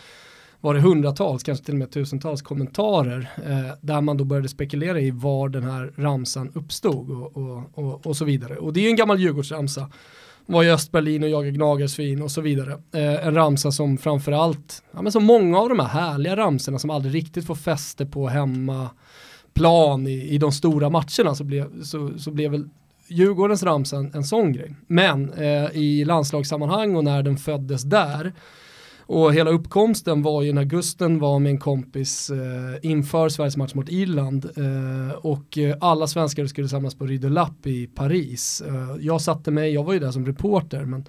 var 0.63 0.75
det 0.75 0.81
hundratals, 0.81 1.43
kanske 1.43 1.65
till 1.65 1.75
och 1.75 1.79
med 1.79 1.91
tusentals 1.91 2.43
kommentarer 2.43 3.31
eh, 3.37 3.75
där 3.81 4.01
man 4.01 4.17
då 4.17 4.25
började 4.25 4.49
spekulera 4.49 5.01
i 5.01 5.11
var 5.11 5.49
den 5.49 5.63
här 5.63 5.93
ramsan 5.97 6.51
uppstod 6.55 7.11
och, 7.11 7.37
och, 7.37 7.63
och, 7.75 8.07
och 8.07 8.17
så 8.17 8.25
vidare. 8.25 8.57
Och 8.57 8.73
det 8.73 8.81
är 8.81 8.83
ju 8.83 8.89
en 8.89 8.97
gammal 8.97 9.21
Djurgårdsramsa. 9.21 9.91
Var 10.47 10.65
i 10.65 10.71
Östberlin 10.71 11.23
och 11.23 11.29
jagade 11.29 11.51
gnagarsvin 11.51 12.23
och 12.23 12.31
så 12.31 12.41
vidare. 12.41 12.73
Eh, 12.73 13.27
en 13.27 13.35
ramsa 13.35 13.73
som 13.73 13.99
framförallt, 13.99 14.83
ja 14.93 15.03
men 15.03 15.13
som 15.13 15.25
många 15.25 15.59
av 15.59 15.69
de 15.69 15.79
här 15.79 15.87
härliga 15.87 16.37
ramsorna 16.37 16.79
som 16.79 16.91
aldrig 16.91 17.15
riktigt 17.15 17.47
får 17.47 17.55
fäste 17.55 18.07
på 18.07 18.29
hemmaplan 18.29 20.07
i, 20.07 20.29
i 20.29 20.39
de 20.39 20.53
stora 20.53 20.91
matcherna 20.91 21.35
så 21.35 21.45
blev, 21.45 21.83
så, 21.83 22.11
så 22.19 22.31
blev 22.31 22.51
väl 22.51 22.69
Djurgårdens 23.09 23.63
ramsa 23.63 23.97
en, 23.97 24.11
en 24.15 24.25
sån 24.25 24.53
grej. 24.53 24.75
Men 24.87 25.33
eh, 25.33 25.71
i 25.73 26.05
landslagssammanhang 26.05 26.97
och 26.97 27.05
när 27.05 27.23
den 27.23 27.37
föddes 27.37 27.83
där 27.83 28.33
och 29.07 29.35
hela 29.35 29.51
uppkomsten 29.51 30.23
var 30.23 30.43
ju 30.43 30.53
när 30.53 30.65
Gusten 30.65 31.19
var 31.19 31.39
med 31.39 31.51
en 31.51 31.59
kompis 31.59 32.31
eh, 32.31 32.91
inför 32.91 33.29
Sveriges 33.29 33.57
match 33.57 33.75
mot 33.75 33.89
Irland 33.89 34.45
eh, 34.45 35.17
och 35.17 35.59
eh, 35.59 35.77
alla 35.81 36.07
svenskar 36.07 36.47
skulle 36.47 36.69
samlas 36.69 36.95
på 36.95 37.07
Rue 37.07 37.19
de 37.19 37.29
Lapp 37.29 37.67
i 37.67 37.87
Paris. 37.87 38.63
Eh, 38.67 38.97
jag 39.01 39.21
satte 39.21 39.51
mig, 39.51 39.73
jag 39.73 39.85
var 39.85 39.93
ju 39.93 39.99
där 39.99 40.11
som 40.11 40.27
reporter 40.27 40.85
men 40.85 41.05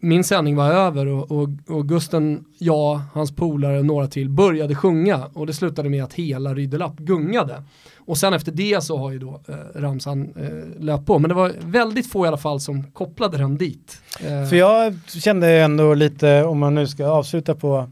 min 0.00 0.24
sändning 0.24 0.56
var 0.56 0.70
över 0.70 1.06
och, 1.06 1.32
och, 1.32 1.48
och 1.68 1.88
Gusten, 1.88 2.44
jag, 2.58 3.00
hans 3.12 3.36
polare 3.36 3.78
och 3.78 3.86
några 3.86 4.06
till 4.06 4.30
började 4.30 4.74
sjunga 4.74 5.26
och 5.34 5.46
det 5.46 5.52
slutade 5.52 5.88
med 5.88 6.04
att 6.04 6.12
hela 6.12 6.54
Rue 6.54 6.66
de 6.66 6.78
Lapp 6.78 6.96
gungade. 6.96 7.62
Och 8.06 8.18
sen 8.18 8.32
efter 8.34 8.52
det 8.52 8.84
så 8.84 8.98
har 8.98 9.10
ju 9.10 9.18
då 9.18 9.40
eh, 9.48 9.54
ramsan 9.80 10.34
eh, 10.36 10.82
löpt 10.82 11.06
på. 11.06 11.18
Men 11.18 11.28
det 11.28 11.34
var 11.34 11.52
väldigt 11.60 12.10
få 12.10 12.24
i 12.24 12.28
alla 12.28 12.36
fall 12.36 12.60
som 12.60 12.82
kopplade 12.84 13.38
den 13.38 13.56
dit. 13.56 13.98
Eh, 14.20 14.44
För 14.46 14.56
jag 14.56 14.94
kände 15.08 15.50
ändå 15.50 15.94
lite, 15.94 16.44
om 16.44 16.58
man 16.58 16.74
nu 16.74 16.86
ska 16.86 17.06
avsluta 17.06 17.54
på 17.54 17.90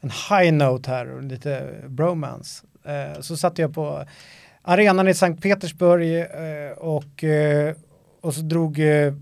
en 0.00 0.10
high 0.30 0.52
note 0.52 0.90
här 0.90 1.10
och 1.10 1.22
lite 1.22 1.74
bromance, 1.88 2.64
eh, 2.84 3.20
så 3.20 3.36
satt 3.36 3.58
jag 3.58 3.74
på 3.74 4.04
arenan 4.62 5.08
i 5.08 5.14
Sankt 5.14 5.42
Petersburg 5.42 6.20
eh, 6.20 6.78
och, 6.78 7.24
eh, 7.24 7.74
och 8.20 8.34
så 8.34 8.40
drog 8.40 8.78
eh, 8.78 9.14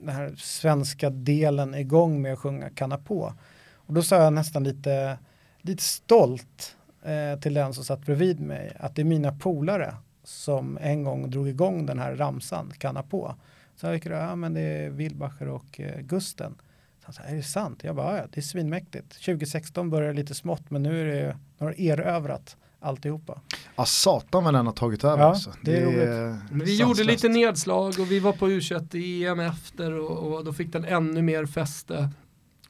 den 0.00 0.14
här 0.14 0.34
svenska 0.36 1.10
delen 1.10 1.74
igång 1.74 2.22
med 2.22 2.32
att 2.32 2.38
sjunga 2.38 2.70
Kanna 2.70 2.98
på. 2.98 3.34
Och 3.74 3.94
då 3.94 4.02
sa 4.02 4.16
jag 4.16 4.32
nästan 4.32 4.64
lite, 4.64 5.18
lite 5.62 5.82
stolt 5.82 6.76
eh, 7.02 7.40
till 7.40 7.54
den 7.54 7.74
som 7.74 7.84
satt 7.84 8.06
bredvid 8.06 8.40
mig 8.40 8.76
att 8.80 8.94
det 8.96 9.02
är 9.02 9.04
mina 9.06 9.32
polare 9.32 9.94
som 10.24 10.78
en 10.80 11.04
gång 11.04 11.30
drog 11.30 11.48
igång 11.48 11.86
den 11.86 11.98
här 11.98 12.14
ramsan, 12.16 12.72
Kanna 12.78 13.02
på. 13.02 13.34
Så 13.76 13.86
jag 13.86 13.94
gick 13.94 14.04
det, 14.04 14.10
ja 14.10 14.36
men 14.36 14.54
det 14.54 14.60
är 14.60 14.90
Wilbacher 14.90 15.48
och 15.48 15.80
eh, 15.80 16.00
Gusten. 16.00 16.54
Så 17.00 17.04
han 17.06 17.14
sa, 17.14 17.22
är 17.22 17.34
det 17.36 17.42
sant? 17.42 17.80
Jag 17.84 17.96
bara, 17.96 18.16
ja 18.16 18.24
det 18.32 18.40
är 18.40 18.42
svinmäktigt. 18.42 19.24
2016 19.24 19.90
började 19.90 20.14
lite 20.14 20.34
smått 20.34 20.70
men 20.70 20.82
nu 20.82 21.00
är 21.00 21.06
det, 21.26 21.36
nu 21.58 21.66
har 21.66 21.70
det 21.76 21.80
erövrat 21.82 22.56
alltihopa. 22.80 23.40
Ja, 23.76 23.84
satan 23.84 24.44
vad 24.44 24.54
den 24.54 24.66
har 24.66 24.72
tagit 24.72 25.04
över 25.04 25.18
Ja, 25.22 25.28
alltså. 25.28 25.52
det 25.62 25.76
är 25.76 25.84
roligt. 25.86 26.40
Vi 26.50 26.58
sanslöst. 26.58 26.80
gjorde 26.80 27.04
lite 27.04 27.28
nedslag 27.28 27.86
och 28.00 28.10
vi 28.10 28.20
var 28.20 28.32
på 28.32 28.48
U21 28.48 28.96
EM 29.30 29.40
efter 29.40 29.92
och, 29.92 30.32
och 30.38 30.44
då 30.44 30.52
fick 30.52 30.72
den 30.72 30.84
ännu 30.84 31.22
mer 31.22 31.46
fäste. 31.46 32.10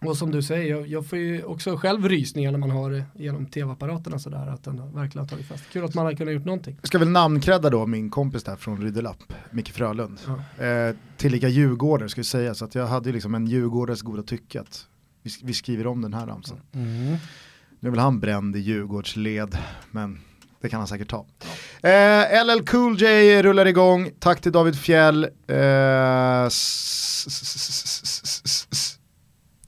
Och 0.05 0.17
som 0.17 0.31
du 0.31 0.43
säger, 0.43 0.71
jag, 0.71 0.87
jag 0.87 1.07
får 1.07 1.19
ju 1.19 1.45
också 1.45 1.77
själv 1.77 2.09
rysningar 2.09 2.51
när 2.53 2.59
man 2.59 2.71
har 2.71 2.91
det 2.91 3.05
genom 3.15 3.47
tv-apparaterna 3.47 4.19
sådär, 4.19 4.47
att 4.47 4.65
den 4.65 4.95
verkligen 4.95 5.19
har 5.19 5.29
tagit 5.29 5.47
fäste. 5.47 5.67
Kul 5.73 5.85
att 5.85 5.95
man 5.95 6.05
har 6.07 6.13
kunnat 6.13 6.35
gjort 6.35 6.45
någonting. 6.45 6.77
Jag 6.81 6.89
ska 6.89 6.99
väl 6.99 7.09
namnkrädda 7.09 7.71
då 7.71 7.87
min 7.87 8.11
kompis 8.11 8.45
där 8.45 8.57
från 8.57 8.83
Rydelapp, 8.83 9.33
Micke 9.51 9.73
Frölund. 9.73 10.19
Ja. 10.59 10.65
Eh, 10.65 10.97
tillika 11.17 11.49
djurgårdare 11.49 12.09
ska 12.09 12.21
vi 12.21 12.25
säga, 12.25 12.55
så 12.55 12.65
att 12.65 12.75
jag 12.75 12.87
hade 12.87 13.09
ju 13.09 13.13
liksom 13.13 13.35
en 13.35 13.47
djurgårdares 13.47 14.03
goda 14.03 14.23
tycke 14.23 14.61
att 14.61 14.87
vi, 15.23 15.31
vi 15.43 15.55
skriver 15.55 15.87
om 15.87 16.03
den 16.03 16.15
här 16.15 16.27
ramsan. 16.27 16.61
Nu 17.81 17.89
är 17.89 17.91
väl 17.91 18.01
han 18.01 18.21
bränd 18.21 18.57
i 18.57 18.59
Djurgårdsled, 18.59 19.59
men 19.91 20.21
det 20.61 20.69
kan 20.69 20.79
han 20.81 20.89
säkert 20.89 21.11
ta. 21.11 21.27
Eh, 21.89 22.45
LL 22.45 22.67
Cool 22.67 23.01
J 23.01 23.43
rullar 23.43 23.67
igång, 23.67 24.11
tack 24.19 24.41
till 24.41 24.53
David 24.53 24.77
Fjell. 24.77 25.25
Eh, 25.47 26.49